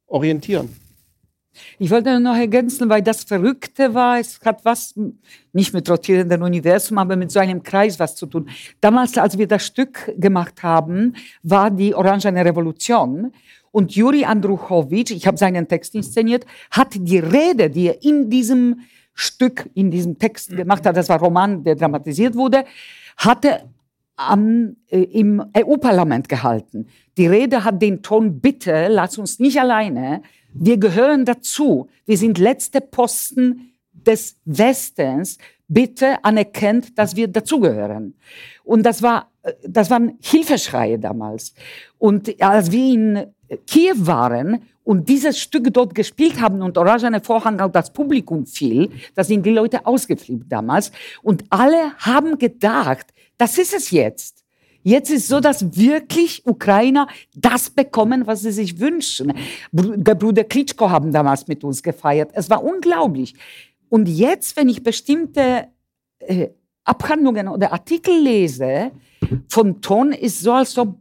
orientieren. 0.06 0.68
Ich 1.78 1.90
wollte 1.90 2.18
noch 2.20 2.36
ergänzen, 2.36 2.88
weil 2.88 3.02
das 3.02 3.24
Verrückte 3.24 3.92
war, 3.94 4.18
es 4.18 4.40
hat 4.44 4.64
was 4.64 4.94
nicht 5.52 5.74
mit 5.74 5.88
rotierendem 5.88 6.42
Universum, 6.42 6.98
aber 6.98 7.16
mit 7.16 7.30
so 7.30 7.40
einem 7.40 7.62
Kreis 7.62 7.98
was 7.98 8.16
zu 8.16 8.26
tun. 8.26 8.48
Damals, 8.80 9.16
als 9.18 9.36
wir 9.36 9.46
das 9.46 9.66
Stück 9.66 10.14
gemacht 10.18 10.62
haben, 10.62 11.14
war 11.42 11.70
die 11.70 11.94
Orangene 11.94 12.44
Revolution. 12.44 13.32
Und 13.70 13.94
Juri 13.94 14.24
Andruchowitsch, 14.24 15.12
ich 15.12 15.26
habe 15.26 15.36
seinen 15.36 15.66
Text 15.68 15.94
inszeniert, 15.94 16.46
hat 16.70 16.88
die 16.94 17.18
Rede, 17.18 17.70
die 17.70 17.88
er 17.88 18.02
in 18.02 18.28
diesem 18.28 18.80
Stück 19.14 19.68
in 19.74 19.90
diesem 19.90 20.18
Text 20.18 20.56
gemacht 20.56 20.86
hat, 20.86 20.96
das 20.96 21.08
war 21.08 21.18
Roman, 21.18 21.62
der 21.62 21.74
dramatisiert 21.74 22.34
wurde, 22.34 22.64
hatte 23.16 23.68
am, 24.16 24.76
äh, 24.88 25.02
im 25.02 25.42
EU-Parlament 25.56 26.28
gehalten. 26.28 26.86
Die 27.16 27.26
Rede 27.26 27.64
hat 27.64 27.80
den 27.82 28.02
Ton, 28.02 28.40
bitte, 28.40 28.88
lass 28.88 29.18
uns 29.18 29.38
nicht 29.38 29.60
alleine, 29.60 30.22
wir 30.54 30.78
gehören 30.78 31.24
dazu, 31.24 31.88
wir 32.06 32.18
sind 32.18 32.38
letzte 32.38 32.80
Posten 32.80 33.72
des 33.92 34.36
Westens, 34.44 35.38
bitte 35.68 36.22
anerkennt, 36.22 36.98
dass 36.98 37.16
wir 37.16 37.28
dazugehören. 37.28 38.14
Und 38.64 38.84
das 38.84 39.02
war, 39.02 39.30
äh, 39.42 39.52
das 39.66 39.90
waren 39.90 40.18
Hilfeschreie 40.22 40.98
damals. 40.98 41.54
Und 41.98 42.40
als 42.42 42.70
wir 42.70 42.92
in 42.92 43.26
Kiew 43.66 43.94
waren 44.06 44.62
und 44.84 45.08
dieses 45.08 45.38
Stück 45.38 45.72
dort 45.72 45.94
gespielt 45.94 46.40
haben 46.40 46.62
und 46.62 46.76
Orangene 46.76 47.20
Vorhang 47.20 47.60
auf 47.60 47.72
das 47.72 47.92
Publikum 47.92 48.46
fiel, 48.46 48.90
da 49.14 49.24
sind 49.24 49.46
die 49.46 49.50
Leute 49.50 49.86
ausgeflippt 49.86 50.50
damals. 50.50 50.92
Und 51.22 51.44
alle 51.50 51.96
haben 51.98 52.38
gedacht, 52.38 53.06
das 53.38 53.58
ist 53.58 53.74
es 53.74 53.90
jetzt. 53.90 54.41
Jetzt 54.82 55.10
ist 55.10 55.28
so, 55.28 55.40
dass 55.40 55.76
wirklich 55.76 56.46
Ukrainer 56.46 57.06
das 57.34 57.70
bekommen, 57.70 58.26
was 58.26 58.42
sie 58.42 58.52
sich 58.52 58.80
wünschen. 58.80 59.32
Der 59.72 60.14
Bruder 60.14 60.44
Klitschko 60.44 60.90
haben 60.90 61.12
damals 61.12 61.46
mit 61.46 61.64
uns 61.64 61.82
gefeiert. 61.82 62.30
Es 62.34 62.50
war 62.50 62.64
unglaublich. 62.64 63.34
Und 63.88 64.08
jetzt, 64.08 64.56
wenn 64.56 64.68
ich 64.68 64.82
bestimmte 64.82 65.68
äh, 66.18 66.48
Abhandlungen 66.84 67.48
oder 67.48 67.72
Artikel 67.72 68.18
lese, 68.20 68.90
vom 69.48 69.80
Ton 69.80 70.12
ist 70.12 70.40
so, 70.40 70.52
als 70.52 70.76
ob 70.78 70.98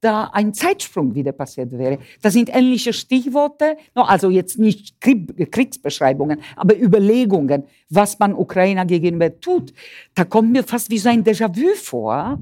da 0.00 0.30
ein 0.32 0.54
Zeitsprung 0.54 1.14
wieder 1.14 1.32
passiert 1.32 1.72
wäre. 1.72 1.98
Das 2.22 2.32
sind 2.32 2.48
ähnliche 2.54 2.92
Stichworte, 2.92 3.76
also 3.94 4.30
jetzt 4.30 4.58
nicht 4.58 5.00
Kriegsbeschreibungen, 5.00 6.40
aber 6.56 6.80
Überlegungen, 6.80 7.64
was 7.90 8.18
man 8.18 8.34
Ukrainer 8.34 8.86
gegenüber 8.86 9.38
tut. 9.40 9.74
Da 10.14 10.24
kommt 10.24 10.52
mir 10.52 10.64
fast 10.64 10.90
wie 10.90 10.98
so 10.98 11.10
ein 11.10 11.22
Déjà-vu 11.22 11.74
vor, 11.76 12.38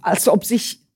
als 0.00 0.28
ob 0.28 0.44
sich 0.44 0.86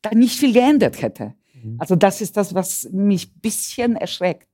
da 0.00 0.10
nicht 0.14 0.38
viel 0.38 0.52
geändert 0.52 1.00
hätte. 1.02 1.34
Mhm. 1.62 1.76
Also 1.78 1.96
das 1.96 2.20
ist 2.20 2.36
das, 2.36 2.54
was 2.54 2.88
mich 2.92 3.28
ein 3.28 3.40
bisschen 3.40 3.96
erschreckt. 3.96 4.48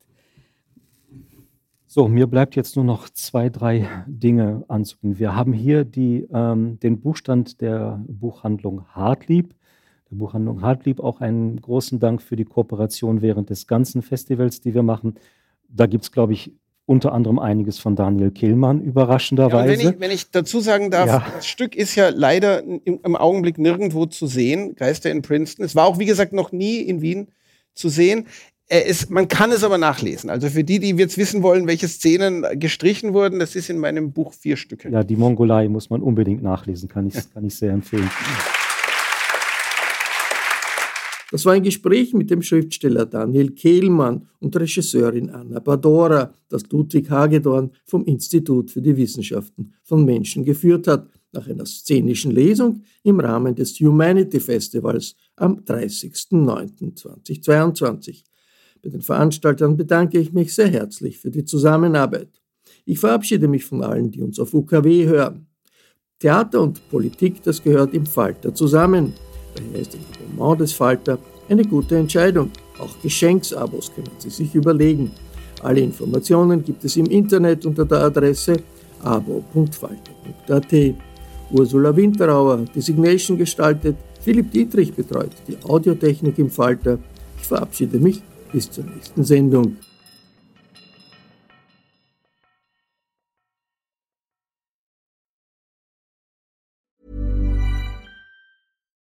So, 1.86 2.06
mir 2.06 2.26
bleibt 2.26 2.54
jetzt 2.54 2.76
nur 2.76 2.84
noch 2.84 3.08
zwei, 3.08 3.48
drei 3.48 3.88
Dinge 4.06 4.64
anzugehen. 4.68 5.18
Wir 5.18 5.34
haben 5.34 5.54
hier 5.54 5.84
die, 5.84 6.28
ähm, 6.32 6.78
den 6.80 7.00
Buchstand 7.00 7.62
der 7.62 8.04
Buchhandlung 8.06 8.86
Hartlieb 8.88 9.54
der 10.10 10.16
Buchhandlung 10.16 10.62
Hartlieb 10.62 11.00
auch 11.00 11.20
einen 11.20 11.60
großen 11.60 11.98
Dank 11.98 12.22
für 12.22 12.36
die 12.36 12.44
Kooperation 12.44 13.20
während 13.20 13.50
des 13.50 13.66
ganzen 13.66 14.02
Festivals, 14.02 14.60
die 14.60 14.74
wir 14.74 14.82
machen. 14.82 15.14
Da 15.68 15.86
gibt 15.86 16.04
es, 16.04 16.12
glaube 16.12 16.32
ich, 16.32 16.52
unter 16.88 17.12
anderem 17.12 17.38
einiges 17.38 17.78
von 17.78 17.96
Daniel 17.96 18.30
Kehlmann, 18.30 18.80
überraschenderweise. 18.80 19.74
Ja, 19.74 19.78
wenn, 19.78 19.94
ich, 19.94 20.00
wenn, 20.00 20.10
ich, 20.10 20.30
dazu 20.30 20.60
sagen 20.60 20.90
darf, 20.90 21.06
ja. 21.06 21.26
das 21.36 21.46
Stück 21.46 21.76
ist 21.76 21.94
ja 21.96 22.08
leider 22.08 22.62
im, 22.62 22.80
im, 22.84 23.14
Augenblick 23.14 23.58
nirgendwo 23.58 24.06
zu 24.06 24.26
sehen, 24.26 24.74
Geister 24.74 25.10
in 25.10 25.20
Princeton. 25.20 25.66
Es 25.66 25.76
war 25.76 25.84
auch, 25.84 25.98
wie 25.98 26.06
gesagt, 26.06 26.32
noch 26.32 26.50
nie 26.50 26.78
in 26.78 27.02
Wien 27.02 27.28
zu 27.74 27.90
sehen. 27.90 28.26
Es, 28.68 29.10
man 29.10 29.28
kann 29.28 29.52
es 29.52 29.64
aber 29.64 29.76
nachlesen. 29.76 30.30
Also 30.30 30.48
für 30.48 30.64
die, 30.64 30.78
die 30.78 30.90
jetzt 30.92 31.18
wissen 31.18 31.42
wollen, 31.42 31.66
welche 31.66 31.88
Szenen 31.88 32.46
gestrichen 32.58 33.12
wurden, 33.12 33.38
das 33.38 33.54
ist 33.54 33.68
in 33.68 33.78
meinem 33.78 34.12
Buch 34.12 34.32
vier 34.32 34.56
Stücke. 34.56 34.88
Ja, 34.88 35.04
die 35.04 35.16
Mongolei 35.16 35.68
muss 35.68 35.90
man 35.90 36.00
unbedingt 36.00 36.42
nachlesen, 36.42 36.88
kann 36.88 37.06
ich, 37.06 37.14
kann 37.34 37.44
ich 37.44 37.54
sehr 37.54 37.72
empfehlen. 37.72 38.10
Das 41.30 41.44
war 41.44 41.52
ein 41.52 41.62
Gespräch 41.62 42.14
mit 42.14 42.30
dem 42.30 42.40
Schriftsteller 42.40 43.04
Daniel 43.04 43.50
Kehlmann 43.50 44.26
und 44.40 44.56
Regisseurin 44.56 45.28
Anna 45.28 45.60
Badora, 45.60 46.32
das 46.48 46.62
Ludwig 46.70 47.10
Hagedorn 47.10 47.70
vom 47.84 48.06
Institut 48.06 48.70
für 48.70 48.80
die 48.80 48.96
Wissenschaften 48.96 49.74
von 49.82 50.06
Menschen 50.06 50.42
geführt 50.44 50.88
hat, 50.88 51.06
nach 51.32 51.46
einer 51.46 51.66
szenischen 51.66 52.30
Lesung 52.30 52.80
im 53.02 53.20
Rahmen 53.20 53.54
des 53.54 53.78
Humanity 53.80 54.40
Festivals 54.40 55.14
am 55.36 55.58
30.09.2022. 55.58 58.24
Bei 58.82 58.88
den 58.88 59.02
Veranstaltern 59.02 59.76
bedanke 59.76 60.18
ich 60.18 60.32
mich 60.32 60.54
sehr 60.54 60.68
herzlich 60.68 61.18
für 61.18 61.30
die 61.30 61.44
Zusammenarbeit. 61.44 62.40
Ich 62.86 62.98
verabschiede 62.98 63.48
mich 63.48 63.66
von 63.66 63.82
allen, 63.82 64.10
die 64.10 64.22
uns 64.22 64.40
auf 64.40 64.54
UKW 64.54 65.04
hören. 65.04 65.46
Theater 66.18 66.62
und 66.62 66.88
Politik, 66.88 67.42
das 67.42 67.62
gehört 67.62 67.92
im 67.92 68.06
Falter 68.06 68.54
zusammen. 68.54 69.12
Ist 69.74 69.94
ein 69.94 70.04
Abonnement 70.14 70.60
des 70.60 70.72
Falter 70.72 71.18
eine 71.48 71.64
gute 71.64 71.96
Entscheidung. 71.96 72.50
Auch 72.78 73.00
Geschenksabos 73.02 73.92
können 73.94 74.10
Sie 74.18 74.30
sich 74.30 74.54
überlegen. 74.54 75.10
Alle 75.62 75.80
Informationen 75.80 76.62
gibt 76.62 76.84
es 76.84 76.96
im 76.96 77.06
Internet 77.06 77.66
unter 77.66 77.84
der 77.84 77.98
Adresse 77.98 78.56
abo.falter.at. 79.02 80.94
Ursula 81.50 81.96
Winterauer 81.96 82.58
hat 82.60 82.76
Designation 82.76 83.38
gestaltet, 83.38 83.96
Philipp 84.20 84.50
Dietrich 84.52 84.92
betreut 84.92 85.30
die 85.46 85.56
Audiotechnik 85.64 86.38
im 86.38 86.50
Falter. 86.50 86.98
Ich 87.40 87.46
verabschiede 87.46 87.98
mich 87.98 88.22
bis 88.52 88.70
zur 88.70 88.84
nächsten 88.84 89.24
Sendung. 89.24 89.76